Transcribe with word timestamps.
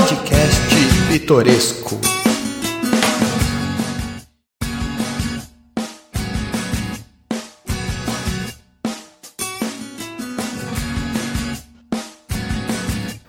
Podcast 0.00 0.60
Pitoresco. 1.10 2.00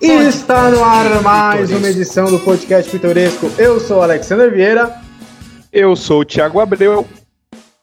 E 0.00 0.06
está 0.06 0.70
no 0.70 0.82
ar 0.82 1.20
mais 1.22 1.70
uma 1.70 1.90
edição 1.90 2.24
do 2.24 2.38
Podcast 2.38 2.90
Pitoresco. 2.90 3.50
Eu 3.58 3.78
sou 3.78 3.98
o 3.98 4.02
Alexander 4.02 4.50
Vieira. 4.50 4.98
Eu 5.70 5.94
sou 5.94 6.20
o 6.20 6.24
Thiago 6.24 6.58
Abreu. 6.58 7.06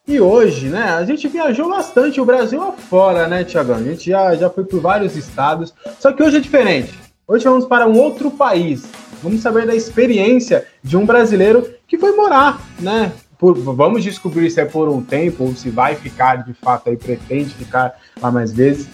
E 0.08 0.20
hoje, 0.20 0.68
né, 0.68 0.94
a 0.94 1.04
gente 1.04 1.28
viajou 1.28 1.68
bastante 1.68 2.20
o 2.20 2.24
Brasil 2.24 2.60
afora, 2.60 3.28
né, 3.28 3.44
Tiagão? 3.44 3.76
A 3.76 3.82
gente 3.84 4.10
já, 4.10 4.34
já 4.34 4.50
foi 4.50 4.64
por 4.64 4.80
vários 4.80 5.14
estados. 5.16 5.72
Só 6.00 6.12
que 6.12 6.24
hoje 6.24 6.38
é 6.38 6.40
diferente. 6.40 7.09
Hoje 7.30 7.44
vamos 7.44 7.64
para 7.64 7.86
um 7.86 7.96
outro 7.96 8.28
país. 8.28 8.82
Vamos 9.22 9.40
saber 9.40 9.64
da 9.64 9.72
experiência 9.72 10.66
de 10.82 10.96
um 10.96 11.06
brasileiro 11.06 11.64
que 11.86 11.96
foi 11.96 12.10
morar, 12.10 12.60
né? 12.80 13.12
Por, 13.38 13.56
vamos 13.56 14.02
descobrir 14.02 14.50
se 14.50 14.60
é 14.60 14.64
por 14.64 14.88
um 14.88 15.00
tempo 15.00 15.44
ou 15.44 15.54
se 15.54 15.70
vai 15.70 15.94
ficar 15.94 16.42
de 16.42 16.52
fato 16.54 16.90
aí, 16.90 16.96
pretende 16.96 17.50
ficar 17.50 17.94
lá 18.20 18.32
mais 18.32 18.50
vezes. 18.52 18.88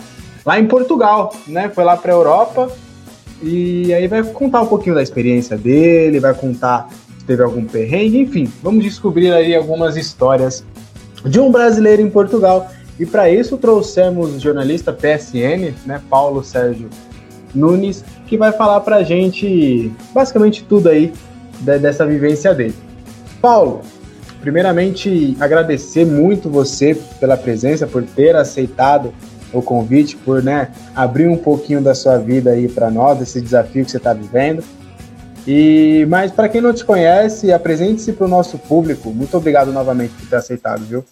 Lá 0.45 0.61
em 0.61 0.67
Portugal, 0.67 1.35
né? 1.47 1.71
Foi 1.71 1.83
lá 1.83 1.97
para 1.97 2.13
a 2.13 2.15
Europa 2.15 2.71
e 3.43 3.95
aí 3.95 4.07
vai 4.07 4.23
contar 4.23 4.61
um 4.61 4.67
pouquinho 4.67 4.97
da 4.97 5.03
experiência 5.03 5.57
dele, 5.57 6.21
vai 6.21 6.35
contar 6.35 6.91
se 7.19 7.25
teve 7.25 7.43
algum 7.43 7.65
perrengue, 7.65 8.19
enfim, 8.19 8.53
vamos 8.63 8.85
descobrir 8.85 9.33
aí 9.33 9.57
algumas 9.57 9.97
histórias 9.97 10.63
de 11.25 11.41
um 11.41 11.51
brasileiro 11.51 12.03
em 12.03 12.11
Portugal. 12.11 12.71
E 13.01 13.07
para 13.07 13.31
isso 13.31 13.57
trouxemos 13.57 14.37
o 14.37 14.39
jornalista 14.39 14.93
PSN, 14.93 15.73
né, 15.87 16.03
Paulo 16.11 16.45
Sérgio 16.45 16.91
Nunes, 17.55 18.05
que 18.27 18.37
vai 18.37 18.53
falar 18.53 18.81
para 18.81 18.97
a 18.97 19.03
gente 19.03 19.93
basicamente 20.13 20.65
tudo 20.65 20.89
aí 20.89 21.13
dessa 21.61 22.05
vivência 22.07 22.55
dele. 22.55 22.75
Paulo, 23.41 23.83
primeiramente 24.41 25.37
agradecer 25.41 26.05
muito 26.05 26.51
você 26.51 26.95
pela 27.19 27.37
presença, 27.37 27.87
por 27.87 28.03
ter 28.03 28.37
aceitado 28.37 29.13
o 29.53 29.63
convite, 29.63 30.17
por 30.17 30.43
né, 30.43 30.71
abrir 30.95 31.29
um 31.29 31.37
pouquinho 31.37 31.81
da 31.81 31.95
sua 31.95 32.19
vida 32.19 32.51
aí 32.51 32.69
para 32.69 32.91
nós, 32.91 33.21
esse 33.21 33.41
desafio 33.41 33.85
que 33.85 33.91
você 33.91 33.97
está 33.97 34.13
vivendo. 34.13 34.63
E 35.47 36.05
mas 36.09 36.33
para 36.33 36.49
quem 36.49 36.61
não 36.61 36.73
te 36.73 36.85
conhece, 36.85 37.53
apresente-se 37.53 38.13
para 38.13 38.27
o 38.27 38.29
nosso 38.29 38.59
público. 38.59 39.11
Muito 39.11 39.37
obrigado 39.37 39.73
novamente 39.73 40.13
por 40.15 40.29
ter 40.29 40.37
aceitado, 40.37 40.85
viu? 40.85 41.05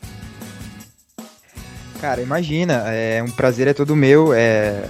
Cara, 2.00 2.20
imagina, 2.20 2.84
é 2.88 3.22
um 3.22 3.30
prazer 3.30 3.68
é 3.68 3.72
todo 3.72 3.94
meu. 3.94 4.34
É... 4.34 4.82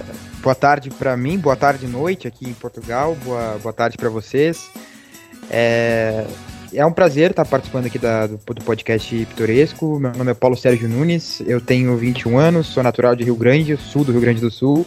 Boa 0.45 0.53
tarde 0.53 0.91
para 0.91 1.17
mim, 1.17 1.39
boa 1.39 1.55
tarde 1.55 1.87
noite 1.87 2.27
aqui 2.27 2.47
em 2.47 2.53
Portugal, 2.53 3.17
boa, 3.25 3.57
boa 3.63 3.73
tarde 3.73 3.97
para 3.97 4.09
vocês. 4.09 4.69
É... 5.49 6.23
é 6.71 6.85
um 6.85 6.91
prazer 6.91 7.31
estar 7.31 7.45
participando 7.45 7.87
aqui 7.87 7.97
da, 7.97 8.27
do, 8.27 8.37
do 8.37 8.63
podcast 8.63 9.25
Pitoresco. 9.25 9.99
Meu 9.99 10.11
nome 10.11 10.29
é 10.29 10.33
Paulo 10.35 10.55
Sérgio 10.55 10.87
Nunes, 10.87 11.41
eu 11.47 11.59
tenho 11.59 11.97
21 11.97 12.37
anos, 12.37 12.67
sou 12.67 12.83
natural 12.83 13.15
de 13.15 13.23
Rio 13.23 13.35
Grande, 13.35 13.75
sul 13.75 14.03
do 14.03 14.11
Rio 14.11 14.21
Grande 14.21 14.39
do 14.39 14.51
Sul. 14.51 14.85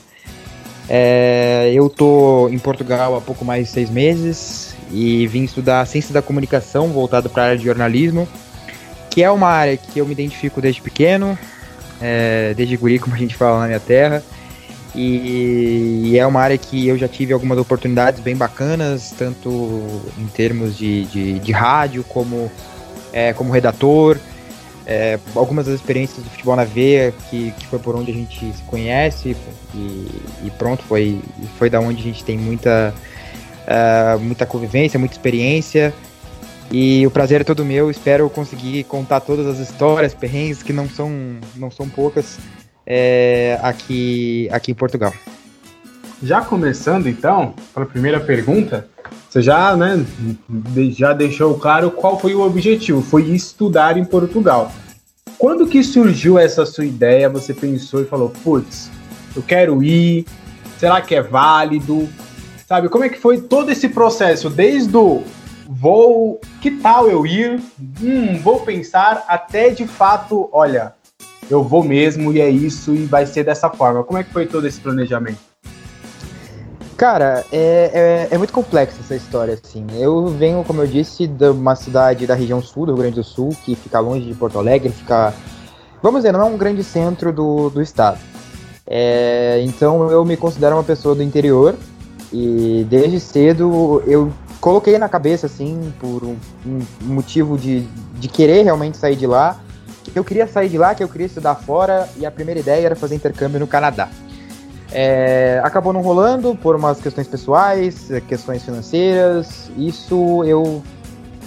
É, 0.89 1.73
eu 1.75 1.91
tô 1.91 2.49
em 2.51 2.59
Portugal 2.61 3.17
há 3.17 3.21
pouco 3.21 3.45
mais 3.45 3.67
de 3.67 3.73
seis 3.73 3.91
meses 3.91 4.77
e 4.93 5.27
vim 5.27 5.43
estudar 5.43 5.85
ciência 5.87 6.15
da 6.15 6.23
comunicação 6.23 6.87
voltado 6.91 7.29
para 7.29 7.43
a 7.43 7.47
área 7.47 7.59
de 7.59 7.65
jornalismo, 7.65 8.29
que 9.11 9.25
é 9.25 9.31
uma 9.33 9.49
área 9.49 9.77
que 9.77 9.99
eu 9.99 10.07
me 10.07 10.13
identifico 10.13 10.61
desde 10.61 10.81
pequeno, 10.81 11.37
é, 12.01 12.55
desde 12.55 12.77
guri, 12.77 13.01
como 13.01 13.17
a 13.17 13.19
gente 13.19 13.35
fala 13.35 13.63
na 13.63 13.67
minha 13.67 13.81
terra. 13.81 14.23
E, 14.95 16.11
e, 16.13 16.19
é 16.19 16.27
uma 16.27 16.41
área 16.41 16.57
que 16.57 16.89
eu 16.89 16.97
já 16.97 17.07
tive 17.07 17.33
algumas 17.33 17.59
oportunidades 17.59 18.21
bem 18.21 18.35
bacanas, 18.35 19.15
tanto 19.17 20.03
em 20.19 20.27
termos 20.29 20.77
de, 20.77 21.05
de, 21.07 21.39
de 21.39 21.53
rádio 21.53 22.03
como, 22.05 22.51
é, 23.13 23.33
como 23.33 23.53
redator. 23.53 24.19
É, 24.87 25.19
algumas 25.35 25.67
das 25.67 25.75
experiências 25.75 26.25
do 26.25 26.31
futebol 26.31 26.57
na 26.57 26.65
veia, 26.65 27.13
que, 27.29 27.51
que 27.59 27.67
foi 27.67 27.79
por 27.79 27.95
onde 27.95 28.11
a 28.11 28.15
gente 28.15 28.39
se 28.39 28.63
conhece, 28.63 29.37
e, 29.75 30.09
e 30.45 30.51
pronto, 30.57 30.83
foi, 30.85 31.21
foi 31.59 31.69
da 31.69 31.79
onde 31.79 32.01
a 32.01 32.05
gente 32.05 32.25
tem 32.25 32.39
muita, 32.39 32.95
uh, 33.67 34.19
muita 34.19 34.47
convivência, 34.47 34.99
muita 34.99 35.15
experiência. 35.15 35.93
E 36.71 37.07
o 37.07 37.11
prazer 37.11 37.43
é 37.43 37.45
todo 37.45 37.67
meu, 37.67 37.91
espero 37.91 38.31
conseguir 38.31 38.85
contar 38.85 39.21
todas 39.21 39.47
as 39.47 39.59
histórias, 39.59 40.15
perrengues, 40.15 40.63
que 40.63 40.73
não 40.73 40.89
são, 40.89 41.11
não 41.55 41.71
são 41.71 41.87
poucas, 41.87 42.39
é, 42.91 43.59
aqui, 43.63 44.49
aqui 44.51 44.73
em 44.73 44.75
Portugal. 44.75 45.13
Já 46.23 46.41
começando 46.41 47.07
então, 47.07 47.55
para 47.75 47.83
a 47.83 47.87
primeira 47.87 48.19
pergunta, 48.19 48.89
você 49.29 49.43
já, 49.43 49.77
né, 49.77 50.05
já 50.91 51.13
deixou 51.13 51.59
claro 51.59 51.91
qual 51.91 52.19
foi 52.19 52.35
o 52.35 52.41
objetivo, 52.41 53.03
foi 53.03 53.25
estudar 53.25 53.99
em 53.99 54.05
Portugal. 54.05 54.73
Quando 55.37 55.67
que 55.67 55.85
surgiu 55.85 56.39
essa 56.39 56.65
sua 56.65 56.87
ideia, 56.87 57.29
você 57.29 57.53
pensou 57.53 58.01
e 58.01 58.07
falou, 58.07 58.31
putz, 58.43 58.91
eu 59.37 59.43
quero 59.43 59.83
ir, 59.83 60.25
será 60.79 61.01
que 61.03 61.15
é 61.15 61.23
válido? 61.23 62.09
Sabe, 62.67 62.89
como 62.89 63.05
é 63.05 63.09
que 63.09 63.19
foi 63.19 63.43
todo 63.43 63.71
esse 63.71 63.89
processo, 63.89 64.49
desde 64.49 64.97
o 64.97 65.23
vou, 65.69 66.41
que 66.61 66.71
tal 66.71 67.09
eu 67.09 67.27
ir? 67.27 67.61
Hum, 68.03 68.39
vou 68.43 68.61
pensar 68.61 69.25
até 69.29 69.69
de 69.71 69.87
fato, 69.87 70.49
olha, 70.53 70.95
eu 71.51 71.63
vou 71.63 71.83
mesmo 71.83 72.33
e 72.33 72.41
é 72.41 72.49
isso 72.49 72.95
e 72.95 73.05
vai 73.05 73.27
ser 73.27 73.45
dessa 73.45 73.71
forma. 73.71 74.05
Como 74.05 74.19
é 74.19 74.25
que 74.25 74.33
foi 74.33 74.47
todo 74.47 74.67
esse 74.67 74.81
planejamento? 74.81 75.39
Cara, 76.97 77.45
é, 77.53 78.27
é, 78.31 78.35
é, 78.35 78.39
muito 78.39 78.53
complexa 78.53 78.97
essa 79.01 79.15
história, 79.15 79.55
assim. 79.55 79.87
Eu 79.95 80.27
venho, 80.27 80.65
como 80.65 80.83
eu 80.83 80.87
disse, 80.87 81.29
de 81.29 81.49
uma 81.51 81.77
cidade 81.77 82.27
da 82.27 82.35
região 82.35 82.61
sul 82.61 82.87
do 82.87 82.93
Rio 82.93 83.03
Grande 83.03 83.15
do 83.15 83.25
Sul, 83.25 83.57
que 83.65 83.77
fica 83.77 84.01
longe 84.01 84.27
de 84.27 84.35
Porto 84.35 84.59
Alegre, 84.59 84.91
fica. 84.91 85.33
Vamos 86.03 86.21
dizer, 86.21 86.33
não 86.33 86.41
é 86.41 86.45
um 86.45 86.59
grande 86.59 86.83
centro 86.83 87.33
do, 87.33 87.71
do 87.71 87.81
estado. 87.81 88.19
É, 88.85 89.63
então 89.65 90.11
eu 90.11 90.25
me 90.25 90.37
considero 90.37 90.75
uma 90.75 90.83
pessoa 90.83 91.15
do 91.15 91.23
interior 91.23 91.77
e 92.33 92.87
desde 92.89 93.21
cedo 93.21 94.03
eu 94.07 94.33
coloquei 94.61 94.99
na 94.99 95.09
cabeça, 95.09 95.47
assim, 95.47 95.93
por 96.01 96.25
um, 96.25 96.37
um 96.67 96.83
motivo 97.03 97.57
de, 97.57 97.87
de 98.19 98.29
querer 98.29 98.63
realmente 98.63 98.97
sair 98.97 99.15
de 99.15 99.27
lá, 99.27 99.61
que 100.19 100.21
eu 100.21 100.25
queria 100.25 100.47
sair 100.49 100.69
de 100.69 100.77
lá, 100.77 100.95
que 100.95 101.03
eu 101.03 101.09
queria 101.09 101.27
estudar 101.27 101.55
fora 101.55 102.09
e 102.17 102.27
a 102.27 102.31
primeira 102.31 102.59
ideia 102.59 102.87
era 102.87 102.97
fazer 102.97 103.15
intercâmbio 103.15 103.61
no 103.61 103.67
Canadá. 103.67 104.09
É, 104.91 105.61
acabou 105.63 105.93
não 105.93 106.01
rolando 106.01 106.57
por 106.57 106.75
umas 106.75 107.01
questões 107.01 107.29
pessoais, 107.29 108.09
questões 108.27 108.65
financeiras. 108.65 109.71
Isso 109.77 110.43
eu 110.45 110.83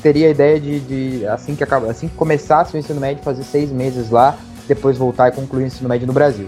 teria 0.02 0.28
a 0.28 0.30
ideia 0.30 0.60
de, 0.60 0.80
de 0.80 1.28
assim, 1.28 1.56
que 1.56 1.64
acaba, 1.64 1.92
assim 1.92 2.08
que 2.08 2.16
começasse 2.16 2.76
o 2.76 2.78
ensino 2.78 3.02
médio, 3.02 3.24
fazer 3.24 3.44
seis 3.44 3.72
meses 3.72 4.10
lá, 4.10 4.38
depois 4.68 4.98
voltar 4.98 5.28
e 5.30 5.32
concluir 5.32 5.64
o 5.64 5.68
ensino 5.68 5.90
médio 5.90 6.08
no 6.08 6.14
Brasil. 6.14 6.48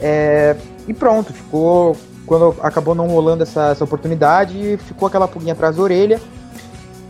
É, 0.00 0.56
e 0.88 0.92
pronto, 0.92 1.32
ficou. 1.32 1.96
Quando 2.26 2.56
acabou 2.60 2.92
não 2.92 3.06
rolando 3.06 3.44
essa, 3.44 3.68
essa 3.68 3.84
oportunidade, 3.84 4.76
ficou 4.78 5.06
aquela 5.06 5.28
pulguinha 5.28 5.52
atrás 5.52 5.76
da 5.76 5.82
orelha. 5.82 6.20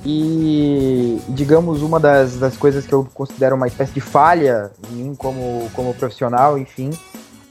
E, 0.05 1.21
digamos, 1.29 1.83
uma 1.83 1.99
das, 1.99 2.37
das 2.37 2.57
coisas 2.57 2.87
que 2.87 2.93
eu 2.93 3.07
considero 3.13 3.57
uma 3.57 3.67
espécie 3.67 3.93
de 3.93 4.01
falha 4.01 4.71
em 4.91 4.95
mim 4.95 5.15
como, 5.15 5.69
como 5.75 5.93
profissional, 5.95 6.57
enfim, 6.57 6.91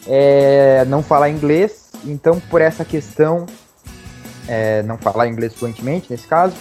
é 0.07 0.85
não 0.85 1.03
falar 1.03 1.29
inglês. 1.29 1.91
Então, 2.05 2.39
por 2.49 2.61
essa 2.61 2.85
questão, 2.85 3.45
é, 4.47 4.83
não 4.83 4.97
falar 4.97 5.27
inglês 5.27 5.53
fluentemente 5.53 6.09
nesse 6.09 6.27
caso, 6.27 6.55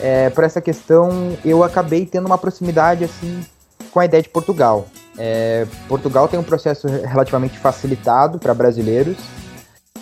é, 0.00 0.30
por 0.30 0.44
essa 0.44 0.60
questão 0.60 1.36
eu 1.44 1.64
acabei 1.64 2.06
tendo 2.06 2.26
uma 2.26 2.38
proximidade 2.38 3.04
assim 3.04 3.44
com 3.90 4.00
a 4.00 4.04
ideia 4.04 4.22
de 4.22 4.28
Portugal. 4.28 4.86
É, 5.18 5.66
Portugal 5.88 6.28
tem 6.28 6.38
um 6.38 6.44
processo 6.44 6.86
relativamente 6.86 7.58
facilitado 7.58 8.38
para 8.38 8.54
brasileiros. 8.54 9.16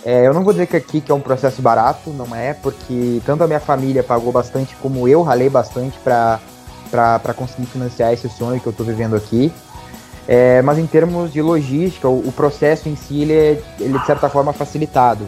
É, 0.06 0.24
eu 0.24 0.32
não 0.32 0.44
vou 0.44 0.52
dizer 0.52 0.68
que 0.68 0.76
aqui 0.76 1.00
que 1.00 1.10
é 1.10 1.14
um 1.16 1.20
processo 1.20 1.60
barato, 1.60 2.10
não 2.10 2.32
é, 2.32 2.54
porque 2.54 3.20
tanto 3.26 3.42
a 3.42 3.46
minha 3.48 3.58
família 3.58 4.04
pagou 4.04 4.30
bastante 4.30 4.76
como 4.76 5.08
eu 5.08 5.20
ralei 5.20 5.50
bastante 5.50 5.98
para 5.98 7.34
conseguir 7.34 7.66
financiar 7.66 8.12
esse 8.12 8.28
sonho 8.28 8.60
que 8.60 8.68
eu 8.68 8.70
estou 8.70 8.86
vivendo 8.86 9.16
aqui. 9.16 9.52
É, 10.28 10.62
mas 10.62 10.78
em 10.78 10.86
termos 10.86 11.32
de 11.32 11.42
logística, 11.42 12.08
o, 12.08 12.20
o 12.20 12.30
processo 12.30 12.88
em 12.88 12.94
si 12.94 13.22
ele 13.22 13.32
é, 13.32 13.62
ele 13.80 13.96
é, 13.96 13.98
de 13.98 14.06
certa 14.06 14.28
forma 14.28 14.52
facilitado. 14.52 15.26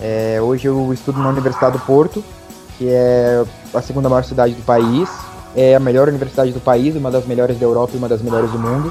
É, 0.00 0.38
hoje 0.40 0.66
eu 0.66 0.94
estudo 0.94 1.20
na 1.20 1.28
Universidade 1.28 1.76
do 1.76 1.84
Porto, 1.84 2.24
que 2.78 2.88
é 2.88 3.44
a 3.74 3.82
segunda 3.82 4.08
maior 4.08 4.24
cidade 4.24 4.54
do 4.54 4.62
país, 4.62 5.10
é 5.54 5.74
a 5.74 5.80
melhor 5.80 6.08
universidade 6.08 6.52
do 6.52 6.60
país, 6.60 6.96
uma 6.96 7.10
das 7.10 7.26
melhores 7.26 7.58
da 7.58 7.66
Europa 7.66 7.92
e 7.92 7.98
uma 7.98 8.08
das 8.08 8.22
melhores 8.22 8.50
do 8.50 8.58
mundo. 8.58 8.90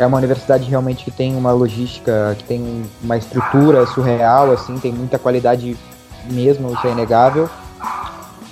É 0.00 0.06
uma 0.06 0.16
universidade 0.16 0.64
realmente 0.68 1.04
que 1.04 1.10
tem 1.10 1.36
uma 1.36 1.52
logística, 1.52 2.34
que 2.38 2.44
tem 2.44 2.84
uma 3.02 3.16
estrutura 3.16 3.86
surreal, 3.86 4.50
assim, 4.50 4.78
tem 4.78 4.92
muita 4.92 5.18
qualidade 5.18 5.76
mesmo, 6.24 6.72
isso 6.72 6.86
é 6.86 6.90
inegável. 6.90 7.48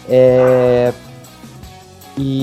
É, 0.08 0.92
e 2.16 2.42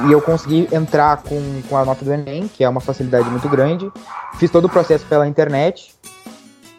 e 0.00 0.10
eu 0.10 0.20
consegui 0.20 0.68
entrar 0.72 1.18
com, 1.18 1.62
com 1.68 1.76
a 1.76 1.84
nota 1.84 2.04
do 2.04 2.12
Enem, 2.12 2.48
que 2.48 2.64
é 2.64 2.68
uma 2.68 2.80
facilidade 2.80 3.28
muito 3.30 3.48
grande. 3.48 3.90
Fiz 4.38 4.50
todo 4.50 4.64
o 4.64 4.68
processo 4.68 5.06
pela 5.06 5.26
internet. 5.28 5.94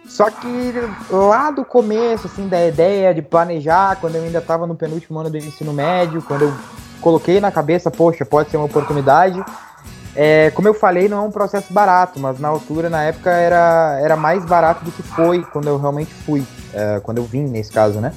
Só 0.06 0.30
que 0.30 0.74
lá 1.10 1.50
do 1.50 1.64
começo, 1.64 2.28
assim, 2.28 2.48
da 2.48 2.68
ideia 2.68 3.14
de 3.14 3.22
planejar, 3.22 3.98
quando 4.02 4.16
eu 4.16 4.24
ainda 4.24 4.40
estava 4.40 4.68
no 4.68 4.76
penúltimo 4.76 5.20
ano 5.20 5.30
do 5.30 5.38
ensino 5.38 5.74
médio, 5.74 6.22
quando 6.22 6.44
eu 6.44 6.54
coloquei 7.02 7.40
na 7.40 7.52
cabeça, 7.52 7.90
poxa, 7.90 8.26
pode 8.26 8.50
ser 8.50 8.58
uma 8.58 8.66
oportunidade. 8.66 9.44
É, 10.16 10.50
como 10.52 10.68
eu 10.68 10.74
falei, 10.74 11.10
não 11.10 11.18
é 11.18 11.22
um 11.22 11.32
processo 11.32 11.74
barato, 11.74 12.20
mas 12.20 12.40
na 12.40 12.48
altura, 12.48 12.90
na 12.90 13.04
época, 13.04 13.30
era, 13.30 14.00
era 14.02 14.16
mais 14.16 14.46
barato 14.46 14.86
do 14.86 14.92
que 14.92 15.04
foi 15.04 15.44
quando 15.44 15.68
eu 15.68 15.78
realmente 15.78 16.14
fui, 16.14 16.46
é, 16.74 17.02
quando 17.02 17.18
eu 17.18 17.26
vim, 17.26 17.44
nesse 17.44 17.72
caso, 17.72 18.00
né? 18.00 18.14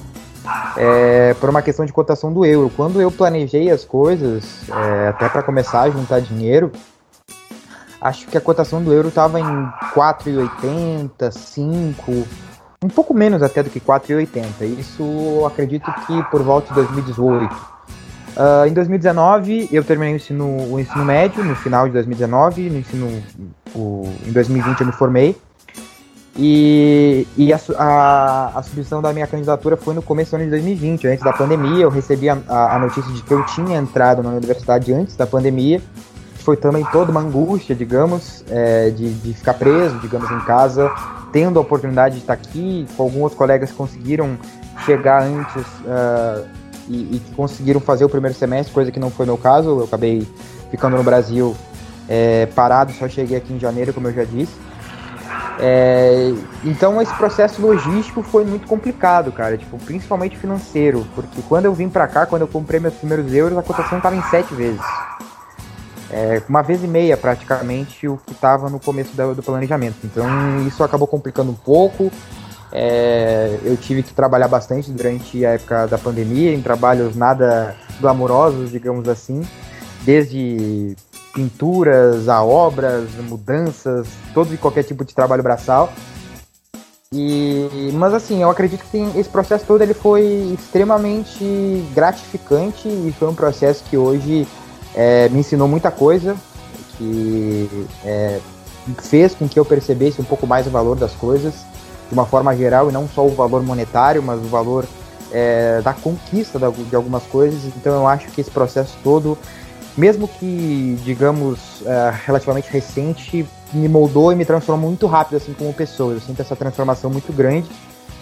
É, 0.77 1.33
por 1.39 1.49
uma 1.49 1.61
questão 1.61 1.85
de 1.85 1.91
cotação 1.91 2.31
do 2.31 2.45
euro. 2.45 2.71
Quando 2.75 3.01
eu 3.01 3.11
planejei 3.11 3.69
as 3.69 3.83
coisas, 3.83 4.61
é, 4.69 5.09
até 5.09 5.27
para 5.27 5.43
começar 5.43 5.81
a 5.81 5.89
juntar 5.89 6.21
dinheiro, 6.21 6.71
acho 7.99 8.25
que 8.27 8.37
a 8.37 8.41
cotação 8.41 8.81
do 8.81 8.93
euro 8.93 9.09
estava 9.09 9.39
em 9.39 9.69
4,80, 9.93 11.31
5, 11.31 12.27
um 12.81 12.87
pouco 12.87 13.13
menos 13.13 13.43
até 13.43 13.61
do 13.61 13.69
que 13.69 13.81
4,80. 13.81 14.79
Isso 14.79 15.03
eu 15.03 15.45
acredito 15.45 15.91
que 16.07 16.23
por 16.31 16.41
volta 16.41 16.69
de 16.69 16.75
2018. 16.75 17.78
Uh, 18.37 18.67
em 18.67 18.73
2019 18.73 19.69
eu 19.71 19.83
terminei 19.83 20.13
o 20.13 20.15
ensino, 20.15 20.73
o 20.73 20.79
ensino 20.79 21.03
médio, 21.03 21.43
no 21.43 21.55
final 21.55 21.87
de 21.87 21.93
2019, 21.93 22.69
no 22.69 22.77
ensino, 22.77 23.23
o, 23.75 24.09
em 24.25 24.31
2020 24.31 24.81
eu 24.81 24.87
me 24.87 24.93
formei. 24.93 25.35
E, 26.37 27.27
e 27.35 27.51
a, 27.51 27.59
a, 27.77 28.59
a, 28.59 28.63
submissão 28.63 29.01
da 29.01 29.11
minha 29.11 29.27
candidatura 29.27 29.75
foi 29.75 29.93
no 29.93 30.01
começo 30.01 30.31
do 30.31 30.35
ano 30.35 30.45
de 30.45 30.51
2020, 30.51 31.07
antes 31.07 31.23
da 31.23 31.33
pandemia. 31.33 31.83
Eu 31.83 31.89
recebi 31.89 32.29
a, 32.29 32.37
a 32.47 32.79
notícia 32.79 33.11
de 33.11 33.21
que 33.21 33.33
eu 33.33 33.45
tinha 33.47 33.77
entrado 33.77 34.23
na 34.23 34.29
universidade 34.29 34.93
antes 34.93 35.17
da 35.17 35.27
pandemia 35.27 35.81
foi 36.35 36.55
também 36.55 36.85
toda 36.91 37.11
uma 37.11 37.19
angústia, 37.19 37.75
digamos, 37.75 38.45
é, 38.49 38.89
de, 38.89 39.13
de 39.15 39.33
ficar 39.33 39.55
preso, 39.55 39.99
digamos, 39.99 40.31
em 40.31 40.39
casa, 40.41 40.89
tendo 41.31 41.59
a 41.59 41.61
oportunidade 41.61 42.15
de 42.15 42.21
estar 42.21 42.33
aqui, 42.33 42.87
alguns 42.97 43.33
colegas 43.33 43.71
conseguiram 43.71 44.37
chegar 44.85 45.23
antes 45.23 45.63
uh, 45.81 46.47
e, 46.89 47.15
e, 47.15 47.21
conseguiram 47.35 47.79
fazer 47.79 48.05
o 48.05 48.09
primeiro 48.09 48.35
semestre, 48.35 48.73
coisa 48.73 48.91
que 48.91 48.99
não 48.99 49.09
foi 49.09 49.25
meu 49.25 49.37
caso, 49.37 49.69
eu 49.69 49.83
acabei 49.83 50.27
ficando 50.71 50.97
no 50.97 51.03
Brasil 51.03 51.55
é, 52.07 52.47
parado, 52.47 52.91
só 52.93 53.07
cheguei 53.07 53.37
aqui 53.37 53.53
em 53.53 53.59
janeiro, 53.59 53.93
como 53.93 54.07
eu 54.07 54.13
já 54.13 54.23
disse. 54.23 54.53
É, 55.61 56.33
então 56.63 57.01
esse 57.01 57.13
processo 57.15 57.61
logístico 57.61 58.23
foi 58.23 58.45
muito 58.45 58.65
complicado, 58.65 59.31
cara, 59.31 59.57
tipo, 59.57 59.77
principalmente 59.77 60.37
financeiro, 60.37 61.05
porque 61.13 61.41
quando 61.47 61.65
eu 61.65 61.73
vim 61.73 61.89
para 61.89 62.07
cá, 62.07 62.25
quando 62.25 62.43
eu 62.43 62.47
comprei 62.47 62.79
meus 62.79 62.95
primeiros 62.95 63.33
euros, 63.33 63.57
a 63.57 63.61
cotação 63.61 63.97
estava 63.97 64.15
em 64.15 64.23
sete 64.23 64.53
vezes 64.53 64.81
é, 66.11 66.41
uma 66.49 66.61
vez 66.61 66.83
e 66.83 66.87
meia 66.87 67.15
praticamente 67.15 68.07
o 68.07 68.17
que 68.17 68.31
estava 68.31 68.69
no 68.69 68.79
começo 68.79 69.15
do, 69.15 69.35
do, 69.35 69.43
planejamento. 69.43 69.97
Então 70.03 70.25
isso 70.67 70.83
acabou 70.83 71.07
complicando 71.07 71.51
um 71.51 71.55
pouco. 71.55 72.11
É, 72.71 73.59
eu 73.63 73.75
tive 73.77 74.03
que 74.03 74.13
trabalhar 74.13 74.47
bastante 74.47 74.91
durante 74.91 75.45
a 75.45 75.51
época 75.51 75.87
da 75.87 75.97
pandemia, 75.97 76.53
em 76.53 76.61
trabalhos 76.61 77.15
nada 77.15 77.75
glamourosos, 77.99 78.71
digamos 78.71 79.07
assim, 79.07 79.41
desde 80.03 80.95
pinturas 81.33 82.27
a 82.29 82.43
obras, 82.43 83.09
mudanças, 83.27 84.07
todo 84.33 84.53
e 84.53 84.57
qualquer 84.57 84.83
tipo 84.83 85.03
de 85.03 85.15
trabalho 85.15 85.41
braçal. 85.41 85.91
E, 87.11 87.89
mas 87.93 88.13
assim, 88.13 88.43
eu 88.43 88.49
acredito 88.51 88.83
que 88.83 88.91
tem, 88.91 89.19
esse 89.19 89.29
processo 89.29 89.65
todo 89.65 89.81
ele 89.81 89.95
foi 89.95 90.55
extremamente 90.59 91.83
gratificante 91.93 92.87
e 92.87 93.11
foi 93.17 93.27
um 93.27 93.33
processo 93.33 93.83
que 93.89 93.97
hoje 93.97 94.47
é, 94.93 95.27
me 95.29 95.39
ensinou 95.39 95.67
muita 95.67 95.89
coisa, 95.89 96.35
que 96.97 97.87
é, 98.05 98.39
fez 98.99 99.33
com 99.33 99.47
que 99.47 99.57
eu 99.57 99.65
percebesse 99.65 100.21
um 100.21 100.23
pouco 100.23 100.45
mais 100.45 100.67
o 100.67 100.69
valor 100.69 100.95
das 100.95 101.13
coisas, 101.13 101.55
de 102.09 102.13
uma 102.13 102.25
forma 102.25 102.55
geral, 102.55 102.89
e 102.89 102.91
não 102.91 103.07
só 103.07 103.25
o 103.25 103.29
valor 103.29 103.63
monetário, 103.63 104.21
mas 104.21 104.39
o 104.39 104.47
valor 104.47 104.85
é, 105.31 105.81
da 105.81 105.93
conquista 105.93 106.59
de 106.59 106.95
algumas 106.95 107.23
coisas. 107.23 107.63
Então 107.77 107.93
eu 107.93 108.07
acho 108.07 108.27
que 108.31 108.41
esse 108.41 108.51
processo 108.51 108.97
todo, 109.03 109.37
mesmo 109.97 110.27
que, 110.27 110.99
digamos, 111.03 111.83
é, 111.85 112.13
relativamente 112.25 112.69
recente, 112.69 113.47
me 113.71 113.87
moldou 113.87 114.31
e 114.31 114.35
me 114.35 114.45
transformou 114.45 114.89
muito 114.89 115.05
rápido, 115.07 115.37
assim, 115.37 115.53
como 115.53 115.73
pessoa. 115.73 116.13
Eu 116.13 116.19
sinto 116.19 116.41
essa 116.41 116.55
transformação 116.55 117.09
muito 117.09 117.31
grande 117.31 117.69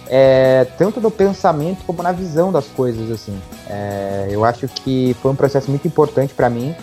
é, 0.10 0.66
tanto 0.78 1.02
no 1.02 1.12
pensamento 1.12 1.84
como 1.86 2.02
na 2.02 2.12
visão 2.12 2.52
das 2.52 2.66
coisas, 2.68 3.12
assim. 3.12 3.38
É, 3.70 4.28
eu 4.30 4.44
acho 4.46 4.68
que 4.68 5.16
foi 5.22 5.32
um 5.32 5.36
processo 5.36 5.70
muito 5.70 5.88
importante 5.88 6.34
para 6.34 6.50
mim 6.50 6.76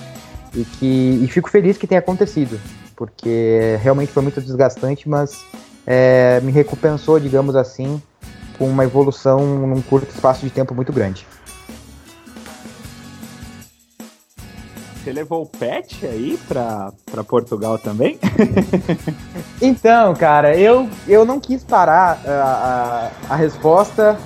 e 0.55 0.65
que 0.65 1.21
e 1.23 1.29
fico 1.29 1.51
feliz 1.51 1.77
que 1.77 1.87
tenha 1.87 1.99
acontecido, 1.99 2.61
porque 2.95 3.79
realmente 3.83 4.13
foi 4.13 4.23
muito 4.23 4.41
desgastante, 4.41 5.09
mas 5.09 5.45
é, 5.87 6.41
me 6.41 6.51
recompensou, 6.51 7.19
digamos 7.21 7.57
assim, 7.57 8.01
com 8.59 8.69
uma 8.69 8.85
evolução 8.85 9.45
num 9.45 9.83
curto 9.83 10.11
espaço 10.11 10.45
de 10.45 10.51
tempo 10.51 10.75
muito 10.75 10.93
grande. 10.93 11.27
Você 15.05 15.13
levou 15.13 15.43
o 15.43 15.47
pet 15.47 16.07
aí 16.07 16.39
pra, 16.49 16.91
pra 17.05 17.23
Portugal 17.23 17.79
também? 17.79 18.19
então, 19.61 20.15
cara, 20.15 20.57
eu, 20.57 20.89
eu 21.07 21.27
não 21.27 21.39
quis 21.39 21.63
parar 21.63 22.19
a, 22.27 23.11
a, 23.29 23.35
a 23.35 23.37
resposta 23.37 24.17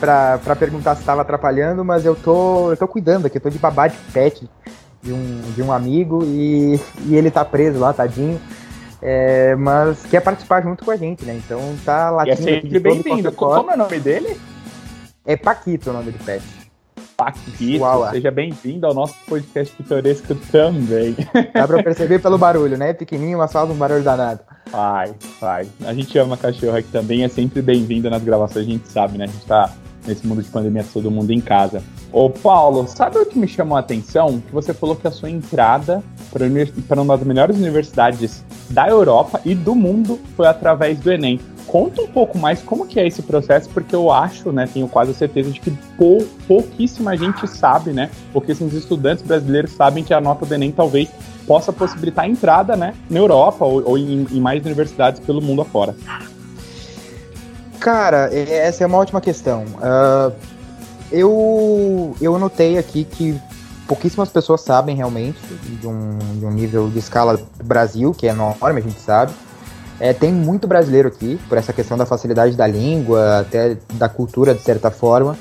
pra, 0.00 0.38
pra 0.38 0.56
perguntar 0.56 0.94
se 0.94 1.02
estava 1.02 1.20
atrapalhando, 1.20 1.84
mas 1.84 2.06
eu 2.06 2.16
tô, 2.16 2.70
eu 2.70 2.76
tô 2.78 2.88
cuidando 2.88 3.26
aqui, 3.26 3.36
eu 3.36 3.42
tô 3.42 3.50
de 3.50 3.58
babá 3.58 3.88
de 3.88 3.96
pet 4.10 4.48
de 5.02 5.12
um, 5.12 5.40
de 5.54 5.62
um 5.62 5.70
amigo 5.70 6.24
e, 6.24 6.80
e 7.06 7.14
ele 7.14 7.30
tá 7.30 7.44
preso 7.44 7.78
lá, 7.78 7.92
tadinho. 7.92 8.40
É, 9.02 9.56
mas 9.56 10.06
quer 10.06 10.20
participar 10.20 10.62
junto 10.62 10.84
com 10.84 10.90
a 10.92 10.96
gente, 10.96 11.24
né? 11.24 11.34
Então 11.34 11.60
tá 11.84 12.08
latindo. 12.08 12.48
E 12.48 12.52
é 12.52 12.60
sempre 12.60 12.78
bem-vindo. 12.78 13.32
Como 13.32 13.70
é 13.70 13.74
o 13.74 13.78
nome 13.78 13.98
dele? 13.98 14.40
É 15.26 15.36
Paquito 15.36 15.90
o 15.90 15.92
nome 15.92 16.12
do 16.12 16.24
pet. 16.24 16.44
Paquito, 17.16 17.84
seja 18.12 18.30
bem-vindo 18.30 18.86
ao 18.86 18.94
nosso 18.94 19.14
podcast 19.28 19.74
pitoresco 19.76 20.34
também. 20.50 21.16
Dá 21.52 21.66
pra 21.66 21.82
perceber 21.82 22.20
pelo 22.20 22.38
barulho, 22.38 22.78
né? 22.78 22.92
Pequenininho, 22.92 23.38
mas 23.38 23.52
faz 23.52 23.68
um 23.68 23.74
barulho 23.74 24.02
danado. 24.02 24.40
Vai, 24.70 25.12
vai. 25.40 25.68
A 25.84 25.92
gente 25.92 26.16
ama 26.18 26.36
cachorro 26.36 26.76
aqui 26.76 26.88
também, 26.90 27.24
é 27.24 27.28
sempre 27.28 27.60
bem-vindo 27.60 28.08
nas 28.08 28.22
gravações, 28.22 28.66
a 28.66 28.70
gente 28.70 28.88
sabe, 28.88 29.18
né? 29.18 29.24
A 29.24 29.28
gente 29.28 29.46
tá 29.46 29.72
nesse 30.06 30.26
mundo 30.26 30.42
de 30.42 30.48
pandemia, 30.48 30.84
todo 30.92 31.10
mundo 31.10 31.30
em 31.30 31.40
casa. 31.40 31.82
Ô, 32.12 32.28
Paulo, 32.28 32.86
sabe 32.86 33.16
o 33.16 33.24
que 33.24 33.38
me 33.38 33.48
chamou 33.48 33.74
a 33.74 33.80
atenção? 33.80 34.38
Que 34.46 34.52
você 34.52 34.74
falou 34.74 34.94
que 34.94 35.08
a 35.08 35.10
sua 35.10 35.30
entrada 35.30 36.02
para 36.86 37.00
uma 37.00 37.16
das 37.16 37.26
melhores 37.26 37.56
universidades 37.56 38.44
da 38.68 38.86
Europa 38.86 39.40
e 39.46 39.54
do 39.54 39.74
mundo 39.74 40.20
foi 40.36 40.46
através 40.46 40.98
do 40.98 41.10
Enem. 41.10 41.40
Conta 41.66 42.02
um 42.02 42.06
pouco 42.06 42.36
mais 42.36 42.60
como 42.60 42.86
que 42.86 43.00
é 43.00 43.06
esse 43.06 43.22
processo, 43.22 43.70
porque 43.70 43.94
eu 43.94 44.12
acho, 44.12 44.52
né, 44.52 44.68
tenho 44.70 44.86
quase 44.88 45.14
certeza 45.14 45.50
de 45.50 45.58
que 45.58 45.70
pou, 45.96 46.26
pouquíssima 46.46 47.16
gente 47.16 47.46
sabe, 47.48 47.92
né, 47.92 48.10
pouquíssimos 48.30 48.74
estudantes 48.74 49.24
brasileiros 49.24 49.72
sabem 49.72 50.04
que 50.04 50.12
a 50.12 50.20
nota 50.20 50.44
do 50.44 50.54
Enem 50.54 50.70
talvez 50.70 51.08
possa 51.46 51.72
possibilitar 51.72 52.26
a 52.26 52.28
entrada, 52.28 52.76
né, 52.76 52.92
na 53.08 53.18
Europa 53.18 53.64
ou, 53.64 53.82
ou 53.88 53.96
em, 53.96 54.26
em 54.30 54.40
mais 54.40 54.62
universidades 54.62 55.18
pelo 55.20 55.40
mundo 55.40 55.62
afora. 55.62 55.94
Cara, 57.80 58.28
essa 58.32 58.84
é 58.84 58.86
uma 58.86 58.98
ótima 58.98 59.20
questão. 59.20 59.64
Uh, 59.64 60.32
eu, 61.12 62.16
eu 62.20 62.38
notei 62.38 62.78
aqui 62.78 63.04
que 63.04 63.40
pouquíssimas 63.86 64.28
pessoas 64.28 64.62
sabem 64.62 64.96
realmente 64.96 65.38
de 65.80 65.86
um, 65.86 66.18
de 66.38 66.44
um 66.44 66.50
nível 66.50 66.88
de 66.88 66.98
escala 66.98 67.40
Brasil, 67.62 68.12
que 68.12 68.26
é 68.26 68.30
enorme, 68.30 68.80
a 68.80 68.82
gente 68.82 69.00
sabe. 69.00 69.32
É, 70.00 70.12
tem 70.12 70.32
muito 70.32 70.66
brasileiro 70.66 71.08
aqui, 71.08 71.38
por 71.48 71.58
essa 71.58 71.72
questão 71.72 71.96
da 71.96 72.06
facilidade 72.06 72.56
da 72.56 72.66
língua, 72.66 73.40
até 73.40 73.76
da 73.94 74.08
cultura, 74.08 74.54
de 74.54 74.62
certa 74.62 74.90
forma. 74.90 75.36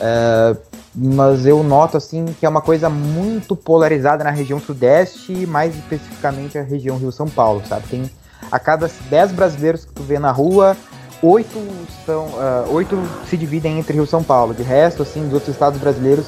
É, 0.00 0.56
mas 0.94 1.46
eu 1.46 1.62
noto 1.62 1.96
assim 1.96 2.24
que 2.40 2.46
é 2.46 2.48
uma 2.48 2.60
coisa 2.60 2.88
muito 2.88 3.54
polarizada 3.54 4.24
na 4.24 4.30
região 4.30 4.58
sudeste, 4.58 5.46
mais 5.46 5.76
especificamente 5.76 6.58
a 6.58 6.62
região 6.62 6.98
Rio-São 6.98 7.28
Paulo, 7.28 7.62
sabe? 7.68 7.86
Tem 7.88 8.10
a 8.50 8.58
cada 8.58 8.90
10 9.08 9.32
brasileiros 9.32 9.84
que 9.84 9.92
tu 9.92 10.02
vê 10.02 10.18
na 10.18 10.32
rua, 10.32 10.76
oito 11.22 11.58
são 12.04 12.26
uh, 12.26 12.72
oito 12.72 12.96
se 13.28 13.36
dividem 13.36 13.78
entre 13.78 13.94
Rio 13.94 14.04
e 14.04 14.06
São 14.06 14.22
Paulo. 14.22 14.54
De 14.54 14.62
resto, 14.62 15.02
assim, 15.02 15.24
dos 15.24 15.34
outros 15.34 15.54
estados 15.54 15.80
brasileiros, 15.80 16.26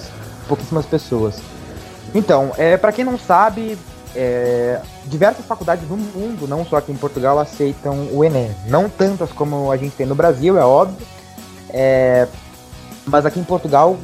pouquíssimas 0.48 0.86
pessoas. 0.86 1.36
Então, 2.14 2.52
é, 2.58 2.76
para 2.76 2.92
quem 2.92 3.04
não 3.04 3.18
sabe, 3.18 3.78
é, 4.14 4.80
diversas 5.06 5.44
faculdades 5.46 5.86
do 5.86 5.96
mundo, 5.96 6.48
não 6.48 6.64
só 6.64 6.76
aqui 6.76 6.92
em 6.92 6.96
Portugal, 6.96 7.38
aceitam 7.38 8.08
o 8.12 8.24
Enem. 8.24 8.54
Não 8.66 8.88
tantas 8.88 9.30
como 9.30 9.70
a 9.70 9.76
gente 9.76 9.94
tem 9.94 10.06
no 10.06 10.14
Brasil, 10.14 10.58
é 10.58 10.64
óbvio. 10.64 11.06
É, 11.70 12.26
mas 13.06 13.24
aqui 13.24 13.38
em 13.38 13.44
Portugal, 13.44 13.96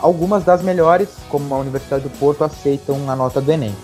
algumas 0.00 0.44
das 0.44 0.62
melhores, 0.62 1.08
como 1.28 1.54
a 1.54 1.58
Universidade 1.58 2.02
do 2.02 2.10
Porto, 2.10 2.44
aceitam 2.44 3.10
a 3.10 3.16
nota 3.16 3.40
do 3.40 3.50
Enem. 3.50 3.74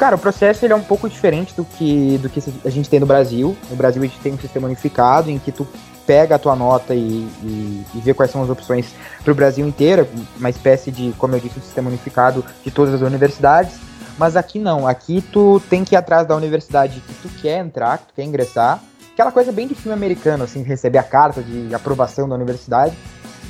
Cara, 0.00 0.16
o 0.16 0.18
processo 0.18 0.64
ele 0.64 0.72
é 0.72 0.76
um 0.76 0.82
pouco 0.82 1.10
diferente 1.10 1.54
do 1.54 1.62
que, 1.62 2.16
do 2.22 2.30
que 2.30 2.42
a 2.64 2.70
gente 2.70 2.88
tem 2.88 2.98
no 2.98 3.04
Brasil. 3.04 3.54
No 3.68 3.76
Brasil 3.76 4.02
a 4.02 4.06
gente 4.06 4.18
tem 4.20 4.32
um 4.32 4.38
sistema 4.38 4.66
unificado 4.66 5.30
em 5.30 5.38
que 5.38 5.52
tu 5.52 5.68
pega 6.06 6.36
a 6.36 6.38
tua 6.38 6.56
nota 6.56 6.94
e, 6.94 7.28
e, 7.42 7.84
e 7.94 8.00
vê 8.00 8.14
quais 8.14 8.30
são 8.30 8.42
as 8.42 8.48
opções 8.48 8.94
para 9.22 9.30
o 9.30 9.34
Brasil 9.34 9.68
inteiro, 9.68 10.08
uma 10.38 10.48
espécie 10.48 10.90
de, 10.90 11.12
como 11.18 11.36
eu 11.36 11.38
disse, 11.38 11.58
um 11.58 11.62
sistema 11.62 11.90
unificado 11.90 12.42
de 12.64 12.70
todas 12.70 12.94
as 12.94 13.02
universidades. 13.02 13.74
Mas 14.16 14.36
aqui 14.36 14.58
não, 14.58 14.88
aqui 14.88 15.20
tu 15.20 15.60
tem 15.68 15.84
que 15.84 15.94
ir 15.94 15.98
atrás 15.98 16.26
da 16.26 16.34
universidade 16.34 16.98
que 17.00 17.12
tu 17.16 17.28
quer 17.38 17.58
entrar, 17.58 17.98
que 17.98 18.06
tu 18.06 18.14
quer 18.14 18.24
ingressar, 18.24 18.82
aquela 19.12 19.30
coisa 19.30 19.52
bem 19.52 19.68
de 19.68 19.74
filme 19.74 19.92
americano, 19.92 20.44
assim, 20.44 20.62
receber 20.62 20.96
a 20.96 21.02
carta 21.02 21.42
de 21.42 21.74
aprovação 21.74 22.26
da 22.26 22.34
universidade. 22.36 22.96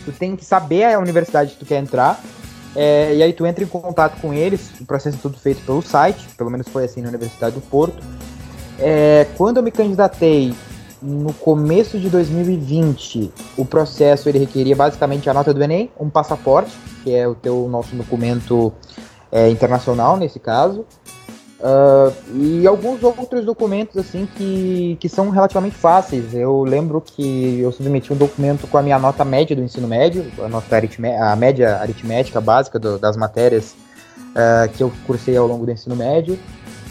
Tu 0.04 0.11
tem 0.11 0.35
que 0.35 0.45
saber 0.45 0.92
a 0.92 0.99
universidade 0.99 1.52
que 1.52 1.59
tu 1.59 1.64
quer 1.64 1.78
entrar. 1.78 2.21
É, 2.75 3.15
e 3.15 3.23
aí 3.23 3.33
tu 3.33 3.45
entra 3.47 3.65
em 3.65 3.67
contato 3.67 4.21
com 4.21 4.33
eles, 4.33 4.71
o 4.81 4.85
processo 4.85 5.17
é 5.17 5.21
tudo 5.21 5.37
feito 5.39 5.65
pelo 5.65 5.83
site, 5.83 6.29
pelo 6.37 6.50
menos 6.50 6.69
foi 6.69 6.85
assim 6.85 7.03
na 7.03 7.09
Universidade 7.09 7.55
do 7.55 7.61
Porto. 7.61 8.03
É, 8.79 9.27
quando 9.37 9.57
eu 9.57 9.62
me 9.62 9.71
candidatei 9.71 10.55
no 11.03 11.33
começo 11.33 11.99
de 11.99 12.09
2020, 12.09 13.33
o 13.57 13.65
processo 13.65 14.29
ele 14.29 14.39
requeria 14.39 14.77
basicamente 14.77 15.29
a 15.29 15.35
nota 15.35 15.53
do 15.53 15.62
Enem, 15.62 15.91
um 15.99 16.11
passaporte, 16.11 16.77
que 17.03 17.12
é 17.15 17.27
o 17.27 17.35
teu 17.35 17.67
nosso 17.69 17.95
documento 17.97 18.73
é, 19.33 19.49
internacional 19.49 20.17
nesse 20.17 20.39
caso, 20.39 20.85
Uh, 21.61 22.11
e 22.37 22.67
alguns 22.67 23.02
outros 23.02 23.45
documentos 23.45 23.95
assim 23.99 24.26
que, 24.35 24.97
que 24.99 25.09
são 25.11 25.29
relativamente 25.29 25.76
fáceis. 25.76 26.33
Eu 26.33 26.62
lembro 26.62 27.02
que 27.02 27.61
eu 27.61 27.71
submeti 27.71 28.12
um 28.12 28.17
documento 28.17 28.67
com 28.67 28.79
a 28.79 28.83
minha 28.83 28.99
nota 28.99 29.25
média 29.26 29.55
do 29.55 29.62
ensino 29.62 29.87
médio, 29.87 30.25
a 30.43 30.49
nota 30.49 30.75
aritmé 30.75 31.21
a 31.21 31.37
média 31.37 31.76
aritmética 31.76 32.40
básica 32.40 32.79
do, 32.79 32.99
das 32.99 33.14
matérias 33.14 33.75
uh, 34.31 34.71
que 34.73 34.83
eu 34.83 34.90
cursei 35.07 35.37
ao 35.37 35.47
longo 35.47 35.67
do 35.67 35.73
ensino 35.73 35.95
médio, 35.95 36.38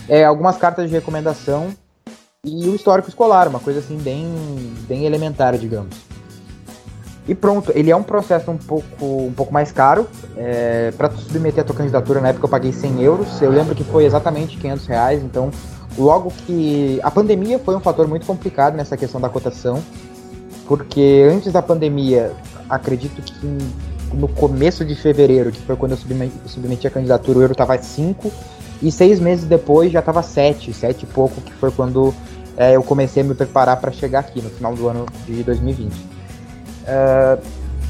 é, 0.08 0.24
algumas 0.24 0.58
cartas 0.58 0.88
de 0.88 0.96
recomendação 0.96 1.74
e 2.46 2.70
o 2.70 2.76
histórico 2.76 3.10
escolar, 3.10 3.48
uma 3.48 3.60
coisa 3.60 3.80
assim 3.80 3.98
bem, 3.98 4.26
bem 4.88 5.06
elementar, 5.06 5.58
digamos. 5.58 6.09
E 7.30 7.36
pronto, 7.36 7.72
ele 7.76 7.92
é 7.92 7.96
um 7.96 8.02
processo 8.02 8.50
um 8.50 8.58
pouco, 8.58 9.06
um 9.06 9.32
pouco 9.32 9.54
mais 9.54 9.72
caro. 9.72 10.08
É, 10.36 10.92
para 10.98 11.12
submeter 11.12 11.62
a 11.62 11.64
tua 11.64 11.76
candidatura, 11.76 12.20
na 12.20 12.30
época 12.30 12.46
eu 12.46 12.50
paguei 12.50 12.74
100 12.74 13.04
euros. 13.04 13.40
Eu 13.40 13.52
lembro 13.52 13.76
que 13.76 13.84
foi 13.84 14.04
exatamente 14.06 14.58
500 14.58 14.88
reais. 14.88 15.24
Então, 15.24 15.52
logo 15.96 16.32
que. 16.32 17.00
A 17.04 17.12
pandemia 17.12 17.60
foi 17.60 17.76
um 17.76 17.80
fator 17.80 18.08
muito 18.08 18.26
complicado 18.26 18.76
nessa 18.76 18.98
questão 18.98 19.22
da 19.22 19.30
cotação. 19.30 19.80
Porque 20.66 21.30
antes 21.32 21.54
da 21.54 21.62
pandemia, 21.62 22.32
acredito 22.68 23.22
que 23.22 23.58
no 24.12 24.28
começo 24.28 24.84
de 24.84 24.96
fevereiro, 24.96 25.52
que 25.52 25.62
foi 25.62 25.76
quando 25.76 25.92
eu 25.92 25.98
submeti, 25.98 26.34
submeti 26.48 26.88
a 26.88 26.90
candidatura, 26.90 27.38
o 27.38 27.42
euro 27.44 27.52
estava 27.52 27.78
5. 27.78 28.32
E 28.82 28.92
seis 28.92 29.20
meses 29.20 29.46
depois 29.46 29.92
já 29.92 30.00
estava 30.00 30.24
7, 30.24 30.74
7 30.74 31.04
e 31.04 31.06
pouco, 31.06 31.40
que 31.42 31.54
foi 31.54 31.70
quando 31.70 32.12
é, 32.58 32.76
eu 32.76 32.82
comecei 32.82 33.22
a 33.22 33.26
me 33.26 33.36
preparar 33.36 33.78
para 33.78 33.92
chegar 33.92 34.22
aqui 34.22 34.42
no 34.42 34.50
final 34.50 34.74
do 34.74 34.88
ano 34.88 35.06
de 35.28 35.44
2020. 35.44 36.19
Uh, 36.90 37.42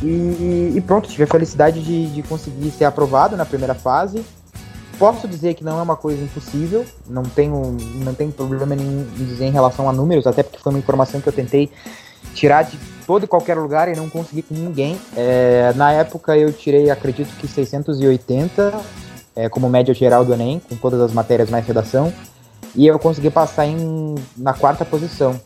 e, 0.01 0.73
e, 0.75 0.83
pronto, 0.85 1.09
tive 1.09 1.23
a 1.23 1.27
felicidade 1.27 1.81
de, 1.81 2.07
de 2.07 2.23
conseguir 2.23 2.71
ser 2.71 2.85
aprovado 2.85 3.35
na 3.35 3.45
primeira 3.45 3.73
fase. 3.73 4.23
Posso 4.97 5.27
dizer 5.27 5.53
que 5.53 5.63
não 5.63 5.79
é 5.79 5.81
uma 5.81 5.95
coisa 5.95 6.21
impossível, 6.21 6.85
não 7.07 7.23
tenho, 7.23 7.77
não 8.03 8.13
tenho 8.13 8.31
problema 8.31 8.75
em 8.75 9.03
dizer 9.15 9.45
em 9.45 9.51
relação 9.51 9.89
a 9.89 9.93
números, 9.93 10.27
até 10.27 10.43
porque 10.43 10.59
foi 10.59 10.73
uma 10.73 10.79
informação 10.79 11.21
que 11.21 11.27
eu 11.27 11.33
tentei 11.33 11.69
tirar 12.33 12.63
de 12.63 12.77
todo 13.07 13.23
e 13.23 13.27
qualquer 13.27 13.57
lugar 13.57 13.87
e 13.87 13.95
não 13.95 14.09
consegui 14.09 14.41
com 14.41 14.53
ninguém. 14.53 14.99
É, 15.15 15.71
na 15.75 15.93
época 15.93 16.37
eu 16.37 16.51
tirei, 16.51 16.89
acredito 16.89 17.33
que 17.37 17.47
680 17.47 18.73
é, 19.35 19.47
como 19.47 19.69
média 19.69 19.93
geral 19.93 20.25
do 20.25 20.33
Enem, 20.33 20.61
com 20.67 20.75
todas 20.75 20.99
as 20.99 21.13
matérias 21.13 21.49
mais 21.49 21.65
redação, 21.65 22.13
e 22.75 22.85
eu 22.85 22.99
consegui 22.99 23.29
passar 23.29 23.65
em, 23.65 24.15
na 24.37 24.53
quarta 24.53 24.83
posição 24.83 25.39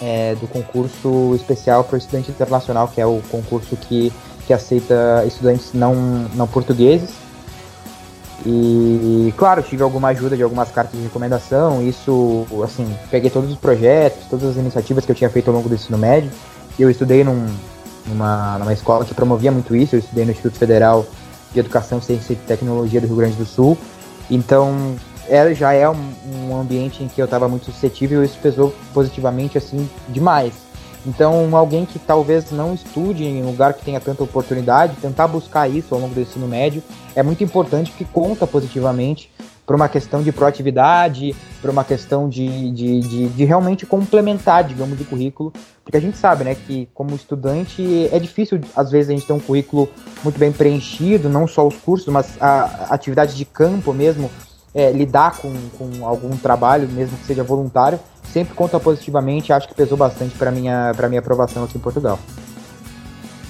é, 0.00 0.34
do 0.34 0.46
concurso 0.46 1.34
especial 1.34 1.84
para 1.84 1.98
estudante 1.98 2.30
internacional, 2.30 2.88
que 2.88 3.00
é 3.00 3.06
o 3.06 3.20
concurso 3.30 3.76
que, 3.76 4.12
que 4.46 4.52
aceita 4.52 5.24
estudantes 5.26 5.72
não, 5.72 5.94
não 6.34 6.46
portugueses. 6.46 7.10
E, 8.46 9.34
claro, 9.36 9.62
tive 9.62 9.82
alguma 9.82 10.08
ajuda 10.08 10.36
de 10.36 10.42
algumas 10.42 10.70
cartas 10.70 10.98
de 10.98 11.04
recomendação. 11.04 11.82
Isso, 11.82 12.46
assim, 12.64 12.86
peguei 13.10 13.30
todos 13.30 13.50
os 13.50 13.58
projetos, 13.58 14.26
todas 14.30 14.50
as 14.50 14.56
iniciativas 14.56 15.04
que 15.04 15.10
eu 15.10 15.16
tinha 15.16 15.28
feito 15.28 15.48
ao 15.48 15.56
longo 15.56 15.68
do 15.68 15.74
ensino 15.74 15.98
médio. 15.98 16.30
Eu 16.78 16.88
estudei 16.88 17.24
num, 17.24 17.46
numa, 18.06 18.58
numa 18.58 18.72
escola 18.72 19.04
que 19.04 19.12
promovia 19.12 19.50
muito 19.50 19.74
isso. 19.74 19.96
Eu 19.96 20.00
estudei 20.00 20.24
no 20.24 20.30
Instituto 20.30 20.56
Federal 20.56 21.04
de 21.52 21.58
Educação, 21.58 22.00
Ciência 22.00 22.32
e 22.32 22.36
Tecnologia 22.36 23.00
do 23.00 23.08
Rio 23.08 23.16
Grande 23.16 23.36
do 23.36 23.44
Sul. 23.44 23.76
Então, 24.30 24.94
era, 25.28 25.54
já 25.54 25.72
é 25.72 25.88
um, 25.88 26.12
um 26.48 26.60
ambiente 26.60 27.02
em 27.02 27.08
que 27.08 27.20
eu 27.20 27.24
estava 27.24 27.48
muito 27.48 27.66
suscetível 27.66 28.22
e 28.22 28.26
isso 28.26 28.38
pesou 28.42 28.74
positivamente 28.92 29.58
assim 29.58 29.88
demais. 30.08 30.52
Então, 31.06 31.54
alguém 31.56 31.86
que 31.86 31.98
talvez 31.98 32.50
não 32.50 32.74
estude 32.74 33.24
em 33.24 33.42
um 33.42 33.46
lugar 33.46 33.72
que 33.72 33.84
tenha 33.84 34.00
tanta 34.00 34.22
oportunidade, 34.22 34.96
tentar 35.00 35.28
buscar 35.28 35.68
isso 35.68 35.94
ao 35.94 36.00
longo 36.00 36.14
do 36.14 36.20
ensino 36.20 36.46
médio 36.46 36.82
é 37.14 37.22
muito 37.22 37.42
importante 37.42 37.90
porque 37.90 38.04
conta 38.12 38.46
positivamente 38.46 39.30
para 39.68 39.76
uma 39.76 39.88
questão 39.88 40.22
de 40.22 40.32
proatividade, 40.32 41.36
para 41.60 41.70
uma 41.70 41.84
questão 41.84 42.26
de, 42.26 42.70
de, 42.70 43.00
de, 43.00 43.28
de, 43.28 43.44
realmente 43.44 43.84
complementar, 43.84 44.64
digamos, 44.64 44.98
o 44.98 45.04
currículo. 45.04 45.52
Porque 45.84 45.96
a 45.96 46.00
gente 46.00 46.16
sabe, 46.16 46.42
né, 46.42 46.54
que 46.54 46.88
como 46.94 47.14
estudante 47.14 48.08
é 48.10 48.18
difícil, 48.18 48.60
às 48.74 48.90
vezes, 48.90 49.10
a 49.10 49.12
gente 49.12 49.26
ter 49.26 49.34
um 49.34 49.38
currículo 49.38 49.86
muito 50.24 50.38
bem 50.38 50.50
preenchido, 50.50 51.28
não 51.28 51.46
só 51.46 51.66
os 51.66 51.76
cursos, 51.76 52.08
mas 52.10 52.40
a 52.40 52.86
atividade 52.94 53.36
de 53.36 53.44
campo 53.44 53.92
mesmo, 53.92 54.30
é, 54.74 54.90
lidar 54.92 55.36
com, 55.38 55.52
com 55.78 56.06
algum 56.06 56.36
trabalho, 56.36 56.88
mesmo 56.88 57.16
que 57.18 57.26
seja 57.26 57.42
voluntário, 57.42 57.98
sempre 58.32 58.54
conta 58.54 58.78
positivamente. 58.78 59.52
Acho 59.52 59.68
que 59.68 59.74
pesou 59.74 59.96
bastante 59.96 60.34
para 60.36 60.50
minha 60.50 60.92
para 60.96 61.08
minha 61.08 61.20
aprovação 61.20 61.64
aqui 61.64 61.76
em 61.76 61.80
Portugal. 61.80 62.18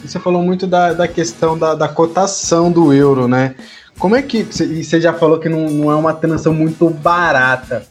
Você 0.05 0.19
falou 0.19 0.43
muito 0.43 0.67
da, 0.67 0.93
da 0.93 1.09
questão 1.09 1.59
da, 1.59 1.75
da 1.75 1.89
cotação 1.89 2.71
do 2.71 2.93
euro, 2.93 3.27
né? 3.27 3.55
Como 3.99 4.15
é 4.15 4.23
que. 4.23 4.47
E 4.61 4.85
você 4.85 5.01
já 5.01 5.13
falou 5.13 5.39
que 5.39 5.49
não, 5.49 5.69
não 5.69 5.91
é 5.91 5.97
uma 5.97 6.15
transação 6.15 6.55
muito 6.55 6.89
barata. 6.89 7.85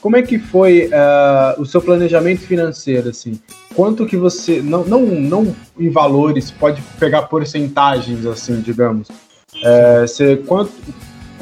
Como 0.00 0.16
é 0.16 0.22
que 0.22 0.38
foi 0.38 0.88
uh, 0.88 1.60
o 1.60 1.64
seu 1.64 1.80
planejamento 1.80 2.42
financeiro, 2.42 3.08
assim? 3.08 3.40
Quanto 3.74 4.04
que 4.04 4.18
você, 4.18 4.60
não, 4.60 4.84
não, 4.84 5.00
não 5.00 5.56
em 5.78 5.88
valores, 5.88 6.50
pode 6.50 6.82
pegar 6.98 7.22
porcentagens, 7.22 8.26
assim, 8.26 8.60
digamos. 8.60 9.08
É, 9.62 10.02
você, 10.02 10.36
quanto, 10.36 10.72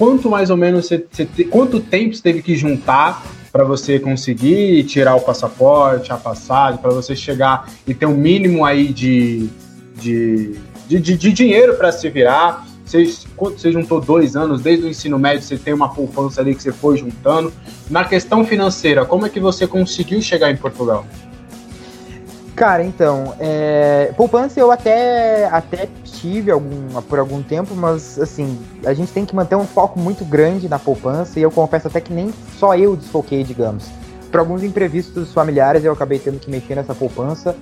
quanto 0.02 0.28
mais 0.28 0.50
ou 0.50 0.56
menos 0.56 0.88
você, 0.88 1.06
você 1.08 1.44
quanto 1.44 1.78
tempo 1.78 2.12
você 2.12 2.20
teve 2.20 2.42
que 2.42 2.56
juntar 2.56 3.24
para 3.52 3.62
você 3.62 4.00
conseguir 4.00 4.82
tirar 4.82 5.14
o 5.14 5.20
passaporte, 5.20 6.12
a 6.12 6.16
passagem, 6.16 6.80
para 6.80 6.90
você 6.90 7.14
chegar 7.14 7.68
e 7.86 7.94
ter 7.94 8.06
um 8.06 8.16
mínimo 8.16 8.64
aí 8.64 8.88
de, 8.88 9.48
de, 9.94 10.58
de, 10.88 10.98
de, 10.98 11.16
de 11.16 11.32
dinheiro 11.32 11.76
para 11.76 11.92
se 11.92 12.10
virar. 12.10 12.66
Você, 12.84 13.04
você 13.38 13.70
juntou 13.70 14.00
dois 14.00 14.34
anos, 14.34 14.60
desde 14.60 14.86
o 14.86 14.88
ensino 14.88 15.20
médio 15.20 15.44
você 15.44 15.56
tem 15.56 15.72
uma 15.72 15.94
poupança 15.94 16.40
ali 16.40 16.52
que 16.56 16.64
você 16.64 16.72
foi 16.72 16.98
juntando. 16.98 17.52
Na 17.88 18.04
questão 18.04 18.44
financeira, 18.44 19.04
como 19.04 19.26
é 19.26 19.28
que 19.28 19.38
você 19.38 19.68
conseguiu 19.68 20.20
chegar 20.20 20.50
em 20.50 20.56
Portugal? 20.56 21.06
Cara, 22.56 22.82
então, 22.82 23.34
é, 23.38 24.12
poupança 24.16 24.58
eu 24.58 24.72
até, 24.72 25.46
até 25.46 25.88
tive 26.22 26.52
algum, 26.52 27.02
por 27.02 27.18
algum 27.18 27.42
tempo, 27.42 27.74
mas 27.74 28.18
assim, 28.18 28.56
a 28.86 28.94
gente 28.94 29.12
tem 29.12 29.26
que 29.26 29.34
manter 29.34 29.56
um 29.56 29.66
foco 29.66 29.98
muito 29.98 30.24
grande 30.24 30.68
na 30.68 30.78
poupança 30.78 31.40
e 31.40 31.42
eu 31.42 31.50
confesso 31.50 31.88
até 31.88 32.00
que 32.00 32.12
nem 32.12 32.32
só 32.56 32.76
eu 32.76 32.94
desfoquei, 32.94 33.42
digamos. 33.42 33.90
Por 34.30 34.38
alguns 34.38 34.62
imprevistos 34.62 35.32
familiares 35.32 35.84
eu 35.84 35.92
acabei 35.92 36.20
tendo 36.20 36.38
que 36.38 36.48
mexer 36.48 36.76
nessa 36.76 36.94
poupança, 36.94 37.56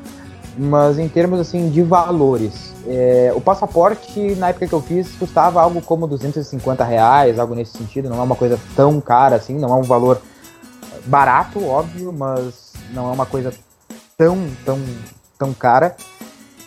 mas 0.58 0.98
em 0.98 1.08
termos 1.08 1.40
assim 1.40 1.70
de 1.70 1.82
valores, 1.82 2.74
é, 2.86 3.32
o 3.34 3.40
passaporte 3.40 4.34
na 4.34 4.50
época 4.50 4.66
que 4.66 4.74
eu 4.74 4.82
fiz 4.82 5.10
custava 5.12 5.62
algo 5.62 5.80
como 5.80 6.06
250 6.06 6.84
reais, 6.84 7.38
algo 7.38 7.54
nesse 7.54 7.78
sentido, 7.78 8.10
não 8.10 8.20
é 8.20 8.22
uma 8.22 8.36
coisa 8.36 8.60
tão 8.76 9.00
cara 9.00 9.36
assim, 9.36 9.58
não 9.58 9.70
é 9.70 9.74
um 9.74 9.82
valor 9.82 10.20
barato, 11.06 11.64
óbvio, 11.64 12.12
mas 12.12 12.74
não 12.92 13.08
é 13.08 13.12
uma 13.14 13.26
coisa 13.26 13.54
tão, 14.18 14.46
tão, 14.66 14.78
tão 15.38 15.54
cara. 15.54 15.96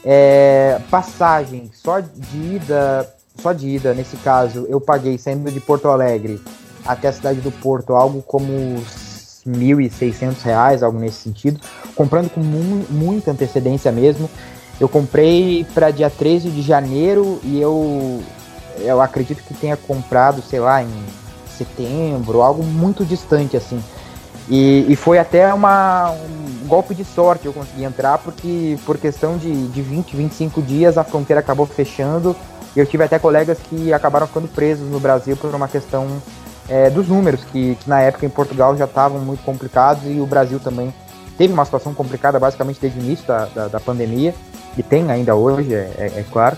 É, 0.05 0.81
passagem 0.91 1.71
só 1.73 1.99
de 1.99 2.55
ida, 2.55 3.09
só 3.41 3.53
de 3.53 3.69
ida, 3.69 3.93
nesse 3.93 4.17
caso, 4.17 4.65
eu 4.69 4.81
paguei 4.81 5.17
saindo 5.17 5.49
de 5.49 5.59
Porto 5.59 5.87
Alegre 5.87 6.41
até 6.85 7.07
a 7.07 7.13
cidade 7.13 7.39
do 7.39 7.51
Porto 7.51 7.93
algo 7.93 8.21
como 8.21 8.47
R$ 8.47 8.83
1.600, 9.47 10.83
algo 10.83 10.99
nesse 10.99 11.17
sentido, 11.17 11.59
comprando 11.95 12.29
com 12.29 12.41
mu 12.41 12.85
muita 12.89 13.31
antecedência 13.31 13.91
mesmo. 13.91 14.29
Eu 14.79 14.89
comprei 14.89 15.65
para 15.73 15.91
dia 15.91 16.09
13 16.09 16.49
de 16.49 16.61
janeiro 16.61 17.39
e 17.43 17.61
eu, 17.61 18.21
eu 18.79 18.99
acredito 18.99 19.43
que 19.43 19.53
tenha 19.53 19.77
comprado, 19.77 20.41
sei 20.41 20.59
lá, 20.59 20.83
em 20.83 20.89
setembro, 21.57 22.41
algo 22.41 22.63
muito 22.63 23.05
distante 23.05 23.55
assim. 23.55 23.81
E, 24.49 24.85
e 24.89 24.95
foi 24.95 25.19
até 25.19 25.53
uma, 25.53 26.11
um 26.11 26.52
golpe 26.73 26.95
de 26.95 27.05
sorte 27.05 27.45
eu 27.45 27.53
consegui 27.53 27.83
entrar, 27.83 28.17
porque 28.17 28.79
por 28.83 28.97
questão 28.97 29.37
de, 29.37 29.67
de 29.67 29.81
20, 29.83 30.15
25 30.15 30.59
dias 30.63 30.97
a 30.97 31.03
fronteira 31.03 31.39
acabou 31.39 31.67
fechando. 31.67 32.35
Eu 32.75 32.83
tive 32.83 33.03
até 33.03 33.19
colegas 33.19 33.59
que 33.59 33.93
acabaram 33.93 34.25
ficando 34.25 34.47
presos 34.47 34.89
no 34.89 34.99
Brasil 34.99 35.37
por 35.37 35.53
uma 35.53 35.67
questão 35.67 36.07
é, 36.67 36.89
dos 36.89 37.07
números, 37.07 37.43
que, 37.43 37.75
que, 37.75 37.87
na 37.87 38.01
época 38.01 38.25
em 38.25 38.29
Portugal 38.29 38.75
já 38.75 38.85
estavam 38.85 39.19
muito 39.19 39.43
complicados 39.43 40.03
e 40.07 40.19
o 40.19 40.25
Brasil 40.25 40.59
também 40.59 40.91
teve 41.37 41.53
uma 41.53 41.63
situação 41.63 41.93
complicada 41.93 42.39
basicamente 42.39 42.79
desde 42.81 42.99
o 42.99 43.03
início 43.03 43.27
da, 43.27 43.45
da, 43.45 43.67
da 43.67 43.79
pandemia, 43.79 44.33
e 44.75 44.81
tem 44.81 45.11
ainda 45.11 45.35
hoje, 45.35 45.75
é, 45.75 45.91
é, 45.95 46.05
é 46.21 46.25
claro. 46.31 46.57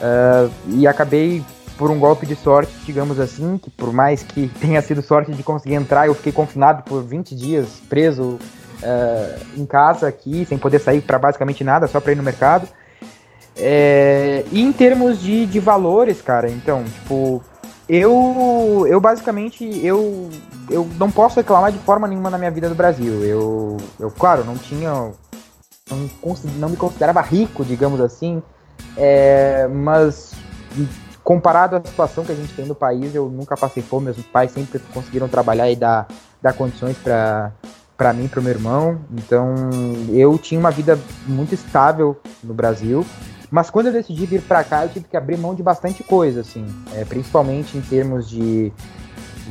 Uh, 0.00 0.50
e 0.68 0.86
acabei 0.86 1.44
por 1.76 1.90
um 1.90 1.98
golpe 1.98 2.24
de 2.24 2.34
sorte, 2.34 2.72
digamos 2.86 3.20
assim, 3.20 3.58
que 3.58 3.68
por 3.68 3.92
mais 3.92 4.22
que 4.22 4.48
tenha 4.58 4.80
sido 4.80 5.02
sorte 5.02 5.32
de 5.32 5.42
conseguir 5.42 5.74
entrar, 5.74 6.06
eu 6.06 6.14
fiquei 6.14 6.32
confinado 6.32 6.82
por 6.84 7.02
20 7.02 7.34
dias, 7.34 7.66
preso, 7.90 8.38
uh, 8.84 9.60
em 9.60 9.66
casa 9.66 10.06
aqui, 10.06 10.44
sem 10.44 10.58
poder 10.58 10.78
sair 10.78 11.00
para 11.00 11.18
basicamente 11.18 11.64
nada, 11.64 11.86
só 11.86 12.00
para 12.00 12.12
ir 12.12 12.16
no 12.16 12.22
mercado. 12.22 12.68
É, 13.56 14.44
e 14.50 14.60
em 14.60 14.72
termos 14.72 15.20
de, 15.20 15.46
de 15.46 15.60
valores, 15.60 16.20
cara, 16.20 16.50
então, 16.50 16.82
tipo, 16.84 17.42
eu, 17.88 18.84
eu 18.88 19.00
basicamente, 19.00 19.64
eu, 19.84 20.28
eu 20.70 20.88
não 20.98 21.10
posso 21.10 21.36
reclamar 21.36 21.70
de 21.70 21.78
forma 21.78 22.08
nenhuma 22.08 22.30
na 22.30 22.38
minha 22.38 22.50
vida 22.50 22.68
no 22.68 22.74
Brasil. 22.74 23.24
Eu, 23.24 23.76
eu 24.00 24.10
claro, 24.10 24.44
não 24.44 24.56
tinha, 24.56 24.90
não, 25.90 26.10
não 26.58 26.68
me 26.68 26.76
considerava 26.76 27.20
rico, 27.20 27.64
digamos 27.64 28.00
assim, 28.00 28.42
é, 28.96 29.68
mas 29.68 30.32
comparado 31.22 31.76
à 31.76 31.82
situação 31.84 32.24
que 32.24 32.32
a 32.32 32.34
gente 32.34 32.52
tem 32.54 32.66
no 32.66 32.74
país, 32.74 33.14
eu 33.14 33.28
nunca 33.28 33.56
passei 33.56 33.82
fome, 33.82 34.06
meus 34.06 34.18
pais 34.26 34.52
sempre 34.52 34.78
conseguiram 34.92 35.28
trabalhar 35.28 35.70
e 35.70 35.76
dar, 35.76 36.06
dar 36.42 36.52
condições 36.52 36.96
para 36.98 37.52
para 37.96 38.12
mim, 38.12 38.28
para 38.28 38.40
o 38.40 38.42
meu 38.42 38.52
irmão. 38.52 39.00
Então, 39.12 39.54
eu 40.12 40.36
tinha 40.38 40.58
uma 40.58 40.70
vida 40.70 40.98
muito 41.26 41.54
estável 41.54 42.20
no 42.42 42.54
Brasil. 42.54 43.04
Mas 43.50 43.70
quando 43.70 43.86
eu 43.86 43.92
decidi 43.92 44.26
vir 44.26 44.42
para 44.42 44.64
cá, 44.64 44.84
eu 44.84 44.88
tive 44.88 45.06
que 45.06 45.16
abrir 45.16 45.36
mão 45.36 45.54
de 45.54 45.62
bastante 45.62 46.02
coisa, 46.02 46.40
assim, 46.40 46.66
é, 46.92 47.04
principalmente 47.04 47.78
em 47.78 47.80
termos 47.80 48.28
de, 48.28 48.72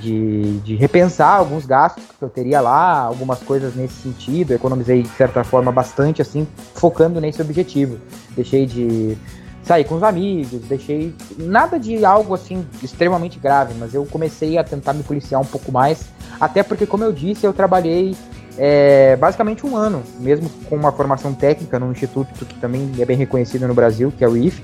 de, 0.01 0.59
de, 0.59 0.75
repensar 0.75 1.37
alguns 1.37 1.65
gastos 1.65 2.03
que 2.19 2.21
eu 2.21 2.27
teria 2.27 2.59
lá, 2.59 2.99
algumas 2.99 3.39
coisas 3.39 3.73
nesse 3.75 3.93
sentido. 3.93 4.51
Eu 4.51 4.57
economizei, 4.57 5.03
de 5.03 5.09
certa 5.09 5.43
forma, 5.45 5.71
bastante, 5.71 6.21
assim, 6.21 6.45
focando 6.73 7.21
nesse 7.21 7.41
objetivo. 7.41 7.97
Deixei 8.35 8.65
de 8.65 9.17
sair 9.63 9.83
com 9.85 9.95
os 9.95 10.03
amigos, 10.03 10.61
deixei. 10.67 11.13
Nada 11.37 11.79
de 11.79 12.03
algo, 12.03 12.33
assim, 12.33 12.65
extremamente 12.81 13.39
grave, 13.39 13.73
mas 13.79 13.93
eu 13.93 14.05
comecei 14.05 14.57
a 14.57 14.63
tentar 14.63 14.93
me 14.93 15.03
policiar 15.03 15.41
um 15.41 15.45
pouco 15.45 15.71
mais. 15.71 16.05
Até 16.39 16.63
porque, 16.63 16.85
como 16.85 17.03
eu 17.03 17.11
disse, 17.11 17.45
eu 17.45 17.53
trabalhei 17.53 18.15
é, 18.57 19.15
basicamente 19.15 19.65
um 19.65 19.75
ano, 19.75 20.03
mesmo 20.19 20.49
com 20.69 20.75
uma 20.75 20.91
formação 20.91 21.33
técnica 21.33 21.79
no 21.79 21.91
instituto 21.91 22.45
que 22.45 22.59
também 22.59 22.91
é 22.99 23.05
bem 23.05 23.17
reconhecido 23.17 23.67
no 23.67 23.73
Brasil, 23.73 24.13
que 24.15 24.23
é 24.23 24.27
o 24.27 24.35
IF. 24.35 24.61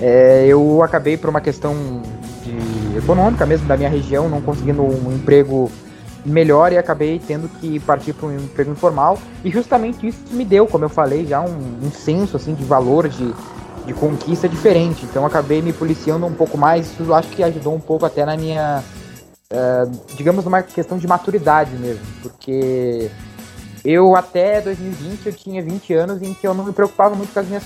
É, 0.00 0.46
eu 0.46 0.82
acabei 0.82 1.16
por 1.16 1.30
uma 1.30 1.40
questão 1.40 2.02
econômica 2.96 3.46
mesmo 3.46 3.66
da 3.66 3.76
minha 3.76 3.88
região, 3.88 4.28
não 4.28 4.40
conseguindo 4.40 4.82
um 4.82 5.12
emprego 5.12 5.70
melhor 6.24 6.72
e 6.72 6.78
acabei 6.78 7.20
tendo 7.26 7.48
que 7.48 7.80
partir 7.80 8.12
para 8.12 8.26
um 8.26 8.36
emprego 8.36 8.70
informal. 8.70 9.18
E 9.44 9.50
justamente 9.50 10.06
isso 10.06 10.20
me 10.30 10.44
deu, 10.44 10.66
como 10.66 10.84
eu 10.84 10.88
falei, 10.88 11.26
já 11.26 11.40
um, 11.40 11.86
um 11.86 11.90
senso 11.90 12.36
assim 12.36 12.54
de 12.54 12.64
valor, 12.64 13.08
de, 13.08 13.34
de 13.86 13.92
conquista 13.94 14.48
diferente. 14.48 15.04
Então 15.04 15.24
acabei 15.26 15.62
me 15.62 15.72
policiando 15.72 16.26
um 16.26 16.34
pouco 16.34 16.56
mais. 16.56 16.86
Isso 16.86 17.12
acho 17.12 17.28
que 17.30 17.42
ajudou 17.42 17.74
um 17.74 17.80
pouco 17.80 18.06
até 18.06 18.24
na 18.24 18.36
minha 18.36 18.82
uh, 19.52 19.90
digamos, 20.16 20.44
numa 20.44 20.62
questão 20.62 20.98
de 20.98 21.06
maturidade 21.06 21.72
mesmo, 21.76 22.04
porque 22.22 23.10
eu 23.84 24.16
até 24.16 24.60
2020 24.60 25.26
eu 25.26 25.32
tinha 25.32 25.62
20 25.62 25.92
anos 25.94 26.22
em 26.22 26.32
que 26.32 26.46
eu 26.46 26.54
não 26.54 26.64
me 26.64 26.72
preocupava 26.72 27.14
muito 27.14 27.32
com 27.32 27.40
as 27.40 27.46
minhas 27.46 27.64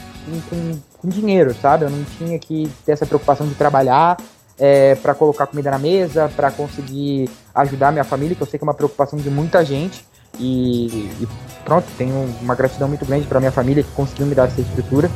com, 0.51 0.79
com 0.99 1.09
dinheiro, 1.09 1.55
sabe? 1.55 1.85
Eu 1.85 1.91
não 1.91 2.05
tinha 2.19 2.39
que 2.39 2.71
ter 2.85 2.93
essa 2.93 3.07
preocupação 3.07 3.47
de 3.47 3.55
trabalhar 3.55 4.17
é, 4.59 4.95
para 4.97 5.15
colocar 5.15 5.47
comida 5.47 5.71
na 5.71 5.79
mesa, 5.79 6.31
para 6.35 6.51
conseguir 6.51 7.29
ajudar 7.55 7.93
minha 7.93 8.05
família, 8.05 8.35
que 8.35 8.43
eu 8.43 8.47
sei 8.47 8.59
que 8.59 8.65
é 8.65 8.67
uma 8.67 8.75
preocupação 8.75 9.19
de 9.19 9.31
muita 9.31 9.65
gente. 9.65 10.05
E, 10.39 10.87
e 11.21 11.29
pronto, 11.65 11.87
tenho 11.97 12.15
uma 12.43 12.55
gratidão 12.55 12.89
muito 12.89 13.05
grande 13.05 13.27
para 13.27 13.39
minha 13.39 13.53
família 13.53 13.83
que 13.83 13.91
conseguiu 13.93 14.27
me 14.27 14.35
dar 14.35 14.49
essa 14.49 14.61
estrutura. 14.61 15.11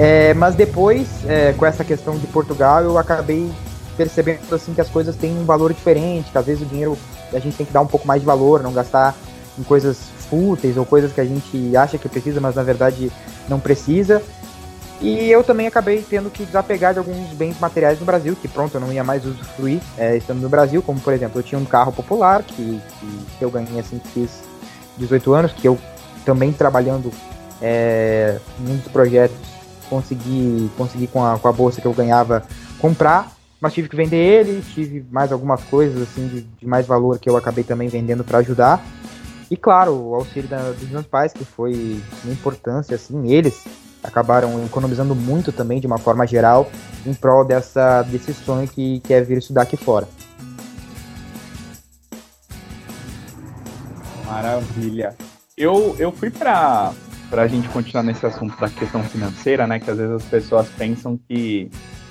É, 0.00 0.32
mas 0.34 0.54
depois, 0.54 1.08
é, 1.26 1.52
com 1.54 1.66
essa 1.66 1.82
questão 1.82 2.16
de 2.16 2.26
Portugal, 2.28 2.84
eu 2.84 2.96
acabei 2.96 3.50
percebendo 3.96 4.54
assim 4.54 4.72
que 4.72 4.80
as 4.80 4.88
coisas 4.88 5.16
têm 5.16 5.36
um 5.36 5.44
valor 5.44 5.72
diferente, 5.74 6.30
que 6.30 6.38
às 6.38 6.46
vezes 6.46 6.62
o 6.62 6.66
dinheiro 6.66 6.96
a 7.32 7.38
gente 7.40 7.56
tem 7.56 7.66
que 7.66 7.72
dar 7.72 7.80
um 7.80 7.86
pouco 7.86 8.06
mais 8.06 8.20
de 8.20 8.26
valor, 8.26 8.62
não 8.62 8.72
gastar 8.72 9.12
em 9.58 9.62
coisas 9.64 9.98
fúteis 10.30 10.76
ou 10.76 10.86
coisas 10.86 11.12
que 11.12 11.20
a 11.20 11.24
gente 11.24 11.76
acha 11.76 11.98
que 11.98 12.08
precisa, 12.08 12.40
mas 12.40 12.54
na 12.54 12.62
verdade 12.62 13.10
não 13.48 13.58
precisa. 13.58 14.22
E 15.00 15.28
eu 15.28 15.42
também 15.42 15.66
acabei 15.66 16.00
tendo 16.08 16.30
que 16.30 16.44
desapegar 16.44 16.92
de 16.92 17.00
alguns 17.00 17.30
bens 17.30 17.58
materiais 17.58 17.98
no 17.98 18.06
Brasil, 18.06 18.36
que 18.40 18.46
pronto, 18.46 18.76
eu 18.76 18.80
não 18.80 18.92
ia 18.92 19.02
mais 19.02 19.26
usufruir 19.26 19.80
é, 19.96 20.16
estando 20.16 20.40
no 20.40 20.48
Brasil, 20.48 20.80
como 20.80 21.00
por 21.00 21.12
exemplo, 21.12 21.40
eu 21.40 21.42
tinha 21.42 21.58
um 21.58 21.64
carro 21.64 21.90
popular 21.90 22.44
que, 22.44 22.80
que, 23.36 23.44
eu 23.44 23.50
ganhei 23.50 23.80
assim 23.80 23.98
que 23.98 24.08
fiz 24.10 24.42
18 24.96 25.34
anos, 25.34 25.52
que 25.52 25.66
eu 25.66 25.76
também 26.24 26.52
trabalhando 26.52 27.10
é, 27.60 28.38
em 28.60 28.72
um 28.72 28.76
dos 28.76 28.88
projetos 28.92 29.57
consegui, 29.88 30.70
consegui 30.76 31.06
com, 31.06 31.24
a, 31.24 31.38
com 31.38 31.48
a 31.48 31.52
bolsa 31.52 31.80
que 31.80 31.86
eu 31.86 31.92
ganhava 31.92 32.42
comprar 32.78 33.38
mas 33.60 33.74
tive 33.74 33.88
que 33.88 33.96
vender 33.96 34.16
ele, 34.16 34.62
tive 34.72 35.04
mais 35.10 35.32
algumas 35.32 35.62
coisas 35.64 36.00
assim 36.00 36.28
de, 36.28 36.42
de 36.42 36.66
mais 36.66 36.86
valor 36.86 37.18
que 37.18 37.28
eu 37.28 37.36
acabei 37.36 37.64
também 37.64 37.88
vendendo 37.88 38.22
para 38.22 38.38
ajudar. 38.38 38.80
E 39.50 39.56
claro, 39.56 39.94
o 39.94 40.14
auxílio 40.14 40.48
da, 40.48 40.70
dos 40.70 40.88
meus 40.90 41.06
pais, 41.06 41.32
que 41.32 41.44
foi 41.44 42.00
uma 42.22 42.32
importância, 42.32 42.94
assim, 42.94 43.32
eles 43.32 43.64
acabaram 44.02 44.64
economizando 44.64 45.14
muito 45.14 45.50
também, 45.50 45.80
de 45.80 45.86
uma 45.86 45.98
forma 45.98 46.26
geral, 46.26 46.70
em 47.04 47.12
prol 47.12 47.44
dessa, 47.44 48.02
desse 48.02 48.32
sonho 48.32 48.68
que, 48.68 49.00
que 49.00 49.12
é 49.12 49.20
vir 49.20 49.38
estudar 49.38 49.62
aqui 49.62 49.76
fora. 49.76 50.06
Maravilha. 54.24 55.16
Eu, 55.56 55.96
eu 55.98 56.12
fui 56.12 56.30
para 56.30 56.92
a 57.30 57.46
gente 57.46 57.68
continuar 57.68 58.02
nesse 58.02 58.24
assunto 58.24 58.58
da 58.58 58.68
questão 58.68 59.02
financeira, 59.02 59.66
né? 59.66 59.78
Que 59.78 59.90
às 59.90 59.98
vezes 59.98 60.14
as 60.14 60.24
pessoas 60.24 60.68
pensam 60.76 61.18
que 61.28 61.70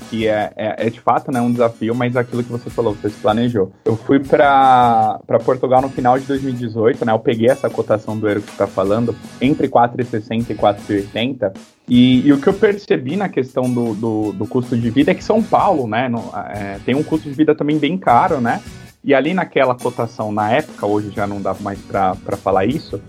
que 0.10 0.28
é, 0.28 0.52
é, 0.56 0.88
é, 0.88 0.90
de 0.90 1.00
fato 1.00 1.32
né, 1.32 1.42
um 1.42 1.52
desafio, 1.52 1.94
mas 1.94 2.16
aquilo 2.16 2.44
que 2.44 2.52
você 2.52 2.70
falou, 2.70 2.94
você 2.94 3.10
se 3.10 3.20
planejou. 3.20 3.72
Eu 3.86 3.96
fui 3.96 4.20
para 4.20 5.20
Portugal 5.44 5.82
no 5.82 5.90
final 5.90 6.18
de 6.18 6.26
2018, 6.26 7.06
né? 7.06 7.12
Eu 7.12 7.20
peguei 7.20 7.50
essa 7.50 7.70
cotação 7.70 8.18
do 8.18 8.28
euro 8.28 8.42
que 8.42 8.48
você 8.48 8.54
está 8.54 8.68
falando, 8.68 9.16
entre 9.42 9.68
4,60 9.68 10.50
e 10.50 10.56
4,80. 10.56 11.54
E, 11.88 12.28
e, 12.28 12.34
o 12.34 12.40
que 12.40 12.48
eu 12.48 12.54
percebi 12.54 13.16
na 13.16 13.30
questão 13.30 13.64
do, 13.64 13.94
do, 13.94 14.32
do, 14.34 14.48
custo 14.48 14.78
de 14.78 14.90
vida 14.90 15.12
é 15.12 15.16
que 15.16 15.24
São 15.24 15.42
Paulo, 15.42 15.88
né, 15.88 16.10
no, 16.10 16.20
é, 16.54 16.80
tem 16.86 16.96
um 16.96 17.04
custo 17.04 17.30
de 17.30 17.36
vida 17.36 17.56
também 17.56 17.78
bem 17.78 17.98
caro, 17.98 18.42
né? 18.42 18.62
E 19.04 19.14
ali 19.14 19.34
naquela 19.34 19.74
cotação, 19.74 20.32
na 20.32 20.52
época, 20.52 20.86
hoje 20.86 21.12
já 21.16 21.26
não 21.26 21.42
dá 21.42 21.56
mais 21.62 21.80
para 21.80 22.16
falar 22.44 22.66
isso, 22.66 23.02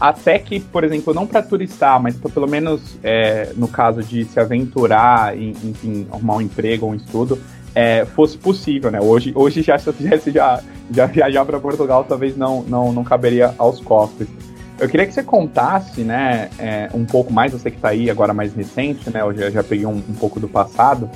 até 0.00 0.38
que, 0.38 0.58
por 0.58 0.82
exemplo, 0.82 1.14
não 1.14 1.26
para 1.26 1.42
turistar, 1.42 2.00
mas 2.02 2.16
pra, 2.16 2.30
pelo 2.30 2.48
menos 2.48 2.98
é, 3.02 3.52
no 3.56 3.68
caso 3.68 4.02
de 4.02 4.24
se 4.24 4.40
aventurar, 4.40 5.36
em, 5.36 5.50
enfim, 5.64 6.06
arrumar 6.10 6.36
um 6.36 6.40
emprego 6.40 6.86
ou 6.86 6.92
um 6.92 6.94
estudo, 6.94 7.38
é, 7.74 8.04
fosse 8.04 8.36
possível, 8.36 8.90
né? 8.90 9.00
Hoje, 9.00 9.32
hoje 9.34 9.62
já 9.62 9.78
se 9.78 9.86
eu 9.86 9.92
quisesse 9.92 10.30
já, 10.30 10.60
já 10.90 11.06
viajar 11.06 11.44
para 11.44 11.60
Portugal, 11.60 12.04
talvez 12.04 12.36
não, 12.36 12.62
não, 12.62 12.92
não 12.92 13.04
caberia 13.04 13.54
aos 13.56 13.80
cofres. 13.80 14.28
Eu 14.80 14.88
queria 14.88 15.06
que 15.06 15.12
você 15.12 15.24
contasse, 15.24 16.02
né, 16.02 16.50
é, 16.56 16.88
um 16.94 17.04
pouco 17.04 17.32
mais, 17.32 17.52
você 17.52 17.68
que 17.68 17.76
está 17.76 17.88
aí 17.88 18.08
agora 18.08 18.32
mais 18.32 18.54
recente, 18.54 19.10
né? 19.10 19.22
Eu 19.22 19.34
já, 19.34 19.50
já 19.50 19.62
peguei 19.62 19.86
um, 19.86 19.96
um 19.96 20.14
pouco 20.14 20.38
do 20.38 20.48
passado. 20.48 21.10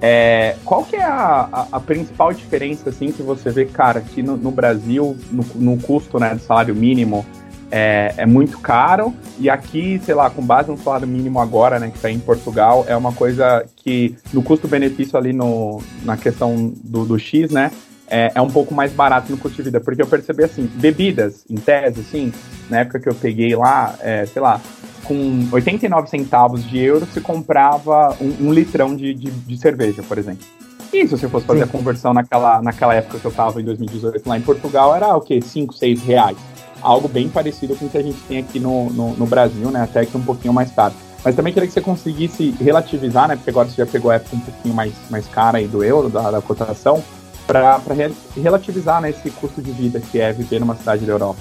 É, 0.00 0.56
qual 0.64 0.84
que 0.84 0.96
é 0.96 1.04
a, 1.04 1.48
a, 1.52 1.66
a, 1.72 1.80
principal 1.80 2.32
diferença, 2.32 2.88
assim, 2.88 3.12
que 3.12 3.22
você 3.22 3.50
vê, 3.50 3.66
cara, 3.66 3.98
aqui 3.98 4.22
no, 4.22 4.36
no 4.36 4.50
Brasil, 4.50 5.16
no, 5.30 5.44
no 5.56 5.76
custo, 5.76 6.18
né, 6.18 6.34
do 6.34 6.40
salário 6.40 6.74
mínimo, 6.74 7.26
é, 7.70 8.14
é, 8.16 8.26
muito 8.26 8.58
caro. 8.58 9.14
E 9.38 9.48
aqui, 9.48 10.00
sei 10.04 10.14
lá, 10.14 10.28
com 10.28 10.42
base 10.42 10.70
no 10.70 10.78
salário 10.78 11.06
mínimo 11.06 11.40
agora, 11.40 11.78
né, 11.78 11.88
que 11.90 11.96
está 11.96 12.10
em 12.10 12.18
Portugal, 12.18 12.84
é 12.88 12.96
uma 12.96 13.12
coisa 13.12 13.64
que 13.76 14.16
no 14.32 14.42
custo-benefício 14.42 15.16
ali 15.16 15.32
no, 15.32 15.80
na 16.02 16.16
questão 16.16 16.72
do, 16.82 17.04
do 17.04 17.18
X, 17.18 17.50
né, 17.50 17.70
é, 18.08 18.32
é, 18.34 18.40
um 18.40 18.50
pouco 18.50 18.74
mais 18.74 18.92
barato 18.92 19.30
no 19.30 19.38
custo 19.38 19.56
de 19.56 19.62
vida. 19.62 19.80
Porque 19.80 20.02
eu 20.02 20.06
percebi 20.06 20.44
assim, 20.44 20.68
bebidas, 20.74 21.44
em 21.48 21.56
tese, 21.56 22.00
assim, 22.00 22.32
na 22.68 22.80
época 22.80 22.98
que 22.98 23.08
eu 23.08 23.14
peguei 23.14 23.54
lá, 23.54 23.94
é, 24.00 24.26
sei 24.26 24.42
lá, 24.42 24.60
com 25.04 25.48
89 25.52 26.08
centavos 26.10 26.68
de 26.68 26.78
euro 26.78 27.06
se 27.06 27.20
comprava 27.20 28.16
um, 28.20 28.48
um 28.48 28.52
litrão 28.52 28.94
de, 28.94 29.14
de, 29.14 29.30
de, 29.30 29.56
cerveja, 29.56 30.02
por 30.02 30.18
exemplo. 30.18 30.44
E 30.92 31.06
se 31.06 31.16
você 31.16 31.28
fosse 31.28 31.46
fazer 31.46 31.60
Sim. 31.60 31.64
a 31.64 31.68
conversão 31.68 32.12
naquela, 32.12 32.60
naquela 32.60 32.94
época 32.94 33.20
que 33.20 33.24
eu 33.24 33.30
estava 33.30 33.60
em 33.60 33.64
2018 33.64 34.28
lá 34.28 34.36
em 34.36 34.42
Portugal, 34.42 34.94
era 34.94 35.16
o 35.16 35.20
quê? 35.20 35.40
5, 35.40 35.72
6 35.72 36.02
reais 36.02 36.36
algo 36.82 37.08
bem 37.08 37.28
parecido 37.28 37.76
com 37.76 37.86
o 37.86 37.88
que 37.88 37.98
a 37.98 38.02
gente 38.02 38.20
tem 38.22 38.38
aqui 38.38 38.58
no, 38.58 38.90
no, 38.90 39.14
no 39.14 39.26
Brasil, 39.26 39.70
né? 39.70 39.82
Até 39.82 40.04
que 40.04 40.16
um 40.16 40.22
pouquinho 40.22 40.52
mais 40.52 40.70
caro. 40.70 40.94
Mas 41.24 41.34
também 41.36 41.52
queria 41.52 41.66
que 41.66 41.74
você 41.74 41.80
conseguisse 41.80 42.54
relativizar, 42.60 43.28
né? 43.28 43.36
Porque 43.36 43.50
agora 43.50 43.68
você 43.68 43.76
já 43.76 43.86
pegou 43.86 44.10
a 44.10 44.14
época 44.14 44.36
um 44.36 44.40
pouquinho 44.40 44.74
mais, 44.74 44.92
mais 45.10 45.26
cara 45.26 45.58
aí 45.58 45.68
do 45.68 45.84
euro, 45.84 46.08
da, 46.08 46.30
da 46.30 46.40
cotação, 46.40 47.02
para 47.46 47.78
re 47.94 48.14
relativizar 48.40 49.00
né, 49.00 49.10
esse 49.10 49.30
custo 49.30 49.60
de 49.60 49.72
vida 49.72 50.00
que 50.00 50.20
é 50.20 50.32
viver 50.32 50.60
numa 50.60 50.76
cidade 50.76 51.04
da 51.04 51.12
Europa. 51.12 51.40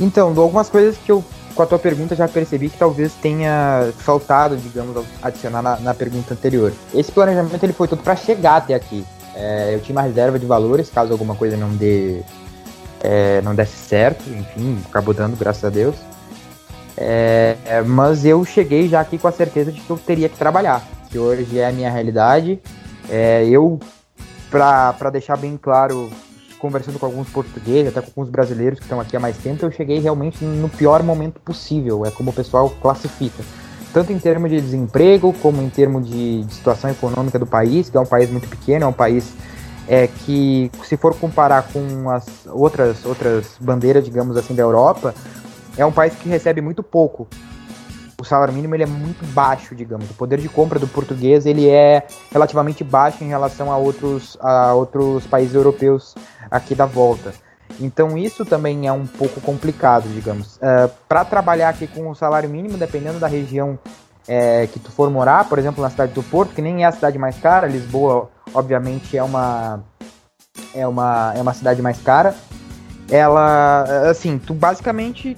Então, 0.00 0.28
algumas 0.28 0.68
coisas 0.68 0.96
que 0.98 1.10
eu, 1.10 1.24
com 1.54 1.62
a 1.62 1.66
tua 1.66 1.78
pergunta, 1.78 2.14
já 2.14 2.28
percebi 2.28 2.68
que 2.68 2.76
talvez 2.76 3.12
tenha 3.14 3.92
faltado, 3.98 4.56
digamos, 4.56 5.04
adicionar 5.22 5.62
na, 5.62 5.76
na 5.78 5.94
pergunta 5.94 6.34
anterior. 6.34 6.72
Esse 6.92 7.10
planejamento 7.10 7.62
ele 7.62 7.72
foi 7.72 7.88
todo 7.88 8.02
para 8.02 8.14
chegar 8.14 8.56
até 8.56 8.74
aqui. 8.74 9.04
É, 9.34 9.74
eu 9.74 9.80
tinha 9.80 9.94
uma 9.94 10.02
reserva 10.02 10.38
de 10.38 10.46
valores, 10.46 10.90
caso 10.90 11.12
alguma 11.12 11.34
coisa 11.34 11.56
não 11.56 11.70
dê 11.70 12.22
é, 13.06 13.40
não 13.40 13.54
desse 13.54 13.76
certo, 13.76 14.28
enfim, 14.28 14.82
acabou 14.88 15.14
dando, 15.14 15.36
graças 15.36 15.64
a 15.64 15.70
Deus. 15.70 15.94
É, 16.96 17.56
mas 17.86 18.24
eu 18.24 18.44
cheguei 18.44 18.88
já 18.88 19.00
aqui 19.00 19.16
com 19.16 19.28
a 19.28 19.32
certeza 19.32 19.70
de 19.70 19.80
que 19.80 19.88
eu 19.88 19.96
teria 19.96 20.28
que 20.28 20.36
trabalhar, 20.36 20.82
que 21.08 21.16
hoje 21.16 21.58
é 21.58 21.68
a 21.68 21.72
minha 21.72 21.88
realidade. 21.88 22.58
É, 23.08 23.46
eu, 23.46 23.78
para 24.50 25.10
deixar 25.12 25.36
bem 25.36 25.56
claro, 25.56 26.10
conversando 26.58 26.98
com 26.98 27.06
alguns 27.06 27.28
portugueses, 27.28 27.96
até 27.96 28.00
com 28.00 28.10
alguns 28.20 28.28
brasileiros 28.28 28.80
que 28.80 28.86
estão 28.86 29.00
aqui 29.00 29.16
há 29.16 29.20
mais 29.20 29.36
tempo, 29.36 29.64
eu 29.64 29.70
cheguei 29.70 30.00
realmente 30.00 30.44
no 30.44 30.68
pior 30.68 31.00
momento 31.04 31.38
possível, 31.40 32.04
é 32.04 32.10
como 32.10 32.30
o 32.30 32.32
pessoal 32.32 32.70
classifica. 32.82 33.44
Tanto 33.92 34.12
em 34.12 34.18
termos 34.18 34.50
de 34.50 34.60
desemprego, 34.60 35.32
como 35.34 35.62
em 35.62 35.68
termos 35.68 36.08
de, 36.08 36.42
de 36.42 36.54
situação 36.54 36.90
econômica 36.90 37.38
do 37.38 37.46
país, 37.46 37.88
que 37.88 37.96
é 37.96 38.00
um 38.00 38.06
país 38.06 38.28
muito 38.30 38.48
pequeno, 38.48 38.84
é 38.84 38.88
um 38.88 38.92
país 38.92 39.32
é, 39.88 40.06
que, 40.06 40.70
se 40.84 40.96
for 40.96 41.14
comparar 41.18 41.62
com 41.72 42.10
as 42.10 42.46
outras, 42.46 43.04
outras 43.04 43.56
bandeiras, 43.60 44.04
digamos 44.04 44.36
assim, 44.36 44.54
da 44.54 44.62
Europa, 44.62 45.14
é 45.76 45.84
um 45.84 45.92
país 45.92 46.14
que 46.14 46.28
recebe 46.28 46.60
muito 46.60 46.82
pouco 46.82 47.28
o 48.20 48.24
salário 48.24 48.54
mínimo 48.54 48.74
ele 48.74 48.82
é 48.82 48.86
muito 48.86 49.24
baixo, 49.32 49.74
digamos. 49.74 50.10
O 50.10 50.14
poder 50.14 50.38
de 50.38 50.48
compra 50.48 50.78
do 50.78 50.88
português 50.88 51.44
ele 51.44 51.68
é 51.68 52.06
relativamente 52.32 52.82
baixo 52.82 53.22
em 53.22 53.28
relação 53.28 53.70
a 53.70 53.76
outros, 53.76 54.36
a 54.40 54.72
outros 54.72 55.26
países 55.26 55.54
europeus 55.54 56.14
aqui 56.50 56.74
da 56.74 56.86
volta. 56.86 57.34
Então 57.78 58.16
isso 58.16 58.44
também 58.44 58.86
é 58.86 58.92
um 58.92 59.06
pouco 59.06 59.40
complicado, 59.40 60.08
digamos. 60.08 60.56
Uh, 60.56 60.60
é, 60.62 60.90
Para 61.08 61.24
trabalhar 61.24 61.68
aqui 61.68 61.86
com 61.86 62.08
o 62.08 62.14
salário 62.14 62.48
mínimo, 62.48 62.78
dependendo 62.78 63.18
da 63.18 63.26
região 63.26 63.78
é, 64.26 64.66
que 64.66 64.78
tu 64.78 64.90
for 64.90 65.10
morar, 65.10 65.46
por 65.48 65.58
exemplo, 65.58 65.82
na 65.82 65.90
cidade 65.90 66.12
do 66.12 66.22
Porto, 66.22 66.54
que 66.54 66.62
nem 66.62 66.84
é 66.84 66.86
a 66.86 66.92
cidade 66.92 67.18
mais 67.18 67.36
cara, 67.38 67.66
Lisboa, 67.66 68.30
obviamente, 68.54 69.16
é 69.16 69.22
uma 69.22 69.82
é 70.74 70.86
uma, 70.86 71.32
é 71.34 71.40
uma 71.40 71.54
cidade 71.54 71.80
mais 71.80 72.00
cara. 72.00 72.34
Ela, 73.10 73.82
assim, 74.10 74.38
tu 74.38 74.52
basicamente 74.52 75.36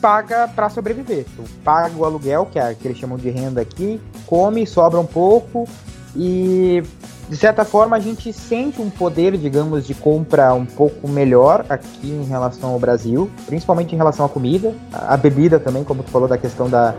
paga 0.00 0.48
para 0.48 0.68
sobreviver. 0.68 1.26
Tu 1.36 1.44
paga 1.62 1.94
o 1.96 2.04
aluguel, 2.04 2.46
que 2.46 2.58
é 2.58 2.74
que 2.74 2.88
eles 2.88 2.98
chamam 2.98 3.18
de 3.18 3.30
renda 3.30 3.60
aqui, 3.60 4.00
come, 4.26 4.66
sobra 4.66 4.98
um 4.98 5.06
pouco 5.06 5.68
e 6.16 6.82
de 7.28 7.36
certa 7.36 7.64
forma 7.64 7.96
a 7.96 8.00
gente 8.00 8.32
sente 8.32 8.82
um 8.82 8.90
poder, 8.90 9.36
digamos, 9.36 9.86
de 9.86 9.94
compra 9.94 10.52
um 10.52 10.66
pouco 10.66 11.06
melhor 11.06 11.64
aqui 11.68 12.08
em 12.08 12.24
relação 12.24 12.70
ao 12.70 12.78
Brasil, 12.78 13.30
principalmente 13.46 13.94
em 13.94 13.96
relação 13.96 14.26
à 14.26 14.28
comida, 14.28 14.74
a 14.92 15.16
bebida 15.16 15.60
também, 15.60 15.84
como 15.84 16.02
tu 16.02 16.10
falou 16.10 16.26
da 16.26 16.36
questão 16.36 16.68
da, 16.68 16.94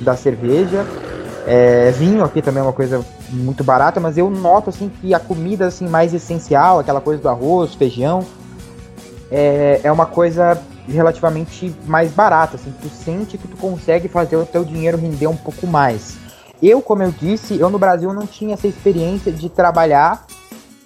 da 0.00 0.14
cerveja. 0.14 0.86
É, 1.46 1.90
vinho 1.92 2.24
aqui 2.24 2.40
também 2.40 2.60
é 2.60 2.62
uma 2.62 2.72
coisa 2.72 3.04
muito 3.30 3.64
barata, 3.64 3.98
mas 3.98 4.16
eu 4.16 4.30
noto 4.30 4.70
assim 4.70 4.88
que 4.88 5.12
a 5.12 5.18
comida 5.18 5.66
assim 5.66 5.88
mais 5.88 6.14
essencial, 6.14 6.78
aquela 6.78 7.00
coisa 7.00 7.20
do 7.20 7.28
arroz, 7.28 7.74
feijão, 7.74 8.24
é, 9.30 9.80
é 9.82 9.90
uma 9.90 10.06
coisa 10.06 10.60
relativamente 10.88 11.74
mais 11.86 12.10
barata, 12.12 12.56
assim, 12.56 12.72
tu 12.80 12.88
sente 12.88 13.38
que 13.38 13.48
tu 13.48 13.56
consegue 13.56 14.08
fazer 14.08 14.36
o 14.36 14.44
teu 14.44 14.64
dinheiro 14.64 14.98
render 14.98 15.26
um 15.26 15.36
pouco 15.36 15.66
mais. 15.66 16.16
Eu, 16.62 16.80
como 16.80 17.02
eu 17.02 17.10
disse, 17.10 17.58
eu 17.58 17.70
no 17.70 17.78
Brasil 17.78 18.12
não 18.12 18.26
tinha 18.26 18.54
essa 18.54 18.68
experiência 18.68 19.32
de 19.32 19.48
trabalhar 19.48 20.24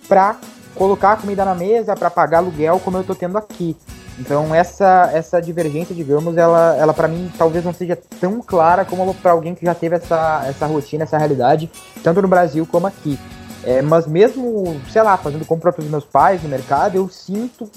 para 0.09 0.37
colocar 0.75 1.13
a 1.13 1.17
comida 1.17 1.45
na 1.45 1.55
mesa, 1.55 1.97
para 1.97 2.11
pagar 2.11 2.39
aluguel 2.39 2.81
como 2.83 2.99
eu 2.99 3.05
tô 3.05 3.15
tendo 3.15 3.37
aqui. 3.37 3.77
Então 4.19 4.55
essa 4.55 5.11
essa 5.13 5.41
divergência, 5.41 5.95
digamos, 5.95 6.37
ela 6.37 6.75
ela 6.77 6.95
para 6.95 7.09
mim 7.09 7.31
talvez 7.37 7.65
não 7.65 7.73
seja 7.73 7.99
tão 8.21 8.41
clara 8.41 8.85
como 8.85 9.15
para 9.15 9.33
alguém 9.33 9.55
que 9.55 9.65
já 9.65 9.75
teve 9.75 9.97
essa 9.97 10.45
essa 10.47 10.67
rotina, 10.67 11.05
essa 11.05 11.19
realidade, 11.19 11.71
tanto 12.03 12.23
no 12.23 12.29
Brasil 12.29 12.67
como 12.71 12.87
aqui. 12.87 13.19
É, 13.65 13.83
mas 13.83 14.07
mesmo, 14.07 14.81
sei 14.93 15.03
lá, 15.03 15.17
fazendo 15.17 15.45
compra 15.45 15.73
para 15.73 15.83
os 15.83 15.91
meus 15.91 16.05
pais 16.05 16.41
no 16.41 16.49
mercado, 16.49 16.95
eu 16.95 17.09
sinto, 17.09 17.69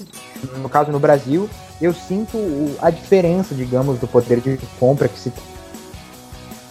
no 0.58 0.68
caso 0.68 0.92
no 0.92 1.00
Brasil, 1.00 1.50
eu 1.82 1.92
sinto 1.92 2.38
a 2.80 2.90
diferença, 2.90 3.56
digamos, 3.56 3.98
do 3.98 4.06
poder 4.06 4.40
de 4.40 4.56
compra 4.78 5.08
que 5.08 5.18
se 5.18 5.32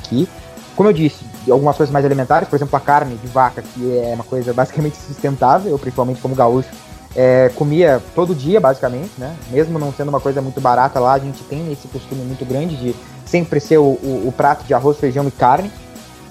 aqui. 0.10 0.28
Como 0.74 0.88
eu 0.88 0.94
disse, 0.94 1.26
algumas 1.52 1.76
coisas 1.76 1.92
mais 1.92 2.06
alimentares, 2.06 2.48
por 2.48 2.56
exemplo, 2.56 2.78
a 2.78 2.80
carne 2.80 3.18
de 3.18 3.28
vaca, 3.28 3.62
que 3.62 4.00
é 4.00 4.14
uma 4.16 4.24
coisa 4.24 4.54
basicamente 4.54 4.96
sustentável, 4.96 5.78
principalmente 5.78 6.22
como 6.22 6.34
gaúcho, 6.34 6.70
é, 7.16 7.52
comia 7.56 8.02
todo 8.14 8.36
dia, 8.36 8.60
basicamente, 8.60 9.12
né? 9.18 9.36
Mesmo 9.50 9.80
não 9.80 9.92
sendo 9.92 10.10
uma 10.10 10.20
coisa 10.20 10.42
muito 10.42 10.62
barata 10.62 11.00
lá, 11.00 11.14
a 11.14 11.20
gente 11.20 11.44
tem 11.44 11.72
esse 11.72 11.88
costume 11.88 12.24
muito 12.24 12.46
grande 12.46 12.76
de 12.76 12.96
sempre 13.26 13.60
ser 13.60 13.78
o, 13.78 13.98
o, 14.02 14.28
o 14.28 14.34
prato 14.36 14.64
de 14.66 14.74
arroz, 14.74 14.98
feijão 14.98 15.28
e 15.28 15.32
carne. 15.32 15.72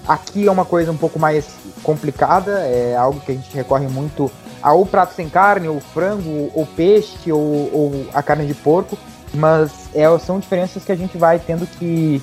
Aqui 0.07 0.47
é 0.47 0.51
uma 0.51 0.65
coisa 0.65 0.91
um 0.91 0.97
pouco 0.97 1.19
mais 1.19 1.45
complicada, 1.83 2.51
é 2.61 2.95
algo 2.95 3.19
que 3.19 3.31
a 3.31 3.35
gente 3.35 3.53
recorre 3.53 3.87
muito 3.87 4.31
ao 4.61 4.85
prato 4.85 5.13
sem 5.13 5.29
carne, 5.29 5.67
ou 5.67 5.79
frango, 5.79 6.51
ou 6.53 6.65
peixe, 6.65 7.31
ou, 7.31 7.69
ou 7.71 8.05
a 8.13 8.23
carne 8.23 8.45
de 8.45 8.53
porco, 8.53 8.97
mas 9.33 9.71
é, 9.93 10.05
são 10.19 10.39
diferenças 10.39 10.83
que 10.83 10.91
a 10.91 10.95
gente 10.95 11.17
vai 11.17 11.39
tendo 11.39 11.67
que 11.67 12.21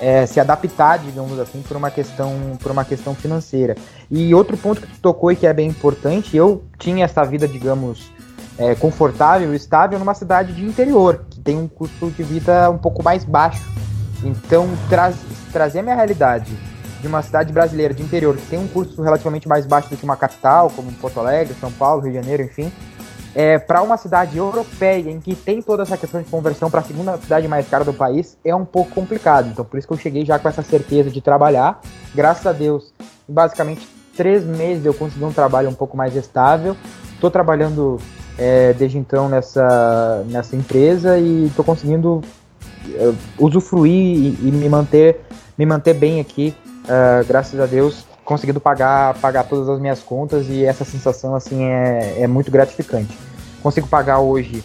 é, 0.00 0.26
se 0.26 0.38
adaptar, 0.40 0.98
digamos 0.98 1.38
assim, 1.38 1.62
por 1.62 1.76
uma 1.76 1.90
questão 1.90 2.56
por 2.60 2.70
uma 2.70 2.84
questão 2.84 3.14
financeira. 3.14 3.76
E 4.10 4.34
outro 4.34 4.56
ponto 4.56 4.80
que 4.80 4.86
tu 4.86 5.00
tocou 5.00 5.32
e 5.32 5.36
que 5.36 5.46
é 5.46 5.52
bem 5.52 5.68
importante, 5.68 6.36
eu 6.36 6.64
tinha 6.78 7.04
essa 7.04 7.24
vida, 7.24 7.46
digamos, 7.46 8.10
é, 8.58 8.74
confortável, 8.74 9.54
estável 9.54 9.98
numa 9.98 10.14
cidade 10.14 10.52
de 10.52 10.64
interior, 10.64 11.24
que 11.30 11.40
tem 11.40 11.56
um 11.56 11.68
custo 11.68 12.10
de 12.10 12.22
vida 12.22 12.70
um 12.70 12.78
pouco 12.78 13.02
mais 13.02 13.24
baixo. 13.24 13.64
Então, 14.22 14.68
tra 14.88 15.12
trazer 15.52 15.78
a 15.78 15.82
minha 15.82 15.94
realidade 15.94 16.52
de 17.00 17.06
uma 17.06 17.22
cidade 17.22 17.52
brasileira 17.52 17.94
de 17.94 18.02
interior 18.02 18.36
que 18.36 18.46
tem 18.46 18.58
um 18.58 18.66
custo 18.66 19.00
relativamente 19.02 19.48
mais 19.48 19.64
baixo 19.64 19.88
do 19.88 19.96
que 19.96 20.04
uma 20.04 20.16
capital, 20.16 20.70
como 20.70 20.90
Porto 20.92 21.20
Alegre, 21.20 21.54
São 21.60 21.70
Paulo, 21.70 22.02
Rio 22.02 22.12
de 22.12 22.18
Janeiro, 22.18 22.42
enfim, 22.42 22.72
é, 23.38 23.56
para 23.56 23.80
uma 23.82 23.96
cidade 23.96 24.36
europeia 24.36 25.08
em 25.08 25.20
que 25.20 25.32
tem 25.32 25.62
toda 25.62 25.84
essa 25.84 25.96
questão 25.96 26.20
de 26.20 26.28
conversão 26.28 26.68
para 26.68 26.80
a 26.80 26.82
segunda 26.82 27.16
cidade 27.18 27.46
mais 27.46 27.68
cara 27.68 27.84
do 27.84 27.92
país, 27.94 28.36
é 28.44 28.52
um 28.52 28.64
pouco 28.64 28.90
complicado. 28.90 29.48
Então, 29.48 29.64
por 29.64 29.78
isso 29.78 29.86
que 29.86 29.94
eu 29.94 29.98
cheguei 29.98 30.26
já 30.26 30.40
com 30.40 30.48
essa 30.48 30.60
certeza 30.60 31.08
de 31.08 31.20
trabalhar. 31.20 31.80
Graças 32.12 32.44
a 32.44 32.52
Deus, 32.52 32.92
basicamente 33.28 33.88
três 34.16 34.42
meses 34.44 34.84
eu 34.84 34.92
consegui 34.92 35.24
um 35.24 35.32
trabalho 35.32 35.68
um 35.68 35.74
pouco 35.74 35.96
mais 35.96 36.16
estável. 36.16 36.76
Estou 37.14 37.30
trabalhando 37.30 37.98
é, 38.36 38.72
desde 38.72 38.98
então 38.98 39.28
nessa, 39.28 40.24
nessa 40.26 40.56
empresa 40.56 41.16
e 41.16 41.46
estou 41.46 41.64
conseguindo 41.64 42.20
uh, 42.86 43.16
usufruir 43.38 43.92
e, 43.92 44.48
e, 44.48 44.50
me 44.50 44.68
manter 44.68 45.20
me 45.56 45.64
manter 45.64 45.94
bem 45.94 46.18
aqui 46.18 46.56
uh, 46.86 47.24
graças 47.24 47.60
a 47.60 47.66
Deus, 47.66 48.04
conseguindo 48.24 48.58
pagar, 48.58 49.14
pagar 49.20 49.44
todas 49.44 49.68
as 49.68 49.78
minhas 49.78 50.00
contas 50.00 50.48
e 50.48 50.64
essa 50.64 50.84
sensação 50.84 51.36
assim 51.36 51.62
é, 51.66 52.22
é 52.22 52.26
muito 52.26 52.50
gratificante. 52.50 53.27
Consigo 53.62 53.88
pagar 53.88 54.20
hoje 54.20 54.64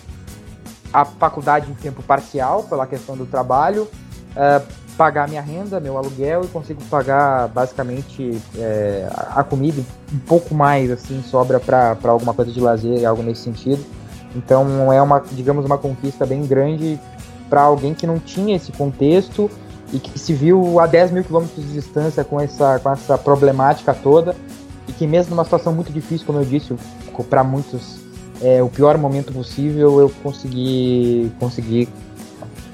a 0.93 1.03
faculdade 1.03 1.69
em 1.69 1.73
tempo 1.73 2.03
parcial 2.03 2.63
pela 2.63 2.85
questão 2.85 3.17
do 3.17 3.25
trabalho, 3.25 3.83
uh, 4.35 4.63
pagar 4.95 5.27
minha 5.27 5.41
renda, 5.41 5.79
meu 5.79 5.97
aluguel 5.97 6.43
e 6.43 6.47
consigo 6.47 6.81
pagar 6.83 7.47
basicamente 7.47 8.39
é, 8.55 9.09
a 9.31 9.43
comida 9.43 9.81
um 10.13 10.19
pouco 10.19 10.53
mais 10.53 10.91
assim 10.91 11.23
sobra 11.23 11.59
para 11.59 11.97
alguma 12.03 12.31
coisa 12.31 12.51
de 12.51 12.59
lazer, 12.59 13.03
algo 13.05 13.23
nesse 13.23 13.41
sentido. 13.41 13.83
Então 14.35 14.93
é 14.93 15.01
uma, 15.01 15.19
digamos, 15.31 15.65
uma 15.65 15.79
conquista 15.79 16.25
bem 16.25 16.45
grande 16.45 16.99
para 17.49 17.61
alguém 17.61 17.93
que 17.93 18.07
não 18.07 18.19
tinha 18.19 18.55
esse 18.55 18.71
contexto 18.71 19.49
e 19.91 19.99
que 19.99 20.17
se 20.17 20.33
viu 20.33 20.79
a 20.79 20.87
10 20.87 21.11
mil 21.11 21.23
quilômetros 21.23 21.65
de 21.65 21.73
distância 21.73 22.23
com 22.23 22.39
essa, 22.39 22.79
com 22.79 22.91
essa 22.91 23.17
problemática 23.17 23.93
toda 23.93 24.35
e 24.87 24.91
que 24.91 25.05
mesmo 25.05 25.35
numa 25.35 25.43
situação 25.43 25.73
muito 25.73 25.91
difícil, 25.91 26.25
como 26.25 26.39
eu 26.39 26.45
disse, 26.45 26.75
para 27.29 27.43
muitos 27.43 28.02
é, 28.41 28.61
o 28.61 28.69
pior 28.69 28.97
momento 28.97 29.31
possível, 29.31 29.99
eu 29.99 30.09
consegui, 30.21 31.31
consegui 31.39 31.87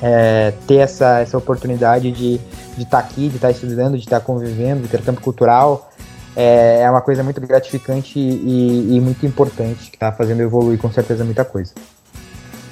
é, 0.01 0.53
ter 0.67 0.77
essa, 0.77 1.19
essa 1.19 1.37
oportunidade 1.37 2.11
de 2.11 2.39
estar 2.77 2.89
tá 2.89 2.99
aqui, 2.99 3.29
de 3.29 3.35
estar 3.35 3.49
tá 3.49 3.51
estudando, 3.51 3.97
de 3.97 4.03
estar 4.03 4.19
tá 4.19 4.25
convivendo, 4.25 4.81
de 4.81 4.87
ter 4.87 5.01
campo 5.01 5.21
cultural. 5.21 5.89
É, 6.35 6.81
é 6.81 6.89
uma 6.89 7.01
coisa 7.01 7.23
muito 7.23 7.41
gratificante 7.41 8.17
e, 8.17 8.95
e 8.95 9.01
muito 9.01 9.25
importante 9.25 9.89
que 9.89 9.95
está 9.95 10.11
fazendo 10.11 10.41
evoluir 10.41 10.79
com 10.79 10.91
certeza 10.91 11.25
muita 11.25 11.43
coisa. 11.43 11.73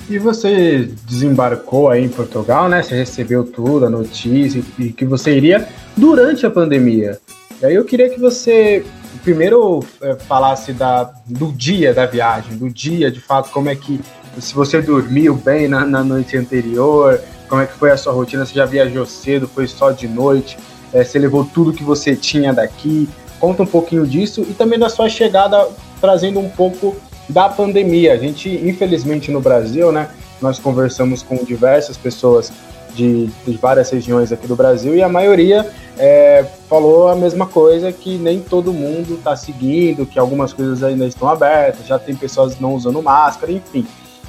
E 0.10 0.17
você 0.17 0.89
desembarcou 1.06 1.89
aí 1.89 2.06
em 2.06 2.10
Portugal, 2.10 2.69
né? 2.69 2.82
Você 2.82 2.95
recebeu 2.95 3.43
tudo, 3.43 3.86
a 3.86 3.89
notícia, 3.89 4.63
e 4.80 4.93
que 4.93 5.04
você 5.04 5.36
iria 5.36 5.67
durante 5.97 6.45
a 6.45 6.50
pandemia. 6.50 7.19
E 7.62 7.65
aí 7.65 7.76
eu 7.76 7.84
queria 7.84 8.10
que 8.10 8.17
você 8.17 8.86
primeiro 9.17 9.84
é, 10.01 10.15
falasse 10.15 10.73
da, 10.73 11.12
do 11.25 11.51
dia 11.51 11.93
da 11.93 12.06
viagem, 12.06 12.58
do 12.58 12.69
dia, 12.69 13.12
de 13.12 13.19
fato, 13.19 13.49
como 13.51 13.69
é 13.69 13.75
que, 13.75 13.99
se 14.39 14.53
você 14.53 14.82
dormiu 14.82 15.36
bem 15.36 15.67
na, 15.67 15.86
na 15.86 16.03
noite 16.03 16.38
anterior, 16.38 17.19
como 17.49 17.62
é 17.62 17.65
que 17.65 17.73
foi 17.73 17.91
a 17.91 17.97
sua 17.97 18.13
rotina, 18.13 18.45
você 18.45 18.53
já 18.53 18.65
viajou 18.65 19.06
cedo, 19.06 19.47
foi 19.47 19.67
só 19.67 19.91
de 19.91 20.08
noite, 20.08 20.58
é, 20.93 21.03
você 21.03 21.17
levou 21.19 21.45
tudo 21.45 21.73
que 21.73 21.84
você 21.84 22.15
tinha 22.15 22.53
daqui, 22.53 23.08
conta 23.39 23.63
um 23.63 23.67
pouquinho 23.67 24.06
disso 24.06 24.45
e 24.49 24.53
também 24.53 24.77
da 24.80 24.89
sua 24.89 25.10
chegada, 25.10 25.67
trazendo 26.01 26.39
um 26.39 26.49
pouco 26.49 26.95
da 27.30 27.49
pandemia. 27.49 28.13
A 28.13 28.17
gente, 28.17 28.49
infelizmente, 28.49 29.32
no 29.32 29.41
Brasil, 29.41 29.91
né, 29.91 30.10
nós 30.41 30.60
conversamos 30.60 31.21
com 31.21 31.38
diversas 31.43 31.97
pessoas 31.97 32.51
de, 32.93 33.27
de 33.45 33.58
várias 33.58 33.89
regiões 33.89 34.32
aqui 34.32 34.47
do 34.47 34.56
Brasil 34.56 34.95
e 34.95 35.03
a 35.03 35.10
maioria 35.10 35.69
é, 35.97 36.45
falou 36.69 37.07
a 37.07 37.15
mesma 37.15 37.45
coisa, 37.45 37.91
que 37.91 38.17
nem 38.17 38.39
todo 38.39 38.73
mundo 38.73 39.15
está 39.15 39.36
seguindo, 39.36 40.05
que 40.05 40.19
algumas 40.19 40.53
coisas 40.53 40.83
ainda 40.83 41.05
estão 41.05 41.27
abertas, 41.27 41.86
já 41.86 41.97
tem 41.97 42.15
pessoas 42.15 42.60
não 42.60 42.75
usando 42.75 43.01
máscara, 43.01 43.51
enfim. 43.51 43.86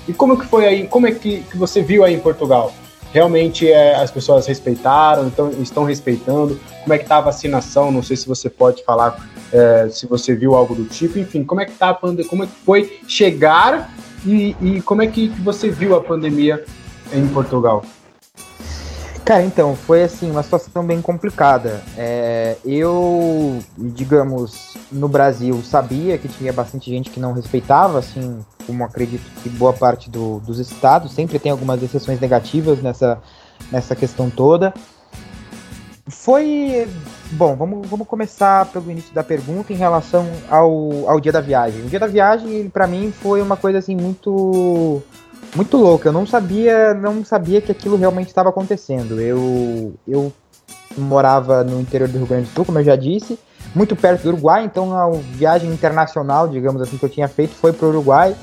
E 0.07 0.13
como 0.13 0.39
que 0.39 0.47
foi 0.47 0.67
aí, 0.67 0.87
como 0.87 1.07
é 1.07 1.13
que, 1.13 1.43
que 1.43 1.57
você 1.57 1.83
viu 1.83 2.05
aí 2.05 2.15
em 2.15 2.21
Portugal? 2.21 2.73
Realmente 3.13 3.71
é, 3.71 3.95
as 3.95 4.11
pessoas 4.11 4.47
respeitaram, 4.47 5.27
então 5.27 5.51
estão 5.61 5.85
respeitando? 5.85 6.61
Como 6.83 6.93
é 6.93 6.99
que 6.99 7.05
está 7.05 7.19
a 7.19 7.23
vacinação? 7.23 7.91
Não 7.91 8.03
sei 8.03 8.17
se 8.17 8.27
você 8.27 8.49
pode 8.51 8.85
falar 8.85 9.29
é, 9.53 9.89
se 9.91 10.07
você 10.07 10.35
viu 10.35 10.55
algo 10.55 10.75
do 10.75 10.85
tipo, 10.85 11.19
enfim, 11.19 11.45
como 11.45 11.61
é 11.61 11.65
que 11.65 11.73
tá 11.73 11.91
a 11.91 11.95
pandemia, 11.95 12.29
como 12.29 12.45
é 12.45 12.47
que 12.47 12.53
foi 12.65 13.01
chegar 13.07 13.91
E, 14.27 14.57
e 14.61 14.83
como 14.83 15.03
é 15.03 15.07
que 15.07 15.29
você 15.29 15.71
viu 15.71 15.95
a 15.95 16.03
pandemia 16.03 16.65
em 17.13 17.27
Portugal? 17.29 17.85
Cara, 19.29 19.43
então, 19.43 19.77
foi 19.77 20.03
assim, 20.03 20.31
uma 20.31 20.43
situação 20.43 20.83
bem 20.83 21.03
complicada. 21.03 21.83
É, 21.99 22.57
eu, 22.65 23.63
digamos, 23.77 24.75
no 24.91 25.07
Brasil 25.07 25.63
sabia 25.63 26.17
que 26.17 26.29
tinha 26.29 26.51
bastante 26.51 26.89
gente 26.89 27.11
que 27.11 27.21
não 27.21 27.35
respeitava, 27.35 27.99
assim, 27.99 28.43
como 28.67 28.83
acredito 28.83 29.31
que 29.43 29.51
boa 29.51 29.75
parte 29.75 30.09
do, 30.09 30.41
dos 30.41 30.59
estados, 30.59 31.13
sempre 31.13 31.39
tem 31.39 31.53
algumas 31.53 31.83
exceções 31.83 32.19
negativas 32.19 32.81
nessa, 32.81 33.21
nessa 33.71 33.95
questão 33.95 34.31
toda. 34.31 34.73
Foi. 36.07 36.89
Bom, 37.33 37.55
vamos, 37.55 37.87
vamos 37.87 38.09
começar 38.09 38.65
pelo 38.73 38.91
início 38.91 39.13
da 39.13 39.23
pergunta 39.23 39.75
em 39.75 39.77
relação 39.77 40.27
ao, 40.49 41.07
ao 41.07 41.21
dia 41.21 41.33
da 41.33 41.43
viagem. 41.43 41.83
O 41.85 41.91
dia 41.91 42.01
da 42.01 42.07
viagem, 42.07 42.71
para 42.71 42.87
mim, 42.87 43.13
foi 43.13 43.43
uma 43.43 43.59
coisa 43.59 43.79
assim 43.79 43.95
muito 43.95 45.03
muito 45.55 45.77
louca. 45.77 46.09
Eu 46.09 46.13
não 46.13 46.27
sabia, 46.27 46.95
não 46.95 47.25
sabia 47.25 47.61
que 47.61 47.73
aquilo 47.73 47.97
realmente 47.97 48.29
estava 48.29 48.49
acontecendo. 48.49 49.21
Eu, 49.21 49.95
eu 50.07 50.33
morava 50.97 51.65
no 51.65 51.81
interior 51.81 52.09
do 52.09 52.19
Rio 52.19 52.27
Grande 52.27 52.49
do 52.49 52.55
Sul, 52.55 52.65
como 52.65 52.79
eu 52.79 52.85
já 52.85 52.97
disse, 52.97 53.39
muito 53.75 53.95
perto 53.95 54.23
do 54.23 54.29
Uruguai, 54.31 54.65
então 54.65 54.97
a 54.97 55.11
viagem 55.11 55.71
internacional, 55.71 56.49
digamos 56.49 56.81
assim, 56.83 56.97
que 56.97 57.05
eu 57.05 57.09
tinha 57.09 57.29
feito 57.29 57.55
foi 57.55 57.73
para 57.73 57.87
o 57.87 57.91
Uruguai. 57.91 58.35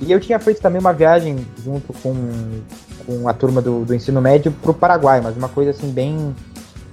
E 0.00 0.10
eu 0.10 0.18
tinha 0.18 0.38
feito 0.40 0.60
também 0.60 0.80
uma 0.80 0.92
viagem 0.92 1.46
junto 1.62 1.92
com, 2.02 2.14
com 3.06 3.28
a 3.28 3.32
turma 3.32 3.62
do, 3.62 3.84
do 3.84 3.94
ensino 3.94 4.20
médio 4.20 4.50
para 4.50 4.70
o 4.70 4.74
Paraguai, 4.74 5.20
mas 5.20 5.36
uma 5.36 5.48
coisa 5.48 5.70
assim 5.70 5.90
bem 5.90 6.34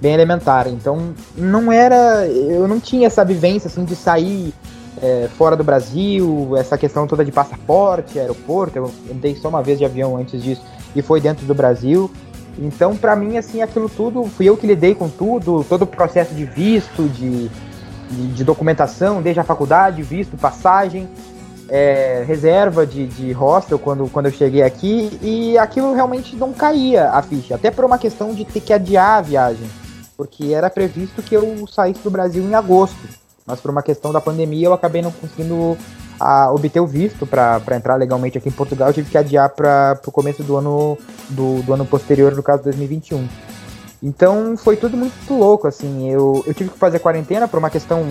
bem 0.00 0.14
elementar. 0.14 0.66
Então 0.68 1.12
não 1.36 1.70
era, 1.70 2.26
eu 2.26 2.66
não 2.66 2.80
tinha 2.80 3.06
essa 3.06 3.24
vivência 3.24 3.68
assim 3.68 3.84
de 3.84 3.94
sair 3.94 4.54
é, 5.02 5.28
fora 5.36 5.56
do 5.56 5.64
Brasil, 5.64 6.56
essa 6.56 6.76
questão 6.76 7.06
toda 7.06 7.24
de 7.24 7.32
passaporte, 7.32 8.18
aeroporto. 8.18 8.76
Eu 8.76 8.90
andei 9.10 9.34
só 9.36 9.48
uma 9.48 9.62
vez 9.62 9.78
de 9.78 9.84
avião 9.84 10.16
antes 10.16 10.42
disso 10.42 10.62
e 10.94 11.02
foi 11.02 11.20
dentro 11.20 11.46
do 11.46 11.54
Brasil. 11.54 12.10
Então, 12.58 12.96
para 12.96 13.14
mim, 13.14 13.36
assim, 13.36 13.62
aquilo 13.62 13.88
tudo, 13.88 14.24
fui 14.24 14.46
eu 14.46 14.56
que 14.56 14.66
lidei 14.66 14.94
com 14.94 15.08
tudo, 15.08 15.64
todo 15.68 15.82
o 15.82 15.86
processo 15.86 16.34
de 16.34 16.44
visto, 16.44 17.08
de, 17.08 17.48
de, 18.10 18.26
de 18.34 18.44
documentação, 18.44 19.22
desde 19.22 19.40
a 19.40 19.44
faculdade, 19.44 20.02
visto, 20.02 20.36
passagem, 20.36 21.08
é, 21.68 22.24
reserva 22.26 22.84
de, 22.84 23.06
de 23.06 23.32
hostel 23.32 23.78
quando, 23.78 24.08
quando 24.10 24.26
eu 24.26 24.32
cheguei 24.32 24.62
aqui, 24.62 25.16
e 25.22 25.56
aquilo 25.56 25.94
realmente 25.94 26.34
não 26.36 26.52
caía 26.52 27.10
a 27.10 27.22
ficha, 27.22 27.54
até 27.54 27.70
por 27.70 27.84
uma 27.84 27.96
questão 27.96 28.34
de 28.34 28.44
ter 28.44 28.60
que 28.60 28.72
adiar 28.72 29.18
a 29.18 29.22
viagem, 29.22 29.70
porque 30.16 30.52
era 30.52 30.68
previsto 30.68 31.22
que 31.22 31.34
eu 31.34 31.64
saísse 31.68 32.02
do 32.02 32.10
Brasil 32.10 32.42
em 32.42 32.54
agosto 32.54 33.20
mas 33.46 33.60
por 33.60 33.70
uma 33.70 33.82
questão 33.82 34.12
da 34.12 34.20
pandemia 34.20 34.66
eu 34.66 34.72
acabei 34.72 35.02
não 35.02 35.10
conseguindo 35.10 35.76
a, 36.18 36.44
ah, 36.44 36.52
obter 36.52 36.80
o 36.80 36.86
visto 36.86 37.26
para 37.26 37.76
entrar 37.76 37.96
legalmente 37.96 38.38
aqui 38.38 38.48
em 38.48 38.52
Portugal. 38.52 38.88
Eu 38.88 38.94
tive 38.94 39.10
que 39.10 39.18
adiar 39.18 39.48
para 39.50 39.98
o 40.06 40.12
começo 40.12 40.42
do 40.42 40.56
ano, 40.56 40.98
do, 41.28 41.62
do 41.62 41.72
ano 41.72 41.86
posterior, 41.86 42.34
no 42.34 42.42
caso 42.42 42.62
2021. 42.64 43.26
Então 44.02 44.56
foi 44.56 44.76
tudo 44.76 44.96
muito 44.96 45.34
louco, 45.34 45.66
assim. 45.66 46.08
Eu, 46.10 46.42
eu 46.46 46.54
tive 46.54 46.70
que 46.70 46.78
fazer 46.78 46.98
quarentena 46.98 47.46
por 47.46 47.58
uma 47.58 47.70
questão 47.70 48.06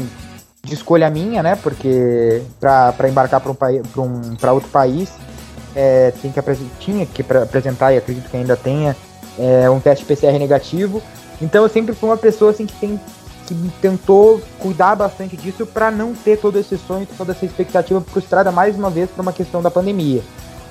de 0.64 0.74
escolha 0.74 1.10
minha, 1.10 1.42
né? 1.42 1.56
Porque 1.56 2.42
para 2.60 3.10
embarcar 3.10 3.42
para 3.42 3.52
um, 3.52 3.56
um, 3.98 4.54
outro 4.54 4.70
país 4.70 5.10
é, 5.76 6.12
tem 6.22 6.32
que, 6.32 6.42
tinha 6.80 7.06
que 7.06 7.22
apresentar, 7.22 7.94
e 7.94 7.98
acredito 7.98 8.30
que 8.30 8.38
ainda 8.38 8.56
tenha, 8.56 8.96
é, 9.38 9.70
um 9.70 9.80
teste 9.80 10.06
PCR 10.06 10.38
negativo. 10.38 11.02
Então 11.42 11.64
eu 11.64 11.70
sempre 11.70 11.96
fui 11.96 12.10
uma 12.10 12.18
pessoa 12.18 12.52
assim 12.52 12.66
que 12.66 12.76
tem 12.76 13.00
que 13.56 13.72
tentou 13.82 14.42
cuidar 14.60 14.96
bastante 14.96 15.36
disso 15.36 15.66
para 15.66 15.90
não 15.90 16.14
ter 16.14 16.38
todo 16.38 16.58
esse 16.58 16.78
sonho, 16.78 17.08
toda 17.18 17.32
essa 17.32 17.46
expectativa 17.46 18.00
frustrada 18.02 18.52
mais 18.52 18.76
uma 18.76 18.90
vez 18.90 19.10
por 19.10 19.22
uma 19.22 19.34
questão 19.34 19.62
da 19.62 19.72
pandemia. 19.72 20.22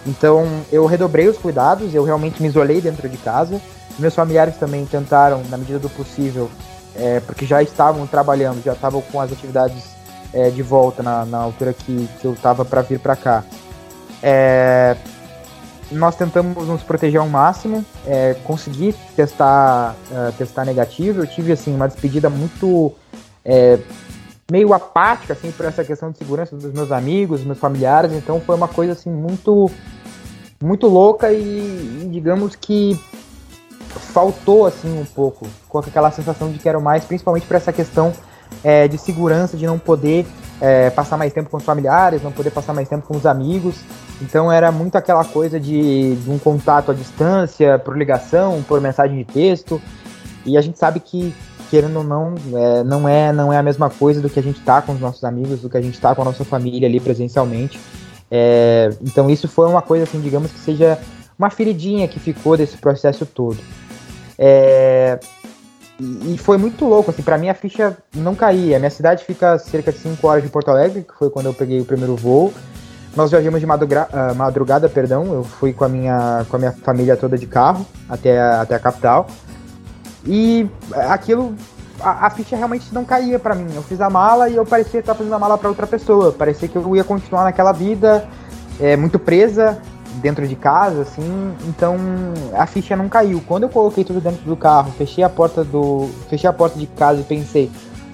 Então 0.06 0.46
eu 0.70 0.86
redobrei 0.86 1.28
os 1.28 1.36
cuidados, 1.36 1.94
eu 1.94 2.04
realmente 2.04 2.40
me 2.40 2.48
isolei 2.48 2.80
dentro 2.80 3.08
de 3.08 3.16
casa. 3.18 3.60
Meus 3.98 4.14
familiares 4.14 4.56
também 4.56 4.86
tentaram, 4.86 5.42
na 5.50 5.56
medida 5.56 5.78
do 5.78 5.90
possível, 5.90 6.48
é, 6.94 7.20
porque 7.20 7.44
já 7.44 7.62
estavam 7.62 8.06
trabalhando, 8.06 8.62
já 8.62 8.72
estavam 8.72 9.02
com 9.02 9.20
as 9.20 9.32
atividades 9.32 9.84
é, 10.32 10.50
de 10.50 10.62
volta 10.62 11.02
na, 11.02 11.24
na 11.24 11.38
altura 11.38 11.72
que, 11.72 12.08
que 12.20 12.24
eu 12.24 12.32
estava 12.32 12.64
para 12.64 12.82
vir 12.82 13.00
para 13.00 13.16
cá. 13.16 13.44
É, 14.22 14.96
nós 15.90 16.16
tentamos 16.16 16.66
nos 16.66 16.82
proteger 16.82 17.20
ao 17.20 17.28
máximo, 17.28 17.84
é, 18.06 18.34
consegui 18.44 18.94
testar, 19.16 19.94
uh, 20.10 20.32
testar 20.32 20.64
negativo. 20.64 21.22
Eu 21.22 21.26
tive 21.26 21.52
assim 21.52 21.74
uma 21.74 21.88
despedida 21.88 22.28
muito 22.28 22.92
é, 23.44 23.78
meio 24.50 24.72
apática 24.72 25.32
assim 25.32 25.50
por 25.50 25.66
essa 25.66 25.84
questão 25.84 26.10
de 26.10 26.18
segurança 26.18 26.56
dos 26.56 26.72
meus 26.72 26.92
amigos, 26.92 27.42
meus 27.44 27.58
familiares. 27.58 28.12
Então 28.12 28.40
foi 28.40 28.54
uma 28.54 28.68
coisa 28.68 28.92
assim 28.92 29.10
muito 29.10 29.70
muito 30.62 30.88
louca 30.88 31.32
e, 31.32 32.02
e 32.02 32.08
digamos 32.10 32.56
que 32.56 32.98
faltou 33.88 34.66
assim 34.66 35.00
um 35.00 35.04
pouco, 35.04 35.46
com 35.68 35.78
aquela 35.78 36.10
sensação 36.10 36.50
de 36.50 36.58
que 36.58 36.68
era 36.68 36.80
mais, 36.80 37.04
principalmente 37.04 37.46
por 37.46 37.56
essa 37.56 37.72
questão 37.72 38.12
é, 38.62 38.88
de 38.88 38.98
segurança, 38.98 39.56
de 39.56 39.66
não 39.66 39.78
poder 39.78 40.26
é, 40.60 40.90
passar 40.90 41.16
mais 41.16 41.32
tempo 41.32 41.50
com 41.50 41.56
os 41.56 41.64
familiares, 41.64 42.22
não 42.22 42.32
poder 42.32 42.50
passar 42.50 42.72
mais 42.72 42.88
tempo 42.88 43.06
com 43.06 43.16
os 43.16 43.26
amigos. 43.26 43.76
Então 44.20 44.50
era 44.50 44.72
muito 44.72 44.96
aquela 44.96 45.24
coisa 45.24 45.60
de, 45.60 46.16
de 46.16 46.30
um 46.30 46.38
contato 46.38 46.90
à 46.90 46.94
distância, 46.94 47.78
por 47.78 47.96
ligação, 47.96 48.62
por 48.66 48.80
mensagem 48.80 49.18
de 49.18 49.24
texto. 49.24 49.80
E 50.44 50.56
a 50.56 50.60
gente 50.60 50.78
sabe 50.78 51.00
que, 51.00 51.34
querendo 51.70 51.98
ou 51.98 52.04
não, 52.04 52.34
é, 52.54 52.82
não, 52.84 53.08
é, 53.08 53.32
não 53.32 53.52
é 53.52 53.58
a 53.58 53.62
mesma 53.62 53.90
coisa 53.90 54.20
do 54.20 54.28
que 54.28 54.40
a 54.40 54.42
gente 54.42 54.60
tá 54.60 54.82
com 54.82 54.92
os 54.92 55.00
nossos 55.00 55.22
amigos, 55.24 55.60
do 55.60 55.70
que 55.70 55.76
a 55.76 55.82
gente 55.82 56.00
tá 56.00 56.14
com 56.14 56.22
a 56.22 56.24
nossa 56.24 56.44
família 56.44 56.88
ali 56.88 56.98
presencialmente. 56.98 57.78
É, 58.30 58.90
então 59.02 59.30
isso 59.30 59.48
foi 59.48 59.68
uma 59.68 59.80
coisa, 59.80 60.04
assim, 60.04 60.20
digamos 60.20 60.50
que 60.50 60.58
seja 60.58 60.98
uma 61.38 61.50
feridinha 61.50 62.08
que 62.08 62.18
ficou 62.18 62.56
desse 62.56 62.76
processo 62.76 63.24
todo. 63.24 63.58
É, 64.36 65.18
e, 66.00 66.38
foi 66.38 66.56
muito 66.56 66.84
louco, 66.84 67.10
assim, 67.10 67.22
pra 67.22 67.36
mim 67.36 67.48
a 67.48 67.54
ficha 67.54 67.96
não 68.14 68.34
caía. 68.34 68.76
A 68.76 68.78
minha 68.78 68.90
cidade 68.90 69.24
fica 69.24 69.58
cerca 69.58 69.90
de 69.90 69.98
5 69.98 70.26
horas 70.26 70.42
de 70.42 70.48
Porto 70.48 70.70
Alegre, 70.70 71.02
que 71.02 71.14
foi 71.14 71.28
quando 71.28 71.46
eu 71.46 71.54
peguei 71.54 71.80
o 71.80 71.84
primeiro 71.84 72.14
voo. 72.14 72.52
Nós 73.16 73.30
viajamos 73.32 73.58
de 73.58 73.66
madrugada, 73.66 74.32
uh, 74.32 74.34
madrugada, 74.34 74.88
perdão, 74.88 75.24
eu 75.32 75.42
fui 75.42 75.72
com 75.72 75.84
a 75.84 75.88
minha, 75.88 76.46
com 76.48 76.54
a 76.54 76.58
minha 76.58 76.72
família 76.72 77.16
toda 77.16 77.36
de 77.36 77.46
carro 77.46 77.84
até 78.08 78.38
a, 78.38 78.60
até 78.60 78.76
a 78.76 78.78
capital. 78.78 79.26
E 80.24 80.68
aquilo, 80.94 81.54
a, 82.00 82.26
a 82.26 82.30
ficha 82.30 82.54
realmente 82.54 82.94
não 82.94 83.04
caía 83.04 83.40
para 83.40 83.56
mim. 83.56 83.66
Eu 83.74 83.82
fiz 83.82 84.00
a 84.00 84.08
mala 84.08 84.48
e 84.48 84.54
eu 84.54 84.64
parecia 84.64 85.00
estar 85.00 85.16
fazendo 85.16 85.34
a 85.34 85.38
mala 85.38 85.58
para 85.58 85.68
outra 85.68 85.86
pessoa. 85.86 86.30
Parecia 86.30 86.68
que 86.68 86.76
eu 86.76 86.94
ia 86.94 87.02
continuar 87.02 87.42
naquela 87.42 87.72
vida, 87.72 88.28
é, 88.78 88.96
muito 88.96 89.18
presa, 89.18 89.78
dentro 90.18 90.46
de 90.46 90.56
casa, 90.56 91.02
assim, 91.02 91.54
então 91.66 91.96
a 92.54 92.66
ficha 92.66 92.96
não 92.96 93.08
caiu. 93.08 93.42
Quando 93.46 93.64
eu 93.64 93.68
coloquei 93.68 94.04
tudo 94.04 94.20
dentro 94.20 94.42
do 94.44 94.56
carro, 94.56 94.92
fechei 94.92 95.24
a 95.24 95.28
porta 95.28 95.64
do. 95.64 96.08
Fechei 96.28 96.48
a 96.48 96.52
porta 96.52 96.78
de 96.78 96.86
casa 96.86 97.20
e 97.20 97.24
pensei, 97.24 97.70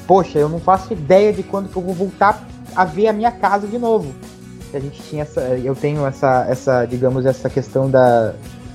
poxa, 0.07 0.39
eu 0.39 0.49
não 0.49 0.59
faço 0.59 0.93
ideia 0.93 1.33
de 1.33 1.43
quando 1.43 1.69
que 1.69 1.77
eu 1.77 1.83
vou 1.83 1.95
voltar 1.95 2.47
a 2.75 2.85
ver 2.85 3.09
a 3.09 3.13
minha 3.13 3.33
casa 3.33 3.67
de 3.67 3.79
novo. 3.79 4.15
A 4.73 4.79
gente 4.79 5.03
tinha 5.03 5.23
essa. 5.23 5.41
Eu 5.41 5.75
tenho 5.75 6.07
essa, 6.07 6.47
essa, 6.49 6.85
digamos, 6.85 7.27
essa 7.27 7.49
questão 7.49 7.91
da, 7.91 8.35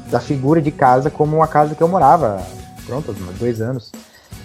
da 0.09 0.19
figura 0.19 0.61
de 0.61 0.71
casa 0.71 1.09
como 1.09 1.43
a 1.43 1.47
casa 1.47 1.75
que 1.75 1.81
eu 1.81 1.87
morava. 1.87 2.41
Pronto, 2.85 3.13
dois 3.37 3.61
anos. 3.61 3.91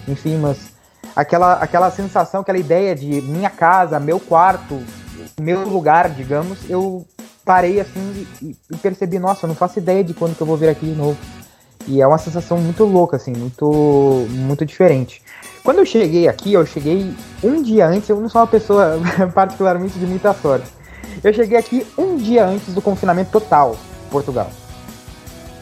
Enfim, 0.07 0.37
mas 0.37 0.73
aquela, 1.15 1.53
aquela 1.53 1.89
sensação, 1.89 2.41
aquela 2.41 2.57
ideia 2.57 2.95
de 2.95 3.21
minha 3.21 3.49
casa, 3.49 3.99
meu 3.99 4.19
quarto, 4.19 4.79
meu 5.39 5.67
lugar, 5.67 6.09
digamos, 6.09 6.69
eu 6.69 7.05
parei 7.45 7.79
assim 7.79 8.27
e, 8.41 8.55
e, 8.71 8.77
percebi, 8.77 9.19
nossa, 9.19 9.45
eu 9.45 9.47
não 9.47 9.55
faço 9.55 9.77
ideia 9.77 10.03
de 10.03 10.13
quando 10.13 10.35
que 10.35 10.41
eu 10.41 10.47
vou 10.47 10.57
vir 10.57 10.67
aqui 10.67 10.87
de 10.87 10.95
novo. 10.95 11.17
E 11.87 12.01
é 12.01 12.07
uma 12.07 12.17
sensação 12.17 12.57
muito 12.57 12.83
louca, 12.83 13.15
assim, 13.15 13.31
muito, 13.31 14.25
muito 14.31 14.65
diferente. 14.65 15.21
Quando 15.63 15.77
eu 15.79 15.85
cheguei 15.85 16.27
aqui, 16.27 16.53
eu 16.53 16.65
cheguei 16.65 17.13
um 17.43 17.61
dia 17.61 17.87
antes, 17.87 18.09
eu 18.09 18.19
não 18.19 18.27
sou 18.27 18.41
uma 18.41 18.47
pessoa 18.47 18.99
particularmente 19.33 19.99
de 19.99 20.05
muita 20.07 20.33
sorte. 20.33 20.67
Eu 21.23 21.31
cheguei 21.31 21.57
aqui 21.57 21.85
um 21.97 22.17
dia 22.17 22.45
antes 22.45 22.73
do 22.73 22.81
confinamento 22.81 23.31
total 23.31 23.77
Portugal. 24.09 24.49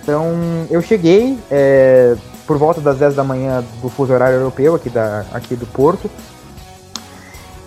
Então, 0.02 0.34
eu 0.70 0.82
cheguei 0.82 1.38
é, 1.52 2.16
por 2.46 2.58
volta 2.58 2.82
das 2.82 2.98
10 2.98 3.16
da 3.16 3.24
manhã 3.24 3.64
do 3.82 3.90
fuso 3.90 4.14
horário 4.14 4.38
europeu, 4.38 4.76
aqui, 4.76 4.90
da, 4.90 5.26
aqui 5.34 5.56
do 5.56 5.66
Porto. 5.66 6.10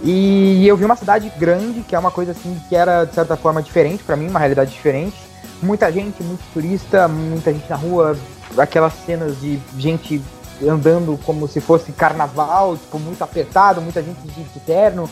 E 0.03 0.67
eu 0.67 0.77
vi 0.77 0.85
uma 0.85 0.97
cidade 0.97 1.33
grande, 1.39 1.81
que 1.81 1.95
é 1.95 1.99
uma 1.99 2.11
coisa 2.11 2.33
assim 2.33 2.61
que 2.69 2.77
era 2.77 3.05
de 3.05 3.15
certa 3.15 3.37
forma 3.37 3.63
diferente 3.63 4.03
para 4.05 4.17
mim, 4.17 4.29
uma 4.29 4.39
realidade 4.39 4.71
diferente. 4.71 5.17
Muita 5.63 5.91
gente, 5.91 6.23
muito 6.23 6.43
turista, 6.53 7.09
muita 7.09 7.53
gente 7.53 7.69
na 7.69 7.77
rua, 7.77 8.17
aquelas 8.59 8.93
cenas 9.05 9.41
de 9.41 9.59
gente 9.79 10.23
andando 10.63 11.19
como 11.25 11.49
se 11.49 11.61
fosse 11.61 11.93
carnaval, 11.93 12.77
tipo, 12.77 12.99
muito 12.99 13.23
apertado, 13.23 13.81
muita 13.81 14.03
gente 14.03 14.21
de, 14.21 14.61
terno. 14.61 15.09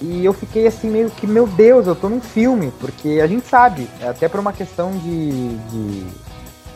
E 0.00 0.24
eu 0.24 0.32
fiquei 0.32 0.66
assim 0.66 0.88
meio 0.88 1.10
que, 1.10 1.26
meu 1.26 1.46
Deus, 1.46 1.86
eu 1.86 1.94
tô 1.94 2.08
num 2.08 2.20
filme, 2.20 2.72
porque 2.78 3.20
a 3.22 3.26
gente 3.26 3.46
sabe, 3.48 3.88
até 4.02 4.28
por 4.28 4.38
uma 4.38 4.52
questão 4.52 4.90
de, 4.90 5.56
de, 5.56 6.06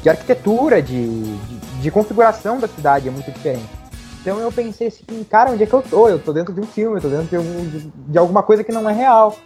de 0.03 0.09
arquitetura, 0.09 0.81
de, 0.81 1.07
de, 1.37 1.57
de 1.83 1.90
configuração 1.90 2.59
da 2.59 2.66
cidade 2.66 3.09
é 3.09 3.11
muito 3.11 3.31
diferente. 3.31 3.80
Então 4.20 4.38
eu 4.38 4.52
pensei 4.52 4.88
assim, 4.88 5.24
cara, 5.24 5.50
onde 5.50 5.62
é 5.62 5.66
que 5.66 5.72
eu 5.72 5.83
tô? 5.83 6.09
Eu 6.09 6.18
tô 6.18 6.33
dentro 6.33 6.52
de 6.52 6.61
um 6.61 6.66
filme, 6.66 6.98
eu 6.98 7.00
tô 7.00 7.09
dentro 7.09 7.26
de, 7.26 7.37
algum, 7.37 7.68
de, 7.68 7.90
de 8.09 8.18
alguma 8.18 8.42
coisa 8.42 8.62
que 8.62 8.72
não 8.72 8.88
é 8.88 8.92
real. 8.92 9.37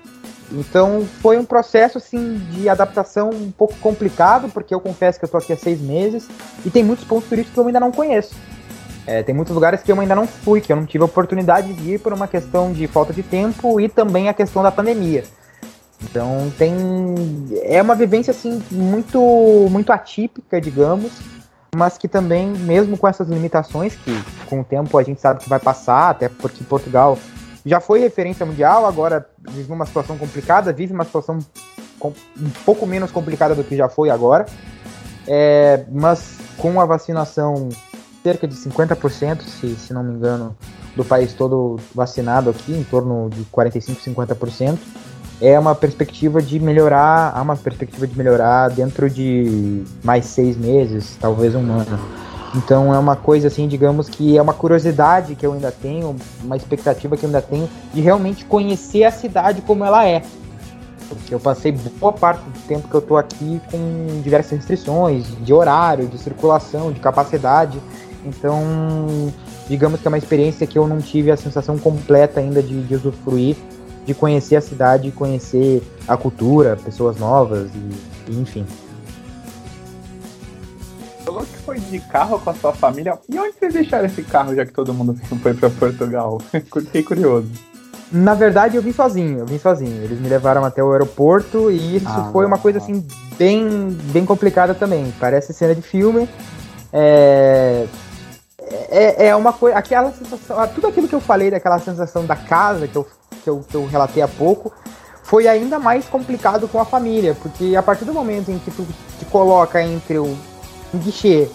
Então 0.50 1.06
foi 1.20 1.38
um 1.38 1.44
processo 1.44 1.98
assim 1.98 2.38
de 2.50 2.68
adaptação 2.68 3.30
um 3.30 3.50
pouco 3.50 3.74
complicado, 3.76 4.48
porque 4.52 4.74
eu 4.74 4.80
confesso 4.80 5.18
que 5.18 5.24
eu 5.24 5.26
estou 5.26 5.38
aqui 5.38 5.52
há 5.52 5.56
seis 5.56 5.80
meses 5.80 6.28
e 6.64 6.70
tem 6.70 6.82
muitos 6.82 7.04
pontos 7.04 7.28
turísticos 7.28 7.54
que 7.54 7.60
eu 7.60 7.66
ainda 7.66 7.80
não 7.80 7.92
conheço. 7.92 8.34
É, 9.06 9.22
tem 9.22 9.34
muitos 9.34 9.54
lugares 9.54 9.82
que 9.82 9.92
eu 9.92 10.00
ainda 10.00 10.14
não 10.14 10.26
fui, 10.26 10.60
que 10.60 10.72
eu 10.72 10.76
não 10.76 10.87
tive 10.87 11.02
a 11.02 11.06
oportunidade 11.06 11.72
de 11.72 11.94
ir 11.94 12.00
por 12.00 12.12
uma 12.12 12.26
questão 12.26 12.72
de 12.72 12.87
falta 12.87 13.12
de 13.12 13.22
tempo 13.22 13.80
e 13.80 13.88
também 13.88 14.28
a 14.28 14.34
questão 14.34 14.62
da 14.62 14.72
pandemia. 14.72 15.24
Então 16.02 16.52
tem 16.58 16.74
é 17.62 17.80
uma 17.80 17.94
vivência 17.94 18.30
assim 18.30 18.62
muito 18.70 19.18
muito 19.70 19.92
atípica, 19.92 20.60
digamos, 20.60 21.12
mas 21.76 21.98
que 21.98 22.08
também 22.08 22.48
mesmo 22.48 22.96
com 22.96 23.08
essas 23.08 23.28
limitações 23.28 23.94
que 23.96 24.12
com 24.46 24.60
o 24.60 24.64
tempo 24.64 24.96
a 24.98 25.02
gente 25.02 25.20
sabe 25.20 25.40
que 25.40 25.48
vai 25.48 25.58
passar, 25.58 26.10
até 26.10 26.28
porque 26.28 26.62
Portugal 26.64 27.18
já 27.64 27.80
foi 27.80 28.00
referência 28.00 28.44
mundial, 28.44 28.87
agora 28.87 29.26
vive 29.50 29.72
uma 29.72 29.87
situação 29.87 30.18
complicada, 30.18 30.72
vive 30.72 30.92
uma 30.92 31.04
situação 31.04 31.38
um 32.02 32.50
pouco 32.64 32.87
menos 32.87 33.10
complicada 33.10 33.54
do 33.54 33.64
que 33.64 33.76
já 33.76 33.88
foi 33.88 34.10
agora. 34.10 34.46
É, 35.26 35.84
mas 35.90 36.38
com 36.58 36.78
a 36.78 36.84
vacinação 36.84 37.70
cerca 38.22 38.46
de 38.46 38.54
50%, 38.54 39.42
se, 39.42 39.74
se 39.76 39.92
não 39.92 40.02
me 40.02 40.14
engano, 40.14 40.56
do 40.94 41.04
país 41.04 41.32
todo 41.34 41.78
vacinado 41.94 42.50
aqui, 42.50 42.72
em 42.72 42.84
torno 42.84 43.28
de 43.30 43.42
45, 43.44 44.00
50%, 44.00 44.78
é 45.44 45.59
uma 45.59 45.74
perspectiva 45.74 46.40
de 46.40 46.59
melhorar, 46.59 47.33
há 47.37 47.42
uma 47.42 47.54
perspectiva 47.54 48.07
de 48.07 48.16
melhorar 48.16 48.70
dentro 48.70 49.11
de 49.11 49.85
mais 50.02 50.24
seis 50.24 50.57
meses, 50.57 51.18
talvez 51.20 51.54
um 51.54 51.70
ano. 51.70 51.98
Então 52.54 52.94
é 52.94 52.98
uma 52.98 53.14
coisa 53.14 53.48
assim, 53.48 53.68
digamos 53.68 54.09
que 54.09 54.38
é 54.38 54.40
uma 54.40 54.54
curiosidade 54.54 55.35
que 55.35 55.44
eu 55.44 55.52
ainda 55.52 55.70
tenho, 55.70 56.16
uma 56.42 56.57
expectativa 56.57 57.14
que 57.14 57.24
eu 57.24 57.26
ainda 57.26 57.42
tenho 57.42 57.68
de 57.92 58.00
realmente 58.00 58.46
conhecer 58.46 59.04
a 59.04 59.11
cidade 59.11 59.61
como 59.61 59.85
ela 59.85 60.09
é. 60.09 60.22
Porque 61.11 61.35
eu 61.35 61.40
passei 61.40 61.72
boa 61.72 62.12
parte 62.12 62.40
do 62.42 62.66
tempo 62.66 62.88
que 62.88 62.94
eu 62.94 63.02
tô 63.02 63.18
aqui 63.18 63.61
com 63.70 64.22
diversas 64.22 64.52
restrições 64.52 65.26
de 65.44 65.52
horário, 65.52 66.07
de 66.07 66.16
circulação, 66.16 66.90
de 66.90 67.00
capacidade. 67.00 67.78
Então, 68.24 68.62
digamos 69.68 70.00
que 70.00 70.09
é 70.09 70.11
uma 70.11 70.16
experiência 70.16 70.66
que 70.66 70.78
eu 70.78 70.88
não 70.88 71.02
tive 71.02 71.30
a 71.30 71.37
sensação 71.37 71.76
completa 71.76 72.40
ainda 72.40 72.62
de, 72.62 72.83
de 72.83 72.94
usufruir, 72.94 73.57
de 74.05 74.14
conhecer 74.14 74.57
a 74.57 74.61
cidade, 74.61 75.11
conhecer 75.11 75.83
a 76.07 76.17
cultura, 76.17 76.77
pessoas 76.77 77.17
novas 77.19 77.71
e, 77.75 78.33
e 78.33 78.40
enfim 78.40 78.67
falou 81.35 81.43
que 81.43 81.57
foi 81.59 81.81
de 81.81 81.99
carro 81.99 82.38
com 82.38 82.51
a 82.51 82.55
sua 82.55 82.73
família. 82.73 83.19
E 83.29 83.38
onde 83.38 83.53
vocês 83.59 83.75
deixaram 83.75 84.07
esse 84.07 84.23
carro, 84.23 84.55
já 84.55 84.64
que 84.64 84.73
todo 84.73 84.95
mundo 84.95 85.19
foi 85.43 85.55
para 85.55 85.71
Portugal? 85.71 86.40
Fiquei 86.53 87.03
curioso. 87.03 87.51
Na 88.12 88.35
verdade, 88.35 88.77
eu 88.77 88.83
vim 88.83 88.93
sozinho, 88.93 89.40
eu 89.40 89.47
vim 89.47 89.59
sozinho. 89.59 90.03
Eles 90.05 90.21
me 90.21 90.29
levaram 90.29 90.64
até 90.64 90.85
o 90.85 90.93
aeroporto 90.93 91.71
e 91.71 91.97
isso 91.97 92.07
ah, 92.09 92.29
foi 92.31 92.47
uma 92.47 92.59
coisa 92.59 92.79
assim 92.79 93.05
bem, 93.37 93.88
bem 94.12 94.25
complicada 94.25 94.75
também. 94.75 95.12
Parece 95.19 95.53
cena 95.53 95.75
de 95.75 95.83
filme. 95.83 96.29
É, 96.93 97.87
é, 98.90 99.27
é 99.29 99.37
uma 99.37 99.53
coisa. 99.53 99.77
Aquela 99.77 100.12
sensação. 100.12 100.57
Tudo 100.69 100.87
aquilo 100.87 101.09
que 101.09 101.14
eu 101.14 101.21
falei 101.21 101.51
daquela 101.51 101.79
sensação 101.81 102.25
da 102.25 102.37
casa 102.37 102.87
que 102.87 102.95
eu, 102.95 103.05
que 103.44 103.50
eu, 103.50 103.64
que 103.68 103.74
eu 103.74 103.87
relatei 103.87 104.22
há 104.22 104.28
pouco 104.28 104.72
foi 105.22 105.46
ainda 105.46 105.78
mais 105.78 106.07
complicado 106.07 106.68
com 106.68 106.80
a 106.80 106.85
família, 106.85 107.37
porque 107.40 107.76
a 107.76 107.83
partir 107.83 108.04
do 108.04 108.12
momento 108.12 108.50
em 108.50 108.59
que 108.59 108.70
tu 108.70 108.87
te 109.18 109.24
coloca 109.26 109.83
entre 109.83 110.18
o 110.18 110.37
guichê. 110.94 111.48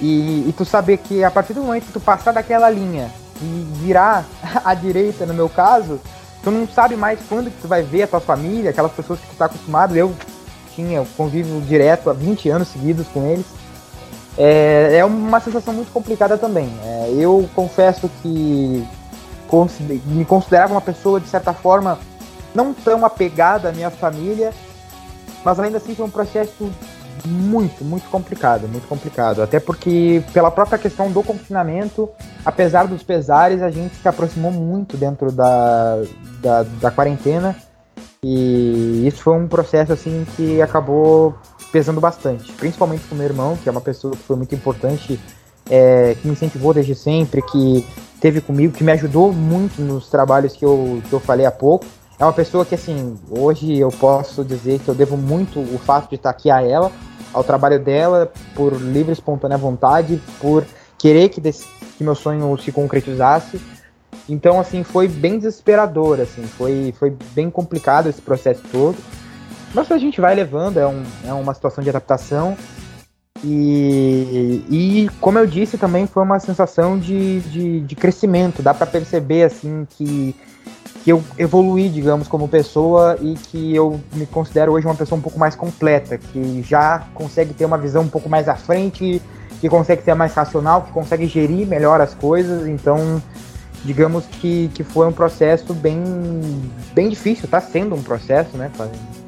E, 0.00 0.48
e, 0.48 0.54
tu 0.56 0.64
saber 0.64 0.96
que 0.96 1.22
a 1.22 1.30
partir 1.30 1.52
do 1.52 1.62
momento 1.62 1.86
que 1.86 1.92
tu 1.92 2.00
passar 2.00 2.32
daquela 2.32 2.70
linha 2.70 3.10
e 3.42 3.66
virar 3.82 4.24
à 4.64 4.74
direita, 4.74 5.26
no 5.26 5.34
meu 5.34 5.48
caso, 5.48 6.00
tu 6.42 6.50
não 6.50 6.66
sabe 6.66 6.96
mais 6.96 7.18
quando 7.28 7.50
que 7.50 7.60
tu 7.60 7.68
vai 7.68 7.82
ver 7.82 8.04
a 8.04 8.06
tua 8.06 8.20
família, 8.20 8.70
aquelas 8.70 8.92
pessoas 8.92 9.20
que 9.20 9.26
tu 9.26 9.36
tá 9.36 9.46
acostumado. 9.46 9.96
Eu 9.96 10.14
tinha 10.74 11.06
convívio 11.16 11.60
direto 11.62 12.08
há 12.08 12.12
20 12.14 12.48
anos 12.48 12.68
seguidos 12.68 13.06
com 13.08 13.26
eles. 13.26 13.46
É, 14.38 14.96
é 14.98 15.04
uma 15.04 15.40
sensação 15.40 15.74
muito 15.74 15.92
complicada 15.92 16.38
também. 16.38 16.70
É, 16.82 17.12
eu 17.18 17.48
confesso 17.54 18.10
que 18.22 18.86
me 20.06 20.24
considerava 20.24 20.72
uma 20.72 20.80
pessoa, 20.80 21.20
de 21.20 21.28
certa 21.28 21.52
forma, 21.52 21.98
não 22.54 22.72
tão 22.72 23.04
apegada 23.04 23.68
à 23.68 23.72
minha 23.72 23.90
família, 23.90 24.52
mas 25.44 25.58
ainda 25.58 25.78
assim 25.78 25.94
foi 25.94 26.06
um 26.06 26.10
processo 26.10 26.70
muito, 27.26 27.84
muito 27.84 28.08
complicado, 28.08 28.68
muito 28.68 28.86
complicado. 28.86 29.42
Até 29.42 29.60
porque, 29.60 30.22
pela 30.32 30.50
própria 30.50 30.78
questão 30.78 31.10
do 31.10 31.22
confinamento, 31.22 32.08
apesar 32.44 32.86
dos 32.86 33.02
pesares, 33.02 33.62
a 33.62 33.70
gente 33.70 33.94
se 33.96 34.08
aproximou 34.08 34.50
muito 34.50 34.96
dentro 34.96 35.30
da, 35.30 36.02
da, 36.40 36.62
da 36.62 36.90
quarentena. 36.90 37.56
E 38.22 39.06
isso 39.06 39.22
foi 39.22 39.34
um 39.34 39.48
processo 39.48 39.92
assim 39.92 40.26
que 40.36 40.60
acabou 40.60 41.34
pesando 41.72 42.00
bastante, 42.00 42.52
principalmente 42.52 43.04
com 43.04 43.14
meu 43.14 43.24
irmão, 43.24 43.56
que 43.56 43.68
é 43.68 43.72
uma 43.72 43.80
pessoa 43.80 44.14
que 44.14 44.22
foi 44.22 44.36
muito 44.36 44.54
importante, 44.54 45.18
é, 45.70 46.16
que 46.20 46.26
me 46.26 46.32
incentivou 46.32 46.74
desde 46.74 46.94
sempre, 46.94 47.40
que 47.40 47.86
teve 48.20 48.40
comigo, 48.40 48.74
que 48.74 48.84
me 48.84 48.92
ajudou 48.92 49.32
muito 49.32 49.80
nos 49.80 50.10
trabalhos 50.10 50.54
que 50.54 50.64
eu, 50.64 51.00
que 51.08 51.12
eu 51.12 51.20
falei 51.20 51.46
há 51.46 51.50
pouco. 51.50 51.86
É 52.18 52.24
uma 52.24 52.32
pessoa 52.32 52.66
que, 52.66 52.74
assim, 52.74 53.18
hoje 53.30 53.78
eu 53.78 53.88
posso 53.88 54.44
dizer 54.44 54.78
que 54.80 54.88
eu 54.88 54.94
devo 54.94 55.16
muito 55.16 55.58
o 55.58 55.78
fato 55.78 56.10
de 56.10 56.16
estar 56.16 56.28
aqui 56.28 56.50
a 56.50 56.60
ela, 56.60 56.92
ao 57.32 57.42
trabalho 57.42 57.78
dela, 57.78 58.30
por 58.54 58.74
livre 58.74 59.12
e 59.12 59.14
espontânea 59.14 59.56
vontade, 59.56 60.20
por 60.38 60.66
querer 60.98 61.30
que, 61.30 61.40
desse, 61.40 61.66
que 61.96 62.04
meu 62.04 62.14
sonho 62.14 62.54
se 62.58 62.70
concretizasse. 62.72 63.58
Então, 64.28 64.60
assim, 64.60 64.84
foi 64.84 65.08
bem 65.08 65.38
desesperador, 65.38 66.20
assim, 66.20 66.42
foi, 66.42 66.94
foi 66.98 67.16
bem 67.32 67.48
complicado 67.48 68.08
esse 68.08 68.20
processo 68.20 68.60
todo. 68.70 68.96
Mas 69.72 69.90
a 69.90 69.96
gente 69.96 70.20
vai 70.20 70.34
levando, 70.34 70.78
é, 70.78 70.86
um, 70.86 71.02
é 71.26 71.32
uma 71.32 71.54
situação 71.54 71.82
de 71.82 71.88
adaptação. 71.88 72.56
E, 73.42 74.64
e, 74.68 75.10
como 75.20 75.38
eu 75.38 75.46
disse, 75.46 75.78
também 75.78 76.06
foi 76.06 76.22
uma 76.22 76.38
sensação 76.38 76.98
de, 76.98 77.40
de, 77.40 77.80
de 77.80 77.96
crescimento. 77.96 78.62
Dá 78.62 78.74
para 78.74 78.86
perceber, 78.86 79.44
assim, 79.44 79.86
que 79.90 80.34
que 81.02 81.10
eu 81.10 81.22
evoluí, 81.38 81.88
digamos, 81.88 82.28
como 82.28 82.46
pessoa 82.46 83.16
e 83.20 83.34
que 83.34 83.74
eu 83.74 84.00
me 84.12 84.26
considero 84.26 84.72
hoje 84.72 84.86
uma 84.86 84.94
pessoa 84.94 85.18
um 85.18 85.22
pouco 85.22 85.38
mais 85.38 85.54
completa, 85.54 86.18
que 86.18 86.62
já 86.62 87.06
consegue 87.14 87.54
ter 87.54 87.64
uma 87.64 87.78
visão 87.78 88.02
um 88.02 88.08
pouco 88.08 88.28
mais 88.28 88.48
à 88.48 88.54
frente, 88.54 89.22
que 89.60 89.68
consegue 89.68 90.02
ser 90.02 90.14
mais 90.14 90.34
racional, 90.34 90.82
que 90.82 90.92
consegue 90.92 91.26
gerir 91.26 91.66
melhor 91.66 92.00
as 92.00 92.14
coisas. 92.14 92.66
Então, 92.66 93.22
digamos 93.84 94.26
que, 94.26 94.70
que 94.74 94.84
foi 94.84 95.06
um 95.06 95.12
processo 95.12 95.72
bem, 95.72 96.02
bem 96.92 97.08
difícil, 97.08 97.46
está 97.46 97.60
sendo 97.60 97.94
um 97.94 98.02
processo, 98.02 98.56
né? 98.56 98.70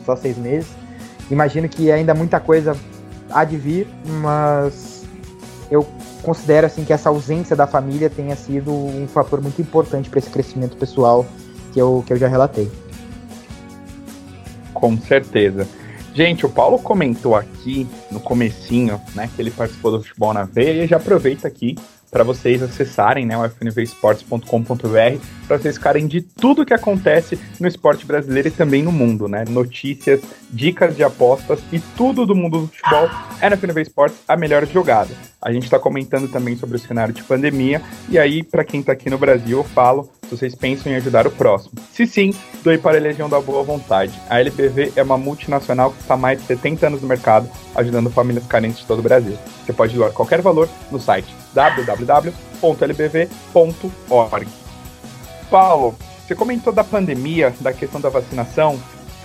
Só 0.05 0.14
seis 0.14 0.37
meses. 0.37 0.68
Imagino 1.31 1.68
que 1.68 1.90
ainda 1.90 2.12
muita 2.12 2.38
coisa 2.38 2.77
há 3.33 3.45
de 3.45 3.57
vir, 3.57 3.88
mas 4.21 5.05
eu 5.71 5.87
considero 6.23 6.66
assim 6.66 6.85
que 6.85 6.92
essa 6.92 7.09
ausência 7.09 7.57
da 7.57 7.66
família 7.66 8.09
tenha 8.09 8.37
sido 8.37 8.73
um 8.73 9.07
fator 9.09 9.40
muito 9.40 9.61
importante 9.61 10.09
para 10.09 10.18
esse 10.18 10.31
crescimento 10.31 10.77
pessoal 10.77 11.27
que 11.73 11.81
eu, 11.81 12.05
que 12.07 12.12
eu 12.12 12.16
já 12.16 12.29
relatei. 12.29 12.71
Com 14.75 14.97
certeza. 14.99 15.66
Gente, 16.14 16.45
o 16.45 16.49
Paulo 16.49 16.79
comentou 16.79 17.35
aqui 17.35 17.88
no 18.11 18.21
comecinho, 18.21 19.01
né, 19.14 19.31
que 19.35 19.40
ele 19.40 19.51
participou 19.51 19.92
do 19.92 20.03
Futebol 20.03 20.35
na 20.35 20.45
Veia 20.45 20.85
e 20.85 20.87
já 20.87 20.99
aproveita 20.99 21.49
aqui 21.49 21.77
para 22.12 22.22
vocês 22.22 22.62
acessarem 22.62 23.25
né, 23.25 23.38
o 23.38 23.48
fnvesports.com.br 23.48 24.46
para 25.48 25.57
vocês 25.57 25.77
ficarem 25.79 26.07
de 26.07 26.20
tudo 26.20 26.64
que 26.64 26.75
acontece 26.75 27.40
no 27.59 27.66
esporte 27.66 28.05
brasileiro 28.05 28.48
e 28.48 28.51
também 28.51 28.83
no 28.83 28.92
mundo, 28.92 29.27
né? 29.27 29.46
Notícias, 29.48 30.20
dicas 30.51 30.94
de 30.94 31.03
apostas 31.03 31.61
e 31.72 31.81
tudo 31.81 32.27
do 32.27 32.37
mundo 32.37 32.61
do 32.61 32.66
futebol 32.68 33.09
é 33.40 33.48
na 33.48 33.57
FNV 33.57 33.81
Esportes 33.81 34.18
a 34.29 34.37
melhor 34.37 34.66
jogada. 34.66 35.14
A 35.40 35.51
gente 35.51 35.64
está 35.64 35.79
comentando 35.79 36.31
também 36.31 36.55
sobre 36.55 36.77
o 36.77 36.79
cenário 36.79 37.14
de 37.14 37.22
pandemia 37.22 37.81
e 38.11 38.18
aí, 38.18 38.43
para 38.43 38.62
quem 38.62 38.80
está 38.80 38.93
aqui 38.93 39.09
no 39.09 39.16
Brasil, 39.16 39.59
eu 39.59 39.64
falo 39.64 40.11
vocês 40.33 40.55
pensam 40.55 40.91
em 40.91 40.97
ajudar 40.97 41.26
o 41.26 41.30
próximo. 41.30 41.72
Se 41.93 42.07
sim, 42.07 42.35
doe 42.64 42.78
para 42.78 42.97
a 42.97 43.01
Legião 43.01 43.28
da 43.28 43.41
Boa 43.41 43.62
Vontade. 43.62 44.12
A 44.28 44.41
LBV 44.41 44.95
é 44.97 45.03
uma 45.03 45.18
multinacional 45.18 45.93
que 45.93 46.01
está 46.01 46.14
há 46.14 46.16
mais 46.16 46.41
de 46.41 46.47
70 46.47 46.87
anos 46.87 47.03
no 47.03 47.09
mercado, 47.09 47.49
ajudando 47.74 48.11
famílias 48.11 48.47
carentes 48.47 48.80
de 48.80 48.87
todo 48.87 49.01
o 49.01 49.03
Brasil. 49.03 49.39
Você 49.64 49.72
pode 49.72 49.95
doar 49.95 50.11
qualquer 50.12 50.41
valor 50.41 50.68
no 50.91 50.99
site 50.99 51.28
www.lbv.org. 51.55 52.33
Paulo, 55.51 55.95
você 56.26 56.35
comentou 56.35 56.72
da 56.72 56.83
pandemia, 56.83 57.55
da 57.61 57.72
questão 57.72 58.01
da 58.01 58.09
vacinação. 58.09 58.80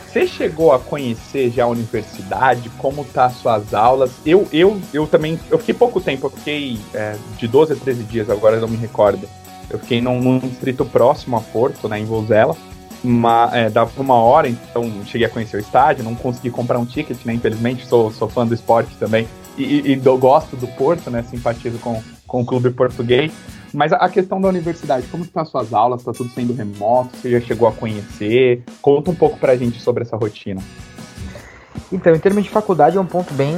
Você 0.06 0.28
chegou 0.28 0.74
a 0.74 0.80
conhecer 0.80 1.52
já 1.52 1.64
a 1.66 1.68
universidade, 1.68 2.70
como 2.78 3.06
tá 3.06 3.26
as 3.26 3.34
suas 3.36 3.74
aulas? 3.74 4.12
Eu, 4.26 4.48
eu, 4.52 4.82
eu 4.94 5.06
também, 5.06 5.40
eu 5.50 5.58
fiquei 5.60 5.74
pouco 5.74 6.02
tempo, 6.02 6.28
eu 6.28 6.32
fiquei 6.32 6.80
é, 6.94 7.16
de 7.38 7.48
12 7.48 7.74
a 7.74 7.76
13 7.76 8.04
dias, 8.04 8.30
agora 8.30 8.60
não 8.60 8.68
me 8.68 8.78
recordo. 8.78 9.28
Eu 9.70 9.80
fiquei 9.80 10.02
num, 10.02 10.20
num 10.22 10.40
distrito 10.40 10.86
próximo 10.86 11.38
a 11.38 11.42
Porto, 11.42 11.88
né, 11.88 12.00
em 12.00 12.06
Vozela. 12.06 12.56
Uma, 13.04 13.50
é, 13.54 13.70
dava 13.70 13.92
uma 14.02 14.16
hora, 14.16 14.50
então 14.50 14.92
cheguei 15.06 15.28
a 15.28 15.30
conhecer 15.30 15.58
o 15.58 15.60
estádio, 15.60 16.04
não 16.04 16.16
consegui 16.16 16.50
comprar 16.50 16.80
um 16.80 16.86
ticket, 16.86 17.18
né, 17.26 17.34
infelizmente, 17.34 17.86
sou, 17.86 18.12
sou 18.12 18.28
fã 18.28 18.46
do 18.46 18.56
esporte 18.56 18.96
também 18.98 19.28
e, 19.58 19.64
e, 19.64 19.92
e 19.94 19.96
gosto 19.96 20.56
do 20.56 20.68
Porto, 20.68 21.10
né, 21.12 21.24
simpatizo 21.24 21.78
com, 21.80 22.02
com 22.26 22.42
o 22.42 22.46
clube 22.46 22.72
português, 22.72 23.32
Mas 23.74 23.92
a 23.92 24.10
questão 24.10 24.40
da 24.40 24.48
universidade, 24.48 25.08
como 25.08 25.24
estão 25.24 25.42
as 25.42 25.50
suas 25.50 25.74
aulas? 25.74 26.02
Está 26.02 26.14
tudo 26.14 26.30
sendo 26.32 26.54
remoto? 26.54 27.16
Você 27.18 27.32
já 27.32 27.42
chegou 27.42 27.68
a 27.68 27.72
conhecer? 27.72 28.64
Conta 28.82 29.12
um 29.12 29.16
pouco 29.16 29.38
pra 29.38 29.56
gente 29.56 29.82
sobre 29.82 30.04
essa 30.04 30.16
rotina. 30.16 30.62
Então, 31.92 32.14
em 32.14 32.20
termos 32.20 32.44
de 32.44 32.50
faculdade, 32.50 32.98
é 32.98 33.00
um 33.00 33.06
ponto 33.06 33.34
bem, 33.34 33.56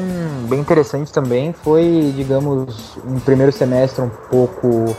bem 0.47 0.59
interessante 0.59 1.11
também. 1.11 1.53
Foi, 1.53 2.13
digamos, 2.15 2.97
um 3.05 3.19
primeiro 3.19 3.51
semestre 3.51 4.03
um 4.03 4.09
pouco. 4.09 4.95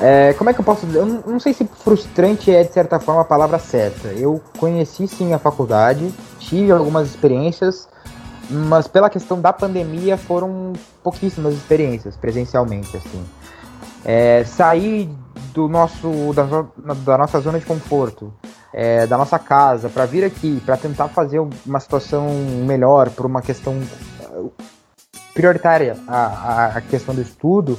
É, 0.00 0.34
como 0.34 0.50
é 0.50 0.54
que 0.54 0.60
eu 0.60 0.64
posso 0.64 0.84
dizer? 0.86 0.98
Eu 0.98 1.06
não, 1.06 1.22
não 1.26 1.40
sei 1.40 1.52
se 1.54 1.64
frustrante 1.64 2.54
é, 2.54 2.62
de 2.62 2.72
certa 2.72 3.00
forma, 3.00 3.22
a 3.22 3.24
palavra 3.24 3.58
certa. 3.58 4.08
Eu 4.08 4.40
conheci 4.58 5.08
sim 5.08 5.32
a 5.32 5.38
faculdade, 5.38 6.12
tive 6.38 6.70
algumas 6.70 7.08
experiências, 7.08 7.88
mas 8.50 8.86
pela 8.86 9.08
questão 9.08 9.40
da 9.40 9.52
pandemia 9.52 10.16
foram 10.16 10.74
pouquíssimas 11.02 11.54
experiências 11.54 12.16
presencialmente, 12.16 12.96
assim. 12.96 13.24
É, 14.04 14.44
sair 14.44 15.10
do 15.52 15.66
nosso, 15.68 16.32
da, 16.34 16.94
da 16.94 17.18
nossa 17.18 17.40
zona 17.40 17.58
de 17.58 17.64
conforto, 17.64 18.32
é, 18.72 19.06
da 19.06 19.16
nossa 19.16 19.38
casa, 19.38 19.88
para 19.88 20.04
vir 20.04 20.22
aqui, 20.22 20.62
para 20.64 20.76
tentar 20.76 21.08
fazer 21.08 21.40
uma 21.64 21.80
situação 21.80 22.28
melhor, 22.66 23.08
por 23.10 23.24
uma 23.24 23.40
questão 23.40 23.80
prioritária 25.32 25.96
a, 26.06 26.66
a 26.76 26.80
questão 26.82 27.14
do 27.14 27.22
estudo, 27.22 27.78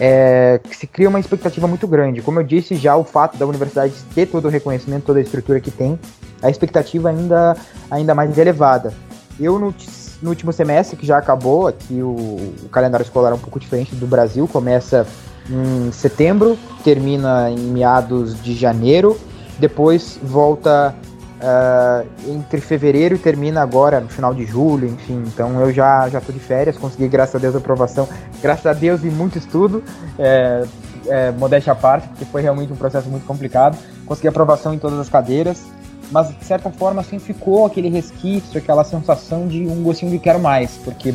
é, 0.00 0.58
se 0.72 0.86
cria 0.86 1.10
uma 1.10 1.20
expectativa 1.20 1.68
muito 1.68 1.86
grande. 1.86 2.22
Como 2.22 2.40
eu 2.40 2.42
disse, 2.42 2.74
já 2.74 2.96
o 2.96 3.04
fato 3.04 3.36
da 3.36 3.46
universidade 3.46 3.92
ter 4.14 4.26
todo 4.26 4.46
o 4.46 4.48
reconhecimento, 4.48 5.04
toda 5.04 5.18
a 5.18 5.22
estrutura 5.22 5.60
que 5.60 5.70
tem, 5.70 6.00
a 6.42 6.48
expectativa 6.48 7.10
ainda, 7.10 7.54
ainda 7.90 8.14
mais 8.14 8.36
elevada. 8.38 8.94
Eu, 9.38 9.58
no, 9.58 9.74
no 10.22 10.30
último 10.30 10.52
semestre, 10.54 10.96
que 10.96 11.04
já 11.04 11.18
acabou, 11.18 11.68
aqui 11.68 12.02
o, 12.02 12.16
o 12.64 12.68
calendário 12.72 13.04
escolar 13.04 13.30
é 13.30 13.34
um 13.34 13.38
pouco 13.38 13.60
diferente 13.60 13.94
do 13.94 14.06
Brasil, 14.06 14.48
começa 14.48 15.06
em 15.50 15.92
setembro, 15.92 16.58
termina 16.82 17.50
em 17.50 17.58
meados 17.58 18.40
de 18.42 18.54
janeiro, 18.54 19.18
depois 19.58 20.18
volta 20.22 20.94
uh, 21.40 22.06
entre 22.30 22.60
fevereiro 22.60 23.14
e 23.14 23.18
termina 23.18 23.62
agora 23.62 24.00
no 24.00 24.08
final 24.08 24.34
de 24.34 24.44
julho, 24.44 24.86
enfim. 24.86 25.22
Então 25.26 25.60
eu 25.60 25.72
já 25.72 26.08
já 26.08 26.20
tô 26.20 26.32
de 26.32 26.38
férias, 26.38 26.76
consegui 26.76 27.08
graças 27.08 27.34
a 27.34 27.38
Deus 27.38 27.56
aprovação, 27.56 28.08
graças 28.40 28.66
a 28.66 28.72
Deus 28.72 29.02
e 29.02 29.06
muito 29.06 29.38
estudo, 29.38 29.82
é, 30.18 30.64
é, 31.06 31.30
modéstia 31.32 31.72
à 31.72 31.76
parte, 31.76 32.08
porque 32.08 32.24
foi 32.24 32.42
realmente 32.42 32.72
um 32.72 32.76
processo 32.76 33.08
muito 33.08 33.26
complicado. 33.26 33.76
Consegui 34.06 34.28
aprovação 34.28 34.74
em 34.74 34.78
todas 34.78 34.98
as 34.98 35.08
cadeiras, 35.08 35.62
mas 36.10 36.28
de 36.28 36.44
certa 36.44 36.70
forma 36.70 37.00
assim 37.00 37.18
ficou 37.18 37.66
aquele 37.66 37.88
resquício, 37.88 38.58
aquela 38.58 38.84
sensação 38.84 39.46
de 39.46 39.66
um 39.66 39.82
gostinho 39.82 40.10
de 40.10 40.18
quero 40.18 40.40
mais, 40.40 40.72
porque 40.84 41.14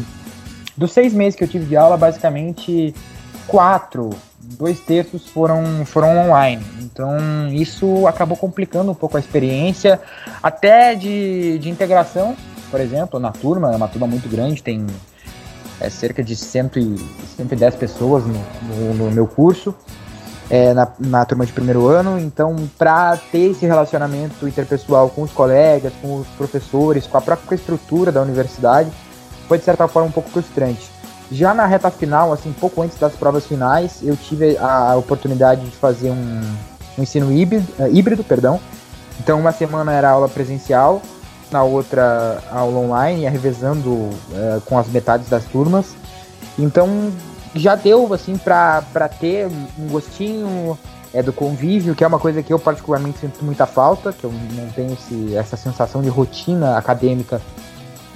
dos 0.75 0.91
seis 0.91 1.13
meses 1.13 1.35
que 1.35 1.43
eu 1.43 1.47
tive 1.47 1.65
de 1.65 1.77
aula, 1.77 1.97
basicamente 1.97 2.93
quatro, 3.47 4.09
dois 4.57 4.79
terços 4.79 5.27
foram, 5.27 5.85
foram 5.85 6.17
online. 6.17 6.63
Então 6.81 7.17
isso 7.51 8.07
acabou 8.07 8.37
complicando 8.37 8.91
um 8.91 8.95
pouco 8.95 9.17
a 9.17 9.19
experiência, 9.19 9.99
até 10.41 10.95
de, 10.95 11.57
de 11.59 11.69
integração, 11.69 12.35
por 12.71 12.79
exemplo, 12.79 13.19
na 13.19 13.31
turma, 13.31 13.71
é 13.71 13.75
uma 13.75 13.87
turma 13.87 14.07
muito 14.07 14.29
grande, 14.29 14.61
tem 14.61 14.85
é, 15.79 15.89
cerca 15.89 16.23
de 16.23 16.33
e, 16.33 16.35
110 16.37 17.75
pessoas 17.75 18.23
no, 18.25 18.33
no, 18.63 18.93
no 18.93 19.11
meu 19.11 19.27
curso. 19.27 19.73
É, 20.47 20.75
na, 20.75 20.87
na 20.99 21.25
turma 21.25 21.43
de 21.43 21.51
primeiro 21.51 21.87
ano, 21.87 22.19
então 22.19 22.55
para 22.77 23.17
ter 23.17 23.49
esse 23.49 23.65
relacionamento 23.65 24.47
interpessoal 24.47 25.09
com 25.09 25.23
os 25.23 25.31
colegas, 25.31 25.91
com 25.99 26.17
os 26.17 26.27
professores, 26.37 27.07
com 27.07 27.17
a 27.17 27.21
própria 27.21 27.55
estrutura 27.55 28.11
da 28.11 28.21
universidade, 28.21 28.91
foi 29.47 29.57
de 29.57 29.63
certa 29.63 29.87
forma 29.87 30.09
um 30.09 30.11
pouco 30.11 30.29
frustrante. 30.29 30.87
Já 31.31 31.53
na 31.53 31.65
reta 31.65 31.89
final, 31.89 32.31
assim, 32.31 32.53
pouco 32.53 32.81
antes 32.81 32.97
das 32.97 33.13
provas 33.13 33.45
finais, 33.45 33.99
eu 34.03 34.15
tive 34.15 34.57
a 34.57 34.95
oportunidade 34.95 35.65
de 35.65 35.75
fazer 35.75 36.11
um, 36.11 36.41
um 36.97 37.03
ensino 37.03 37.31
híbrido, 37.31 37.67
uh, 37.79 37.87
híbrido, 37.87 38.23
perdão. 38.23 38.59
Então, 39.19 39.39
uma 39.39 39.51
semana 39.51 39.91
era 39.91 40.09
aula 40.09 40.29
presencial, 40.29 41.01
na 41.51 41.63
outra 41.63 42.43
aula 42.51 42.79
online, 42.79 43.21
ia 43.21 43.29
revezando 43.29 43.89
uh, 43.89 44.61
com 44.65 44.77
as 44.77 44.87
metades 44.87 45.29
das 45.29 45.45
turmas. 45.45 45.95
Então, 46.59 47.11
já 47.55 47.75
deu, 47.75 48.13
assim, 48.13 48.37
para 48.37 49.09
ter 49.19 49.47
um 49.47 49.87
gostinho 49.87 50.77
é, 51.13 51.23
do 51.23 51.31
convívio, 51.31 51.95
que 51.95 52.03
é 52.03 52.07
uma 52.07 52.19
coisa 52.19 52.43
que 52.43 52.51
eu 52.51 52.59
particularmente 52.59 53.19
sinto 53.19 53.43
muita 53.43 53.65
falta, 53.65 54.11
que 54.11 54.25
eu 54.25 54.33
não 54.53 54.67
tenho 54.69 54.93
esse, 54.93 55.35
essa 55.35 55.55
sensação 55.55 56.01
de 56.01 56.09
rotina 56.09 56.77
acadêmica 56.77 57.41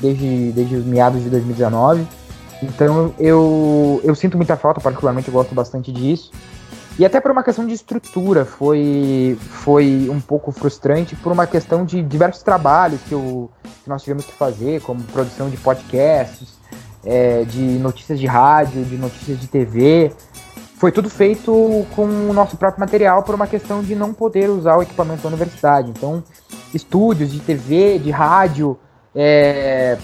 desde, 0.02 0.52
desde 0.52 0.76
os 0.76 0.86
meados 0.86 1.24
de 1.24 1.30
2019. 1.30 2.06
Então 2.62 3.14
eu, 3.18 4.02
eu 4.04 4.14
sinto 4.16 4.38
muita 4.38 4.58
falta, 4.58 4.82
particularmente 4.82 5.28
eu 5.28 5.34
gosto 5.34 5.56
bastante 5.56 5.92
disso. 5.92 6.32
E 7.00 7.06
até 7.06 7.22
por 7.22 7.32
uma 7.32 7.42
questão 7.42 7.66
de 7.66 7.74
estrutura, 7.74 8.44
foi, 8.44 9.38
foi 9.40 10.10
um 10.12 10.20
pouco 10.20 10.52
frustrante 10.52 11.16
por 11.16 11.32
uma 11.32 11.48
questão 11.48 11.86
de 11.86 12.02
diversos 12.04 12.44
trabalhos 12.44 13.00
que, 13.08 13.14
eu, 13.14 13.50
que 13.84 13.90
nós 13.90 14.04
tivemos 14.04 14.26
que 14.26 14.34
fazer, 14.34 14.82
como 14.82 15.02
produção 15.04 15.50
de 15.50 15.56
podcasts, 15.56 16.60
é, 17.06 17.46
de 17.46 17.62
notícias 17.62 18.20
de 18.20 18.26
rádio, 18.26 18.84
de 18.84 18.98
notícias 18.98 19.40
de 19.40 19.48
TV. 19.48 20.12
Foi 20.76 20.92
tudo 20.92 21.10
feito 21.10 21.86
com 21.96 22.04
o 22.04 22.34
nosso 22.34 22.58
próprio 22.58 22.82
material 22.82 23.24
por 23.24 23.34
uma 23.34 23.48
questão 23.48 23.82
de 23.82 23.96
não 23.96 24.14
poder 24.14 24.50
usar 24.50 24.76
o 24.76 24.82
equipamento 24.82 25.22
da 25.22 25.30
universidade. 25.30 25.90
Então, 25.90 26.22
estúdios 26.74 27.32
de 27.32 27.40
TV, 27.40 27.98
de 28.00 28.12
rádio, 28.12 28.78
é, 29.16 29.98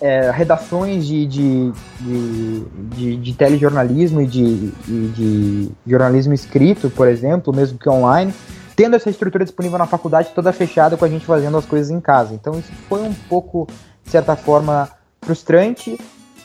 é, 0.00 0.30
redações 0.30 1.06
de, 1.06 1.26
de, 1.26 1.72
de, 2.00 2.60
de, 2.94 3.16
de 3.16 3.32
telejornalismo 3.34 4.20
e 4.20 4.26
de, 4.26 4.70
de, 4.86 5.70
jornalismo 5.86 6.34
escrito, 6.34 6.90
por 6.90 7.08
exemplo, 7.08 7.54
mesmo 7.54 7.78
que 7.78 7.88
online, 7.88 8.32
tendo 8.74 8.96
essa 8.96 9.08
estrutura 9.08 9.44
disponível 9.44 9.78
na 9.78 9.86
faculdade 9.86 10.32
toda 10.34 10.52
fechada 10.52 10.96
com 10.96 11.04
a 11.04 11.08
gente 11.08 11.24
fazendo 11.24 11.56
as 11.56 11.64
coisas 11.64 11.90
em 11.90 12.00
casa. 12.00 12.34
Então 12.34 12.58
isso 12.58 12.70
foi 12.88 13.00
um 13.00 13.14
pouco, 13.28 13.66
de 14.04 14.10
certa 14.10 14.36
forma, 14.36 14.90
frustrante. 15.22 15.98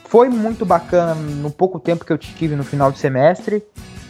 Foi 0.06 0.30
muito 0.30 0.66
bacana 0.66 1.14
no 1.14 1.52
pouco 1.52 1.80
tempo 1.80 2.06
que 2.06 2.12
eu 2.12 2.18
tive 2.18 2.56
no 2.56 2.64
final 2.64 2.92
do 2.92 2.98
semestre. 2.98 3.64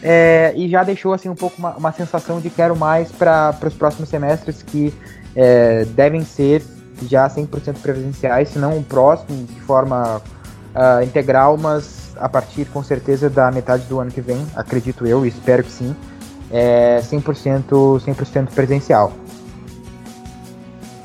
É, 0.04 0.52
e 0.56 0.68
já 0.68 0.84
deixou 0.84 1.14
assim 1.14 1.30
um 1.30 1.36
pouco 1.36 1.58
uma, 1.60 1.76
uma 1.76 1.92
sensação 1.92 2.40
de 2.40 2.50
quero 2.50 2.76
mais 2.76 3.12
para 3.12 3.56
os 3.64 3.74
próximos 3.76 4.10
semestres 4.10 4.64
que 4.64 4.92
é, 5.36 5.86
devem 5.86 6.24
ser 6.24 6.64
já 7.08 7.30
100% 7.30 7.76
presenciais, 7.82 8.50
se 8.50 8.60
não 8.60 8.78
o 8.78 8.84
próximo 8.84 9.46
de 9.46 9.60
forma 9.62 10.22
uh, 10.76 11.04
integral, 11.04 11.58
mas 11.58 12.14
a 12.18 12.30
partir 12.30 12.66
com 12.66 12.84
certeza 12.84 13.30
da 13.30 13.52
metade 13.52 13.84
do 13.86 14.00
ano 14.00 14.12
que 14.12 14.22
vem, 14.22 14.46
acredito 14.56 15.06
eu, 15.06 15.26
espero 15.26 15.64
que 15.64 15.72
sim, 15.72 15.96
é 16.52 17.02
100%, 17.02 17.64
100% 18.00 18.48
presencial. 18.50 19.14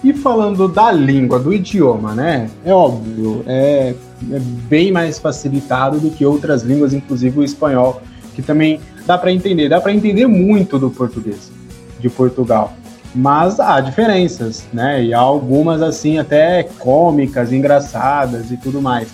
E 0.04 0.12
falando 0.12 0.68
da 0.68 0.92
língua, 0.92 1.38
do 1.38 1.52
idioma, 1.52 2.14
né? 2.14 2.50
É 2.64 2.72
óbvio, 2.72 3.42
é, 3.46 3.94
é 4.30 4.38
bem 4.68 4.92
mais 4.92 5.18
facilitado 5.18 5.98
do 5.98 6.10
que 6.10 6.24
outras 6.24 6.62
línguas, 6.62 6.92
inclusive 6.92 7.40
o 7.40 7.42
espanhol, 7.42 8.00
que 8.34 8.42
também 8.42 8.80
dá 9.06 9.16
para 9.16 9.32
entender, 9.32 9.68
dá 9.68 9.80
para 9.80 9.92
entender 9.92 10.26
muito 10.26 10.78
do 10.78 10.90
português 10.90 11.50
de 11.98 12.08
Portugal 12.08 12.72
mas 13.16 13.58
há 13.58 13.80
diferenças, 13.80 14.64
né? 14.72 15.02
E 15.02 15.14
há 15.14 15.18
algumas 15.18 15.80
assim 15.80 16.18
até 16.18 16.62
cômicas, 16.62 17.50
engraçadas 17.50 18.50
e 18.50 18.58
tudo 18.58 18.82
mais. 18.82 19.08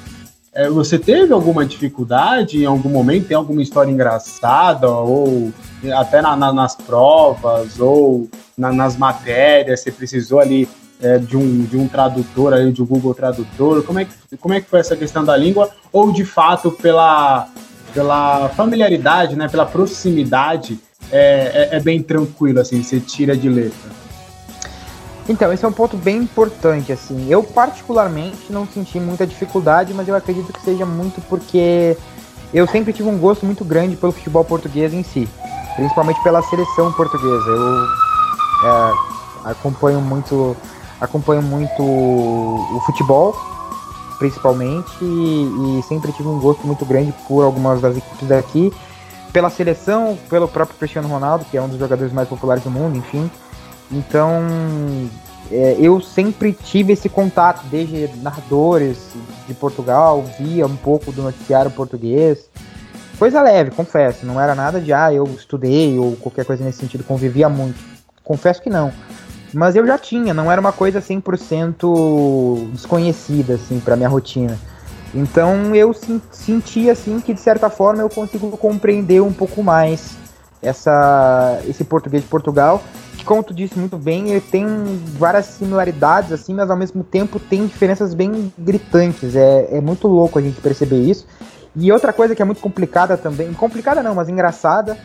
É, 0.53 0.69
você 0.69 0.99
teve 0.99 1.33
alguma 1.33 1.65
dificuldade 1.65 2.63
em 2.63 2.67
algum 2.67 2.91
momento? 2.91 3.29
Tem 3.29 3.37
alguma 3.37 3.63
história 3.63 3.91
engraçada 3.91 4.91
ou 4.91 5.53
até 5.95 6.21
na, 6.21 6.37
na, 6.37 6.53
nas 6.53 6.75
provas 6.75 7.79
ou 7.79 8.29
na, 8.59 8.73
nas 8.73 8.97
matérias? 8.97 9.81
Você 9.81 9.93
precisou 9.93 10.41
ali 10.41 10.69
é, 11.01 11.19
de, 11.19 11.37
um, 11.37 11.63
de 11.65 11.77
um 11.77 11.87
tradutor 11.87 12.53
ali, 12.53 12.73
de 12.73 12.83
um 12.83 12.87
Google 12.87 13.15
Tradutor? 13.15 13.85
Como 13.85 14.01
é, 14.01 14.05
que, 14.05 14.37
como 14.37 14.53
é 14.53 14.61
que 14.61 14.69
foi 14.69 14.81
essa 14.81 14.97
questão 14.97 15.25
da 15.25 15.37
língua? 15.37 15.71
Ou 15.93 16.13
de 16.13 16.25
fato 16.25 16.73
pela, 16.73 17.49
pela 17.95 18.49
familiaridade, 18.51 19.37
né? 19.37 19.49
Pela 19.49 19.65
proximidade 19.65 20.79
é, 21.13 21.69
é, 21.73 21.77
é 21.77 21.81
bem 21.81 22.03
tranquilo, 22.03 22.59
assim, 22.59 22.83
você 22.83 22.99
tira 22.99 23.37
de 23.37 23.49
letra. 23.49 24.03
Então, 25.29 25.53
esse 25.53 25.65
é 25.65 25.69
um 25.69 25.73
ponto 25.73 25.97
bem 25.97 26.17
importante, 26.17 26.91
assim. 26.91 27.29
Eu, 27.31 27.45
particularmente, 27.45 28.51
não 28.51 28.67
senti 28.67 28.99
muita 28.99 29.27
dificuldade, 29.27 29.95
mas 29.95 30.09
eu 30.09 30.17
acredito 30.17 30.53
que 30.53 30.61
seja 30.63 30.85
muito 30.85 31.21
porque 31.29 31.97
eu 32.53 32.67
sempre 32.67 32.93
tive 32.93 33.09
um 33.09 33.19
gosto 33.19 33.47
muito 33.47 33.65
grande 33.65 33.95
pelo 33.95 34.11
futebol 34.11 34.45
português 34.45 34.93
em 34.93 35.05
si, 35.05 35.29
principalmente 35.77 36.21
pela 36.25 36.43
seleção 36.43 36.91
portuguesa. 36.93 37.49
Eu 37.49 37.85
é, 38.65 39.51
acompanho 39.51 40.01
muito, 40.01 40.57
acompanho 41.01 41.43
muito 41.43 41.83
o 41.83 42.83
futebol, 42.85 43.37
principalmente, 44.19 44.91
e, 45.01 45.79
e 45.79 45.83
sempre 45.85 46.11
tive 46.13 46.29
um 46.29 46.41
gosto 46.41 46.67
muito 46.67 46.85
grande 46.85 47.15
por 47.29 47.43
algumas 47.43 47.81
das 47.81 47.97
equipes 47.97 48.29
daqui 48.29 48.73
pela 49.33 49.51
seleção, 49.51 50.18
pelo 50.28 50.47
próprio 50.47 50.78
Cristiano 50.78 51.09
Ronaldo, 51.09 51.45
que 51.45 51.57
é 51.57 51.62
um 51.62 51.68
dos 51.68 51.78
jogadores 51.78 52.12
mais 52.12 52.28
populares 52.28 52.62
do 52.62 52.70
mundo, 52.70 52.99
enfim. 52.99 53.30
Então, 53.91 54.43
é, 55.51 55.76
eu 55.78 56.01
sempre 56.01 56.53
tive 56.53 56.93
esse 56.93 57.09
contato, 57.09 57.64
desde 57.66 58.09
narradores 58.22 58.99
de 59.47 59.55
Portugal, 59.55 60.24
via 60.39 60.66
um 60.66 60.76
pouco 60.76 61.12
do 61.12 61.22
noticiário 61.22 61.70
português. 61.70 62.49
Coisa 63.18 63.43
leve, 63.43 63.70
confesso. 63.70 64.26
Não 64.26 64.41
era 64.41 64.55
nada 64.55 64.80
de, 64.80 64.93
ah, 64.93 65.12
eu 65.12 65.24
estudei 65.24 65.99
ou 65.99 66.16
qualquer 66.16 66.45
coisa 66.45 66.64
nesse 66.64 66.78
sentido, 66.78 67.05
convivia 67.05 67.49
muito. 67.49 67.78
Confesso 68.24 68.62
que 68.62 68.70
não. 68.70 68.93
Mas 69.53 69.76
eu 69.76 69.87
já 69.87 69.99
tinha, 69.99 70.33
não 70.33 70.51
era 70.51 70.61
uma 70.61 70.72
coisa 70.72 71.01
100% 71.01 72.70
desconhecida, 72.72 73.55
assim, 73.55 73.78
pra 73.80 73.97
minha 73.97 74.09
rotina. 74.09 74.59
Então 75.15 75.75
eu 75.75 75.95
senti, 76.31 76.89
assim, 76.89 77.21
que 77.21 77.35
de 77.35 77.41
certa 77.41 77.69
forma 77.69 78.03
eu 78.03 78.09
consigo 78.09 78.57
compreender 78.57 79.21
um 79.21 79.33
pouco 79.33 79.63
mais 79.63 80.17
essa, 80.63 81.61
esse 81.69 81.85
português 81.85 82.23
de 82.23 82.29
Portugal, 82.29 82.83
que 83.19 83.25
como 83.25 83.43
tu 83.43 83.53
disse 83.53 83.79
muito 83.79 83.99
bem, 83.99 84.31
ele 84.31 84.41
tem 84.41 84.67
várias 85.19 85.47
similaridades, 85.47 86.33
assim, 86.33 86.55
mas 86.55 86.71
ao 86.71 86.77
mesmo 86.77 87.05
tempo 87.05 87.39
tem 87.39 87.67
diferenças 87.67 88.15
bem 88.15 88.53
gritantes. 88.57 89.37
É, 89.37 89.77
é 89.77 89.81
muito 89.81 90.09
louco 90.09 90.39
a 90.39 90.43
gente 90.43 90.61
perceber 90.61 91.01
isso. 91.01 91.27
E 91.75 91.91
outra 91.91 92.13
coisa 92.13 92.35
que 92.35 92.43
é 92.43 92.45
muito 92.45 92.61
complicada 92.61 93.17
também, 93.17 93.53
complicada 93.53 94.03
não, 94.03 94.15
mas 94.15 94.29
engraçada, 94.29 94.97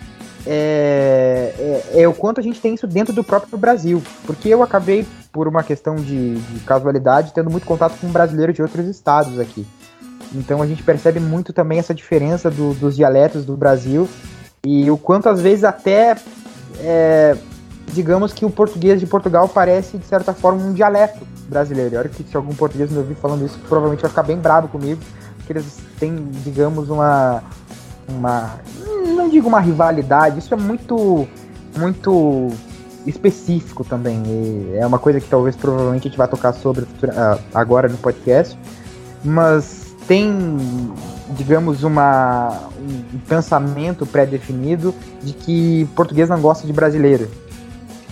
é, 0.45 1.53
é, 1.93 2.01
é, 2.01 2.08
o 2.08 2.14
quanto 2.14 2.39
a 2.39 2.43
gente 2.43 2.60
tem 2.62 2.74
isso 2.74 2.88
dentro 2.88 3.14
do 3.14 3.24
próprio 3.24 3.58
Brasil. 3.58 4.01
Porque 4.26 4.49
eu 4.49 4.64
acabei, 4.64 5.05
por 5.32 5.47
uma 5.47 5.64
questão 5.64 5.95
de, 5.95 6.36
de 6.36 6.60
casualidade, 6.62 7.34
tendo 7.34 7.49
muito 7.49 7.66
contato 7.66 7.97
com 7.99 8.08
brasileiros 8.08 8.55
de 8.55 8.62
outros 8.62 8.86
estados 8.88 9.39
aqui. 9.39 9.66
Então 10.34 10.61
a 10.61 10.67
gente 10.67 10.84
percebe 10.84 11.19
muito 11.19 11.53
também 11.53 11.80
essa 11.80 11.93
diferença 11.93 12.49
do, 12.49 12.73
dos 12.73 12.95
dialetos 12.95 13.45
do 13.45 13.55
Brasil 13.55 14.07
e 14.65 14.89
o 14.91 14.97
quanto 14.97 15.30
às 15.30 15.39
vezes 15.39 15.63
até, 15.63 16.15
é, 16.80 17.38
digamos 17.93 18.34
que 18.34 18.45
o 18.45 18.49
português 18.49 18.99
de 18.99 19.07
Portugal 19.07 19.47
parece 19.47 19.97
de 19.97 20.05
certa 20.05 20.34
forma 20.34 20.63
um 20.63 20.73
dialeto 20.73 21.25
brasileiro. 21.47 21.97
Olha 21.97 22.09
que 22.09 22.23
se 22.23 22.36
algum 22.36 22.53
português 22.53 22.91
me 22.91 22.97
ouvir 22.97 23.15
falando 23.15 23.45
isso, 23.45 23.57
provavelmente 23.67 24.01
vai 24.01 24.09
ficar 24.09 24.23
bem 24.23 24.38
bravo 24.38 24.67
comigo, 24.67 25.01
porque 25.38 25.53
eles 25.53 25.78
têm, 25.99 26.28
digamos, 26.43 26.89
uma, 26.89 27.41
uma, 28.09 28.59
não 29.15 29.30
digo 29.30 29.47
uma 29.47 29.61
rivalidade, 29.61 30.39
isso 30.39 30.53
é 30.53 30.57
muito, 30.57 31.28
muito 31.78 32.49
específico 33.05 33.86
também. 33.86 34.21
E 34.25 34.78
é 34.78 34.86
uma 34.86 34.99
coisa 34.99 35.21
que 35.21 35.30
talvez 35.30 35.55
provavelmente 35.55 36.07
a 36.07 36.09
gente 36.09 36.17
vai 36.17 36.28
tocar 36.28 36.53
sobre 36.53 36.84
uh, 36.84 37.41
agora 37.53 37.88
no 37.88 37.97
podcast, 37.97 38.59
mas 39.23 39.86
tem, 40.08 40.34
digamos, 41.30 41.84
uma, 41.84 42.70
um 42.80 43.20
pensamento 43.28 44.05
pré-definido 44.05 44.95
de 45.22 45.34
que 45.34 45.86
português 45.95 46.30
não 46.30 46.39
gosta 46.39 46.66
de 46.66 46.74
brasileiro. 46.74 47.30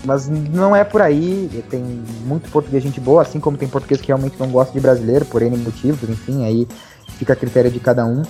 Mas 0.03 0.27
não 0.27 0.75
é 0.75 0.83
por 0.83 1.01
aí, 1.01 1.63
tem 1.69 1.81
muito 2.25 2.51
português 2.51 2.83
gente 2.83 2.99
boa, 2.99 3.23
assim 3.23 3.39
como 3.39 3.57
tem 3.57 3.67
português 3.67 3.99
que 3.99 4.07
realmente 4.07 4.35
não 4.39 4.49
gosta 4.49 4.71
de 4.71 4.79
brasileiro, 4.79 5.25
por 5.25 5.41
N 5.41 5.57
motivos, 5.57 6.07
enfim, 6.07 6.45
aí 6.45 6.67
fica 7.17 7.33
a 7.33 7.35
critério 7.35 7.71
de 7.71 7.79
cada 7.79 8.05
um. 8.05 8.21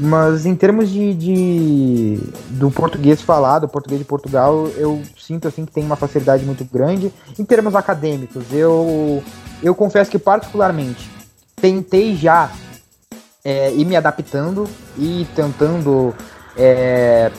Mas 0.00 0.46
em 0.46 0.54
termos 0.54 0.90
de, 0.90 1.14
de, 1.14 2.20
do 2.50 2.70
português 2.70 3.20
falado, 3.20 3.66
português 3.68 3.98
de 3.98 4.04
Portugal, 4.04 4.68
eu 4.76 5.02
sinto 5.16 5.48
assim 5.48 5.64
que 5.64 5.72
tem 5.72 5.82
uma 5.82 5.96
facilidade 5.96 6.44
muito 6.44 6.64
grande. 6.64 7.12
Em 7.36 7.44
termos 7.44 7.74
acadêmicos, 7.74 8.44
eu, 8.52 9.22
eu 9.60 9.74
confesso 9.74 10.08
que 10.10 10.18
particularmente 10.18 11.10
tentei 11.56 12.14
já 12.14 12.52
é, 13.44 13.72
ir 13.72 13.84
me 13.84 13.96
adaptando 13.96 14.68
e 14.96 15.26
tentando 15.34 16.14
é, 16.56 17.30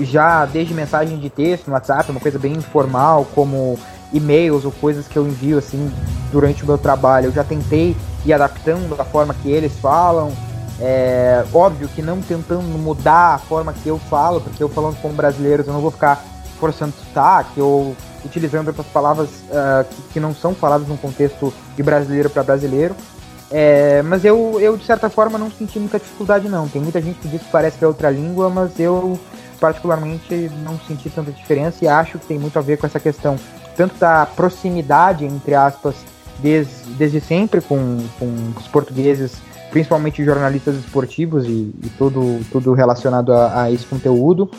já 0.00 0.44
desde 0.44 0.74
mensagem 0.74 1.18
de 1.18 1.30
texto 1.30 1.68
no 1.68 1.74
WhatsApp, 1.74 2.10
uma 2.10 2.20
coisa 2.20 2.38
bem 2.38 2.52
informal, 2.52 3.26
como 3.34 3.78
e-mails 4.12 4.64
ou 4.64 4.72
coisas 4.72 5.08
que 5.08 5.16
eu 5.16 5.26
envio 5.26 5.58
assim 5.58 5.90
durante 6.30 6.62
o 6.62 6.66
meu 6.66 6.78
trabalho. 6.78 7.26
Eu 7.26 7.32
já 7.32 7.44
tentei 7.44 7.96
ir 8.24 8.32
adaptando 8.32 8.94
a 8.98 9.04
forma 9.04 9.34
que 9.34 9.50
eles 9.50 9.72
falam. 9.78 10.32
É, 10.78 11.42
óbvio 11.54 11.88
que 11.88 12.02
não 12.02 12.20
tentando 12.20 12.62
mudar 12.78 13.34
a 13.34 13.38
forma 13.38 13.72
que 13.72 13.88
eu 13.88 13.98
falo, 13.98 14.42
porque 14.42 14.62
eu 14.62 14.68
falando 14.68 15.00
com 15.00 15.08
brasileiros 15.10 15.66
eu 15.66 15.72
não 15.72 15.80
vou 15.80 15.90
ficar 15.90 16.22
forçando 16.60 16.92
sotaque 16.92 17.60
ou 17.60 17.96
utilizando 18.24 18.68
outras 18.68 18.86
palavras 18.88 19.28
uh, 19.28 19.84
que, 19.88 20.02
que, 20.14 20.20
não 20.20 20.34
são 20.34 20.54
faladas 20.54 20.86
num 20.88 20.96
contexto 20.96 21.52
de 21.74 21.82
brasileiro 21.82 22.28
para 22.28 22.42
brasileiro. 22.42 22.94
É, 23.50 24.02
mas 24.02 24.24
eu, 24.24 24.58
eu, 24.60 24.76
de 24.76 24.84
certa 24.84 25.08
forma, 25.08 25.38
não 25.38 25.50
senti 25.50 25.78
muita 25.78 25.98
dificuldade, 25.98 26.48
não. 26.48 26.68
Tem 26.68 26.82
muita 26.82 27.00
gente 27.00 27.18
que 27.18 27.28
diz 27.28 27.42
que 27.42 27.50
parece 27.50 27.78
que 27.78 27.84
é 27.84 27.88
outra 27.88 28.10
língua, 28.10 28.50
mas 28.50 28.78
eu, 28.80 29.18
particularmente, 29.60 30.50
não 30.64 30.78
senti 30.80 31.08
tanta 31.10 31.30
diferença 31.30 31.84
e 31.84 31.88
acho 31.88 32.18
que 32.18 32.26
tem 32.26 32.38
muito 32.38 32.58
a 32.58 32.62
ver 32.62 32.76
com 32.76 32.86
essa 32.86 32.98
questão, 32.98 33.36
tanto 33.76 33.96
da 33.96 34.26
proximidade, 34.26 35.24
entre 35.24 35.54
aspas, 35.54 35.94
desde, 36.38 36.72
desde 36.94 37.20
sempre 37.20 37.60
com, 37.60 37.98
com 38.18 38.52
os 38.56 38.66
portugueses, 38.68 39.36
principalmente 39.70 40.24
jornalistas 40.24 40.74
esportivos 40.76 41.46
e, 41.46 41.72
e 41.82 41.90
tudo, 41.96 42.40
tudo 42.50 42.72
relacionado 42.72 43.32
a, 43.32 43.62
a 43.62 43.70
esse 43.70 43.86
conteúdo, 43.86 44.50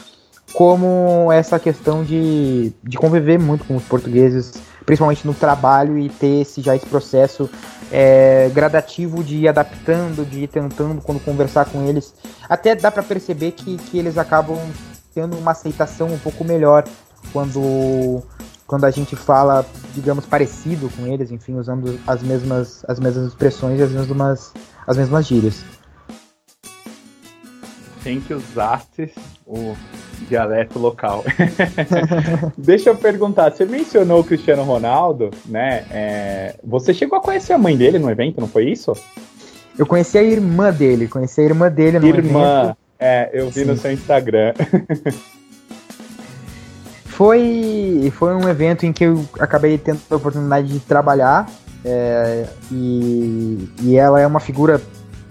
como 0.54 1.30
essa 1.32 1.60
questão 1.60 2.04
de, 2.04 2.72
de 2.82 2.98
conviver 2.98 3.38
muito 3.38 3.66
com 3.66 3.76
os 3.76 3.84
portugueses 3.84 4.54
principalmente 4.88 5.28
no 5.28 5.34
trabalho, 5.34 6.00
e 6.00 6.08
ter 6.08 6.44
esse, 6.44 6.62
já 6.62 6.74
esse 6.74 6.86
processo 6.86 7.50
é, 7.92 8.50
gradativo 8.54 9.22
de 9.22 9.36
ir 9.36 9.50
adaptando, 9.50 10.26
de 10.26 10.44
ir 10.44 10.48
tentando 10.48 11.02
quando 11.02 11.20
conversar 11.20 11.66
com 11.66 11.86
eles. 11.86 12.14
Até 12.48 12.74
dá 12.74 12.90
para 12.90 13.04
perceber 13.04 13.52
que, 13.52 13.78
que 13.78 14.00
eles 14.00 14.18
acabam 14.18 14.58
tendo 15.14 15.38
uma 15.38 15.52
aceitação 15.52 16.08
um 16.08 16.18
pouco 16.18 16.46
melhor 16.46 16.86
quando, 17.34 18.24
quando 18.66 18.86
a 18.86 18.90
gente 18.90 19.14
fala, 19.14 19.66
digamos, 19.94 20.26
parecido 20.26 20.90
com 20.96 21.06
eles, 21.06 21.32
enfim, 21.32 21.56
usando 21.58 22.00
as 22.08 22.24
mesmas, 22.24 22.86
as 22.88 22.98
mesmas 22.98 23.28
expressões 23.28 23.82
e 23.82 23.84
as 23.84 23.92
mesmas, 23.92 24.54
as 24.88 24.96
mesmas 24.96 25.28
gírias. 25.28 25.66
Tem 28.02 28.22
que 28.22 28.34
usar 28.34 28.86
o 29.46 29.76
dialeto 30.28 30.80
local. 30.80 31.24
Deixa 32.58 32.90
eu 32.90 32.96
perguntar, 32.96 33.52
você 33.52 33.66
mencionou 33.66 34.22
o 34.22 34.24
Cristiano 34.24 34.64
Ronaldo, 34.64 35.30
né? 35.46 35.86
É, 35.92 36.56
você 36.64 36.94
chegou 36.94 37.18
a 37.18 37.22
conhecer 37.22 37.54
a 37.54 37.58
mãe 37.58 37.78
dele 37.78 38.00
no 38.00 38.10
evento, 38.10 38.40
não 38.40 38.48
foi 38.48 38.70
isso? 38.70 38.94
Eu 39.78 39.86
conheci 39.86 40.18
a 40.18 40.24
irmã 40.24 40.72
dele, 40.72 41.08
conheci 41.08 41.42
a 41.42 41.44
irmã 41.44 41.70
dele 41.70 42.00
no 42.00 42.08
irmã, 42.08 42.64
evento. 42.64 42.78
é, 43.00 43.30
eu 43.34 43.48
vi 43.48 43.62
Sim. 43.62 43.66
no 43.66 43.78
seu 43.78 43.92
Instagram. 43.92 44.54
foi, 47.06 48.12
foi 48.16 48.36
um 48.36 48.50
evento 48.50 48.86
em 48.86 48.94
que 48.94 49.04
eu 49.04 49.24
acabei 49.40 49.78
tendo 49.78 50.00
a 50.10 50.16
oportunidade 50.16 50.68
de 50.68 50.80
trabalhar 50.80 51.48
é, 51.86 52.46
e, 52.72 53.70
e 53.82 53.96
ela 53.96 54.20
é 54.20 54.28
uma 54.28 54.40
figura 54.40 54.82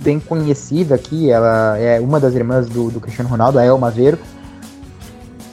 bem 0.01 0.20
conhecida 0.20 0.95
aqui, 0.95 1.30
ela 1.30 1.76
é 1.78 2.01
uma 2.01 2.20
das 2.20 2.34
irmãs 2.34 2.68
do, 2.68 2.91
do 2.91 3.01
Cristiano 3.01 3.28
Ronaldo, 3.28 3.59
a 3.59 3.64
Elma 3.64 3.91
Veiro. 3.91 4.18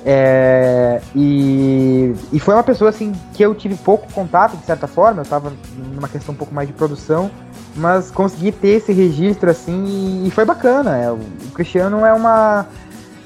É, 0.06 1.02
e, 1.16 2.14
e 2.34 2.40
foi 2.40 2.54
uma 2.54 2.64
pessoa 2.64 2.90
assim 2.90 3.14
que 3.34 3.42
eu 3.42 3.56
tive 3.56 3.76
pouco 3.76 4.12
contato, 4.12 4.58
de 4.58 4.66
certa 4.66 4.86
forma, 4.86 5.20
eu 5.20 5.24
estava 5.24 5.54
numa 5.94 6.10
questão 6.10 6.34
um 6.34 6.38
pouco 6.38 6.54
mais 6.54 6.68
de 6.68 6.74
produção, 6.74 7.32
mas 7.76 8.12
consegui 8.12 8.52
ter 8.52 8.70
esse 8.70 8.92
registro 8.92 9.50
assim 9.50 9.86
e, 9.86 10.28
e 10.28 10.32
foi 10.32 10.44
bacana. 10.44 10.98
É, 10.98 11.10
o, 11.10 11.20
Cristiano 11.54 12.06
é 12.06 12.14
uma, 12.14 12.66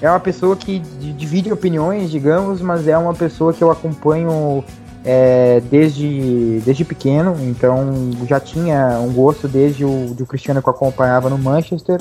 é 0.02 0.10
uma 0.10 0.20
pessoa 0.20 0.56
que 0.56 0.80
divide 0.80 1.52
opiniões, 1.52 2.12
digamos, 2.12 2.62
mas 2.62 2.88
é 2.88 2.98
uma 2.98 3.14
pessoa 3.14 3.54
que 3.54 3.64
eu 3.64 3.72
acompanho 3.72 4.64
é, 5.04 5.62
desde, 5.72 6.62
desde 6.64 6.86
pequeno, 6.86 7.36
então 7.42 8.12
já 8.28 8.40
tinha 8.40 9.00
um 9.00 9.12
gosto 9.12 9.48
desde 9.48 9.84
o 9.84 10.14
do 10.14 10.26
Cristiano 10.28 10.62
que 10.62 10.70
eu 10.70 10.74
acompanhava 10.74 11.28
no 11.28 11.40
Manchester. 11.40 12.00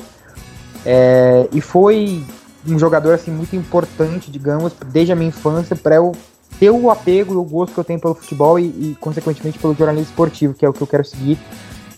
É, 0.85 1.49
e 1.53 1.61
foi 1.61 2.23
um 2.69 2.79
jogador 2.79 3.15
assim 3.15 3.31
muito 3.31 3.55
importante, 3.55 4.31
digamos, 4.31 4.73
desde 4.87 5.13
a 5.13 5.17
minha 5.17 5.29
infância 5.29 5.77
para 5.77 5.97
eu 5.97 6.13
ter 6.59 6.71
o 6.71 6.91
apego 6.91 7.35
e 7.35 7.37
o 7.37 7.45
gosto 7.45 7.75
que 7.75 7.81
eu 7.81 7.85
tenho 7.85 8.01
pelo 8.01 8.15
futebol 8.15 8.59
e, 8.59 8.65
e, 8.65 8.97
consequentemente 9.01 9.59
pelo 9.59 9.75
jornalismo 9.75 10.11
esportivo, 10.11 10.55
que 10.55 10.65
é 10.65 10.69
o 10.69 10.73
que 10.73 10.81
eu 10.81 10.87
quero 10.87 11.05
seguir 11.05 11.39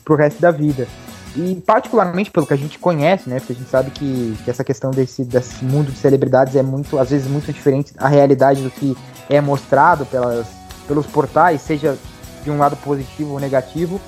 pro 0.05 0.17
resto 0.17 0.41
da 0.41 0.51
vida. 0.51 0.89
E 1.37 1.55
particularmente 1.67 2.31
pelo 2.31 2.47
que 2.47 2.55
a 2.55 2.57
gente 2.57 2.79
conhece, 2.79 3.29
né? 3.29 3.39
Porque 3.39 3.53
a 3.53 3.57
gente 3.57 3.69
sabe 3.71 3.91
que, 3.91 4.37
que 4.45 4.51
essa 4.51 4.65
questão 4.65 4.91
desse, 4.91 5.25
desse 5.25 5.65
mundo 5.65 5.93
de 5.93 5.99
celebridades 5.99 6.57
é 6.57 6.63
muito, 6.63 6.99
às 6.99 7.11
vezes, 7.11 7.29
muito 7.29 7.53
diferente 7.53 7.95
da 7.95 8.09
realidade 8.09 8.63
do 8.63 8.71
que 8.71 8.97
é 9.29 9.41
mostrado 9.41 10.05
pelas, 10.07 10.47
pelos 10.87 11.07
portais, 11.07 11.61
seja 11.61 11.97
de 12.43 12.51
um 12.51 12.59
lado 12.59 12.77
positivo 12.77 13.35
ou 13.35 13.41
negativo 13.41 14.01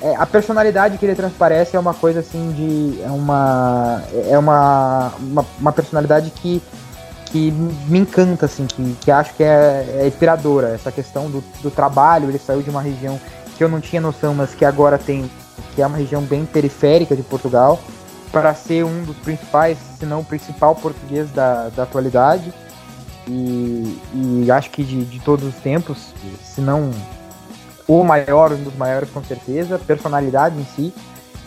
é, 0.00 0.14
a 0.16 0.26
personalidade 0.26 0.98
que 0.98 1.06
ele 1.06 1.14
transparece 1.14 1.76
é 1.76 1.80
uma 1.80 1.94
coisa 1.94 2.20
assim 2.20 2.52
de. 2.52 3.02
É 3.02 3.10
uma. 3.10 4.02
É 4.28 4.38
uma, 4.38 5.12
uma, 5.18 5.46
uma 5.58 5.72
personalidade 5.72 6.30
que, 6.30 6.62
que 7.26 7.50
me 7.88 7.98
encanta, 7.98 8.46
assim, 8.46 8.66
que, 8.66 8.96
que 9.00 9.10
acho 9.10 9.34
que 9.34 9.42
é, 9.42 10.00
é 10.00 10.06
inspiradora. 10.06 10.68
Essa 10.68 10.92
questão 10.92 11.30
do, 11.30 11.42
do 11.62 11.70
trabalho, 11.70 12.28
ele 12.28 12.38
saiu 12.38 12.62
de 12.62 12.70
uma 12.70 12.82
região 12.82 13.20
que 13.56 13.62
eu 13.62 13.68
não 13.68 13.80
tinha 13.80 14.00
noção, 14.00 14.34
mas 14.34 14.54
que 14.54 14.64
agora 14.64 14.98
tem, 14.98 15.30
que 15.74 15.82
é 15.82 15.86
uma 15.86 15.96
região 15.96 16.22
bem 16.22 16.44
periférica 16.44 17.14
de 17.14 17.22
Portugal, 17.22 17.80
para 18.32 18.52
ser 18.54 18.84
um 18.84 19.04
dos 19.04 19.16
principais, 19.18 19.78
se 19.98 20.04
não 20.04 20.20
o 20.20 20.24
principal 20.24 20.74
português 20.74 21.30
da, 21.30 21.68
da 21.68 21.84
atualidade. 21.84 22.52
E, 23.26 23.98
e 24.12 24.50
acho 24.50 24.70
que 24.70 24.84
de, 24.84 25.04
de 25.04 25.20
todos 25.20 25.46
os 25.46 25.54
tempos, 25.54 26.12
se 26.42 26.60
não 26.60 26.90
o 27.86 28.02
maior, 28.02 28.52
um 28.52 28.62
dos 28.62 28.76
maiores 28.76 29.10
com 29.10 29.22
certeza, 29.22 29.78
personalidade 29.78 30.58
em 30.58 30.64
si. 30.64 30.94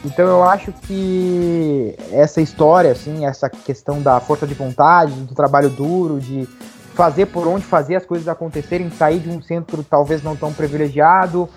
Então 0.05 0.25
eu 0.27 0.43
acho 0.43 0.71
que 0.71 1.95
essa 2.11 2.39
história, 2.39 2.91
assim, 2.91 3.25
essa 3.25 3.49
questão 3.49 4.01
da 4.01 4.19
força 4.19 4.45
de 4.45 4.53
vontade, 4.53 5.11
do 5.13 5.33
trabalho 5.33 5.69
duro, 5.69 6.19
de 6.19 6.47
fazer 6.93 7.27
por 7.27 7.47
onde 7.47 7.63
fazer 7.63 7.95
as 7.95 8.05
coisas 8.05 8.27
acontecerem, 8.27 8.89
sair 8.89 9.19
de 9.19 9.29
um 9.29 9.41
centro 9.41 9.83
talvez 9.83 10.23
não 10.23 10.35
tão 10.35 10.53
privilegiado 10.53 11.49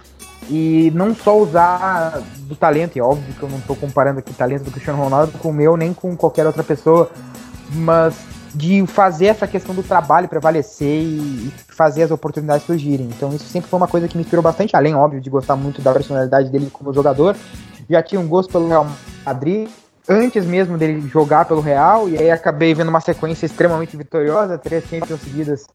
e 0.48 0.90
não 0.94 1.14
só 1.14 1.38
usar 1.38 2.20
do 2.40 2.56
talento, 2.56 2.96
e 2.96 3.00
óbvio 3.00 3.34
que 3.34 3.42
eu 3.42 3.48
não 3.48 3.58
estou 3.58 3.76
comparando 3.76 4.18
aqui 4.18 4.30
o 4.30 4.34
talento 4.34 4.64
do 4.64 4.70
Cristiano 4.70 5.02
Ronaldo 5.02 5.38
com 5.38 5.50
o 5.50 5.52
meu 5.52 5.76
nem 5.76 5.94
com 5.94 6.16
qualquer 6.16 6.46
outra 6.46 6.64
pessoa, 6.64 7.10
mas 7.72 8.14
de 8.54 8.86
fazer 8.86 9.26
essa 9.26 9.46
questão 9.46 9.74
do 9.74 9.82
trabalho 9.82 10.28
prevalecer 10.28 11.02
e 11.02 11.52
fazer 11.68 12.02
as 12.02 12.10
oportunidades 12.10 12.66
surgirem. 12.66 13.06
Então 13.06 13.34
isso 13.34 13.44
sempre 13.44 13.70
foi 13.70 13.76
uma 13.76 13.88
coisa 13.88 14.08
que 14.08 14.16
me 14.16 14.22
inspirou 14.22 14.42
bastante, 14.42 14.76
além, 14.76 14.94
óbvio, 14.94 15.20
de 15.20 15.30
gostar 15.30 15.56
muito 15.56 15.80
da 15.80 15.92
personalidade 15.92 16.50
dele 16.50 16.68
como 16.72 16.92
jogador. 16.92 17.36
Já 17.88 18.02
tinha 18.02 18.20
um 18.20 18.28
gosto 18.28 18.50
pelo 18.50 18.68
Real 18.68 18.86
Madrid, 19.24 19.68
antes 20.08 20.44
mesmo 20.44 20.76
dele 20.76 21.00
jogar 21.08 21.44
pelo 21.44 21.60
Real, 21.60 22.08
e 22.08 22.18
aí 22.18 22.30
acabei 22.30 22.74
vendo 22.74 22.88
uma 22.88 23.00
sequência 23.00 23.46
extremamente 23.46 23.96
vitoriosa, 23.96 24.58
três 24.58 24.84
Champions 24.84 25.20
seguidas 25.20 25.66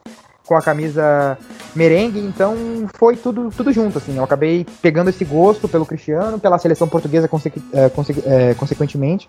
com 0.46 0.56
a 0.56 0.62
camisa 0.62 1.38
merengue, 1.76 2.20
então 2.20 2.56
foi 2.94 3.16
tudo, 3.16 3.50
tudo 3.56 3.72
junto, 3.72 3.98
assim, 3.98 4.18
eu 4.18 4.24
acabei 4.24 4.66
pegando 4.82 5.10
esse 5.10 5.26
gosto 5.26 5.68
pelo 5.68 5.86
Cristiano, 5.86 6.40
pela 6.40 6.58
seleção 6.58 6.88
portuguesa 6.88 7.30
é, 7.74 8.50
é, 8.50 8.54
consequentemente, 8.54 9.28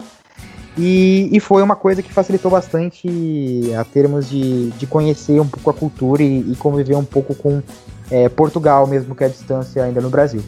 e, 0.78 1.30
e, 1.32 1.40
foi 1.40 1.62
uma 1.62 1.74
coisa 1.74 2.02
que 2.02 2.12
facilitou 2.12 2.50
bastante 2.50 3.08
a 3.78 3.82
termos 3.82 4.28
de, 4.28 4.70
de 4.72 4.86
conhecer 4.86 5.40
um 5.40 5.48
pouco 5.48 5.70
a 5.70 5.72
cultura 5.72 6.22
e, 6.22 6.52
e 6.52 6.56
conviver 6.56 6.94
um 6.96 7.04
pouco 7.04 7.34
com 7.34 7.62
é, 8.10 8.28
Portugal, 8.28 8.86
mesmo 8.86 9.14
que 9.14 9.24
a 9.24 9.28
distância 9.28 9.82
ainda 9.82 10.02
no 10.02 10.10
Brasil. 10.10 10.42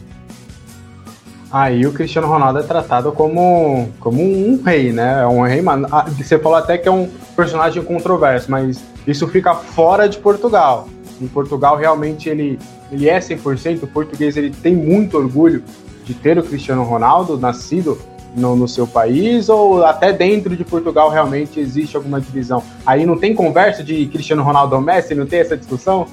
Aí 1.51 1.85
o 1.85 1.91
Cristiano 1.91 2.27
Ronaldo 2.27 2.59
é 2.59 2.63
tratado 2.63 3.11
como, 3.11 3.89
como 3.99 4.21
um 4.21 4.61
rei, 4.63 4.91
né? 4.91 5.23
É 5.23 5.27
um 5.27 5.41
rei, 5.41 5.61
mano. 5.61 5.87
Ah, 5.91 6.05
você 6.07 6.37
falou 6.37 6.57
até 6.57 6.77
que 6.77 6.87
é 6.87 6.91
um 6.91 7.09
personagem 7.35 7.83
controverso, 7.83 8.51
mas 8.51 8.83
isso 9.07 9.27
fica 9.27 9.55
fora 9.55 10.07
de 10.07 10.19
Portugal. 10.19 10.87
Em 11.19 11.27
Portugal, 11.27 11.75
realmente, 11.75 12.29
ele, 12.29 12.59
ele 12.91 13.09
é 13.09 13.17
100%. 13.19 13.83
O 13.83 13.87
português 13.87 14.37
ele 14.37 14.51
tem 14.51 14.75
muito 14.75 15.17
orgulho 15.17 15.63
de 16.05 16.13
ter 16.13 16.37
o 16.37 16.43
Cristiano 16.43 16.83
Ronaldo 16.83 17.37
nascido 17.37 17.97
no, 18.35 18.55
no 18.55 18.67
seu 18.67 18.85
país, 18.85 19.49
ou 19.49 19.83
até 19.83 20.13
dentro 20.13 20.55
de 20.55 20.63
Portugal 20.63 21.09
realmente 21.09 21.59
existe 21.59 21.97
alguma 21.97 22.21
divisão? 22.21 22.63
Aí 22.85 23.05
não 23.05 23.17
tem 23.17 23.33
conversa 23.33 23.83
de 23.83 24.05
Cristiano 24.05 24.43
Ronaldo 24.43 24.75
ou 24.75 24.81
Messi? 24.81 25.15
Não 25.15 25.25
tem 25.25 25.39
essa 25.39 25.57
discussão? 25.57 26.07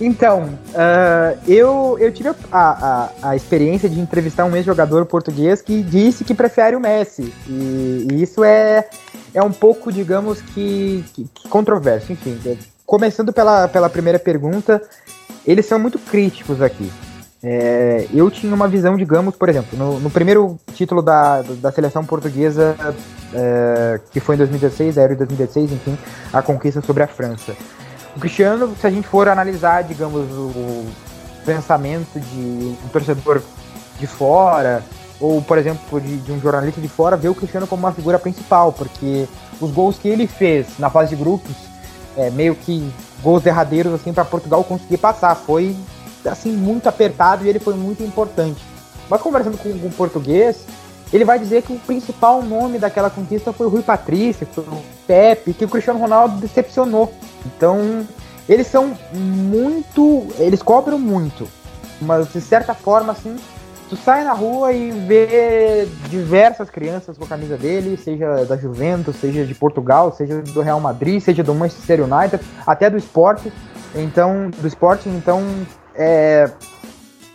Então, 0.00 0.44
uh, 0.44 1.38
eu, 1.46 1.96
eu 1.98 2.12
tive 2.12 2.28
a, 2.28 2.34
a, 2.52 3.10
a, 3.30 3.36
experiência 3.36 3.88
de 3.88 3.98
entrevistar 3.98 4.44
um 4.44 4.54
ex-jogador 4.54 5.04
português 5.06 5.60
que 5.60 5.82
disse 5.82 6.22
que 6.22 6.34
prefere 6.34 6.76
o 6.76 6.80
Messi. 6.80 7.32
E, 7.48 8.06
e 8.12 8.22
isso 8.22 8.44
é, 8.44 8.88
é 9.34 9.42
um 9.42 9.50
pouco, 9.50 9.90
digamos 9.90 10.40
que, 10.40 11.04
que, 11.12 11.24
que 11.24 11.48
controverso. 11.48 12.12
Enfim, 12.12 12.38
começando 12.86 13.32
pela, 13.32 13.66
pela 13.66 13.90
primeira 13.90 14.20
pergunta, 14.20 14.80
eles 15.44 15.66
são 15.66 15.80
muito 15.80 15.98
críticos 15.98 16.62
aqui. 16.62 16.90
É, 17.42 18.06
eu 18.12 18.30
tinha 18.30 18.52
uma 18.54 18.68
visão, 18.68 18.96
digamos, 18.96 19.34
por 19.34 19.48
exemplo, 19.48 19.78
no, 19.78 19.98
no 20.00 20.10
primeiro 20.10 20.58
título 20.74 21.02
da, 21.02 21.42
da 21.42 21.72
seleção 21.72 22.04
portuguesa, 22.04 22.76
é, 23.32 24.00
que 24.12 24.20
foi 24.20 24.36
em 24.36 24.38
2016, 24.38 24.96
Euro 24.96 25.12
de 25.14 25.18
2016, 25.18 25.72
enfim, 25.72 25.98
a 26.32 26.40
conquista 26.40 26.80
sobre 26.80 27.02
a 27.02 27.06
França. 27.06 27.56
O 28.16 28.20
Cristiano, 28.20 28.74
se 28.80 28.86
a 28.86 28.90
gente 28.90 29.06
for 29.06 29.28
analisar, 29.28 29.84
digamos, 29.84 30.30
o 30.30 30.86
pensamento 31.44 32.18
de 32.18 32.76
um 32.84 32.88
torcedor 32.92 33.42
de 33.98 34.06
fora, 34.06 34.82
ou, 35.20 35.42
por 35.42 35.58
exemplo, 35.58 36.00
de, 36.00 36.18
de, 36.18 36.32
um 36.32 36.40
jornalista 36.40 36.80
de 36.80 36.88
fora, 36.88 37.16
vê 37.16 37.28
o 37.28 37.34
Cristiano 37.34 37.66
como 37.66 37.80
uma 37.80 37.92
figura 37.92 38.18
principal, 38.18 38.72
porque 38.72 39.28
os 39.60 39.70
gols 39.70 39.98
que 39.98 40.08
ele 40.08 40.26
fez 40.26 40.78
na 40.78 40.88
fase 40.90 41.10
de 41.10 41.16
grupos, 41.16 41.54
é, 42.16 42.30
meio 42.30 42.54
que 42.54 42.92
gols 43.22 43.42
derradeiros 43.42 43.92
assim 43.92 44.12
para 44.12 44.24
Portugal 44.24 44.62
conseguir 44.64 44.98
passar, 44.98 45.34
foi 45.34 45.76
assim 46.24 46.52
muito 46.52 46.88
apertado 46.88 47.44
e 47.44 47.48
ele 47.48 47.58
foi 47.58 47.74
muito 47.74 48.02
importante. 48.02 48.60
Mas 49.08 49.20
conversando 49.20 49.56
com 49.58 49.68
o 49.68 49.90
português, 49.92 50.66
ele 51.12 51.24
vai 51.24 51.38
dizer 51.38 51.62
que 51.62 51.72
o 51.72 51.78
principal 51.78 52.42
nome 52.42 52.78
daquela 52.78 53.08
conquista 53.08 53.52
foi 53.52 53.66
o 53.66 53.70
Rui 53.70 53.82
Patrício, 53.82 54.46
foi 54.52 54.64
o 54.64 54.82
Pepe, 55.06 55.54
que 55.54 55.64
o 55.64 55.68
Cristiano 55.68 55.98
Ronaldo 55.98 56.36
decepcionou. 56.38 57.12
Então, 57.46 58.06
eles 58.48 58.66
são 58.66 58.96
muito. 59.12 60.26
Eles 60.38 60.62
cobram 60.62 60.98
muito. 60.98 61.46
Mas 62.00 62.32
de 62.32 62.40
certa 62.40 62.74
forma, 62.74 63.12
assim, 63.12 63.36
tu 63.88 63.96
sai 63.96 64.22
na 64.24 64.32
rua 64.32 64.72
e 64.72 64.90
vê 64.90 65.88
diversas 66.08 66.70
crianças 66.70 67.16
com 67.18 67.24
a 67.24 67.28
camisa 67.28 67.56
dele, 67.56 67.96
seja 67.96 68.44
da 68.44 68.56
Juventus, 68.56 69.16
seja 69.16 69.44
de 69.44 69.54
Portugal, 69.54 70.12
seja 70.12 70.40
do 70.42 70.60
Real 70.60 70.80
Madrid, 70.80 71.20
seja 71.20 71.42
do 71.42 71.54
Manchester 71.54 72.02
United, 72.02 72.42
até 72.66 72.88
do 72.88 72.96
esporte. 72.96 73.52
Então, 73.94 74.50
do 74.50 74.68
esporte, 74.68 75.08
então 75.08 75.42
é, 75.94 76.50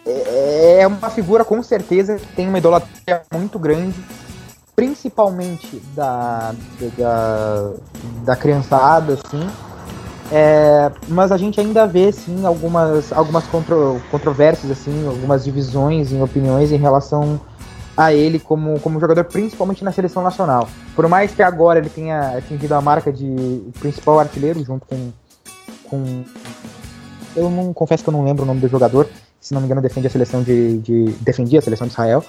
é, 0.06 0.88
uma 0.88 1.10
figura 1.10 1.44
com 1.44 1.62
certeza 1.64 2.16
que 2.18 2.28
tem 2.36 2.48
uma 2.48 2.58
idolatria 2.58 3.24
muito 3.34 3.58
grande, 3.58 3.96
principalmente 4.76 5.82
da, 5.96 6.54
da, 6.98 7.72
da 8.24 8.36
criançada, 8.36 9.14
assim. 9.14 9.50
É, 10.36 10.92
mas 11.10 11.32
a 11.32 11.38
gente 11.38 11.62
ainda 11.62 11.86
vê 11.86 12.12
sim 12.12 12.44
algumas, 12.44 13.14
algumas 13.14 13.46
contro, 13.46 14.02
controvérsias, 14.10 14.72
assim, 14.72 15.06
algumas 15.08 15.44
divisões 15.44 16.12
em 16.12 16.24
opiniões 16.24 16.72
em 16.72 16.78
relação 16.78 17.40
a 17.96 18.12
ele 18.12 18.40
como, 18.40 18.80
como 18.80 19.00
jogador, 19.00 19.26
principalmente 19.26 19.84
na 19.84 19.92
seleção 19.92 20.24
nacional. 20.24 20.68
Por 20.96 21.08
mais 21.08 21.32
que 21.32 21.44
agora 21.44 21.78
ele 21.78 21.90
tenha 21.90 22.36
atingido 22.36 22.74
a 22.74 22.82
marca 22.82 23.14
de 23.14 23.62
principal 23.80 24.20
artilheiro 24.20 24.64
junto 24.66 24.88
com, 24.88 25.12
com 25.84 26.24
eu 27.36 27.52
não 27.52 27.72
confesso 27.72 28.04
que 28.04 28.10
eu 28.10 28.14
não 28.14 28.24
lembro 28.24 28.42
o 28.42 28.48
nome 28.48 28.60
do 28.60 28.68
jogador, 28.68 29.08
se 29.40 29.54
não 29.54 29.62
me 29.62 29.68
engano, 29.68 29.84
defende 29.84 30.08
a 30.08 30.10
seleção 30.10 30.42
de, 30.42 30.80
de 30.80 31.06
defendia 31.22 31.60
a 31.60 31.62
seleção 31.62 31.86
de 31.86 31.94
Israel. 31.94 32.26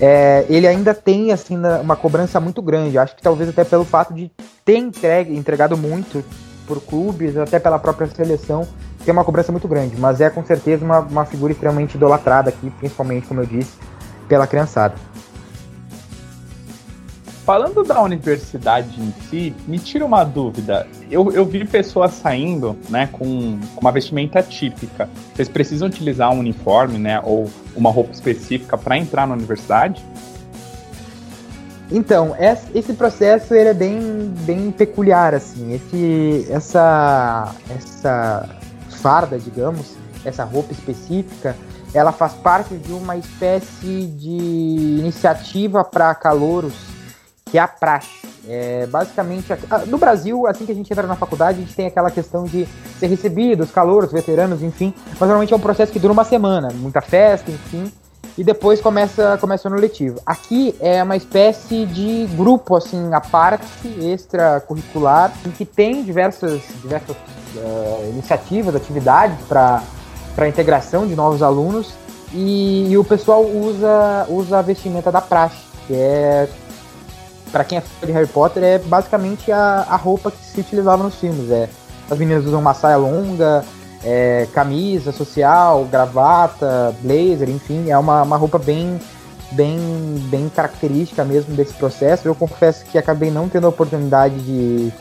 É, 0.00 0.46
ele 0.48 0.68
ainda 0.68 0.94
tem 0.94 1.32
assim 1.32 1.58
uma 1.58 1.96
cobrança 1.96 2.38
muito 2.38 2.62
grande. 2.62 2.96
Acho 2.96 3.16
que 3.16 3.22
talvez 3.22 3.50
até 3.50 3.64
pelo 3.64 3.84
fato 3.84 4.14
de 4.14 4.30
ter 4.64 4.76
entregue, 4.76 5.36
entregado 5.36 5.76
muito 5.76 6.24
por 6.70 6.80
clubes, 6.80 7.36
até 7.36 7.58
pela 7.58 7.80
própria 7.80 8.06
seleção, 8.06 8.64
tem 9.04 9.10
uma 9.10 9.24
cobrança 9.24 9.50
muito 9.50 9.66
grande. 9.66 9.96
Mas 9.98 10.20
é 10.20 10.30
com 10.30 10.44
certeza 10.44 10.84
uma, 10.84 11.00
uma 11.00 11.24
figura 11.24 11.52
extremamente 11.52 11.96
idolatrada 11.96 12.50
aqui, 12.50 12.70
principalmente, 12.70 13.26
como 13.26 13.40
eu 13.40 13.46
disse, 13.46 13.76
pela 14.28 14.46
criançada. 14.46 14.94
Falando 17.44 17.82
da 17.82 18.00
universidade 18.00 19.00
em 19.00 19.12
si, 19.28 19.52
me 19.66 19.80
tira 19.80 20.04
uma 20.04 20.22
dúvida. 20.22 20.86
Eu, 21.10 21.32
eu 21.32 21.44
vi 21.44 21.64
pessoas 21.64 22.12
saindo, 22.12 22.76
né, 22.88 23.08
com, 23.10 23.58
com 23.74 23.80
uma 23.80 23.90
vestimenta 23.90 24.40
típica. 24.40 25.08
Vocês 25.34 25.48
precisam 25.48 25.88
utilizar 25.88 26.30
um 26.30 26.38
uniforme, 26.38 26.96
né, 26.96 27.20
ou 27.24 27.50
uma 27.74 27.90
roupa 27.90 28.12
específica 28.12 28.78
para 28.78 28.96
entrar 28.96 29.26
na 29.26 29.34
universidade? 29.34 30.04
Então, 31.90 32.36
esse 32.72 32.92
processo 32.92 33.52
ele 33.52 33.70
é 33.70 33.74
bem, 33.74 34.32
bem 34.46 34.70
peculiar, 34.70 35.34
assim. 35.34 35.72
Esse, 35.72 36.46
essa, 36.50 37.52
essa 37.68 38.48
farda, 39.02 39.38
digamos, 39.38 39.96
essa 40.24 40.44
roupa 40.44 40.72
específica, 40.72 41.56
ela 41.92 42.12
faz 42.12 42.32
parte 42.34 42.76
de 42.76 42.92
uma 42.92 43.16
espécie 43.16 44.06
de 44.06 44.98
iniciativa 45.00 45.82
para 45.82 46.14
calouros 46.14 46.74
que 47.50 47.58
é 47.58 47.60
a 47.60 47.68
praxe. 47.68 48.20
É, 48.48 48.86
basicamente, 48.86 49.48
no 49.86 49.98
Brasil, 49.98 50.46
assim 50.46 50.64
que 50.64 50.72
a 50.72 50.74
gente 50.74 50.90
entra 50.90 51.06
na 51.06 51.16
faculdade, 51.16 51.58
a 51.58 51.62
gente 51.62 51.74
tem 51.74 51.86
aquela 51.86 52.10
questão 52.10 52.44
de 52.44 52.66
ser 52.98 53.08
recebido, 53.08 53.64
os 53.64 53.70
calouros, 53.70 54.12
veteranos, 54.12 54.62
enfim, 54.62 54.94
mas 55.12 55.20
normalmente 55.20 55.52
é 55.52 55.56
um 55.56 55.60
processo 55.60 55.92
que 55.92 55.98
dura 55.98 56.12
uma 56.12 56.24
semana, 56.24 56.68
muita 56.72 57.00
festa, 57.00 57.50
enfim, 57.50 57.92
e 58.40 58.42
depois 58.42 58.80
começa, 58.80 59.36
começa 59.38 59.68
o 59.68 59.70
ano 59.70 59.78
letivo. 59.78 60.18
Aqui 60.24 60.74
é 60.80 61.02
uma 61.02 61.14
espécie 61.14 61.84
de 61.84 62.26
grupo, 62.38 62.74
assim, 62.74 63.12
a 63.12 63.20
parte 63.20 63.86
extracurricular, 64.00 65.30
em 65.44 65.50
que 65.50 65.66
tem 65.66 66.02
diversas, 66.02 66.62
diversas 66.80 67.14
uh, 67.14 68.08
iniciativas, 68.08 68.74
atividades 68.74 69.36
para 69.46 69.82
a 70.38 70.48
integração 70.48 71.06
de 71.06 71.14
novos 71.14 71.42
alunos, 71.42 71.92
e, 72.32 72.88
e 72.88 72.96
o 72.96 73.04
pessoal 73.04 73.44
usa, 73.44 74.24
usa 74.30 74.60
a 74.60 74.62
vestimenta 74.62 75.12
da 75.12 75.20
praxe, 75.20 75.58
que 75.86 75.92
é 75.92 76.48
para 77.52 77.62
quem 77.62 77.76
é 77.76 77.82
fã 77.82 78.06
de 78.06 78.12
Harry 78.12 78.28
Potter, 78.28 78.62
é 78.62 78.78
basicamente 78.78 79.52
a, 79.52 79.86
a 79.86 79.96
roupa 79.96 80.30
que 80.30 80.42
se 80.42 80.58
utilizava 80.58 81.02
nos 81.02 81.16
filmes. 81.16 81.50
É, 81.50 81.68
as 82.10 82.18
meninas 82.18 82.46
usam 82.46 82.58
uma 82.60 82.72
saia 82.72 82.96
longa, 82.96 83.62
é, 84.04 84.46
camisa 84.52 85.12
social, 85.12 85.84
gravata, 85.84 86.94
blazer, 87.02 87.48
enfim, 87.48 87.90
é 87.90 87.98
uma, 87.98 88.22
uma 88.22 88.36
roupa 88.36 88.58
bem, 88.58 88.98
bem, 89.52 89.78
bem 90.30 90.48
característica 90.48 91.24
mesmo 91.24 91.54
desse 91.54 91.74
processo. 91.74 92.26
Eu 92.26 92.34
confesso 92.34 92.84
que 92.86 92.98
acabei 92.98 93.30
não 93.30 93.48
tendo 93.48 93.66
a 93.66 93.70
oportunidade 93.70 94.38
de, 94.40 94.92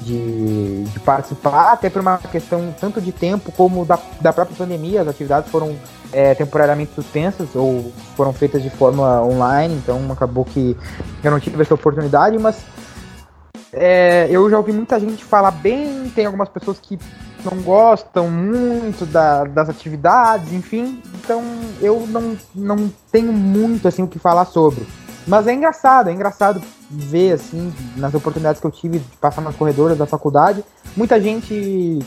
de, 0.00 0.84
de 0.84 1.00
participar, 1.00 1.72
até 1.72 1.90
por 1.90 2.00
uma 2.00 2.18
questão 2.18 2.74
tanto 2.78 3.00
de 3.00 3.10
tempo 3.10 3.50
como 3.52 3.84
da, 3.84 3.98
da 4.20 4.32
própria 4.32 4.56
pandemia, 4.56 5.02
as 5.02 5.08
atividades 5.08 5.50
foram 5.50 5.76
é, 6.12 6.34
temporariamente 6.34 6.92
suspensas 6.94 7.48
ou 7.54 7.92
foram 8.16 8.32
feitas 8.32 8.62
de 8.62 8.70
forma 8.70 9.20
online, 9.22 9.74
então 9.74 10.00
acabou 10.12 10.44
que 10.44 10.76
eu 11.22 11.30
não 11.30 11.40
tive 11.40 11.60
essa 11.60 11.74
oportunidade, 11.74 12.38
mas 12.38 12.64
é, 13.72 14.28
eu 14.30 14.48
já 14.48 14.56
ouvi 14.56 14.72
muita 14.72 15.00
gente 15.00 15.24
falar 15.24 15.50
bem, 15.50 16.08
tem 16.14 16.26
algumas 16.26 16.48
pessoas 16.48 16.78
que 16.78 16.96
não 17.44 17.62
gostam 17.62 18.30
muito 18.30 19.06
da, 19.06 19.44
das 19.44 19.68
atividades, 19.68 20.52
enfim, 20.52 21.02
então 21.16 21.42
eu 21.80 22.06
não, 22.06 22.36
não 22.54 22.92
tenho 23.10 23.32
muito 23.32 23.88
assim 23.88 24.02
o 24.02 24.08
que 24.08 24.18
falar 24.18 24.44
sobre. 24.46 24.86
Mas 25.26 25.46
é 25.46 25.54
engraçado, 25.54 26.10
é 26.10 26.12
engraçado 26.12 26.60
ver 26.90 27.32
assim, 27.32 27.72
nas 27.96 28.14
oportunidades 28.14 28.60
que 28.60 28.66
eu 28.66 28.70
tive 28.70 28.98
de 28.98 29.16
passar 29.16 29.40
nas 29.40 29.56
corredoras 29.56 29.96
da 29.96 30.06
faculdade, 30.06 30.64
muita 30.96 31.20
gente 31.20 32.00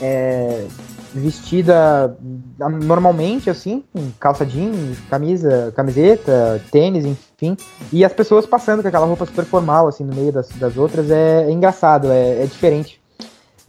é, 0.00 0.66
vestida 1.14 2.16
normalmente, 2.58 3.48
assim, 3.48 3.84
calça 4.18 4.44
jeans, 4.44 4.98
camisa, 5.08 5.72
camiseta, 5.74 6.60
tênis, 6.70 7.04
enfim, 7.04 7.56
e 7.92 8.04
as 8.04 8.12
pessoas 8.12 8.46
passando 8.46 8.82
com 8.82 8.88
aquela 8.88 9.06
roupa 9.06 9.24
super 9.24 9.44
formal, 9.44 9.88
assim, 9.88 10.04
no 10.04 10.14
meio 10.14 10.32
das, 10.32 10.48
das 10.50 10.76
outras, 10.76 11.10
é, 11.10 11.44
é 11.44 11.50
engraçado, 11.50 12.10
é, 12.10 12.42
é 12.42 12.46
diferente. 12.46 13.00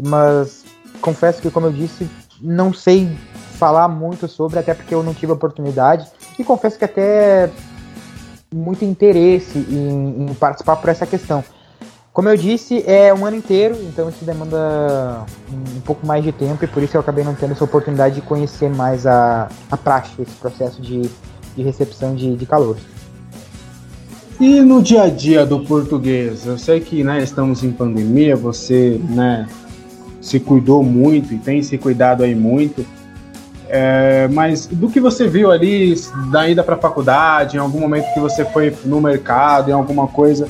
Mas 0.01 0.65
confesso 1.01 1.41
que, 1.41 1.49
como 1.49 1.67
eu 1.67 1.71
disse, 1.71 2.09
não 2.41 2.73
sei 2.73 3.09
falar 3.57 3.87
muito 3.87 4.27
sobre, 4.27 4.59
até 4.59 4.73
porque 4.73 4.93
eu 4.93 5.03
não 5.03 5.13
tive 5.13 5.31
oportunidade, 5.31 6.07
e 6.37 6.43
confesso 6.43 6.77
que 6.77 6.85
até 6.85 7.49
muito 8.53 8.83
interesse 8.83 9.59
em, 9.59 10.29
em 10.29 10.33
participar 10.35 10.77
por 10.77 10.89
essa 10.89 11.05
questão. 11.05 11.43
Como 12.11 12.27
eu 12.27 12.35
disse, 12.35 12.83
é 12.87 13.13
um 13.13 13.25
ano 13.25 13.37
inteiro, 13.37 13.77
então 13.83 14.09
isso 14.09 14.25
demanda 14.25 15.25
um 15.51 15.79
pouco 15.81 16.05
mais 16.05 16.23
de 16.23 16.31
tempo 16.31 16.65
e 16.65 16.67
por 16.67 16.81
isso 16.81 16.97
eu 16.97 17.01
acabei 17.01 17.23
não 17.23 17.35
tendo 17.35 17.51
essa 17.51 17.63
oportunidade 17.63 18.15
de 18.15 18.21
conhecer 18.21 18.69
mais 18.69 19.05
a, 19.05 19.47
a 19.69 19.77
prática, 19.77 20.23
esse 20.23 20.33
processo 20.33 20.81
de, 20.81 21.03
de 21.55 21.63
recepção 21.63 22.15
de, 22.15 22.35
de 22.35 22.45
calor. 22.45 22.77
E 24.39 24.61
no 24.61 24.81
dia 24.81 25.03
a 25.03 25.09
dia 25.09 25.45
do 25.45 25.59
português? 25.65 26.45
Eu 26.45 26.57
sei 26.57 26.79
que 26.79 27.03
né, 27.03 27.21
estamos 27.21 27.63
em 27.63 27.71
pandemia, 27.71 28.35
você 28.35 28.99
né, 29.09 29.47
se 30.21 30.39
cuidou 30.39 30.83
muito 30.83 31.33
e 31.33 31.37
tem 31.37 31.61
se 31.61 31.77
cuidado 31.77 32.23
aí 32.23 32.35
muito. 32.35 32.85
É, 33.67 34.27
mas 34.31 34.65
do 34.65 34.89
que 34.89 34.99
você 34.99 35.27
viu 35.27 35.51
ali 35.51 35.93
da 36.31 36.49
ida 36.49 36.63
para 36.63 36.75
a 36.75 36.77
faculdade, 36.77 37.57
em 37.57 37.59
algum 37.59 37.79
momento 37.79 38.11
que 38.13 38.19
você 38.19 38.43
foi 38.43 38.75
no 38.83 38.99
mercado, 38.99 39.69
em 39.69 39.73
alguma 39.73 40.07
coisa, 40.07 40.49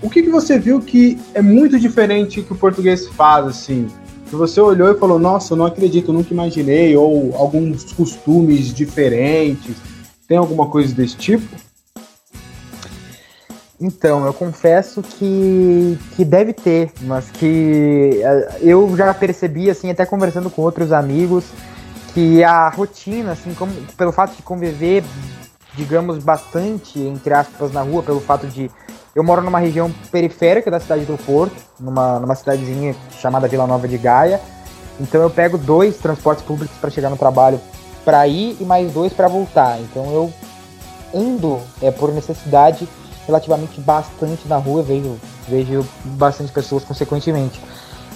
o 0.00 0.08
que, 0.08 0.22
que 0.22 0.30
você 0.30 0.58
viu 0.58 0.80
que 0.80 1.18
é 1.34 1.42
muito 1.42 1.78
diferente 1.78 2.40
que 2.40 2.52
o 2.52 2.56
português 2.56 3.06
faz, 3.08 3.46
assim? 3.46 3.88
Que 4.28 4.36
você 4.36 4.60
olhou 4.60 4.90
e 4.90 4.98
falou, 4.98 5.18
nossa, 5.18 5.52
eu 5.52 5.58
não 5.58 5.66
acredito, 5.66 6.12
nunca 6.12 6.32
imaginei, 6.32 6.96
ou 6.96 7.34
alguns 7.36 7.92
costumes 7.92 8.72
diferentes. 8.72 9.74
Tem 10.28 10.38
alguma 10.38 10.66
coisa 10.68 10.94
desse 10.94 11.16
tipo? 11.16 11.44
Então, 13.80 14.26
eu 14.26 14.34
confesso 14.34 15.00
que, 15.00 15.98
que 16.14 16.22
deve 16.22 16.52
ter, 16.52 16.92
mas 17.00 17.30
que 17.30 18.20
eh, 18.22 18.58
eu 18.60 18.94
já 18.94 19.14
percebi, 19.14 19.70
assim, 19.70 19.90
até 19.90 20.04
conversando 20.04 20.50
com 20.50 20.60
outros 20.60 20.92
amigos, 20.92 21.44
que 22.12 22.44
a 22.44 22.68
rotina, 22.68 23.32
assim, 23.32 23.54
como, 23.54 23.72
pelo 23.96 24.12
fato 24.12 24.36
de 24.36 24.42
conviver, 24.42 25.02
digamos, 25.74 26.22
bastante, 26.22 27.00
entre 27.00 27.32
aspas, 27.32 27.72
na 27.72 27.80
rua, 27.80 28.02
pelo 28.02 28.20
fato 28.20 28.46
de 28.46 28.70
eu 29.14 29.24
moro 29.24 29.42
numa 29.42 29.58
região 29.58 29.90
periférica 30.12 30.70
da 30.70 30.78
cidade 30.78 31.04
do 31.04 31.16
Porto, 31.24 31.56
numa, 31.78 32.20
numa 32.20 32.34
cidadezinha 32.34 32.94
chamada 33.18 33.48
Vila 33.48 33.66
Nova 33.66 33.88
de 33.88 33.98
Gaia. 33.98 34.40
Então 35.00 35.20
eu 35.20 35.30
pego 35.30 35.58
dois 35.58 35.96
transportes 35.96 36.44
públicos 36.44 36.76
para 36.78 36.90
chegar 36.90 37.10
no 37.10 37.16
trabalho 37.16 37.60
para 38.04 38.26
ir 38.28 38.56
e 38.60 38.64
mais 38.64 38.92
dois 38.92 39.12
para 39.12 39.26
voltar. 39.26 39.80
Então 39.80 40.12
eu 40.12 40.32
ando 41.12 41.60
é, 41.82 41.90
por 41.90 42.12
necessidade 42.12 42.88
relativamente 43.30 43.80
bastante 43.80 44.46
na 44.46 44.56
rua, 44.56 44.82
vejo, 44.82 45.16
vejo 45.48 45.86
bastante 46.04 46.52
pessoas 46.52 46.84
consequentemente. 46.84 47.60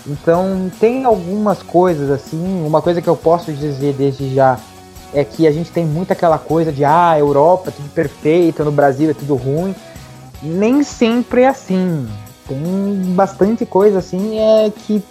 Então 0.07 0.71
tem 0.79 1.05
algumas 1.05 1.63
coisas 1.63 2.11
assim, 2.11 2.67
uma 2.67 2.83
coisa 2.83 3.01
que 3.01 3.09
eu 3.09 3.17
posso 3.17 3.53
dizer 3.53 3.95
desde 3.95 4.35
já 4.35 4.59
é 5.15 5.25
que 5.25 5.47
a 5.47 5.53
gente 5.53 5.71
tem 5.71 5.87
muito 5.87 6.13
aquela 6.13 6.39
coisa 6.39 6.73
de 6.73 6.85
ah, 6.85 7.19
Europa 7.19 7.71
é 7.71 7.73
tudo 7.73 7.89
perfeito, 7.91 8.65
no 8.65 8.73
Brasil 8.73 9.11
é 9.11 9.15
tudo 9.15 9.35
ruim 9.35 9.75
nem 10.45 10.83
sempre 10.83 11.43
é 11.43 11.49
assim. 11.49 12.07
Tem 12.47 13.15
bastante 13.15 13.65
coisa 13.65 13.99
assim 13.99 14.39
é 14.39 14.71
que 14.71 15.03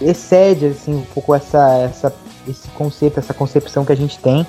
excede 0.00 0.66
assim 0.66 0.94
um 0.94 1.02
pouco 1.02 1.34
essa, 1.34 1.78
essa 1.78 2.14
esse 2.48 2.68
conceito, 2.68 3.18
essa 3.18 3.34
concepção 3.34 3.84
que 3.84 3.92
a 3.92 3.96
gente 3.96 4.18
tem. 4.18 4.46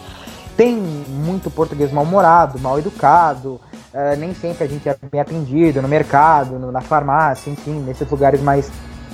Tem 0.56 0.76
muito 0.76 1.50
português 1.50 1.92
mal-humorado, 1.92 2.60
mal 2.60 2.78
educado, 2.78 3.60
uh, 3.98 4.18
nem 4.18 4.34
sempre 4.36 4.64
a 4.64 4.68
gente 4.68 4.88
é 4.88 4.96
bem 5.12 5.20
atendido 5.20 5.82
no 5.82 5.88
mercado, 5.88 6.60
no, 6.60 6.72
na 6.72 6.82
farmácia, 6.82 7.50
enfim, 7.50 7.80
nesses 7.80 8.08
lugares 8.10 8.42
mais 8.42 8.72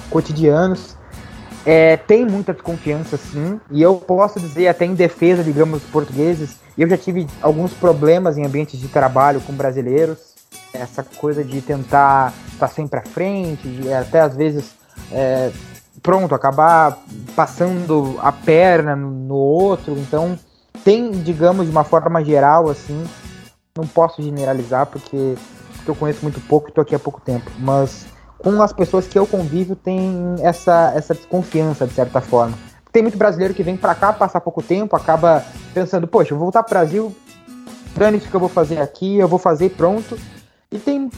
cotidianos. 0.09 0.97
É, 1.65 1.95
tem 1.95 2.25
muita 2.25 2.51
desconfiança, 2.51 3.15
sim, 3.15 3.57
e 3.71 3.81
eu 3.81 3.95
posso 3.95 4.37
dizer, 4.37 4.67
até 4.67 4.85
em 4.85 4.93
defesa, 4.93 5.41
digamos, 5.41 5.81
dos 5.81 5.89
portugueses, 5.89 6.57
eu 6.77 6.89
já 6.89 6.97
tive 6.97 7.25
alguns 7.41 7.73
problemas 7.73 8.37
em 8.37 8.45
ambientes 8.45 8.77
de 8.77 8.89
trabalho 8.89 9.39
com 9.39 9.53
brasileiros, 9.53 10.33
essa 10.73 11.03
coisa 11.03 11.41
de 11.41 11.61
tentar 11.61 12.33
estar 12.51 12.67
sempre 12.67 12.99
à 12.99 13.03
frente, 13.03 13.65
de 13.65 13.93
até 13.93 14.19
às 14.19 14.35
vezes 14.35 14.75
é, 15.09 15.51
pronto, 16.01 16.35
acabar 16.35 16.97
passando 17.35 18.19
a 18.21 18.31
perna 18.31 18.95
no 18.95 19.35
outro. 19.35 19.93
Então, 19.97 20.37
tem, 20.83 21.11
digamos, 21.11 21.65
de 21.65 21.71
uma 21.71 21.83
forma 21.83 22.23
geral, 22.23 22.69
assim, 22.69 23.05
não 23.75 23.87
posso 23.87 24.21
generalizar 24.21 24.85
porque, 24.85 25.35
porque 25.77 25.89
eu 25.89 25.95
conheço 25.95 26.19
muito 26.21 26.39
pouco 26.41 26.67
e 26.67 26.69
estou 26.69 26.83
aqui 26.83 26.93
há 26.93 26.99
pouco 26.99 27.19
tempo, 27.19 27.49
mas 27.57 28.05
com 28.37 28.61
as 28.61 28.71
pessoas 28.71 29.07
que 29.07 29.17
eu 29.17 29.25
convivo 29.25 29.75
tem 29.75 30.35
essa, 30.41 30.93
essa 30.95 31.15
desconfiança, 31.15 31.87
de 31.87 31.93
certa 31.93 32.21
forma. 32.21 32.55
Tem 32.91 33.01
muito 33.01 33.17
brasileiro 33.17 33.51
que 33.51 33.63
vem 33.63 33.75
para 33.75 33.95
cá 33.95 34.13
passar 34.13 34.41
pouco 34.41 34.61
tempo, 34.61 34.95
acaba 34.95 35.43
pensando, 35.73 36.07
poxa, 36.07 36.33
eu 36.33 36.37
vou 36.37 36.45
voltar 36.45 36.61
pro 36.61 36.75
Brasil, 36.75 37.15
dane-se 37.97 38.27
o 38.27 38.29
que 38.29 38.35
eu 38.35 38.39
vou 38.39 38.49
fazer 38.49 38.79
aqui, 38.79 39.17
eu 39.17 39.27
vou 39.27 39.39
fazer 39.39 39.71
pronto. 39.71 40.19
E 40.71 40.77
tem 40.77 41.09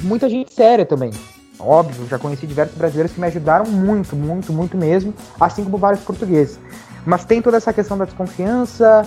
muita 0.00 0.28
gente 0.28 0.52
séria 0.52 0.84
também. 0.84 1.12
Óbvio, 1.56 2.08
já 2.08 2.18
conheci 2.18 2.48
diversos 2.48 2.76
brasileiros 2.76 3.12
que 3.12 3.20
me 3.20 3.28
ajudaram 3.28 3.66
muito, 3.66 4.16
muito, 4.16 4.52
muito 4.52 4.76
mesmo, 4.76 5.14
assim 5.40 5.62
como 5.62 5.78
vários 5.78 6.02
portugueses. 6.02 6.58
Mas 7.06 7.24
tem 7.24 7.40
toda 7.40 7.58
essa 7.58 7.72
questão 7.72 7.96
da 7.96 8.06
desconfiança, 8.06 9.06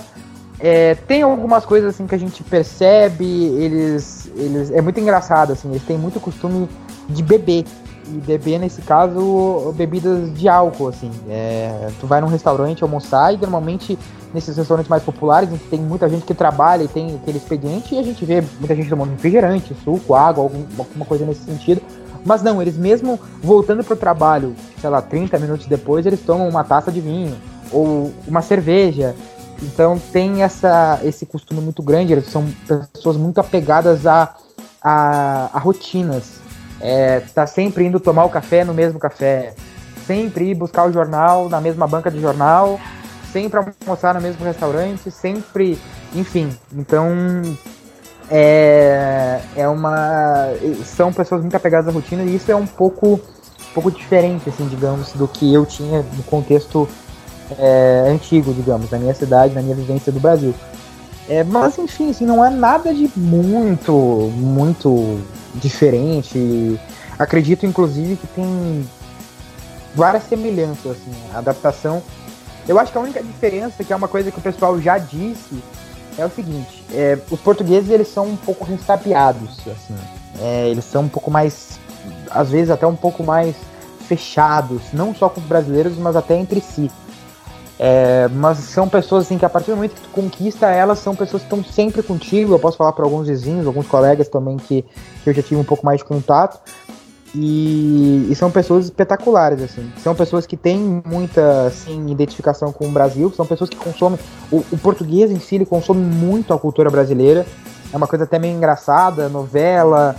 é, 0.59 0.95
tem 0.95 1.21
algumas 1.21 1.65
coisas 1.65 1.93
assim 1.93 2.07
que 2.07 2.15
a 2.15 2.17
gente 2.17 2.43
percebe, 2.43 3.25
eles, 3.25 4.31
eles. 4.35 4.71
É 4.71 4.81
muito 4.81 4.99
engraçado, 4.99 5.53
assim, 5.53 5.69
eles 5.69 5.83
têm 5.83 5.97
muito 5.97 6.19
costume 6.19 6.69
de 7.09 7.21
beber. 7.21 7.65
E 8.07 8.17
beber, 8.19 8.59
nesse 8.59 8.83
caso, 8.83 9.73
bebidas 9.75 10.31
de 10.33 10.47
álcool, 10.47 10.89
assim. 10.89 11.09
É, 11.27 11.89
tu 11.99 12.05
vai 12.05 12.21
num 12.21 12.27
restaurante 12.27 12.83
almoçar 12.83 13.33
e 13.33 13.37
normalmente 13.37 13.97
nesses 14.35 14.55
restaurantes 14.57 14.89
mais 14.89 15.01
populares, 15.01 15.49
tem 15.69 15.79
muita 15.79 16.07
gente 16.09 16.25
que 16.25 16.33
trabalha 16.33 16.83
e 16.83 16.87
tem 16.87 17.15
aquele 17.15 17.37
expediente, 17.37 17.95
e 17.95 17.99
a 17.99 18.03
gente 18.03 18.23
vê 18.25 18.43
muita 18.59 18.75
gente 18.75 18.89
tomando 18.89 19.11
refrigerante, 19.11 19.73
suco, 19.83 20.13
água, 20.13 20.43
algum, 20.43 20.63
alguma 20.77 21.05
coisa 21.05 21.25
nesse 21.25 21.45
sentido. 21.45 21.81
Mas 22.25 22.43
não, 22.43 22.61
eles 22.61 22.77
mesmo 22.77 23.19
voltando 23.41 23.83
pro 23.83 23.95
trabalho, 23.95 24.53
sei 24.81 24.89
lá, 24.89 25.01
30 25.01 25.39
minutos 25.39 25.67
depois, 25.67 26.05
eles 26.05 26.19
tomam 26.21 26.49
uma 26.49 26.63
taça 26.63 26.91
de 26.91 26.99
vinho 26.99 27.35
ou 27.71 28.11
uma 28.27 28.41
cerveja. 28.41 29.15
Então 29.65 29.99
tem 30.11 30.43
essa, 30.43 30.99
esse 31.03 31.25
costume 31.25 31.59
muito 31.59 31.81
grande, 31.81 32.13
eles 32.13 32.27
são 32.27 32.45
pessoas 32.93 33.17
muito 33.17 33.39
apegadas 33.39 34.05
a, 34.05 34.35
a, 34.81 35.49
a 35.51 35.59
rotinas. 35.59 36.39
É, 36.79 37.21
tá 37.33 37.47
sempre 37.47 37.85
indo 37.85 37.99
tomar 37.99 38.25
o 38.25 38.29
café 38.29 38.63
no 38.63 38.73
mesmo 38.73 38.99
café, 38.99 39.55
sempre 40.05 40.51
ir 40.51 40.55
buscar 40.55 40.87
o 40.87 40.91
jornal 40.91 41.49
na 41.49 41.59
mesma 41.59 41.87
banca 41.87 42.11
de 42.11 42.19
jornal, 42.19 42.79
sempre 43.31 43.59
almoçar 43.83 44.13
no 44.13 44.21
mesmo 44.21 44.45
restaurante, 44.45 45.09
sempre, 45.09 45.79
enfim. 46.13 46.49
Então 46.73 47.09
é, 48.29 49.39
é 49.55 49.67
uma 49.67 50.49
são 50.83 51.11
pessoas 51.11 51.41
muito 51.41 51.55
apegadas 51.55 51.87
à 51.87 51.91
rotina 51.91 52.23
e 52.23 52.35
isso 52.35 52.51
é 52.51 52.55
um 52.55 52.67
pouco 52.67 53.15
um 53.15 53.73
pouco 53.73 53.91
diferente, 53.91 54.47
assim, 54.47 54.67
digamos, 54.67 55.11
do 55.13 55.27
que 55.27 55.53
eu 55.53 55.65
tinha 55.65 56.01
no 56.01 56.23
contexto 56.23 56.87
é, 57.57 58.05
antigo, 58.09 58.53
digamos, 58.53 58.89
da 58.89 58.97
minha 58.97 59.13
cidade, 59.13 59.53
da 59.53 59.61
minha 59.61 59.75
vivência 59.75 60.11
do 60.11 60.19
Brasil. 60.19 60.53
É, 61.27 61.43
mas 61.43 61.77
enfim, 61.77 62.11
assim, 62.11 62.25
não 62.25 62.45
é 62.45 62.49
nada 62.49 62.93
de 62.93 63.09
muito, 63.15 63.93
muito 64.35 65.19
diferente. 65.55 66.79
Acredito, 67.17 67.65
inclusive, 67.65 68.15
que 68.15 68.27
tem 68.27 68.87
várias 69.95 70.23
semelhanças, 70.23 70.91
assim, 70.91 71.11
a 71.33 71.39
adaptação 71.39 72.03
eu 72.67 72.79
acho 72.79 72.91
que 72.91 72.97
a 72.97 73.01
única 73.01 73.21
diferença, 73.21 73.83
que 73.83 73.93
é 73.93 73.95
uma 73.95 74.07
coisa 74.07 74.31
que 74.31 74.39
o 74.39 74.41
pessoal 74.41 74.79
já 74.81 74.97
disse, 74.97 75.63
é 76.17 76.25
o 76.25 76.29
seguinte: 76.29 76.83
é, 76.91 77.17
os 77.29 77.39
portugueses 77.39 77.89
eles 77.89 78.07
são 78.07 78.27
um 78.27 78.35
pouco 78.35 78.65
restapeados, 78.65 79.59
assim. 79.67 79.95
É, 80.41 80.67
eles 80.69 80.83
são 80.85 81.03
um 81.03 81.09
pouco 81.09 81.29
mais, 81.29 81.79
às 82.29 82.49
vezes 82.49 82.69
até 82.69 82.85
um 82.87 82.95
pouco 82.95 83.23
mais 83.23 83.55
fechados, 84.07 84.81
não 84.93 85.13
só 85.13 85.29
com 85.29 85.39
os 85.39 85.47
brasileiros, 85.47 85.97
mas 85.97 86.15
até 86.15 86.35
entre 86.35 86.59
si. 86.59 86.91
É, 87.77 88.29
mas 88.29 88.59
são 88.59 88.87
pessoas 88.87 89.25
assim 89.25 89.37
que 89.37 89.43
a 89.43 89.49
partir 89.49 89.71
do 89.71 89.75
momento 89.75 89.95
que 89.95 90.01
tu 90.01 90.09
conquista 90.09 90.67
elas, 90.67 90.99
são 90.99 91.13
pessoas 91.15 91.43
que 91.43 91.53
estão 91.53 91.63
sempre 91.63 92.01
contigo. 92.01 92.53
Eu 92.53 92.59
posso 92.59 92.77
falar 92.77 92.93
para 92.93 93.03
alguns 93.03 93.27
vizinhos, 93.27 93.67
alguns 93.67 93.87
colegas 93.87 94.27
também 94.29 94.57
que, 94.57 94.83
que 95.23 95.29
eu 95.29 95.33
já 95.33 95.41
tive 95.41 95.59
um 95.59 95.63
pouco 95.63 95.85
mais 95.85 95.99
de 95.99 96.05
contato. 96.05 96.59
E, 97.37 98.27
e, 98.31 98.35
são 98.35 98.49
pessoas 98.49 98.85
espetaculares, 98.85 99.61
assim. 99.61 99.91
São 99.97 100.15
pessoas 100.15 100.47
que 100.47 100.55
têm 100.55 101.03
muita 101.05 101.67
assim, 101.67 102.09
identificação 102.09 102.71
com 102.71 102.87
o 102.87 102.91
Brasil, 102.91 103.29
são 103.35 103.45
pessoas 103.45 103.69
que 103.69 103.75
consomem. 103.75 104.17
O, 104.49 104.63
o, 104.71 104.77
português 104.77 105.29
em 105.29 105.39
si 105.39 105.55
ele 105.55 105.65
consome 105.65 105.99
muito 106.01 106.53
a 106.53 106.59
cultura 106.59 106.89
brasileira. 106.89 107.45
É 107.91 107.97
uma 107.97 108.07
coisa 108.07 108.23
até 108.23 108.39
meio 108.39 108.55
engraçada, 108.55 109.27
novela, 109.27 110.15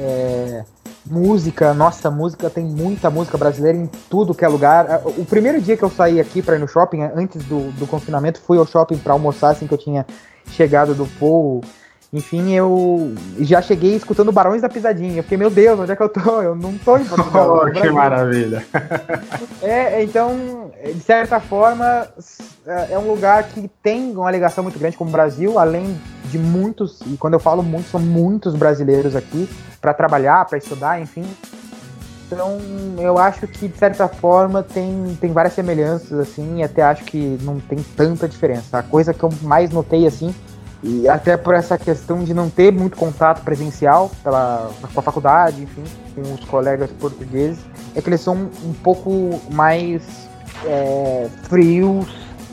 é, 0.00 0.64
música. 1.06 1.74
Nossa, 1.74 2.10
música 2.10 2.48
tem 2.48 2.64
muita 2.64 3.10
música 3.10 3.36
brasileira 3.36 3.78
em 3.78 3.86
tudo 4.08 4.34
que 4.34 4.44
é 4.44 4.48
lugar. 4.48 5.02
O 5.18 5.24
primeiro 5.24 5.60
dia 5.60 5.76
que 5.76 5.82
eu 5.82 5.90
saí 5.90 6.18
aqui 6.18 6.42
para 6.42 6.56
ir 6.56 6.58
no 6.58 6.68
shopping, 6.68 7.02
antes 7.02 7.44
do, 7.44 7.70
do 7.72 7.86
confinamento, 7.86 8.40
fui 8.40 8.58
ao 8.58 8.66
shopping 8.66 8.96
para 8.96 9.12
almoçar 9.12 9.50
assim 9.50 9.66
que 9.66 9.74
eu 9.74 9.78
tinha 9.78 10.06
chegado 10.46 10.94
do 10.94 11.04
voo 11.04 11.60
enfim, 12.12 12.52
eu 12.54 13.14
já 13.38 13.62
cheguei 13.62 13.94
escutando 13.94 14.32
Barões 14.32 14.60
da 14.60 14.68
Pisadinha. 14.68 15.18
Eu 15.18 15.22
fiquei, 15.22 15.38
meu 15.38 15.48
Deus, 15.48 15.78
onde 15.78 15.92
é 15.92 15.96
que 15.96 16.02
eu 16.02 16.08
tô? 16.08 16.42
Eu 16.42 16.56
não 16.56 16.76
tô 16.76 16.96
em 16.96 17.04
Portugal. 17.06 17.62
Oh, 17.64 17.70
que 17.70 17.88
maravilha! 17.88 18.66
É, 19.62 20.02
então, 20.02 20.72
de 20.92 21.00
certa 21.00 21.38
forma, 21.38 22.08
é 22.66 22.98
um 22.98 23.08
lugar 23.08 23.44
que 23.44 23.70
tem 23.80 24.10
uma 24.10 24.30
ligação 24.30 24.64
muito 24.64 24.78
grande 24.78 24.96
com 24.96 25.04
o 25.04 25.08
Brasil, 25.08 25.56
além 25.56 26.00
de 26.30 26.38
muitos, 26.38 27.00
e 27.06 27.16
quando 27.16 27.34
eu 27.34 27.40
falo 27.40 27.62
muitos, 27.62 27.90
são 27.90 28.00
muitos 28.00 28.54
brasileiros 28.54 29.16
aqui 29.16 29.48
para 29.80 29.92
trabalhar, 29.92 30.44
para 30.44 30.58
estudar, 30.58 31.00
enfim. 31.00 31.24
Então, 32.26 32.58
eu 32.98 33.18
acho 33.18 33.46
que, 33.48 33.66
de 33.66 33.76
certa 33.76 34.06
forma, 34.06 34.62
tem, 34.62 35.18
tem 35.20 35.32
várias 35.32 35.52
semelhanças, 35.52 36.18
assim, 36.18 36.58
e 36.58 36.62
até 36.62 36.82
acho 36.82 37.04
que 37.04 37.36
não 37.42 37.58
tem 37.58 37.78
tanta 37.96 38.28
diferença. 38.28 38.78
A 38.78 38.82
coisa 38.82 39.12
que 39.12 39.22
eu 39.22 39.30
mais 39.42 39.70
notei, 39.70 40.06
assim, 40.06 40.32
e 40.82 41.08
até 41.08 41.36
por 41.36 41.54
essa 41.54 41.76
questão 41.76 42.22
de 42.22 42.32
não 42.32 42.48
ter 42.48 42.72
muito 42.72 42.96
contato 42.96 43.42
presencial 43.42 44.10
pela, 44.22 44.70
com 44.94 45.00
a 45.00 45.02
faculdade, 45.02 45.62
enfim, 45.62 45.82
com 46.14 46.34
os 46.34 46.44
colegas 46.44 46.90
portugueses, 46.92 47.58
é 47.94 48.00
que 48.00 48.08
eles 48.08 48.20
são 48.20 48.48
um 48.64 48.72
pouco 48.72 49.40
mais 49.52 50.02
é, 50.64 51.28
frios. 51.48 52.06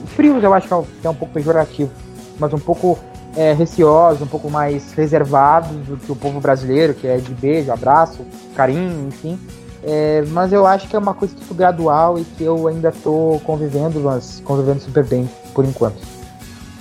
Frios 0.08 0.42
eu 0.42 0.52
acho 0.52 0.66
que 0.66 1.06
é 1.06 1.10
um 1.10 1.14
pouco 1.14 1.32
pejorativo, 1.32 1.90
mas 2.38 2.52
um 2.52 2.58
pouco 2.58 2.98
é, 3.36 3.52
receosos, 3.52 4.22
um 4.22 4.26
pouco 4.26 4.50
mais 4.50 4.92
reservados 4.92 5.70
do 5.86 5.96
que 5.96 6.10
o 6.10 6.16
povo 6.16 6.40
brasileiro, 6.40 6.94
que 6.94 7.06
é 7.06 7.18
de 7.18 7.32
beijo, 7.34 7.72
abraço, 7.72 8.24
carinho, 8.54 9.08
enfim. 9.08 9.38
É, 9.82 10.24
mas 10.28 10.52
eu 10.52 10.66
acho 10.66 10.88
que 10.88 10.96
é 10.96 10.98
uma 10.98 11.14
coisa 11.14 11.34
tipo, 11.34 11.54
gradual 11.54 12.18
e 12.18 12.24
que 12.24 12.44
eu 12.44 12.66
ainda 12.66 12.88
estou 12.88 13.38
convivendo, 13.40 14.00
mas 14.00 14.42
convivendo 14.44 14.80
super 14.80 15.04
bem 15.04 15.28
por 15.54 15.64
enquanto. 15.64 15.98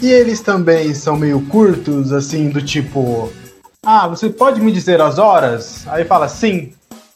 E 0.02 0.12
eles 0.12 0.42
também 0.42 0.94
são 0.94 1.16
meio 1.16 1.42
curtos, 1.48 2.12
assim, 2.12 2.50
do 2.50 2.62
tipo. 2.62 3.32
Ah, 3.86 4.08
você 4.08 4.30
pode 4.30 4.62
me 4.62 4.72
dizer 4.72 5.02
as 5.02 5.18
horas? 5.18 5.88
Aí 5.88 6.06
fala 6.06 6.28
sim, 6.28 6.74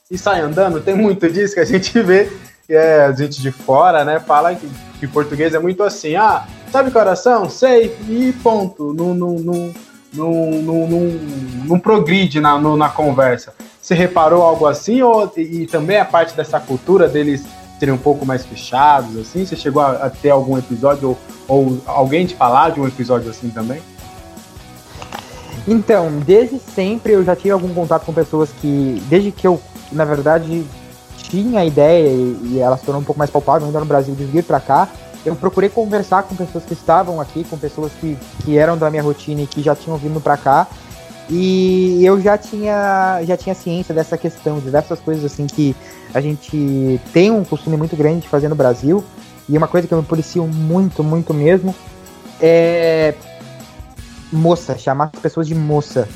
e 0.09 0.17
sai 0.17 0.41
andando. 0.41 0.81
Tem 0.81 0.95
muito 0.95 1.29
disso 1.29 1.53
que 1.53 1.59
a 1.59 1.65
gente 1.65 1.97
vê, 2.01 2.31
é, 2.69 3.13
gente 3.15 3.41
de 3.41 3.51
fora, 3.51 4.03
né? 4.05 4.19
Fala 4.19 4.55
que, 4.55 4.69
que 4.99 5.07
português 5.07 5.53
é 5.53 5.59
muito 5.59 5.83
assim. 5.83 6.15
Ah, 6.15 6.45
sabe 6.71 6.91
coração? 6.91 7.49
Sei, 7.49 7.95
e 8.07 8.33
ponto. 8.43 8.93
Não, 8.93 9.13
não, 9.13 9.33
não, 9.35 9.73
não, 10.13 10.51
não, 10.51 10.87
não, 10.87 10.99
não 11.65 11.79
progride 11.79 12.39
na, 12.39 12.57
no, 12.57 12.77
na 12.77 12.89
conversa. 12.89 13.53
Você 13.81 13.95
reparou 13.95 14.43
algo 14.43 14.65
assim? 14.65 15.01
Ou, 15.01 15.31
e, 15.37 15.63
e 15.63 15.67
também 15.67 15.97
a 15.97 16.05
parte 16.05 16.35
dessa 16.35 16.59
cultura 16.59 17.07
deles 17.07 17.43
serem 17.79 17.95
um 17.95 17.97
pouco 17.97 18.25
mais 18.25 18.45
fechados, 18.45 19.17
assim? 19.17 19.45
Você 19.45 19.55
chegou 19.55 19.81
a, 19.81 19.91
a 19.91 20.09
ter 20.09 20.29
algum 20.29 20.57
episódio 20.57 21.09
ou, 21.09 21.17
ou 21.47 21.81
alguém 21.85 22.25
te 22.25 22.35
falar 22.35 22.71
de 22.71 22.79
um 22.79 22.87
episódio 22.87 23.29
assim 23.29 23.49
também? 23.49 23.81
Então, 25.67 26.11
desde 26.25 26.59
sempre 26.59 27.13
eu 27.13 27.23
já 27.23 27.35
tive 27.35 27.51
algum 27.51 27.73
contato 27.73 28.05
com 28.05 28.13
pessoas 28.13 28.51
que, 28.51 29.01
desde 29.09 29.31
que 29.31 29.45
eu, 29.45 29.61
na 29.91 30.05
verdade, 30.05 30.65
tinha 31.23 31.61
a 31.61 31.65
ideia 31.65 32.09
e, 32.09 32.53
e 32.53 32.59
ela 32.59 32.77
se 32.77 32.83
tornou 32.83 33.01
um 33.01 33.05
pouco 33.05 33.19
mais 33.19 33.29
palpável 33.29 33.67
ainda 33.67 33.79
no 33.79 33.85
Brasil 33.85 34.13
de 34.15 34.25
vir 34.25 34.43
para 34.43 34.59
cá, 34.59 34.89
eu 35.25 35.35
procurei 35.35 35.69
conversar 35.69 36.23
com 36.23 36.35
pessoas 36.35 36.63
que 36.65 36.73
estavam 36.73 37.21
aqui, 37.21 37.43
com 37.43 37.57
pessoas 37.57 37.91
que, 37.99 38.17
que 38.43 38.57
eram 38.57 38.77
da 38.77 38.89
minha 38.89 39.03
rotina 39.03 39.41
e 39.41 39.47
que 39.47 39.61
já 39.61 39.75
tinham 39.75 39.97
vindo 39.97 40.19
para 40.19 40.35
cá. 40.35 40.67
E 41.29 42.03
eu 42.03 42.19
já 42.19 42.37
tinha, 42.37 43.21
já 43.23 43.37
tinha 43.37 43.53
ciência 43.53 43.93
dessa 43.93 44.17
questão, 44.17 44.59
diversas 44.59 44.99
coisas 44.99 45.23
assim 45.23 45.45
que 45.47 45.75
a 46.13 46.19
gente 46.19 46.99
tem 47.13 47.31
um 47.31 47.43
costume 47.43 47.77
muito 47.77 47.95
grande 47.95 48.21
de 48.21 48.29
fazer 48.29 48.49
no 48.49 48.55
Brasil. 48.55 49.03
E 49.47 49.57
uma 49.57 49.67
coisa 49.67 49.87
que 49.87 49.93
eu 49.93 49.97
me 49.99 50.03
policio 50.03 50.45
muito, 50.47 51.03
muito 51.03 51.33
mesmo 51.33 51.73
é 52.39 53.13
moça, 54.31 54.77
chamar 54.77 55.11
as 55.13 55.19
pessoas 55.21 55.47
de 55.47 55.53
moça. 55.53 56.07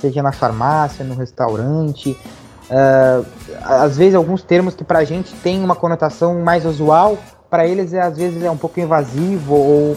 Seja 0.00 0.22
na 0.22 0.32
farmácia, 0.32 1.04
no 1.04 1.14
restaurante. 1.14 2.16
Uh, 2.70 3.24
às 3.62 3.96
vezes 3.96 4.14
alguns 4.14 4.42
termos 4.42 4.74
que 4.74 4.84
pra 4.84 5.04
gente 5.04 5.34
tem 5.36 5.62
uma 5.62 5.74
conotação 5.74 6.40
mais 6.40 6.66
usual, 6.66 7.16
para 7.48 7.66
eles 7.66 7.94
é, 7.94 8.00
às 8.00 8.16
vezes 8.16 8.42
é 8.42 8.50
um 8.50 8.56
pouco 8.56 8.78
invasivo 8.78 9.54
ou 9.54 9.96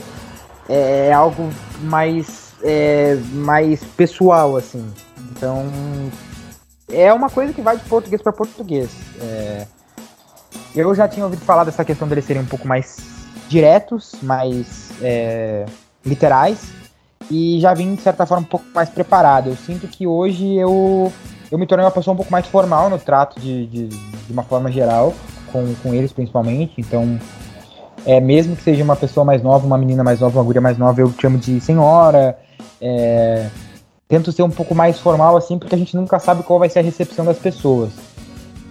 é 0.69 1.11
algo 1.11 1.49
mais 1.81 2.51
é, 2.63 3.17
mais 3.33 3.83
pessoal, 3.83 4.55
assim. 4.55 4.85
Então, 5.31 5.65
é 6.89 7.11
uma 7.13 7.29
coisa 7.29 7.53
que 7.53 7.61
vai 7.61 7.77
de 7.77 7.83
português 7.83 8.21
para 8.21 8.31
português. 8.31 8.89
É, 9.19 9.65
eu 10.75 10.93
já 10.95 11.07
tinha 11.07 11.25
ouvido 11.25 11.43
falar 11.43 11.63
dessa 11.63 11.83
questão 11.83 12.07
deles 12.07 12.25
serem 12.25 12.41
um 12.41 12.45
pouco 12.45 12.67
mais 12.67 12.97
diretos, 13.47 14.13
mais 14.21 14.91
é, 15.01 15.65
literais, 16.05 16.71
e 17.29 17.59
já 17.59 17.73
vim, 17.73 17.95
de 17.95 18.01
certa 18.01 18.25
forma, 18.25 18.43
um 18.43 18.49
pouco 18.49 18.65
mais 18.73 18.89
preparado. 18.89 19.49
Eu 19.49 19.55
sinto 19.55 19.87
que 19.87 20.07
hoje 20.07 20.55
eu, 20.55 21.11
eu 21.51 21.57
me 21.57 21.67
tornei 21.67 21.85
uma 21.85 21.91
pessoa 21.91 22.13
um 22.13 22.17
pouco 22.17 22.31
mais 22.31 22.47
formal 22.47 22.89
no 22.89 22.97
trato 22.97 23.39
de, 23.39 23.67
de, 23.67 23.87
de 23.87 24.31
uma 24.31 24.43
forma 24.43 24.71
geral, 24.71 25.13
com, 25.51 25.75
com 25.83 25.93
eles 25.93 26.13
principalmente, 26.13 26.79
então 26.79 27.19
é, 28.05 28.19
mesmo 28.21 28.55
que 28.55 28.63
seja 28.63 28.83
uma 28.83 28.95
pessoa 28.95 29.25
mais 29.25 29.43
nova, 29.43 29.65
uma 29.65 29.77
menina 29.77 30.03
mais 30.03 30.21
nova, 30.21 30.39
uma 30.39 30.45
guria 30.45 30.61
mais 30.61 30.77
nova, 30.77 31.01
eu 31.01 31.13
chamo 31.19 31.37
de 31.37 31.59
senhora, 31.59 32.39
é, 32.79 33.49
tento 34.07 34.31
ser 34.31 34.43
um 34.43 34.49
pouco 34.49 34.73
mais 34.73 34.97
formal 34.99 35.35
assim, 35.35 35.59
porque 35.59 35.75
a 35.75 35.77
gente 35.77 35.95
nunca 35.95 36.19
sabe 36.19 36.41
qual 36.43 36.57
vai 36.57 36.69
ser 36.69 36.79
a 36.79 36.83
recepção 36.83 37.25
das 37.25 37.37
pessoas. 37.37 37.91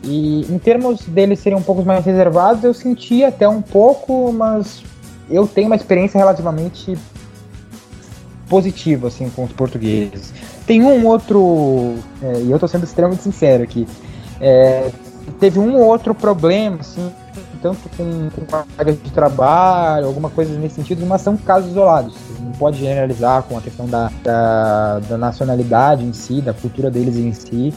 E 0.02 0.46
em 0.50 0.58
termos 0.58 1.04
deles 1.04 1.38
serem 1.40 1.58
um 1.58 1.62
pouco 1.62 1.84
mais 1.84 2.04
reservados, 2.04 2.64
eu 2.64 2.72
senti 2.72 3.22
até 3.22 3.46
um 3.46 3.60
pouco, 3.60 4.32
mas 4.32 4.82
eu 5.28 5.46
tenho 5.46 5.66
uma 5.66 5.76
experiência 5.76 6.16
relativamente 6.16 6.96
positiva 8.48 9.08
assim 9.08 9.28
com 9.28 9.44
os 9.44 9.52
portugueses. 9.52 10.32
Tem 10.70 10.84
um 10.84 11.04
outro, 11.04 11.96
é, 12.22 12.42
e 12.42 12.48
eu 12.52 12.56
tô 12.56 12.68
sendo 12.68 12.84
extremamente 12.84 13.24
sincero 13.24 13.60
aqui, 13.60 13.88
é, 14.40 14.88
teve 15.40 15.58
um 15.58 15.76
outro 15.76 16.14
problema 16.14 16.76
assim 16.78 17.10
tanto 17.60 17.90
com, 17.96 18.30
com 18.30 18.84
de 18.84 19.10
trabalho, 19.10 20.06
alguma 20.06 20.30
coisa 20.30 20.56
nesse 20.56 20.76
sentido, 20.76 21.04
mas 21.04 21.22
são 21.22 21.36
casos 21.36 21.72
isolados. 21.72 22.14
Não 22.38 22.52
pode 22.52 22.78
generalizar 22.78 23.42
com 23.42 23.58
a 23.58 23.60
questão 23.60 23.84
da, 23.88 24.12
da, 24.22 25.00
da 25.00 25.18
nacionalidade 25.18 26.04
em 26.04 26.12
si, 26.12 26.40
da 26.40 26.54
cultura 26.54 26.88
deles 26.88 27.16
em 27.16 27.32
si. 27.32 27.74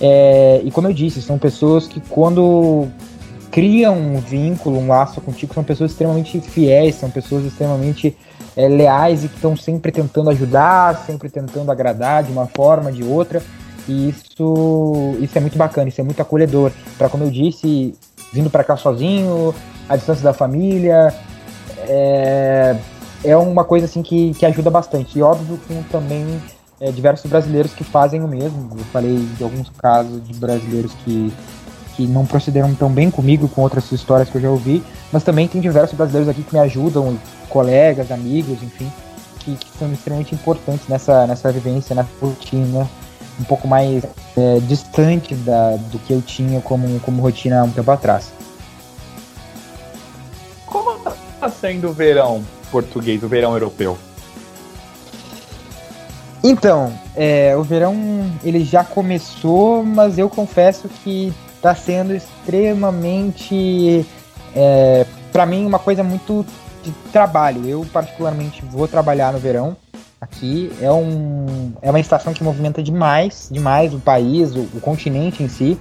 É, 0.00 0.60
e 0.62 0.70
como 0.70 0.86
eu 0.86 0.92
disse, 0.92 1.20
são 1.20 1.36
pessoas 1.36 1.88
que 1.88 1.98
quando 1.98 2.86
criam 3.50 3.98
um 3.98 4.20
vínculo, 4.20 4.78
um 4.78 4.86
laço 4.86 5.20
contigo, 5.20 5.52
são 5.52 5.64
pessoas 5.64 5.90
extremamente 5.90 6.40
fiéis, 6.40 6.94
são 6.94 7.10
pessoas 7.10 7.44
extremamente 7.44 8.16
é, 8.56 8.68
leais 8.68 9.24
e 9.24 9.28
que 9.28 9.36
estão 9.36 9.56
sempre 9.56 9.90
tentando 9.90 10.30
ajudar, 10.30 11.04
sempre 11.06 11.28
tentando 11.28 11.70
agradar 11.70 12.22
de 12.22 12.32
uma 12.32 12.46
forma, 12.46 12.92
de 12.92 13.02
outra. 13.02 13.42
E 13.86 14.08
isso, 14.08 15.16
isso 15.20 15.36
é 15.36 15.40
muito 15.40 15.58
bacana, 15.58 15.88
isso 15.88 16.00
é 16.00 16.04
muito 16.04 16.20
acolhedor. 16.20 16.72
Para 16.96 17.08
como 17.08 17.24
eu 17.24 17.30
disse, 17.30 17.94
vindo 18.32 18.48
para 18.48 18.64
cá 18.64 18.76
sozinho, 18.76 19.54
a 19.88 19.96
distância 19.96 20.24
da 20.24 20.32
família. 20.32 21.14
É, 21.86 22.76
é 23.24 23.36
uma 23.36 23.64
coisa 23.64 23.86
assim 23.86 24.02
que, 24.02 24.32
que 24.34 24.46
ajuda 24.46 24.70
bastante. 24.70 25.18
E 25.18 25.22
óbvio 25.22 25.58
com 25.68 25.82
também 25.84 26.40
é, 26.80 26.90
diversos 26.90 27.30
brasileiros 27.30 27.72
que 27.72 27.84
fazem 27.84 28.22
o 28.22 28.28
mesmo. 28.28 28.70
Eu 28.76 28.84
falei 28.86 29.16
de 29.36 29.42
alguns 29.42 29.70
casos 29.70 30.26
de 30.26 30.34
brasileiros 30.34 30.92
que, 31.04 31.32
que 31.96 32.06
não 32.06 32.26
procederam 32.26 32.74
tão 32.74 32.90
bem 32.90 33.10
comigo 33.10 33.48
com 33.48 33.62
outras 33.62 33.90
histórias 33.92 34.28
que 34.28 34.36
eu 34.36 34.42
já 34.42 34.50
ouvi, 34.50 34.82
mas 35.12 35.22
também 35.22 35.46
tem 35.46 35.60
diversos 35.60 35.96
brasileiros 35.96 36.28
aqui 36.28 36.42
que 36.42 36.54
me 36.54 36.60
ajudam, 36.60 37.18
colegas, 37.48 38.10
amigos, 38.10 38.62
enfim, 38.62 38.90
que, 39.40 39.56
que 39.56 39.78
são 39.78 39.92
extremamente 39.92 40.34
importantes 40.34 40.88
nessa, 40.88 41.26
nessa 41.26 41.52
vivência, 41.52 41.94
nessa 41.94 42.08
rotina 42.20 42.88
um 43.40 43.44
pouco 43.44 43.66
mais 43.66 44.04
é, 44.36 44.60
distante 44.60 45.34
da, 45.34 45.76
do 45.76 45.98
que 45.98 46.12
eu 46.12 46.22
tinha 46.22 46.60
como, 46.60 47.00
como 47.00 47.22
rotina 47.22 47.60
há 47.60 47.64
um 47.64 47.70
tempo 47.70 47.90
atrás. 47.90 48.32
Como 50.66 50.96
está 50.96 51.48
sendo 51.48 51.88
o 51.88 51.92
verão 51.92 52.44
português, 52.70 53.22
o 53.22 53.28
verão 53.28 53.52
europeu? 53.54 53.98
Então, 56.42 56.92
é, 57.16 57.56
o 57.56 57.62
verão 57.62 58.30
ele 58.44 58.64
já 58.64 58.84
começou, 58.84 59.82
mas 59.82 60.18
eu 60.18 60.28
confesso 60.28 60.88
que 60.88 61.32
está 61.64 61.74
sendo 61.74 62.14
extremamente 62.14 64.04
é, 64.54 65.06
para 65.32 65.46
mim 65.46 65.64
uma 65.64 65.78
coisa 65.78 66.04
muito 66.04 66.44
de 66.82 66.92
trabalho. 67.10 67.66
Eu 67.66 67.86
particularmente 67.90 68.62
vou 68.66 68.86
trabalhar 68.86 69.32
no 69.32 69.38
verão 69.38 69.74
aqui. 70.20 70.70
É, 70.78 70.92
um, 70.92 71.72
é 71.80 71.88
uma 71.88 71.98
estação 71.98 72.34
que 72.34 72.44
movimenta 72.44 72.82
demais, 72.82 73.48
demais 73.50 73.94
o 73.94 73.98
país, 73.98 74.54
o, 74.54 74.68
o 74.74 74.80
continente 74.80 75.42
em 75.42 75.48
si. 75.48 75.80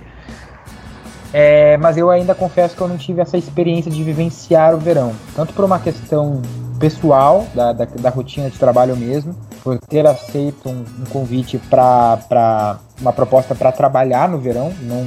É, 1.34 1.76
mas 1.78 1.98
eu 1.98 2.10
ainda 2.10 2.34
confesso 2.34 2.78
que 2.78 2.82
eu 2.82 2.88
não 2.88 2.98
tive 2.98 3.20
essa 3.20 3.38
experiência 3.38 3.92
de 3.92 4.02
vivenciar 4.04 4.74
o 4.74 4.78
verão, 4.78 5.14
tanto 5.36 5.52
por 5.52 5.66
uma 5.66 5.80
questão 5.80 6.42
pessoal 6.80 7.46
da, 7.56 7.74
da, 7.74 7.86
da 7.86 8.10
rotina 8.10 8.50
de 8.50 8.58
trabalho 8.58 8.96
mesmo, 8.96 9.36
por 9.64 9.80
ter 9.80 10.06
aceito 10.06 10.70
um, 10.70 10.86
um 11.00 11.04
convite 11.10 11.58
para 11.58 12.78
uma 13.02 13.12
proposta 13.12 13.56
para 13.56 13.72
trabalhar 13.72 14.30
no 14.30 14.38
verão, 14.38 14.72
não 14.82 15.04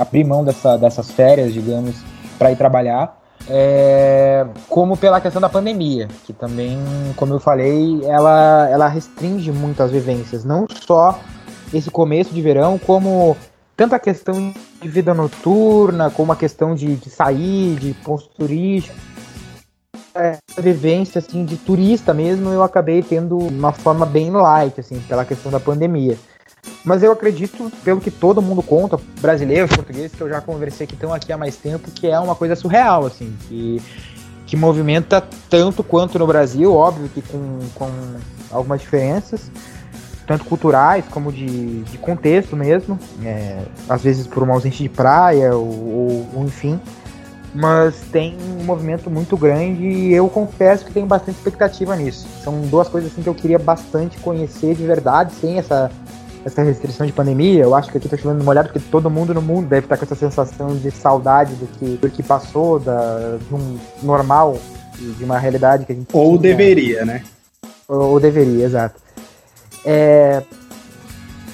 abrir 0.00 0.24
mão 0.24 0.42
dessa, 0.42 0.78
dessas 0.78 1.10
férias, 1.10 1.52
digamos, 1.52 1.94
para 2.38 2.50
ir 2.50 2.56
trabalhar. 2.56 3.18
É, 3.48 4.46
como 4.68 4.96
pela 4.96 5.20
questão 5.20 5.40
da 5.40 5.48
pandemia, 5.48 6.08
que 6.24 6.32
também, 6.32 6.78
como 7.16 7.34
eu 7.34 7.40
falei, 7.40 8.00
ela, 8.04 8.68
ela 8.70 8.88
restringe 8.88 9.50
muito 9.50 9.82
as 9.82 9.90
vivências, 9.90 10.44
não 10.44 10.66
só 10.68 11.18
esse 11.72 11.90
começo 11.90 12.32
de 12.32 12.42
verão, 12.42 12.78
como 12.78 13.36
tanto 13.76 13.94
a 13.94 13.98
questão 13.98 14.52
de 14.80 14.88
vida 14.88 15.14
noturna, 15.14 16.10
como 16.10 16.32
a 16.32 16.36
questão 16.36 16.74
de, 16.74 16.96
de 16.96 17.10
sair, 17.10 17.76
de 17.76 17.94
pontos 17.94 18.26
turísticos, 18.26 19.00
é, 20.14 20.38
vivência 20.58 21.18
assim 21.18 21.44
de 21.44 21.56
turista 21.56 22.12
mesmo, 22.12 22.50
eu 22.50 22.62
acabei 22.62 23.02
tendo 23.02 23.38
uma 23.38 23.72
forma 23.72 24.04
bem 24.04 24.30
light 24.30 24.78
assim, 24.80 25.00
pela 25.08 25.24
questão 25.24 25.50
da 25.50 25.60
pandemia. 25.60 26.16
Mas 26.84 27.02
eu 27.02 27.12
acredito, 27.12 27.70
pelo 27.84 28.00
que 28.00 28.10
todo 28.10 28.40
mundo 28.40 28.62
conta, 28.62 28.98
brasileiros, 29.20 29.70
portugueses, 29.70 30.12
que 30.14 30.20
eu 30.20 30.28
já 30.28 30.40
conversei 30.40 30.86
que 30.86 30.94
estão 30.94 31.12
aqui 31.12 31.32
há 31.32 31.36
mais 31.36 31.56
tempo, 31.56 31.90
que 31.90 32.06
é 32.06 32.18
uma 32.18 32.34
coisa 32.34 32.56
surreal, 32.56 33.06
assim, 33.06 33.36
que, 33.48 33.82
que 34.46 34.56
movimenta 34.56 35.22
tanto 35.48 35.82
quanto 35.82 36.18
no 36.18 36.26
Brasil, 36.26 36.72
óbvio 36.72 37.08
que 37.08 37.20
com, 37.20 37.58
com 37.74 37.90
algumas 38.50 38.80
diferenças, 38.80 39.50
tanto 40.26 40.44
culturais 40.44 41.04
como 41.10 41.32
de, 41.32 41.82
de 41.82 41.98
contexto 41.98 42.56
mesmo, 42.56 42.98
é, 43.24 43.62
às 43.88 44.02
vezes 44.02 44.26
por 44.26 44.42
uma 44.42 44.54
ausência 44.54 44.82
de 44.82 44.88
praia 44.88 45.54
ou, 45.54 45.66
ou, 45.66 46.28
ou, 46.36 46.44
enfim, 46.44 46.80
mas 47.52 48.00
tem 48.12 48.36
um 48.58 48.64
movimento 48.64 49.10
muito 49.10 49.36
grande 49.36 49.82
e 49.82 50.12
eu 50.12 50.28
confesso 50.28 50.84
que 50.84 50.92
tenho 50.92 51.06
bastante 51.06 51.36
expectativa 51.36 51.96
nisso. 51.96 52.28
São 52.44 52.60
duas 52.62 52.88
coisas 52.88 53.10
assim 53.10 53.22
que 53.22 53.28
eu 53.28 53.34
queria 53.34 53.58
bastante 53.58 54.18
conhecer 54.18 54.76
de 54.76 54.84
verdade, 54.84 55.32
sem 55.40 55.58
essa 55.58 55.90
essa 56.44 56.62
restrição 56.62 57.06
de 57.06 57.12
pandemia, 57.12 57.62
eu 57.62 57.74
acho 57.74 57.90
que 57.90 57.98
aqui 57.98 58.08
tá 58.08 58.16
chovendo 58.16 58.42
molhado 58.42 58.68
porque 58.68 58.88
todo 58.90 59.10
mundo 59.10 59.34
no 59.34 59.42
mundo 59.42 59.68
deve 59.68 59.86
estar 59.86 59.96
com 59.96 60.04
essa 60.04 60.14
sensação 60.14 60.74
de 60.76 60.90
saudade 60.90 61.54
do 61.54 61.66
que, 61.66 61.96
do 61.96 62.10
que 62.10 62.22
passou, 62.22 62.78
da, 62.78 63.36
de 63.36 63.54
um 63.54 63.78
normal, 64.02 64.58
de 64.98 65.24
uma 65.24 65.38
realidade 65.38 65.84
que 65.84 65.92
a 65.92 65.94
gente. 65.94 66.08
Ou 66.12 66.38
tinha. 66.38 66.56
deveria, 66.56 67.04
né? 67.04 67.22
Ou, 67.86 68.12
ou 68.12 68.20
deveria, 68.20 68.64
exato. 68.64 69.00
É, 69.84 70.42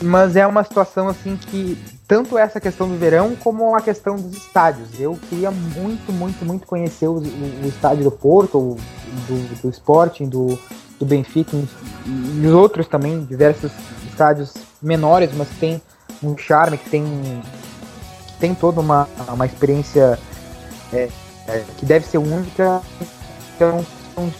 mas 0.00 0.36
é 0.36 0.46
uma 0.46 0.62
situação 0.62 1.08
assim 1.08 1.36
que 1.36 1.76
tanto 2.06 2.38
essa 2.38 2.60
questão 2.60 2.88
do 2.88 2.96
verão 2.96 3.34
como 3.36 3.74
a 3.74 3.80
questão 3.80 4.14
dos 4.14 4.36
estádios. 4.36 5.00
Eu 5.00 5.18
queria 5.28 5.50
muito, 5.50 6.12
muito, 6.12 6.44
muito 6.44 6.66
conhecer 6.66 7.08
o, 7.08 7.14
o, 7.14 7.64
o 7.64 7.66
estádio 7.66 8.04
do 8.04 8.10
Porto, 8.10 8.76
do, 9.26 9.62
do 9.62 9.68
Sporting, 9.70 10.28
do, 10.28 10.58
do 10.98 11.04
Benfica 11.04 11.56
e 11.56 12.46
os 12.46 12.52
outros 12.52 12.86
também, 12.86 13.24
diversos 13.24 13.72
estádios 14.08 14.54
menores, 14.86 15.30
mas 15.34 15.48
tem 15.60 15.82
um 16.22 16.36
charme, 16.36 16.78
que 16.78 16.88
tem, 16.88 17.04
que 18.26 18.32
tem 18.38 18.54
toda 18.54 18.80
uma, 18.80 19.08
uma 19.28 19.44
experiência 19.44 20.18
é, 20.92 21.08
é, 21.48 21.64
que 21.76 21.84
deve 21.84 22.06
ser 22.06 22.18
única. 22.18 22.80
Então, 23.54 23.84
são 24.14 24.32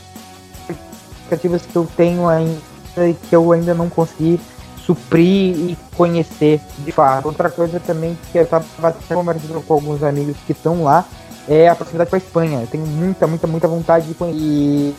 expectativas 0.69 1.63
que 1.63 1.77
eu 1.77 1.87
tenho 1.97 2.29
ainda 2.29 2.61
e 2.99 3.15
que 3.15 3.35
eu 3.35 3.53
ainda 3.53 3.75
não 3.75 3.91
consegui 3.91 4.41
suprir 4.79 5.57
e 5.57 5.79
conhecer 5.97 6.61
de 6.79 6.93
fato. 6.93 7.27
Outra 7.27 7.51
coisa 7.51 7.81
também 7.81 8.17
que 8.31 8.39
eu 8.39 8.45
estava 8.45 8.65
conversando 9.09 9.61
com 9.67 9.75
alguns 9.75 10.03
amigos 10.03 10.37
que 10.47 10.53
estão 10.53 10.85
lá 10.85 11.05
é 11.49 11.69
a 11.69 11.75
proximidade 11.75 12.11
com 12.11 12.17
a 12.17 12.19
Espanha. 12.19 12.61
Eu 12.61 12.67
tenho 12.67 12.87
muita, 12.87 13.27
muita, 13.27 13.47
muita 13.47 13.69
vontade 13.69 14.07
de 14.07 14.15
conhecer. 14.15 14.41
E 14.41 14.95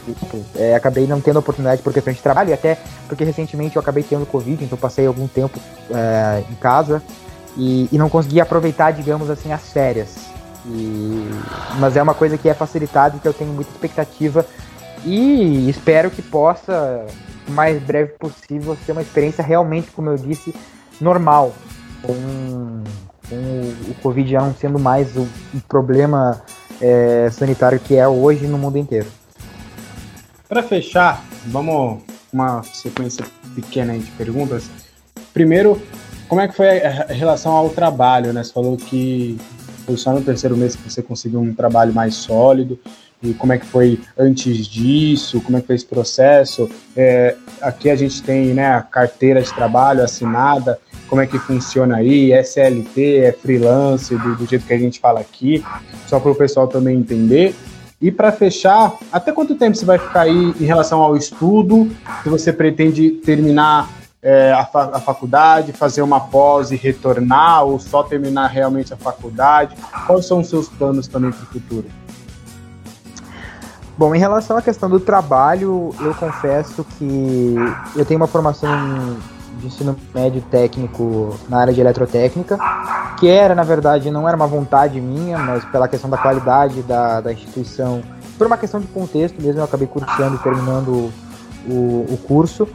é, 0.56 0.76
acabei 0.76 1.06
não 1.06 1.20
tendo 1.20 1.40
oportunidade 1.40 1.82
por 1.82 1.94
questão 1.94 2.14
de 2.14 2.22
trabalho, 2.22 2.50
e 2.50 2.54
até 2.54 2.78
porque 3.08 3.24
recentemente 3.24 3.76
eu 3.76 3.82
acabei 3.82 4.04
tendo 4.04 4.26
Covid, 4.26 4.64
então 4.64 4.78
passei 4.78 5.06
algum 5.06 5.28
tempo 5.28 5.60
é, 5.92 6.44
em 6.50 6.56
casa 6.56 7.02
e, 7.56 7.90
e, 7.92 7.98
não 7.98 8.10
consegui 8.10 8.40
aproveitar, 8.40 8.92
digamos 8.92 9.30
assim, 9.30 9.52
as 9.52 9.72
férias. 9.72 10.16
E, 10.66 11.30
mas 11.80 11.96
é 11.96 12.02
uma 12.02 12.14
coisa 12.14 12.38
que 12.38 12.48
é 12.48 12.54
facilitada 12.54 13.18
e 13.18 13.20
que 13.20 13.28
eu 13.28 13.34
tenho 13.34 13.52
muita 13.52 13.72
expectativa 13.72 14.46
e 15.06 15.70
espero 15.70 16.10
que 16.10 16.22
possa, 16.22 17.06
o 17.48 17.52
mais 17.52 17.82
breve 17.82 18.14
possível, 18.14 18.78
ser 18.86 18.92
uma 18.92 19.02
experiência 19.02 19.44
realmente, 19.44 19.92
como 19.92 20.10
eu 20.10 20.16
disse, 20.16 20.54
normal. 21.00 21.54
Com 22.04 22.84
com 23.30 23.36
o, 23.36 23.94
Covid 24.02 24.30
já 24.30 24.42
não 24.42 24.54
sendo 24.54 24.80
mais 24.80 25.16
o, 25.16 25.22
o 25.54 25.62
problema 25.68 26.42
é, 26.82 27.30
sanitário 27.32 27.80
que 27.80 27.96
é 27.96 28.08
hoje 28.08 28.48
no 28.48 28.58
mundo 28.58 28.78
inteiro. 28.78 29.08
Para 30.48 30.64
fechar, 30.64 31.24
vamos 31.48 32.02
uma 32.32 32.64
sequência 32.64 33.26
pequena 33.56 33.98
de 33.98 34.10
perguntas. 34.12 34.70
Primeiro, 35.34 35.82
como 36.28 36.42
é 36.42 36.48
que 36.48 36.56
foi 36.56 36.82
a 36.82 37.06
relação 37.08 37.52
ao 37.54 37.70
trabalho, 37.70 38.34
né? 38.34 38.44
Você 38.44 38.54
falou 38.54 38.78
que 38.78 39.38
foi 39.86 39.98
só 39.98 40.14
no 40.14 40.22
terceiro 40.22 40.58
mês 40.58 40.76
que 40.76 40.90
você 40.90 41.02
conseguiu 41.02 41.40
um 41.40 41.54
trabalho 41.54 41.94
mais 41.94 42.16
sólido. 42.16 42.80
E 43.24 43.34
como 43.34 43.52
é 43.52 43.58
que 43.58 43.66
foi 43.66 44.00
antes 44.18 44.68
disso? 44.68 45.42
Como 45.42 45.58
é 45.58 45.62
que 45.62 45.68
foi 45.68 45.76
esse 45.76 45.86
processo? 45.86 46.70
É, 46.96 47.36
aqui 47.62 47.90
a 47.90 47.96
gente 47.96 48.22
tem 48.22 48.54
né, 48.54 48.68
a 48.68 48.82
carteira 48.82 49.42
de 49.42 49.52
trabalho 49.54 50.04
assinada 50.04 50.80
como 51.08 51.22
é 51.22 51.28
que 51.28 51.40
funciona 51.40 51.98
aí, 51.98 52.32
é 52.32 52.44
CLT, 52.44 53.18
é 53.18 53.32
freelance, 53.32 54.16
do, 54.16 54.36
do 54.36 54.46
jeito 54.46 54.66
que 54.66 54.74
a 54.74 54.78
gente 54.78 55.00
fala 55.00 55.20
aqui, 55.20 55.64
só 56.08 56.20
para 56.20 56.32
o 56.32 56.36
pessoal 56.36 56.68
também 56.68 56.98
entender. 56.98 57.56
E 58.00 58.12
para 58.12 58.32
fechar, 58.32 58.94
até 59.12 59.32
quanto 59.32 59.56
tempo 59.56 59.76
você 59.76 59.86
vai 59.86 59.98
ficar 59.98 60.22
aí 60.22 60.54
em 60.60 60.66
relação 60.66 61.02
ao 61.02 61.18
estudo? 61.18 61.90
Se 62.22 62.30
você 62.30 62.54
pretende 62.54 63.10
terminar 63.10 63.90
é, 64.22 64.52
a, 64.52 64.66
fa 64.66 64.92
a, 64.94 65.00
faculdade, 65.00 65.72
fazer 65.74 66.02
uma 66.02 66.20
pós 66.20 66.72
e 66.72 66.76
retornar, 66.76 67.64
ou 67.64 67.80
só 67.80 68.04
terminar 68.04 68.48
realmente 68.48 68.94
a 68.94 68.98
faculdade? 68.98 69.76
Quais 70.06 70.26
são 70.26 70.42
os 70.42 70.50
seus 70.50 70.68
planos 70.68 71.08
também 71.08 71.32
para 71.32 71.44
o 71.44 71.46
futuro? 71.48 71.86
Bom, 73.98 74.14
em 74.14 74.20
relação 74.20 74.58
à 74.58 74.62
questão 74.62 74.90
do 74.90 75.00
trabalho, 75.00 75.90
eu 76.00 76.14
confesso 76.14 76.84
que 76.84 77.56
eu 77.96 78.06
tenho 78.06 78.20
uma 78.20 78.28
formação 78.28 78.70
de 79.58 79.68
ensino 79.68 79.96
médio 80.14 80.42
técnico 80.50 81.38
na 81.50 81.60
área 81.60 81.74
de 81.74 81.82
eletrotécnica, 81.82 82.58
que 83.20 83.28
era, 83.28 83.54
na 83.56 83.64
verdade, 83.64 84.12
não 84.12 84.28
era 84.28 84.38
uma 84.38 84.48
vontade 84.48 85.02
minha, 85.02 85.38
mas 85.38 85.66
pela 85.66 85.88
questão 85.88 86.10
da 86.10 86.18
qualidade 86.18 86.82
da, 86.84 87.22
da 87.22 87.34
instituição, 87.34 88.02
por 88.38 88.48
uma 88.48 88.58
questão 88.58 88.80
de 88.80 88.88
contexto 88.88 89.42
mesmo, 89.42 89.60
eu 89.60 89.66
acabei 89.66 89.88
cursando 89.88 90.36
e 90.36 90.40
terminando 90.40 91.12
o, 91.68 92.06
o 92.10 92.20
curso. 92.28 92.68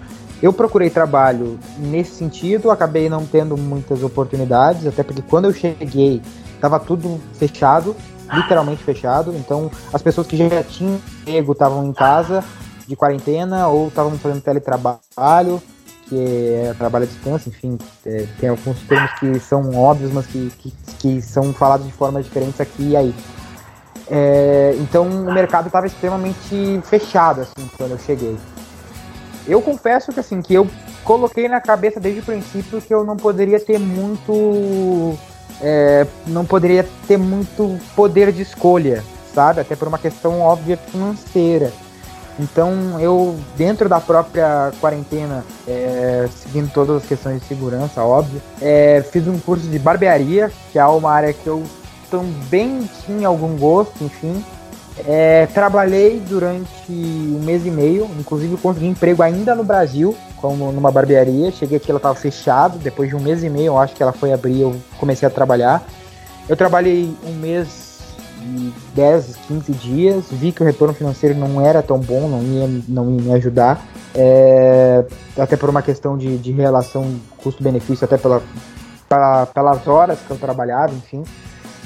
Eu 0.43 0.53
procurei 0.53 0.91
trabalho 0.91 1.59
nesse 1.79 2.17
sentido, 2.17 2.71
acabei 2.71 3.09
não 3.09 3.25
tendo 3.25 3.57
muitas 3.57 4.03
oportunidades, 4.03 4.87
até 4.87 5.05
porque 5.05 5.23
quando 5.23 5.45
eu 5.45 5.53
cheguei 5.53 6.21
estava 6.55 6.81
tudo 6.81 7.21
fechado, 7.35 7.95
literalmente 8.33 8.83
fechado. 8.83 9.33
Então 9.37 9.71
as 9.93 10.03
pessoas 10.03 10.27
que 10.27 10.37
já 10.37 10.63
tinham 10.65 11.01
emprego 11.21 11.53
estavam 11.53 11.87
em 11.87 11.93
casa 11.93 12.43
de 12.87 12.97
quarentena 12.97 13.69
ou 13.69 13.89
estavam 13.89 14.13
fazendo 14.19 14.43
teletrabalho 14.43 15.63
que 16.13 16.67
é 16.69 16.75
trabalho 16.77 17.05
à 17.05 17.09
distância, 17.09 17.49
enfim, 17.49 17.79
é, 18.05 18.27
tem 18.39 18.51
alguns 18.51 18.79
termos 18.83 19.11
que 19.13 19.41
são 19.41 19.75
óbvios, 19.75 20.13
mas 20.13 20.27
que, 20.27 20.53
que, 20.59 20.73
que 20.99 21.23
são 21.23 21.55
falados 21.55 21.87
de 21.87 21.93
forma 21.93 22.23
diferente 22.23 22.61
aqui 22.61 22.91
e 22.91 22.97
aí. 22.97 23.15
É, 24.11 24.75
então 24.79 25.09
o 25.09 25.33
mercado 25.33 25.69
estava 25.69 25.87
extremamente 25.87 26.81
fechado 26.85 27.41
assim 27.41 27.67
quando 27.79 27.93
eu 27.93 27.99
cheguei. 27.99 28.37
Eu 29.47 29.63
confesso 29.63 30.13
que 30.13 30.21
assim 30.21 30.43
que 30.43 30.53
eu 30.53 30.69
coloquei 31.03 31.49
na 31.49 31.61
cabeça 31.61 31.99
desde 31.99 32.21
o 32.21 32.25
princípio 32.25 32.83
que 32.83 32.93
eu 32.93 33.05
não 33.05 33.17
poderia 33.17 33.59
ter 33.59 33.79
muito 33.79 35.19
é, 35.63 36.07
não 36.27 36.45
poderia 36.45 36.87
ter 37.09 37.17
muito 37.17 37.79
poder 37.97 38.33
de 38.33 38.43
escolha, 38.43 39.03
sabe? 39.35 39.61
Até 39.61 39.75
por 39.75 39.89
uma 39.89 39.99
questão 39.99 40.41
óbvia 40.41 40.77
financeira. 40.77 41.73
Então 42.39 42.99
eu, 42.99 43.39
dentro 43.57 43.89
da 43.89 44.01
própria 44.01 44.73
quarentena, 44.81 45.45
é, 45.67 46.29
seguindo 46.35 46.73
todas 46.73 46.97
as 46.97 47.07
questões 47.07 47.41
de 47.41 47.47
segurança, 47.47 48.03
óbvio, 48.03 48.41
é, 48.61 49.05
fiz 49.11 49.27
um 49.29 49.39
curso 49.39 49.67
de 49.67 49.79
barbearia, 49.79 50.51
que 50.71 50.79
é 50.79 50.85
uma 50.87 51.13
área 51.13 51.33
que 51.33 51.47
eu 51.47 51.63
também 52.11 52.89
tinha 53.05 53.29
algum 53.29 53.57
gosto, 53.57 54.03
enfim. 54.03 54.43
É, 55.07 55.47
trabalhei 55.55 56.21
durante 56.21 56.69
um 56.91 57.41
mês 57.43 57.65
e 57.65 57.71
meio, 57.71 58.09
inclusive 58.19 58.57
consegui 58.59 58.87
emprego 58.87 59.23
ainda 59.23 59.55
no 59.55 59.65
Brasil, 59.65 60.15
como 60.37 60.71
numa 60.71 60.91
barbearia. 60.91 61.51
Cheguei 61.51 61.79
aqui, 61.79 61.91
ela 61.91 61.99
estava 61.99 62.15
fechada, 62.15 62.79
depois 62.79 63.09
de 63.09 63.17
um 63.17 63.21
mês 63.21 63.43
e 63.43 63.49
meio, 63.49 63.67
eu 63.67 63.79
acho 63.79 63.95
que 63.95 64.03
ela 64.03 64.13
foi 64.13 64.33
abrir, 64.33 64.61
eu 64.61 64.77
comecei 64.99 65.27
a 65.27 65.31
trabalhar. 65.31 65.83
Eu 66.49 66.57
trabalhei 66.57 67.15
um 67.27 67.33
mês 67.35 67.92
10, 68.95 69.37
15 69.49 69.73
dias, 69.73 70.25
vi 70.31 70.53
que 70.53 70.63
o 70.63 70.67
retorno 70.67 70.95
financeiro 70.95 71.39
não 71.39 71.61
era 71.61 71.83
tão 71.83 71.99
bom, 71.99 72.29
não 72.29 72.43
ia, 72.43 72.83
não 72.89 73.11
ia 73.11 73.23
me 73.23 73.33
ajudar, 73.35 73.85
é, 74.15 75.05
até 75.39 75.57
por 75.57 75.71
uma 75.71 75.83
questão 75.83 76.17
de, 76.17 76.37
de 76.39 76.53
relação 76.53 77.19
custo-benefício, 77.39 78.05
até 78.05 78.17
pela, 78.17 78.43
pela, 79.09 79.47
pelas 79.47 79.87
horas 79.87 80.19
que 80.21 80.31
eu 80.31 80.37
trabalhava, 80.37 80.93
enfim. 80.95 81.25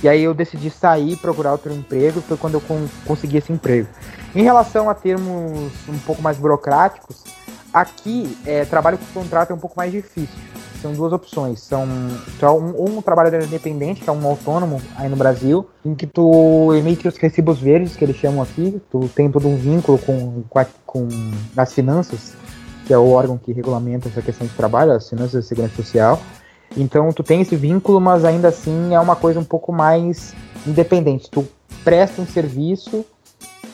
E 0.02 0.08
aí 0.08 0.22
eu 0.22 0.34
decidi 0.34 0.70
sair 0.70 1.16
procurar 1.16 1.52
outro 1.52 1.72
emprego, 1.72 2.20
foi 2.20 2.36
quando 2.36 2.54
eu 2.54 2.60
con 2.60 2.86
consegui 3.06 3.38
esse 3.38 3.52
emprego. 3.52 3.88
Em 4.34 4.42
relação 4.42 4.90
a 4.90 4.94
termos 4.94 5.72
um 5.88 5.98
pouco 6.04 6.20
mais 6.20 6.36
burocráticos, 6.36 7.24
aqui 7.72 8.36
é, 8.44 8.64
trabalho 8.64 8.98
com 8.98 9.20
contrato 9.20 9.50
é 9.50 9.54
um 9.54 9.58
pouco 9.58 9.76
mais 9.76 9.90
difícil. 9.90 10.36
São 10.80 10.92
duas 10.92 11.12
opções. 11.12 11.60
São 11.60 11.84
um, 11.84 12.98
um 12.98 13.02
trabalhador 13.02 13.42
independente, 13.42 14.02
que 14.02 14.10
é 14.10 14.12
um 14.12 14.26
autônomo 14.26 14.80
aí 14.96 15.08
no 15.08 15.16
Brasil, 15.16 15.66
em 15.84 15.94
que 15.94 16.06
tu 16.06 16.72
emite 16.74 17.08
os 17.08 17.16
recibos 17.16 17.58
verdes, 17.58 17.96
que 17.96 18.04
eles 18.04 18.16
chamam 18.16 18.42
aqui, 18.42 18.80
tu 18.90 19.08
tem 19.14 19.30
todo 19.30 19.48
um 19.48 19.56
vínculo 19.56 19.98
com, 19.98 20.42
com, 20.48 20.58
a, 20.58 20.66
com 20.84 21.08
as 21.56 21.72
finanças, 21.72 22.34
que 22.86 22.92
é 22.92 22.98
o 22.98 23.10
órgão 23.10 23.38
que 23.38 23.52
regulamenta 23.52 24.08
essa 24.08 24.22
questão 24.22 24.46
de 24.46 24.52
trabalho, 24.54 24.92
as 24.92 25.08
finanças 25.08 25.32
da 25.32 25.42
segurança 25.42 25.76
social. 25.76 26.20
Então 26.76 27.12
tu 27.12 27.22
tem 27.22 27.40
esse 27.40 27.56
vínculo, 27.56 28.00
mas 28.00 28.24
ainda 28.24 28.48
assim 28.48 28.94
é 28.94 29.00
uma 29.00 29.16
coisa 29.16 29.40
um 29.40 29.44
pouco 29.44 29.72
mais 29.72 30.34
independente. 30.66 31.30
Tu 31.30 31.46
presta 31.84 32.20
um 32.20 32.26
serviço 32.26 33.04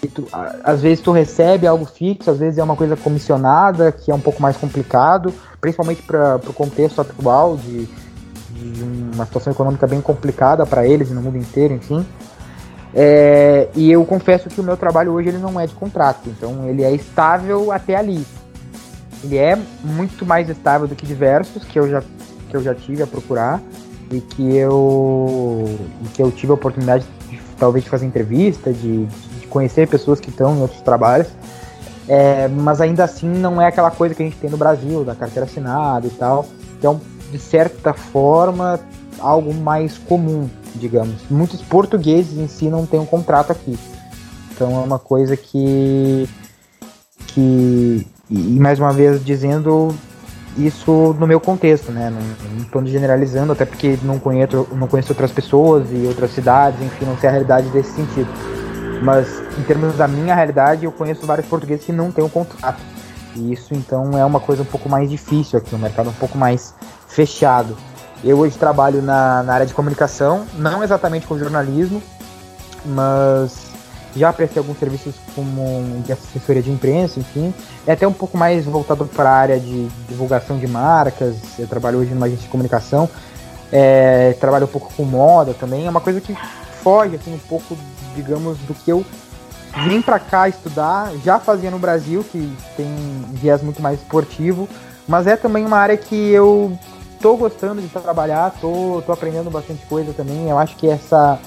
tu, 0.09 0.27
às 0.65 0.81
vezes 0.81 1.01
tu 1.01 1.13
recebe 1.13 1.67
algo 1.67 1.85
fixo, 1.85 2.31
às 2.31 2.39
vezes 2.39 2.59
é 2.59 2.63
uma 2.63 2.77
coisa 2.77 2.97
comissionada, 2.97 3.93
que 3.93 4.11
é 4.11 4.15
um 4.15 4.21
pouco 4.21 4.43
mais 4.43 4.57
complicado, 4.57 5.33
principalmente 5.61 6.03
para 6.03 6.37
o 6.37 6.53
contexto 6.53 7.01
atual 7.01 7.57
de, 7.57 7.87
de, 8.51 8.83
uma 9.15 9.25
situação 9.27 9.53
econômica 9.53 9.87
bem 9.87 10.01
complicada 10.01 10.67
para 10.67 10.87
eles 10.87 11.11
e 11.11 11.15
no 11.15 11.23
mundo 11.23 11.39
inteiro, 11.39 11.75
enfim. 11.75 12.05
É, 12.95 13.69
e 13.75 13.91
eu 13.91 14.05
confesso 14.05 14.49
que 14.49 14.61
o 14.61 14.65
meu 14.65 14.77
trabalho 14.77 15.13
hoje 15.13 15.29
ele 15.29 15.39
não 15.39 15.59
é 15.59 15.67
de 15.67 15.75
contrato, 15.75 16.29
então 16.29 16.69
ele 16.69 16.83
é 16.83 16.93
estável 16.93 17.73
até 17.73 17.97
ali. 17.97 18.27
Ele 19.25 19.39
é 19.39 19.57
muito 19.83 20.27
mais 20.27 20.49
estável 20.49 20.87
do 20.87 20.97
que 20.97 21.07
diversos 21.07 21.65
que 21.65 21.79
eu 21.79 21.89
já 21.89 22.03
que 22.53 22.57
eu 22.57 22.63
já 22.63 22.75
tive 22.75 23.03
a 23.03 23.07
procurar 23.07 23.63
e 24.11 24.21
que 24.21 24.55
eu, 24.55 25.65
que 26.13 26.23
eu 26.23 26.31
tive 26.31 26.53
a 26.53 26.55
oportunidade 26.55 27.07
de, 27.31 27.41
talvez 27.59 27.83
de 27.83 27.91
fazer 27.91 28.05
entrevista, 28.05 28.71
de, 28.71 29.07
de 29.07 29.42
conhecer 29.53 29.87
pessoas 29.87 30.19
que 30.19 30.31
estão 30.31 30.57
em 30.57 30.61
outros 30.61 30.81
trabalhos. 30.81 31.29
É, 32.09 32.49
mas 32.49 32.81
ainda 32.81 33.05
assim 33.05 33.29
não 33.29 33.61
é 33.61 33.67
aquela 33.67 33.91
coisa 33.91 34.15
que 34.15 34.23
a 34.23 34.25
gente 34.25 34.37
tem 34.37 34.51
no 34.51 34.57
Brasil, 34.57 35.05
da 35.05 35.15
carteira 35.15 35.45
assinada 35.45 36.07
e 36.07 36.11
tal. 36.11 36.47
Então, 36.79 37.01
de 37.31 37.39
certa 37.39 37.93
forma, 37.93 38.81
algo 39.21 39.55
mais 39.55 39.97
comum, 39.99 40.49
digamos. 40.75 41.23
Muitos 41.31 41.63
portugueses 41.63 42.39
em 42.39 42.49
si 42.49 42.69
não 42.69 42.85
têm 42.85 42.99
um 42.99 43.07
contrato 43.07 43.53
aqui. 43.53 43.79
Então 44.53 44.71
é 44.71 44.85
uma 44.85 44.99
coisa 44.99 45.37
que. 45.37 46.29
que 47.29 48.07
e 48.29 48.59
mais 48.59 48.79
uma 48.79 48.93
vez 48.93 49.25
dizendo, 49.25 49.95
isso 50.57 51.15
no 51.19 51.27
meu 51.27 51.41
contexto, 51.41 51.93
né? 51.93 52.11
Não 52.11 52.63
estou 52.63 52.85
generalizando, 52.87 53.53
até 53.53 53.65
porque 53.65 53.99
não 54.03 54.19
conheço, 54.19 54.67
não 54.73 54.87
conheço 54.89 55.13
outras 55.13 55.31
pessoas 55.31 55.87
e 55.93 56.07
outras 56.07 56.31
cidades, 56.31 56.81
enfim, 56.81 57.05
não 57.05 57.17
sei 57.17 57.29
a 57.29 57.33
realidade 57.33 57.69
desse 57.69 57.93
sentido. 57.93 58.29
Mas 59.03 59.43
em 59.59 59.63
termos 59.65 59.97
da 59.97 60.07
minha 60.07 60.35
realidade, 60.35 60.85
eu 60.85 60.93
conheço 60.93 61.27
vários 61.27 61.47
portugueses 61.47 61.85
que 61.85 61.93
não 61.93 62.13
têm 62.13 62.25
um 62.25 62.29
contrato. 62.29 62.81
E 63.35 63.53
isso 63.53 63.75
então 63.75 64.17
é 64.17 64.25
uma 64.25 64.39
coisa 64.39 64.63
um 64.63 64.67
pouco 64.67 64.89
mais 64.89 65.11
difícil 65.11 65.59
aqui, 65.59 65.75
um 65.75 65.79
mercado 65.79 66.11
um 66.11 66.15
pouco 66.15 66.39
mais 66.39 66.75
fechado. 67.09 67.77
Eu 68.23 68.39
hoje 68.39 68.57
trabalho 68.57 69.03
na, 69.03 69.43
na 69.43 69.55
área 69.55 69.67
de 69.67 69.75
comunicação, 69.75 70.47
não 70.57 70.85
exatamente 70.85 71.27
com 71.27 71.37
jornalismo, 71.37 72.01
mas 72.85 73.73
já 74.15 74.33
prestei 74.33 74.61
alguns 74.61 74.79
serviços 74.79 75.15
como 75.35 76.03
de 76.05 76.13
assessoria 76.13 76.63
de 76.63 76.71
imprensa, 76.71 77.19
enfim. 77.19 77.53
É 77.87 77.93
até 77.93 78.07
um 78.07 78.13
pouco 78.13 78.37
mais 78.37 78.65
voltado 78.65 79.07
para 79.07 79.31
a 79.31 79.35
área 79.35 79.59
de 79.59 79.89
divulgação 80.09 80.59
de 80.59 80.69
marcas. 80.69 81.37
Eu 81.59 81.67
trabalho 81.67 81.99
hoje 81.99 82.15
numa 82.15 82.27
agência 82.27 82.45
de 82.45 82.51
comunicação. 82.51 83.09
É, 83.73 84.37
trabalho 84.39 84.67
um 84.67 84.69
pouco 84.69 84.93
com 84.95 85.05
moda 85.05 85.55
também. 85.55 85.87
É 85.87 85.91
uma 85.91 86.01
coisa 86.01 86.21
que 86.21 86.37
foge 86.83 87.17
assim, 87.17 87.35
um 87.35 87.39
pouco, 87.39 87.77
digamos, 88.15 88.59
do 88.59 88.75
que 88.75 88.91
eu 88.91 89.05
vim 89.85 90.03
para 90.03 90.19
cá 90.19 90.49
estudar. 90.49 91.13
Já 91.25 91.39
fazia 91.39 91.71
no 91.71 91.79
Brasil, 91.79 92.25
que 92.25 92.55
tem 92.77 92.87
viés 93.31 93.63
muito 93.63 93.81
mais 93.81 94.01
esportivo. 94.01 94.69
Mas 95.07 95.27
é 95.27 95.37
também 95.37 95.65
uma 95.65 95.79
área 95.79 95.97
que 95.97 96.31
eu 96.31 96.79
tô 97.21 97.37
gostando 97.37 97.81
de 97.81 97.89
trabalhar, 97.89 98.55
tô, 98.61 99.03
tô 99.05 99.13
aprendendo 99.13 99.51
bastante 99.51 99.85
coisa 99.87 100.13
também. 100.13 100.49
Eu 100.49 100.59
acho 100.59 100.77
que 100.77 100.89
essa, 100.89 101.39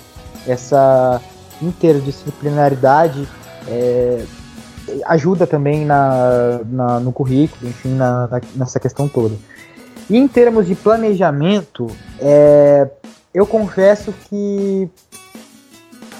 essa 0.47 1.21
interdisciplinaridade 1.61 3.27
é, 3.67 4.23
ajuda 5.05 5.47
também 5.47 5.85
na, 5.85 6.59
na, 6.65 6.99
no 6.99 7.11
currículo, 7.11 7.69
enfim, 7.69 7.95
na, 7.95 8.27
na, 8.27 8.41
nessa 8.55 8.79
questão 8.79 9.07
toda. 9.07 9.35
E 10.09 10.17
em 10.17 10.27
termos 10.27 10.67
de 10.67 10.75
planejamento, 10.75 11.87
é, 12.19 12.87
eu 13.33 13.45
confesso 13.45 14.13
que 14.29 14.89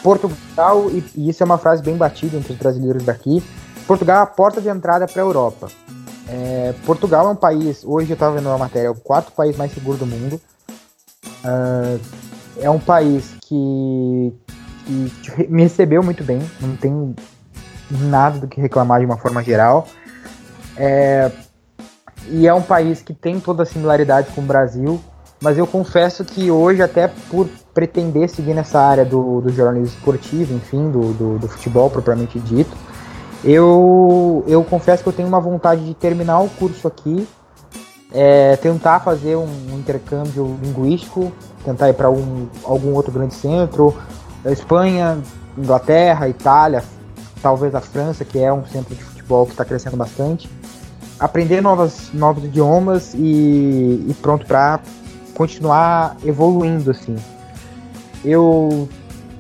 Portugal, 0.05 0.91
e, 0.91 1.03
e, 1.15 1.29
isso 1.29 1.41
é 1.41 1.45
uma 1.45 1.57
frase 1.57 1.81
bem 1.81 1.97
batida 1.97 2.37
entre 2.37 2.53
os 2.53 2.59
brasileiros 2.59 3.03
daqui, 3.03 3.43
Portugal 3.87 4.19
é 4.19 4.21
a 4.21 4.27
porta 4.27 4.61
de 4.61 4.69
entrada 4.69 5.07
para 5.07 5.19
a 5.19 5.25
Europa. 5.25 5.67
É, 6.29 6.75
Portugal 6.85 7.25
é 7.27 7.31
um 7.31 7.35
país, 7.35 7.83
hoje 7.83 8.11
eu 8.11 8.13
estava 8.13 8.35
vendo 8.35 8.45
uma 8.45 8.57
matéria, 8.59 8.87
é 8.87 8.91
o 8.91 8.95
quarto 8.95 9.31
país 9.31 9.57
mais 9.57 9.73
seguro 9.73 9.97
do 9.97 10.05
mundo. 10.05 10.39
Uh, 11.43 11.99
é 12.59 12.69
um 12.69 12.79
país 12.79 13.35
que, 13.41 14.31
que 15.23 15.47
me 15.49 15.63
recebeu 15.63 16.03
muito 16.03 16.23
bem, 16.23 16.39
não 16.61 16.75
tenho 16.75 17.15
nada 17.89 18.37
do 18.37 18.47
que 18.47 18.61
reclamar 18.61 18.99
de 18.99 19.07
uma 19.07 19.17
forma 19.17 19.43
geral. 19.43 19.87
É, 20.77 21.31
e 22.29 22.47
é 22.47 22.53
um 22.53 22.61
país 22.61 23.01
que 23.01 23.13
tem 23.13 23.39
toda 23.39 23.63
a 23.63 23.65
similaridade 23.65 24.29
com 24.35 24.41
o 24.41 24.45
Brasil, 24.45 25.01
mas 25.45 25.59
eu 25.59 25.67
confesso 25.67 26.25
que 26.25 26.49
hoje, 26.49 26.81
até 26.81 27.07
por 27.07 27.47
pretender 27.71 28.27
seguir 28.27 28.55
nessa 28.55 28.79
área 28.79 29.05
do, 29.05 29.41
do 29.41 29.53
jornalismo 29.53 29.95
esportivo, 29.95 30.55
enfim, 30.55 30.89
do, 30.89 31.13
do, 31.13 31.37
do, 31.37 31.47
futebol 31.47 31.87
propriamente 31.87 32.39
dito, 32.39 32.75
eu, 33.43 34.43
eu 34.47 34.63
confesso 34.63 35.03
que 35.03 35.09
eu 35.09 35.13
tenho 35.13 35.27
uma 35.27 35.39
vontade 35.39 35.85
de 35.85 35.93
terminar 35.93 36.39
o 36.39 36.49
curso 36.49 36.87
aqui, 36.87 37.27
é, 38.11 38.55
tentar 38.55 39.01
fazer 39.01 39.35
um, 39.35 39.45
um 39.71 39.77
intercâmbio 39.77 40.57
linguístico, 40.63 41.31
tentar 41.63 41.89
ir 41.89 41.93
para 41.93 42.09
um, 42.09 42.47
algum 42.63 42.95
outro 42.95 43.11
grande 43.11 43.35
centro, 43.35 43.95
Espanha, 44.47 45.19
Inglaterra, 45.55 46.27
Itália, 46.27 46.83
talvez 47.39 47.75
a 47.75 47.81
França, 47.81 48.25
que 48.25 48.39
é 48.39 48.51
um 48.51 48.65
centro 48.65 48.95
de 48.95 49.03
futebol 49.03 49.45
que 49.45 49.51
está 49.51 49.63
crescendo 49.63 49.95
bastante. 49.95 50.49
Aprender 51.19 51.61
novas, 51.61 52.09
novos 52.11 52.43
idiomas 52.43 53.13
e, 53.13 54.07
e 54.09 54.15
pronto 54.23 54.43
para 54.47 54.79
continuar 55.35 56.17
evoluindo 56.25 56.89
assim. 56.89 57.15
Eu 58.23 58.89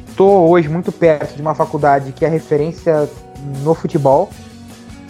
estou 0.07 0.49
hoje 0.49 0.69
muito 0.69 0.91
perto 0.91 1.35
de 1.35 1.41
uma 1.41 1.55
faculdade 1.55 2.11
que 2.11 2.23
é 2.23 2.27
referência 2.27 3.09
no 3.63 3.73
futebol, 3.73 4.29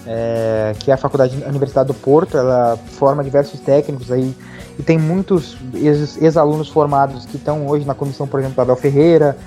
é, 0.07 0.74
que 0.80 0.91
é 0.91 0.94
a 0.94 0.98
faculdade 0.98 1.44
a 1.44 1.49
Universidade 1.49 1.88
do 1.88 1.94
Porto. 1.94 2.38
Ela 2.38 2.80
forma 2.91 3.24
diversos 3.24 3.60
técnicos 3.60 4.12
aí 4.12 4.34
e 4.78 4.84
tem 4.84 4.98
muitos 4.98 5.57
ex-alunos 5.74 6.70
formados 6.70 7.26
que 7.26 7.38
estão 7.38 7.68
hoje 7.68 7.86
na 7.86 7.94
comissão, 7.94 8.28
por 8.28 8.40
exemplo, 8.40 8.56
do 8.56 8.62
Abel 8.62 8.76
Ferreira, 8.76 9.38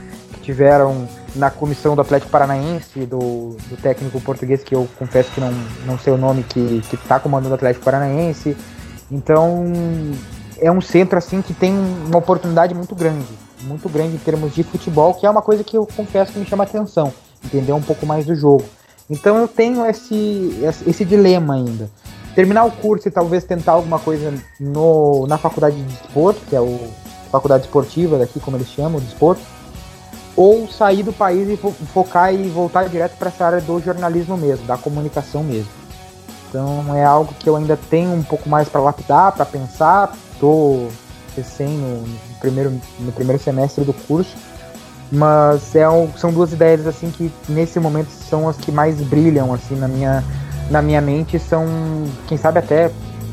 tiveram 0.43 1.07
na 1.35 1.51
comissão 1.51 1.95
do 1.95 2.01
Atlético 2.01 2.31
Paranaense, 2.31 3.01
do, 3.01 3.57
do 3.69 3.77
técnico 3.81 4.19
português, 4.21 4.65
que 4.65 4.75
eu 4.75 4.89
confesso 4.99 5.31
que 5.33 5.41
não, 5.41 5.53
não 5.85 5.99
sei 5.99 6.13
o 6.13 6.17
nome, 6.17 6.43
que 6.43 6.83
está 6.93 7.21
comandando 7.21 7.53
o 7.53 7.55
Atlético 7.55 7.85
Paranaense. 7.85 8.57
Então, 9.11 9.67
é 10.61 10.71
um 10.71 10.81
centro 10.81 11.19
assim 11.19 11.43
que 11.43 11.55
tem 11.55 11.73
uma 11.73 12.19
oportunidade 12.19 12.75
muito 12.75 12.95
grande, 12.95 13.27
muito 13.63 13.89
grande 13.89 14.17
em 14.17 14.19
termos 14.19 14.55
de 14.55 14.63
futebol, 14.63 15.15
que 15.15 15.27
é 15.27 15.31
uma 15.31 15.43
coisa 15.43 15.65
que 15.65 15.77
eu 15.77 15.87
confesso 15.87 16.33
que 16.33 16.39
me 16.39 16.47
chama 16.47 16.65
atenção, 16.65 17.13
entender 17.45 17.73
um 17.73 17.83
pouco 17.83 18.07
mais 18.07 18.27
do 18.27 18.35
jogo. 18.35 18.65
Então 19.11 19.37
eu 19.39 19.49
tenho 19.49 19.87
esse, 19.87 20.53
esse 20.87 21.05
dilema 21.05 21.55
ainda. 21.55 21.91
Terminar 22.35 22.65
o 22.65 22.71
curso 22.71 23.09
e 23.09 23.11
talvez 23.11 23.43
tentar 23.45 23.73
alguma 23.73 23.99
coisa 23.99 24.33
no, 24.61 25.27
na 25.27 25.39
faculdade 25.39 25.77
de 25.77 25.83
desporto, 25.83 26.41
que 26.49 26.55
é 26.55 26.61
o 26.61 26.79
faculdade 27.31 27.65
esportiva 27.65 28.19
daqui, 28.19 28.39
como 28.41 28.57
eles 28.57 28.69
chamam, 28.69 29.01
desporto, 29.01 29.43
ou 30.37 30.69
sair 30.69 31.03
do 31.03 31.13
país 31.13 31.49
e 31.49 31.57
focar 31.93 32.33
e 32.33 32.49
voltar 32.49 32.89
direto 32.89 33.17
para 33.19 33.29
essa 33.29 33.45
área 33.45 33.61
do 33.61 33.81
jornalismo 33.81 34.37
mesmo, 34.37 34.67
da 34.67 34.77
comunicação 34.77 35.43
mesmo. 35.43 35.71
Então 36.49 36.95
é 36.95 37.05
algo 37.05 37.35
que 37.39 37.49
eu 37.49 37.57
ainda 37.57 37.77
tenho 37.91 38.13
um 38.15 38.23
pouco 38.23 38.49
mais 38.49 38.69
para 38.69 38.81
lapidar, 38.81 39.33
para 39.33 39.45
pensar. 39.45 40.15
Estou 40.39 40.89
recém 41.35 41.67
no, 41.67 42.05
primeiro, 42.39 42.81
no 43.01 43.11
primeiro 43.11 43.43
semestre 43.43 43.85
do 43.85 43.93
curso, 43.93 44.37
mas 45.11 45.75
é 45.75 45.89
um, 45.89 46.09
são 46.17 46.33
duas 46.33 46.53
ideias 46.53 46.87
assim 46.87 47.11
que 47.11 47.29
nesse 47.49 47.81
momento 47.81 48.11
são 48.11 48.49
as 48.49 48.57
que 48.57 48.71
mais 48.71 49.01
brilham 49.01 49.53
assim 49.53 49.75
na 49.75 49.89
minha 49.89 50.23
na 50.71 50.81
minha 50.81 51.01
mente. 51.01 51.41
São 51.41 51.67
quem 52.29 52.39
sabe 52.39 52.61
até 52.61 52.93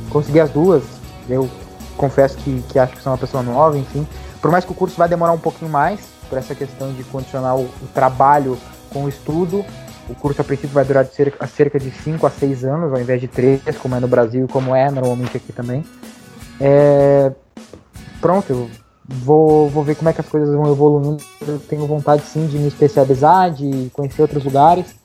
conseguir 0.10 0.40
as 0.40 0.49
duas. 0.49 0.82
Eu 1.30 1.48
confesso 1.95 2.38
que, 2.38 2.64
que 2.69 2.80
acho 2.80 2.95
que 2.95 3.03
sou 3.03 3.11
uma 3.11 3.19
pessoa 3.19 3.44
nova, 3.44 3.77
enfim. 3.77 4.07
Por 4.41 4.49
mais 4.49 4.65
que 4.65 4.72
o 4.72 4.76
curso 4.76 4.98
vai 4.98 5.07
demorar 5.07 5.34
um 5.34 5.40
pouquinho 5.40 5.69
mais, 5.69 5.99
por 6.27 6.40
essa 6.40 6.56
questão 6.56 6.91
de 6.91 7.03
condicionar 7.03 7.56
o, 7.56 7.65
o 7.65 7.88
trabalho 7.94 8.57
com 8.90 9.03
o 9.03 9.10
estudo. 9.10 9.64
O 10.10 10.15
curso 10.15 10.41
a 10.41 10.44
princípio 10.44 10.73
vai 10.73 10.86
durar 10.86 11.03
de 11.03 11.14
cerca, 11.14 11.45
cerca 11.45 11.80
de 11.80 11.91
5 11.91 12.26
a 12.26 12.32
6 12.32 12.64
anos, 12.64 12.91
ao 12.91 12.99
invés 12.99 13.22
de 13.22 13.27
3, 13.27 13.61
como 13.80 13.95
é 13.95 13.99
no 13.99 14.07
Brasil 14.07 14.48
como 14.52 14.76
é 14.76 14.90
normalmente 14.90 15.38
aqui 15.38 15.53
também. 15.53 15.84
É, 16.60 17.32
pronto, 18.22 18.52
eu 18.52 18.69
vou, 19.07 19.69
vou 19.69 19.84
ver 19.84 19.95
como 19.95 20.10
é 20.10 20.14
que 20.14 20.22
as 20.22 20.27
coisas 20.27 20.53
vão 20.53 20.72
evoluindo. 20.72 21.23
Eu 21.48 21.60
tenho 21.60 21.86
vontade 21.86 22.23
sim 22.23 22.48
de 22.48 22.57
me 22.57 22.68
especializar, 22.68 23.52
de 23.52 23.90
conhecer 23.94 24.22
outros 24.22 24.44
lugares 24.44 24.95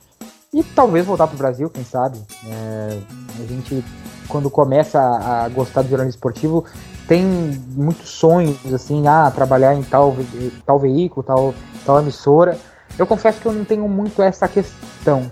e 0.52 0.62
talvez 0.62 1.06
voltar 1.06 1.26
para 1.26 1.34
o 1.34 1.38
Brasil, 1.38 1.70
quem 1.70 1.84
sabe. 1.84 2.18
É, 2.48 2.98
a 3.38 3.46
gente, 3.46 3.84
quando 4.28 4.50
começa 4.50 5.00
a, 5.00 5.48
gostar 5.48 5.82
do 5.82 5.88
jornalismo 5.88 6.16
esportivo, 6.16 6.64
tem 7.06 7.24
muitos 7.24 8.08
sonhos, 8.10 8.72
assim, 8.72 9.06
ah, 9.06 9.30
trabalhar 9.34 9.74
em 9.74 9.82
tal, 9.82 10.16
tal 10.66 10.78
veículo, 10.78 11.22
tal, 11.22 11.54
tal 11.84 12.00
emissora. 12.00 12.58
Eu 12.98 13.06
confesso 13.06 13.40
que 13.40 13.46
eu 13.46 13.52
não 13.52 13.64
tenho 13.64 13.88
muito 13.88 14.22
essa 14.22 14.48
questão. 14.48 15.30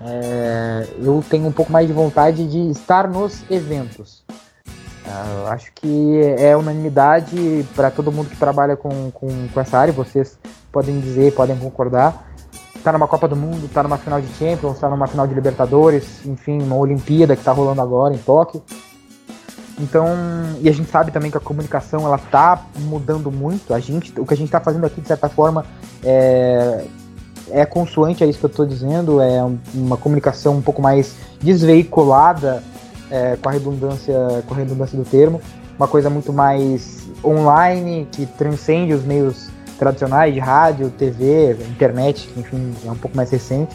É, 0.00 0.88
eu 1.00 1.24
tenho 1.28 1.46
um 1.46 1.52
pouco 1.52 1.72
mais 1.72 1.86
de 1.86 1.92
vontade 1.92 2.46
de 2.48 2.70
estar 2.70 3.08
nos 3.08 3.42
eventos. 3.50 4.24
Uh, 5.08 5.46
acho 5.48 5.72
que 5.72 6.20
é 6.38 6.54
unanimidade 6.54 7.66
para 7.74 7.90
todo 7.90 8.12
mundo 8.12 8.28
que 8.28 8.36
trabalha 8.36 8.76
com, 8.76 9.10
com, 9.10 9.48
com, 9.48 9.60
essa 9.60 9.78
área, 9.78 9.92
vocês 9.92 10.38
podem 10.70 11.00
dizer, 11.00 11.32
podem 11.32 11.56
concordar. 11.56 12.28
Tá 12.84 12.92
numa 12.92 13.08
Copa 13.08 13.26
do 13.26 13.34
Mundo, 13.34 13.68
tá 13.72 13.82
numa 13.82 13.96
final 13.96 14.20
de 14.20 14.28
Champions, 14.34 14.78
tá 14.78 14.88
numa 14.88 15.06
final 15.06 15.26
de 15.26 15.34
Libertadores, 15.34 16.26
enfim, 16.26 16.60
uma 16.62 16.76
Olimpíada 16.76 17.34
que 17.34 17.42
tá 17.42 17.52
rolando 17.52 17.80
agora 17.80 18.14
em 18.14 18.18
Tóquio. 18.18 18.62
Então, 19.80 20.06
e 20.60 20.68
a 20.68 20.72
gente 20.72 20.90
sabe 20.90 21.10
também 21.10 21.30
que 21.30 21.38
a 21.38 21.40
comunicação 21.40 22.04
ela 22.04 22.18
tá 22.18 22.66
mudando 22.80 23.32
muito. 23.32 23.72
A 23.72 23.80
gente, 23.80 24.12
o 24.20 24.26
que 24.26 24.34
a 24.34 24.36
gente 24.36 24.48
está 24.48 24.60
fazendo 24.60 24.84
aqui 24.84 25.00
de 25.00 25.08
certa 25.08 25.28
forma 25.28 25.64
é, 26.04 26.84
é 27.50 27.64
consoante 27.64 28.22
a 28.22 28.26
isso 28.26 28.38
que 28.38 28.44
eu 28.44 28.50
estou 28.50 28.66
dizendo, 28.66 29.22
é 29.22 29.42
uma 29.72 29.96
comunicação 29.96 30.56
um 30.56 30.62
pouco 30.62 30.82
mais 30.82 31.14
desveiculada 31.40 32.62
é, 33.10 33.36
com, 33.36 33.48
a 33.48 33.52
redundância, 33.52 34.14
com 34.46 34.54
a 34.54 34.56
redundância 34.56 34.96
do 34.96 35.04
termo, 35.04 35.40
uma 35.78 35.88
coisa 35.88 36.10
muito 36.10 36.32
mais 36.32 37.06
online, 37.24 38.08
que 38.10 38.26
transcende 38.26 38.92
os 38.92 39.04
meios 39.04 39.48
tradicionais 39.78 40.34
de 40.34 40.40
rádio, 40.40 40.90
TV, 40.90 41.56
internet, 41.70 42.28
que 42.28 42.40
enfim 42.40 42.74
é 42.84 42.90
um 42.90 42.96
pouco 42.96 43.16
mais 43.16 43.30
recente. 43.30 43.74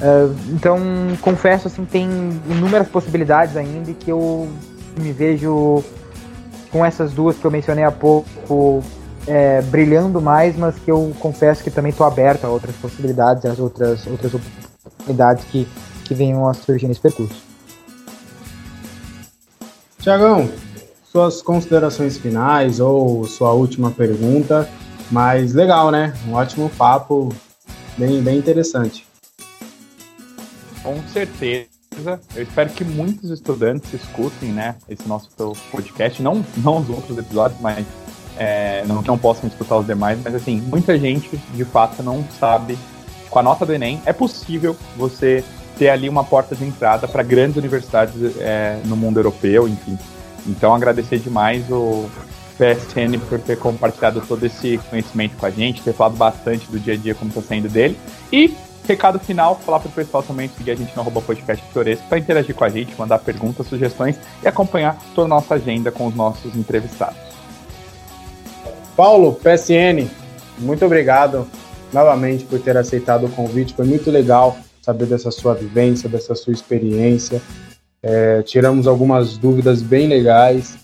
Uh, 0.00 0.34
então, 0.50 0.78
confesso 1.20 1.66
assim, 1.66 1.84
tem 1.84 2.08
inúmeras 2.48 2.88
possibilidades 2.88 3.56
ainda 3.56 3.90
e 3.90 3.94
que 3.94 4.10
eu 4.10 4.48
me 4.98 5.12
vejo 5.12 5.84
com 6.70 6.84
essas 6.84 7.12
duas 7.12 7.36
que 7.36 7.44
eu 7.44 7.50
mencionei 7.50 7.84
há 7.84 7.90
pouco 7.90 8.82
é, 9.26 9.60
brilhando 9.62 10.20
mais, 10.20 10.56
mas 10.56 10.76
que 10.76 10.90
eu 10.90 11.12
confesso 11.18 11.62
que 11.62 11.70
também 11.70 11.90
estou 11.90 12.06
aberto 12.06 12.44
a 12.44 12.48
outras 12.48 12.74
possibilidades, 12.76 13.44
as 13.44 13.58
outras 13.58 14.06
outras 14.06 14.32
oportunidades 14.32 15.44
que, 15.44 15.68
que 16.04 16.14
venham 16.14 16.48
a 16.48 16.54
surgir 16.54 16.86
nesse 16.86 17.00
percurso. 17.00 17.49
Tiagão, 20.00 20.50
suas 21.04 21.42
considerações 21.42 22.16
finais 22.16 22.80
ou 22.80 23.26
sua 23.26 23.52
última 23.52 23.90
pergunta, 23.90 24.66
mas 25.10 25.52
legal, 25.52 25.90
né? 25.90 26.14
Um 26.26 26.32
ótimo 26.32 26.70
papo, 26.70 27.28
bem, 27.98 28.22
bem 28.22 28.38
interessante. 28.38 29.06
Com 30.82 30.96
certeza. 31.08 31.68
Eu 32.34 32.42
espero 32.42 32.70
que 32.70 32.82
muitos 32.82 33.30
estudantes 33.30 33.92
escutem, 33.92 34.50
né, 34.50 34.76
esse 34.88 35.06
nosso 35.06 35.28
podcast, 35.70 36.22
não, 36.22 36.42
não 36.56 36.78
os 36.78 36.88
outros 36.88 37.18
episódios, 37.18 37.60
mas 37.60 37.84
é, 38.38 38.82
não 38.86 39.02
que 39.02 39.08
não 39.08 39.18
possam 39.18 39.48
escutar 39.48 39.76
os 39.76 39.86
demais, 39.86 40.18
mas 40.24 40.34
assim, 40.34 40.62
muita 40.62 40.98
gente 40.98 41.36
de 41.36 41.64
fato 41.64 42.02
não 42.02 42.24
sabe. 42.38 42.78
Com 43.28 43.38
a 43.38 43.42
nota 43.42 43.66
do 43.66 43.74
Enem, 43.74 44.00
é 44.06 44.12
possível 44.12 44.74
você 44.96 45.44
ter 45.80 45.88
ali 45.88 46.10
uma 46.10 46.22
porta 46.22 46.54
de 46.54 46.62
entrada 46.62 47.08
para 47.08 47.22
grandes 47.22 47.56
universidades 47.56 48.36
é, 48.38 48.78
no 48.84 48.94
mundo 48.94 49.18
europeu, 49.18 49.66
enfim. 49.66 49.98
Então, 50.46 50.74
agradecer 50.74 51.18
demais 51.18 51.64
o 51.70 52.06
PSN 52.58 53.18
por 53.26 53.40
ter 53.40 53.56
compartilhado 53.58 54.20
todo 54.28 54.44
esse 54.44 54.76
conhecimento 54.90 55.38
com 55.38 55.46
a 55.46 55.50
gente, 55.50 55.80
ter 55.80 55.94
falado 55.94 56.18
bastante 56.18 56.70
do 56.70 56.78
dia 56.78 56.92
a 56.92 56.96
dia, 56.98 57.14
como 57.14 57.30
está 57.30 57.40
saindo 57.40 57.66
dele. 57.70 57.98
E, 58.30 58.54
recado 58.86 59.18
final, 59.18 59.58
falar 59.64 59.80
para 59.80 59.88
o 59.88 59.92
pessoal 59.92 60.22
também 60.22 60.50
seguir 60.50 60.72
a 60.72 60.74
gente 60.74 60.94
no 60.94 61.22
podcast 61.22 61.64
Pitoresco 61.64 62.06
para 62.10 62.18
interagir 62.18 62.54
com 62.54 62.64
a 62.64 62.68
gente, 62.68 62.94
mandar 62.98 63.18
perguntas, 63.20 63.66
sugestões 63.66 64.16
e 64.42 64.48
acompanhar 64.48 64.98
toda 65.14 65.28
a 65.28 65.28
nossa 65.28 65.54
agenda 65.54 65.90
com 65.90 66.06
os 66.06 66.14
nossos 66.14 66.54
entrevistados. 66.54 67.16
Paulo, 68.94 69.32
PSN, 69.32 70.06
muito 70.58 70.84
obrigado 70.84 71.48
novamente 71.90 72.44
por 72.44 72.60
ter 72.60 72.76
aceitado 72.76 73.24
o 73.24 73.30
convite, 73.30 73.72
foi 73.72 73.86
muito 73.86 74.10
legal 74.10 74.58
saber 74.90 75.06
dessa 75.06 75.30
sua 75.30 75.54
vivência, 75.54 76.08
dessa 76.08 76.34
sua 76.34 76.52
experiência. 76.52 77.40
É, 78.02 78.42
tiramos 78.42 78.86
algumas 78.86 79.36
dúvidas 79.36 79.82
bem 79.82 80.08
legais. 80.08 80.78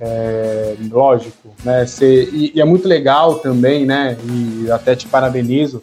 É, 0.00 0.74
lógico, 0.90 1.50
né? 1.64 1.84
Cê, 1.86 2.28
e, 2.32 2.52
e, 2.54 2.60
é 2.60 2.64
muito 2.64 2.88
legal 2.88 3.36
também, 3.36 3.84
né? 3.84 4.16
E 4.24 4.70
até 4.70 4.96
te 4.96 5.06
parabenizo, 5.06 5.80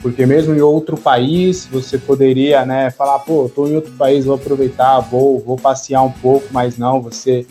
porque 0.00 0.24
mesmo 0.24 0.54
em 0.54 0.60
outro 0.60 0.96
país 0.96 1.68
você 1.70 1.98
poderia, 1.98 2.64
né? 2.64 2.90
Falar, 2.90 3.18
pô, 3.20 3.46
estou 3.46 3.68
em 3.68 3.76
outro 3.76 3.92
país, 3.92 4.24
vou 4.24 4.36
aproveitar, 4.36 5.00
vou, 5.00 5.38
vou 5.40 5.58
passear 5.58 6.02
um 6.02 6.10
pouco, 6.10 6.46
mas 6.50 6.78
não, 6.78 7.00
você 7.02 7.46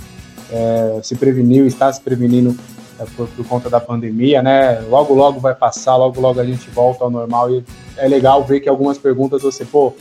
é, 0.52 1.00
se 1.04 1.16
preveniu, 1.16 1.68
está 1.68 1.92
se 1.92 2.02
prevenindo 2.02 2.56
por, 3.16 3.28
por, 3.30 3.46
conta 3.48 3.70
da 3.70 3.80
pandemia, 3.80 4.42
né? 4.42 4.80
Logo, 4.82 5.14
logo 5.14 5.40
vai 5.40 5.56
passar, 5.56 5.96
logo, 5.96 6.20
logo 6.20 6.40
a 6.40 6.46
gente 6.46 6.70
volta 6.70 7.04
ao 7.04 7.10
normal 7.10 7.52
e 7.52 7.64
é 7.98 8.08
legal 8.08 8.44
ver 8.44 8.60
que 8.60 8.70
algumas 8.70 8.98
perguntas 8.98 9.42
você, 9.42 9.66
pô, 9.66 9.94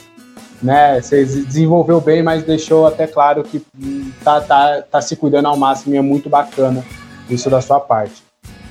né, 0.62 1.01
você 1.01 1.24
desenvolveu 1.24 2.01
bem, 2.01 2.22
mas 2.22 2.43
deixou 2.43 2.86
até 2.86 3.06
claro 3.06 3.43
que 3.43 3.64
tá, 4.22 4.40
tá, 4.40 4.82
tá 4.82 5.01
se 5.01 5.16
cuidando 5.16 5.47
ao 5.47 5.56
máximo 5.56 5.94
e 5.94 5.98
é 5.98 6.02
muito 6.02 6.28
bacana 6.28 6.85
isso 7.28 7.48
da 7.48 7.60
sua 7.60 7.81
parte. 7.81 8.22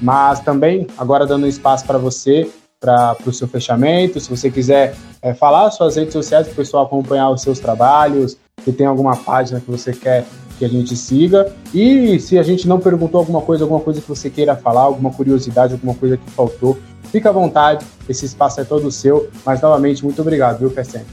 Mas 0.01 0.39
também, 0.39 0.87
agora 0.97 1.25
dando 1.25 1.47
espaço 1.47 1.85
para 1.85 1.97
você, 1.97 2.49
para 2.79 3.17
o 3.25 3.33
seu 3.33 3.47
fechamento, 3.47 4.19
se 4.19 4.29
você 4.29 4.49
quiser 4.49 4.95
é, 5.21 5.33
falar 5.33 5.69
suas 5.71 5.95
redes 5.97 6.13
sociais 6.13 6.47
para 6.47 6.53
o 6.53 6.55
pessoal 6.55 6.85
acompanhar 6.85 7.29
os 7.29 7.41
seus 7.41 7.59
trabalhos, 7.59 8.37
se 8.63 8.71
tem 8.71 8.87
alguma 8.87 9.15
página 9.17 9.59
que 9.59 9.69
você 9.69 9.91
quer 9.91 10.25
que 10.59 10.65
a 10.65 10.67
gente 10.67 10.95
siga. 10.95 11.51
E 11.73 12.19
se 12.19 12.37
a 12.37 12.43
gente 12.43 12.67
não 12.67 12.79
perguntou 12.79 13.19
alguma 13.19 13.41
coisa, 13.41 13.63
alguma 13.63 13.79
coisa 13.79 14.01
que 14.01 14.07
você 14.07 14.29
queira 14.29 14.55
falar, 14.55 14.81
alguma 14.81 15.09
curiosidade, 15.09 15.73
alguma 15.73 15.95
coisa 15.95 16.17
que 16.17 16.29
faltou, 16.31 16.77
fica 17.05 17.29
à 17.29 17.31
vontade, 17.31 17.85
esse 18.07 18.25
espaço 18.25 18.59
é 18.59 18.65
todo 18.65 18.91
seu. 18.91 19.29
Mas 19.45 19.61
novamente, 19.61 20.03
muito 20.03 20.21
obrigado, 20.21 20.59
viu, 20.59 20.69
PSN? 20.69 21.05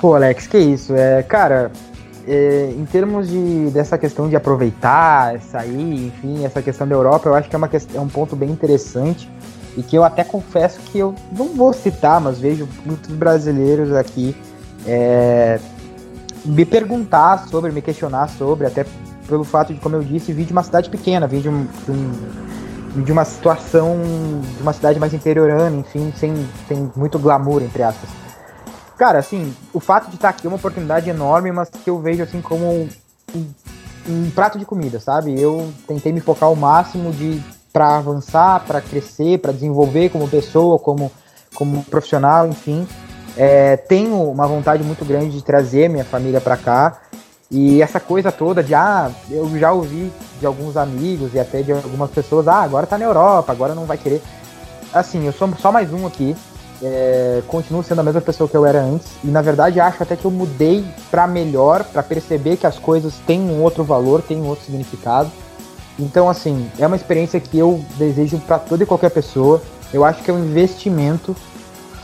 Pô, 0.00 0.14
Alex, 0.14 0.46
que 0.46 0.58
isso? 0.58 0.94
É, 0.94 1.22
cara, 1.22 1.70
é, 2.26 2.72
em 2.74 2.86
termos 2.86 3.28
de, 3.28 3.70
dessa 3.70 3.98
questão 3.98 4.26
de 4.26 4.34
aproveitar, 4.34 5.38
sair, 5.42 6.06
enfim, 6.06 6.46
essa 6.46 6.62
questão 6.62 6.88
da 6.88 6.94
Europa, 6.94 7.28
eu 7.28 7.34
acho 7.34 7.50
que 7.50 7.54
é, 7.54 7.58
uma, 7.58 7.70
é 7.94 8.00
um 8.00 8.08
ponto 8.08 8.34
bem 8.34 8.48
interessante 8.48 9.30
e 9.76 9.82
que 9.82 9.96
eu 9.96 10.02
até 10.02 10.24
confesso 10.24 10.80
que 10.80 10.98
eu 10.98 11.14
não 11.36 11.48
vou 11.48 11.74
citar, 11.74 12.20
mas 12.20 12.38
vejo 12.38 12.66
muitos 12.86 13.14
brasileiros 13.14 13.92
aqui 13.92 14.34
é, 14.86 15.60
me 16.44 16.64
perguntar 16.64 17.46
sobre, 17.48 17.72
me 17.72 17.82
questionar 17.82 18.28
sobre, 18.28 18.66
até 18.66 18.84
pelo 19.28 19.44
fato 19.44 19.72
de, 19.72 19.80
como 19.80 19.96
eu 19.96 20.02
disse, 20.02 20.32
vir 20.32 20.46
de 20.46 20.52
uma 20.52 20.62
cidade 20.62 20.90
pequena, 20.90 21.26
vir 21.26 21.42
de, 21.42 21.48
um, 21.48 21.64
de, 21.64 21.90
um, 21.90 23.02
de 23.02 23.12
uma 23.12 23.24
situação, 23.24 23.96
de 24.56 24.62
uma 24.62 24.72
cidade 24.72 24.98
mais 24.98 25.14
interiorana, 25.14 25.76
enfim, 25.76 26.12
sem, 26.16 26.34
sem 26.66 26.90
muito 26.96 27.18
glamour, 27.18 27.62
entre 27.62 27.82
aspas. 27.82 28.10
Cara, 28.98 29.18
assim, 29.18 29.54
o 29.72 29.80
fato 29.80 30.08
de 30.08 30.16
estar 30.16 30.28
aqui 30.28 30.46
é 30.46 30.50
uma 30.50 30.56
oportunidade 30.56 31.08
enorme, 31.08 31.50
mas 31.52 31.70
que 31.70 31.88
eu 31.88 31.98
vejo 31.98 32.22
assim 32.22 32.40
como 32.42 32.66
um, 33.34 33.46
um 34.08 34.30
prato 34.30 34.58
de 34.58 34.66
comida, 34.66 35.00
sabe? 35.00 35.40
Eu 35.40 35.72
tentei 35.86 36.12
me 36.12 36.20
focar 36.20 36.48
ao 36.48 36.56
máximo 36.56 37.12
de 37.12 37.42
para 37.72 37.96
avançar, 37.96 38.64
para 38.66 38.80
crescer, 38.80 39.38
para 39.38 39.52
desenvolver 39.52 40.10
como 40.10 40.28
pessoa, 40.28 40.78
como, 40.78 41.10
como 41.54 41.84
profissional, 41.84 42.46
enfim. 42.48 42.86
É, 43.36 43.76
tenho 43.76 44.30
uma 44.30 44.46
vontade 44.46 44.82
muito 44.82 45.04
grande 45.04 45.36
de 45.36 45.42
trazer 45.42 45.88
minha 45.88 46.04
família 46.04 46.40
para 46.40 46.56
cá. 46.56 47.00
E 47.50 47.82
essa 47.82 47.98
coisa 47.98 48.30
toda 48.30 48.62
de, 48.62 48.74
ah, 48.74 49.10
eu 49.28 49.48
já 49.58 49.72
ouvi 49.72 50.12
de 50.38 50.46
alguns 50.46 50.76
amigos 50.76 51.34
e 51.34 51.40
até 51.40 51.62
de 51.62 51.72
algumas 51.72 52.10
pessoas, 52.10 52.46
ah, 52.46 52.62
agora 52.62 52.86
tá 52.86 52.96
na 52.96 53.04
Europa, 53.04 53.50
agora 53.50 53.74
não 53.74 53.86
vai 53.86 53.98
querer. 53.98 54.22
Assim, 54.92 55.26
eu 55.26 55.32
sou 55.32 55.48
só 55.58 55.72
mais 55.72 55.92
um 55.92 56.06
aqui. 56.06 56.36
É, 56.82 57.42
continuo 57.46 57.82
sendo 57.82 58.00
a 58.00 58.02
mesma 58.02 58.20
pessoa 58.20 58.48
que 58.48 58.56
eu 58.56 58.64
era 58.64 58.80
antes. 58.80 59.08
E 59.24 59.26
na 59.26 59.42
verdade 59.42 59.80
acho 59.80 60.02
até 60.02 60.16
que 60.16 60.24
eu 60.24 60.30
mudei 60.30 60.84
para 61.10 61.26
melhor, 61.26 61.84
para 61.84 62.02
perceber 62.02 62.56
que 62.56 62.66
as 62.66 62.78
coisas 62.78 63.14
têm 63.26 63.40
um 63.40 63.62
outro 63.62 63.84
valor, 63.84 64.22
têm 64.22 64.40
um 64.40 64.46
outro 64.46 64.64
significado. 64.64 65.30
Então, 65.98 66.30
assim, 66.30 66.70
é 66.78 66.86
uma 66.86 66.96
experiência 66.96 67.38
que 67.38 67.58
eu 67.58 67.84
desejo 67.98 68.38
para 68.38 68.58
toda 68.58 68.82
e 68.82 68.86
qualquer 68.86 69.10
pessoa. 69.10 69.60
Eu 69.92 70.04
acho 70.04 70.22
que 70.22 70.30
é 70.30 70.34
um 70.34 70.42
investimento 70.42 71.36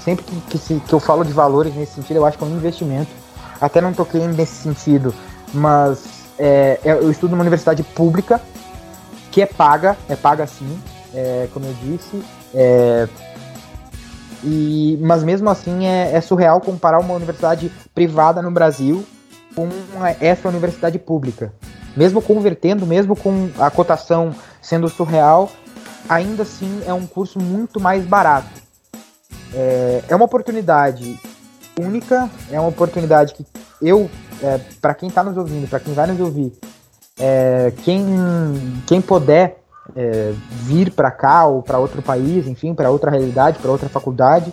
sempre 0.06 0.24
que, 0.24 0.40
que, 0.42 0.58
se, 0.58 0.80
que 0.86 0.92
eu 0.92 1.00
falo 1.00 1.24
de 1.24 1.32
valores 1.32 1.74
nesse 1.74 1.94
sentido, 1.94 2.18
eu 2.18 2.26
acho 2.26 2.38
que 2.38 2.44
é 2.44 2.46
um 2.46 2.56
investimento. 2.56 3.10
Até 3.60 3.80
não 3.80 3.92
toquei 3.92 4.24
nesse 4.28 4.62
sentido, 4.62 5.12
mas 5.52 6.28
é, 6.38 6.78
é 6.84 6.92
eu 6.92 7.10
estudo 7.10 7.32
numa 7.32 7.42
universidade 7.42 7.82
pública 7.82 8.40
que 9.32 9.42
é 9.42 9.46
paga, 9.46 9.96
é 10.08 10.14
paga 10.14 10.46
sim. 10.46 10.80
é, 11.12 11.48
como 11.52 11.66
eu 11.66 11.74
disse. 11.82 12.22
É, 12.54 13.08
e, 14.44 14.96
mas 15.02 15.24
mesmo 15.24 15.50
assim 15.50 15.86
é, 15.86 16.12
é, 16.14 16.20
surreal 16.20 16.60
comparar 16.60 17.00
uma 17.00 17.14
universidade 17.14 17.72
privada 17.92 18.40
no 18.40 18.50
Brasil 18.52 19.04
com 19.56 19.68
essa 20.20 20.48
universidade 20.48 21.00
pública. 21.00 21.52
Mesmo 21.96 22.22
convertendo, 22.22 22.86
mesmo 22.86 23.16
com 23.16 23.50
a 23.58 23.70
cotação 23.70 24.32
sendo 24.62 24.88
surreal, 24.88 25.50
ainda 26.08 26.44
assim 26.44 26.82
é 26.86 26.92
um 26.92 27.06
curso 27.06 27.40
muito 27.40 27.80
mais 27.80 28.04
barato. 28.04 28.65
É, 29.54 30.02
é 30.08 30.16
uma 30.16 30.24
oportunidade 30.24 31.18
única, 31.78 32.28
é 32.50 32.58
uma 32.58 32.68
oportunidade 32.68 33.34
que 33.34 33.44
eu, 33.80 34.10
é, 34.42 34.58
para 34.80 34.94
quem 34.94 35.08
está 35.08 35.22
nos 35.22 35.36
ouvindo, 35.36 35.68
para 35.68 35.80
quem 35.80 35.94
vai 35.94 36.06
nos 36.06 36.20
ouvir, 36.20 36.52
é, 37.18 37.72
quem, 37.84 38.04
quem 38.86 39.00
puder 39.00 39.58
é, 39.94 40.32
vir 40.50 40.90
para 40.90 41.10
cá 41.10 41.46
ou 41.46 41.62
para 41.62 41.78
outro 41.78 42.02
país, 42.02 42.46
enfim, 42.46 42.74
para 42.74 42.90
outra 42.90 43.10
realidade, 43.10 43.58
para 43.58 43.70
outra 43.70 43.88
faculdade, 43.88 44.52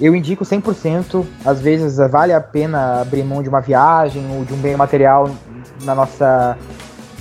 eu 0.00 0.14
indico 0.14 0.44
100%. 0.44 1.26
Às 1.44 1.60
vezes 1.60 1.96
vale 2.10 2.32
a 2.32 2.40
pena 2.40 3.00
abrir 3.00 3.22
mão 3.22 3.42
de 3.42 3.48
uma 3.48 3.60
viagem 3.60 4.24
ou 4.36 4.44
de 4.44 4.54
um 4.54 4.56
bem 4.56 4.76
material 4.76 5.30
na 5.82 5.94
nossa, 5.94 6.58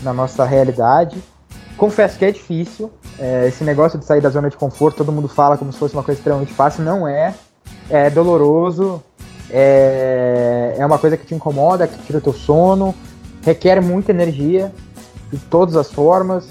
na 0.01 0.13
nossa 0.13 0.45
realidade. 0.45 1.21
Confesso 1.77 2.17
que 2.17 2.25
é 2.25 2.31
difícil. 2.31 2.91
É, 3.19 3.47
esse 3.47 3.63
negócio 3.63 3.99
de 3.99 4.05
sair 4.05 4.21
da 4.21 4.29
zona 4.29 4.49
de 4.49 4.57
conforto, 4.57 4.97
todo 4.97 5.11
mundo 5.11 5.27
fala 5.27 5.57
como 5.57 5.73
se 5.73 5.79
fosse 5.79 5.93
uma 5.93 6.03
coisa 6.03 6.19
extremamente 6.19 6.53
fácil. 6.53 6.83
Não 6.83 7.07
é. 7.07 7.33
É 7.89 8.09
doloroso. 8.09 9.03
É, 9.49 10.75
é 10.77 10.85
uma 10.85 10.97
coisa 10.97 11.17
que 11.17 11.25
te 11.25 11.35
incomoda, 11.35 11.87
que 11.87 11.97
tira 12.03 12.19
o 12.19 12.21
teu 12.21 12.33
sono. 12.33 12.95
Requer 13.43 13.81
muita 13.81 14.11
energia 14.11 14.71
de 15.31 15.37
todas 15.37 15.75
as 15.75 15.91
formas 15.91 16.47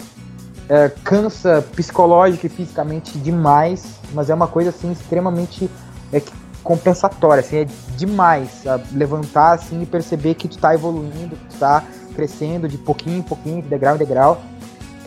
é, 0.69 0.91
cansa 1.03 1.65
psicológica 1.75 2.47
e 2.47 2.51
fisicamente 2.51 3.19
demais, 3.19 3.87
mas 4.13 4.29
é 4.29 4.35
uma 4.35 4.47
coisa 4.47 4.71
assim 4.71 4.93
extremamente 4.93 5.71
é, 6.13 6.23
compensatória, 6.63 7.41
assim, 7.41 7.57
é 7.57 7.67
demais 7.97 8.51
sabe? 8.63 8.85
levantar 8.95 9.53
assim 9.53 9.83
e 9.83 9.87
perceber 9.87 10.35
que 10.35 10.47
tu 10.47 10.59
tá 10.59 10.75
evoluindo, 10.75 11.37
que 11.37 11.47
tu 11.47 11.59
tá 11.59 11.83
crescendo 12.15 12.69
de 12.69 12.77
pouquinho 12.77 13.19
em 13.19 13.23
pouquinho, 13.23 13.63
de 13.63 13.69
degrau 13.69 13.95
em 13.95 13.99
degrau. 13.99 14.41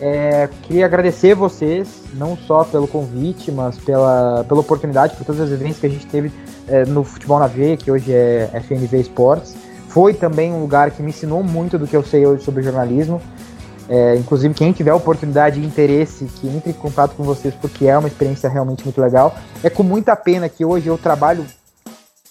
É, 0.04 0.48
queria 0.64 0.84
agradecer 0.84 1.32
vocês, 1.32 2.02
não 2.14 2.36
só 2.36 2.64
pelo 2.64 2.88
convite, 2.88 3.52
mas 3.52 3.78
pela, 3.78 4.44
pela 4.48 4.58
oportunidade, 4.58 5.14
por 5.14 5.24
todas 5.24 5.42
as 5.42 5.50
vivências 5.50 5.78
que 5.78 5.86
a 5.86 5.88
gente 5.88 6.06
teve 6.06 6.32
é, 6.66 6.84
no 6.84 7.04
Futebol 7.04 7.38
na 7.38 7.46
V, 7.46 7.76
que 7.76 7.88
hoje 7.88 8.12
é 8.12 8.50
FNV 8.52 9.00
Esportes. 9.00 9.54
Foi 9.86 10.12
também 10.12 10.52
um 10.52 10.60
lugar 10.60 10.90
que 10.90 11.00
me 11.04 11.10
ensinou 11.10 11.44
muito 11.44 11.78
do 11.78 11.86
que 11.86 11.96
eu 11.96 12.02
sei 12.02 12.26
hoje 12.26 12.42
sobre 12.42 12.64
jornalismo. 12.64 13.22
É, 13.88 14.16
inclusive, 14.16 14.52
quem 14.54 14.72
tiver 14.72 14.92
oportunidade 14.92 15.60
e 15.60 15.64
interesse, 15.64 16.24
que 16.24 16.48
entre 16.48 16.70
em 16.70 16.74
contato 16.74 17.14
com 17.14 17.22
vocês, 17.22 17.54
porque 17.54 17.86
é 17.86 17.96
uma 17.96 18.08
experiência 18.08 18.50
realmente 18.50 18.82
muito 18.82 19.00
legal. 19.00 19.32
É 19.62 19.70
com 19.70 19.84
muita 19.84 20.16
pena 20.16 20.48
que 20.48 20.64
hoje 20.64 20.88
eu 20.88 20.98
trabalho 20.98 21.46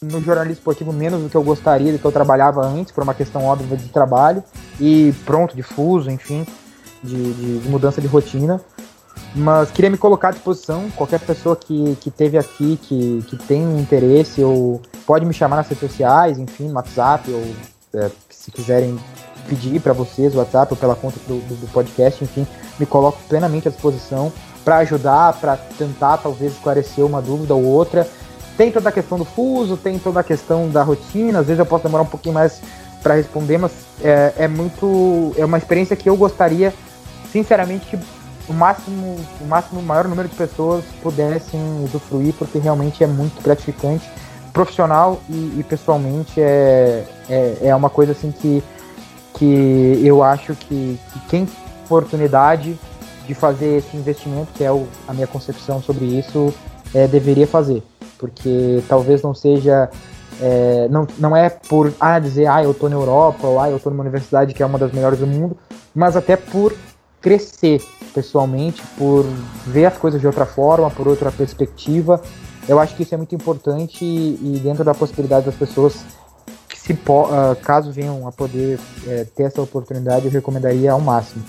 no 0.01 0.19
jornalismo 0.21 0.57
esportivo 0.57 0.91
menos 0.91 1.21
do 1.23 1.29
que 1.29 1.37
eu 1.37 1.43
gostaria, 1.43 1.93
do 1.93 1.99
que 1.99 2.05
eu 2.05 2.11
trabalhava 2.11 2.65
antes, 2.65 2.91
por 2.91 3.01
uma 3.01 3.13
questão 3.13 3.45
óbvia 3.45 3.77
de 3.77 3.87
trabalho 3.87 4.43
e 4.77 5.13
pronto, 5.25 5.55
de 5.55 5.63
fuso, 5.63 6.11
enfim, 6.11 6.45
de, 7.03 7.33
de, 7.33 7.59
de 7.59 7.69
mudança 7.69 8.01
de 8.01 8.07
rotina. 8.07 8.61
Mas 9.35 9.71
queria 9.71 9.89
me 9.89 9.97
colocar 9.97 10.29
à 10.29 10.31
disposição, 10.31 10.89
qualquer 10.91 11.19
pessoa 11.19 11.55
que, 11.55 11.95
que 12.01 12.11
teve 12.11 12.37
aqui, 12.37 12.77
que, 12.81 13.23
que 13.27 13.37
tem 13.37 13.79
interesse, 13.79 14.43
ou 14.43 14.81
pode 15.05 15.25
me 15.25 15.33
chamar 15.33 15.57
nas 15.57 15.67
redes 15.67 15.89
sociais, 15.89 16.37
enfim, 16.37 16.67
no 16.67 16.75
WhatsApp, 16.75 17.31
ou 17.31 17.43
é, 17.93 18.09
se 18.29 18.51
quiserem 18.51 18.99
pedir 19.47 19.79
para 19.81 19.93
vocês, 19.93 20.35
o 20.35 20.37
WhatsApp 20.37 20.73
ou 20.73 20.77
pela 20.77 20.95
conta 20.95 21.17
do, 21.27 21.39
do, 21.39 21.55
do 21.61 21.67
podcast, 21.71 22.23
enfim, 22.23 22.45
me 22.79 22.85
coloco 22.85 23.19
plenamente 23.27 23.67
à 23.67 23.71
disposição 23.71 24.31
para 24.63 24.77
ajudar, 24.77 25.33
para 25.33 25.57
tentar 25.77 26.17
talvez 26.17 26.53
esclarecer 26.53 27.05
uma 27.05 27.21
dúvida 27.21 27.53
ou 27.53 27.63
outra. 27.63 28.07
Tem 28.57 28.71
toda 28.71 28.89
a 28.89 28.91
questão 28.91 29.17
do 29.17 29.25
fuso, 29.25 29.77
tem 29.77 29.97
toda 29.97 30.19
a 30.19 30.23
questão 30.23 30.69
da 30.69 30.83
rotina, 30.83 31.39
às 31.39 31.47
vezes 31.47 31.59
eu 31.59 31.65
posso 31.65 31.83
demorar 31.83 32.03
um 32.03 32.07
pouquinho 32.07 32.35
mais 32.35 32.61
para 33.01 33.15
responder, 33.15 33.57
mas 33.57 33.71
é, 34.03 34.33
é, 34.37 34.47
muito. 34.47 35.33
É 35.37 35.43
uma 35.43 35.57
experiência 35.57 35.95
que 35.95 36.09
eu 36.09 36.15
gostaria, 36.15 36.73
sinceramente, 37.31 37.85
que 37.85 37.99
o 38.49 38.53
máximo, 38.53 39.17
o 39.39 39.45
máximo, 39.45 39.79
o 39.79 39.83
maior 39.83 40.07
número 40.07 40.27
de 40.27 40.35
pessoas 40.35 40.83
pudessem 41.01 41.59
usufruir, 41.83 42.33
porque 42.33 42.59
realmente 42.59 43.03
é 43.03 43.07
muito 43.07 43.41
gratificante, 43.41 44.09
profissional 44.51 45.21
e, 45.29 45.59
e 45.59 45.65
pessoalmente 45.67 46.41
é, 46.41 47.05
é, 47.29 47.57
é 47.61 47.75
uma 47.75 47.89
coisa 47.89 48.11
assim 48.11 48.31
que 48.31 48.61
que 49.41 49.99
eu 50.03 50.21
acho 50.21 50.53
que, 50.53 50.99
que 51.11 51.19
quem 51.27 51.47
oportunidade 51.85 52.77
de 53.25 53.33
fazer 53.33 53.77
esse 53.77 53.97
investimento, 53.97 54.51
que 54.53 54.63
é 54.63 54.71
o, 54.71 54.87
a 55.07 55.13
minha 55.13 55.25
concepção 55.25 55.81
sobre 55.81 56.05
isso, 56.05 56.53
é, 56.93 57.07
deveria 57.07 57.47
fazer. 57.47 57.81
Porque 58.17 58.83
talvez 58.87 59.21
não 59.21 59.33
seja. 59.33 59.89
É, 60.39 60.87
não, 60.89 61.07
não 61.17 61.35
é 61.35 61.49
por 61.49 61.93
ah, 61.99 62.19
dizer, 62.19 62.47
ah, 62.47 62.63
eu 62.63 62.73
tô 62.73 62.87
na 62.87 62.95
Europa, 62.95 63.47
ou 63.47 63.59
ah, 63.59 63.69
eu 63.69 63.79
tô 63.79 63.89
numa 63.89 64.01
universidade 64.01 64.53
que 64.53 64.61
é 64.61 64.65
uma 64.65 64.77
das 64.77 64.91
melhores 64.91 65.19
do 65.19 65.27
mundo, 65.27 65.57
mas 65.93 66.15
até 66.15 66.35
por 66.35 66.73
crescer 67.21 67.81
pessoalmente, 68.13 68.81
por 68.97 69.23
ver 69.67 69.85
as 69.85 69.97
coisas 69.97 70.19
de 70.19 70.27
outra 70.27 70.45
forma, 70.45 70.89
por 70.89 71.07
outra 71.07 71.31
perspectiva. 71.31 72.21
Eu 72.67 72.79
acho 72.79 72.95
que 72.95 73.03
isso 73.03 73.13
é 73.13 73.17
muito 73.17 73.33
importante 73.35 74.03
e, 74.03 74.55
e 74.55 74.59
dentro 74.59 74.83
da 74.83 74.93
possibilidade 74.93 75.45
das 75.45 75.55
pessoas 75.55 76.03
se 76.75 76.93
uh, 76.93 77.55
caso 77.63 77.91
venham 77.91 78.27
a 78.27 78.31
poder 78.31 78.79
é, 79.07 79.23
ter 79.35 79.43
essa 79.43 79.61
oportunidade, 79.61 80.25
eu 80.25 80.31
recomendaria 80.31 80.91
ao 80.91 80.99
máximo. 80.99 81.43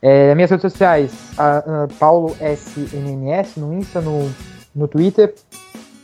É, 0.00 0.34
minhas 0.34 0.50
redes 0.50 0.70
sociais, 0.70 1.10
a, 1.36 1.58
a 1.58 1.88
Paulo 1.98 2.36
SNNS 2.40 3.56
no 3.56 3.72
Insta, 3.74 4.00
no, 4.00 4.30
no 4.74 4.86
Twitter. 4.86 5.34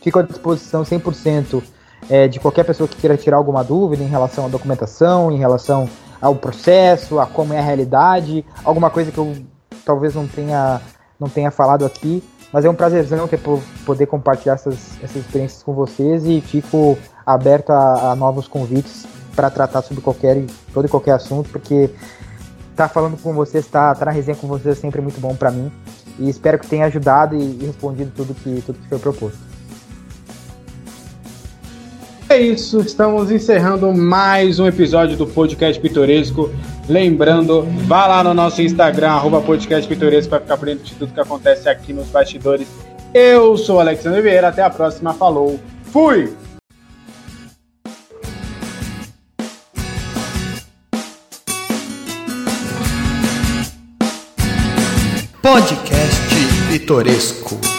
Fico 0.01 0.19
à 0.19 0.23
disposição 0.23 0.83
100% 0.83 1.61
é, 2.09 2.27
de 2.27 2.39
qualquer 2.39 2.65
pessoa 2.65 2.87
que 2.87 2.95
queira 2.95 3.15
tirar 3.15 3.37
alguma 3.37 3.63
dúvida 3.63 4.03
em 4.03 4.07
relação 4.07 4.45
à 4.45 4.47
documentação, 4.47 5.31
em 5.31 5.37
relação 5.37 5.87
ao 6.21 6.35
processo, 6.35 7.19
a 7.19 7.25
como 7.25 7.53
é 7.53 7.59
a 7.59 7.63
realidade, 7.63 8.45
alguma 8.63 8.89
coisa 8.89 9.11
que 9.11 9.17
eu 9.17 9.35
talvez 9.83 10.13
não 10.13 10.27
tenha, 10.27 10.79
não 11.19 11.27
tenha 11.27 11.49
falado 11.51 11.85
aqui. 11.85 12.23
Mas 12.53 12.65
é 12.65 12.69
um 12.69 12.75
prazerzão 12.75 13.27
ter, 13.27 13.39
poder 13.85 14.05
compartilhar 14.07 14.55
essas, 14.55 15.01
essas 15.01 15.17
experiências 15.17 15.63
com 15.63 15.73
vocês 15.73 16.25
e 16.25 16.41
fico 16.41 16.97
aberto 17.25 17.71
a, 17.71 18.11
a 18.11 18.15
novos 18.15 18.47
convites 18.47 19.05
para 19.35 19.49
tratar 19.49 19.81
sobre 19.81 20.03
qualquer 20.03 20.43
todo 20.73 20.85
e 20.85 20.89
qualquer 20.89 21.11
assunto, 21.11 21.49
porque 21.49 21.89
estar 22.71 22.87
tá 22.87 22.89
falando 22.89 23.17
com 23.21 23.33
vocês, 23.33 23.65
estar 23.65 23.93
tá, 23.93 23.99
tá 23.99 24.05
na 24.05 24.11
resenha 24.11 24.35
com 24.35 24.47
vocês 24.47 24.77
é 24.77 24.81
sempre 24.81 24.99
muito 25.01 25.19
bom 25.21 25.33
para 25.33 25.49
mim. 25.49 25.71
E 26.19 26.29
espero 26.29 26.59
que 26.59 26.67
tenha 26.67 26.85
ajudado 26.85 27.35
e, 27.35 27.39
e 27.39 27.65
respondido 27.65 28.11
tudo 28.13 28.33
que, 28.33 28.61
tudo 28.65 28.79
que 28.79 28.89
foi 28.89 28.99
proposto. 28.99 29.50
É 32.31 32.39
isso, 32.39 32.79
estamos 32.79 33.29
encerrando 33.29 33.93
mais 33.93 34.57
um 34.57 34.65
episódio 34.65 35.17
do 35.17 35.27
Podcast 35.27 35.81
Pitoresco. 35.81 36.49
Lembrando, 36.87 37.63
vá 37.85 38.07
lá 38.07 38.23
no 38.23 38.33
nosso 38.33 38.61
Instagram, 38.61 39.09
arroba 39.09 39.41
Podcast 39.41 39.85
Pitoresco, 39.85 40.29
para 40.29 40.39
ficar 40.39 40.55
por 40.55 40.65
dentro 40.65 40.85
de 40.85 40.93
tudo 40.95 41.13
que 41.13 41.19
acontece 41.19 41.67
aqui 41.67 41.91
nos 41.91 42.07
bastidores. 42.07 42.69
Eu 43.13 43.57
sou 43.57 43.75
o 43.75 43.79
Alexandre 43.81 44.21
Vieira, 44.21 44.47
até 44.47 44.63
a 44.63 44.69
próxima, 44.69 45.13
falou, 45.13 45.59
fui! 45.91 46.33
Podcast 55.41 56.21
Pitoresco. 56.69 57.70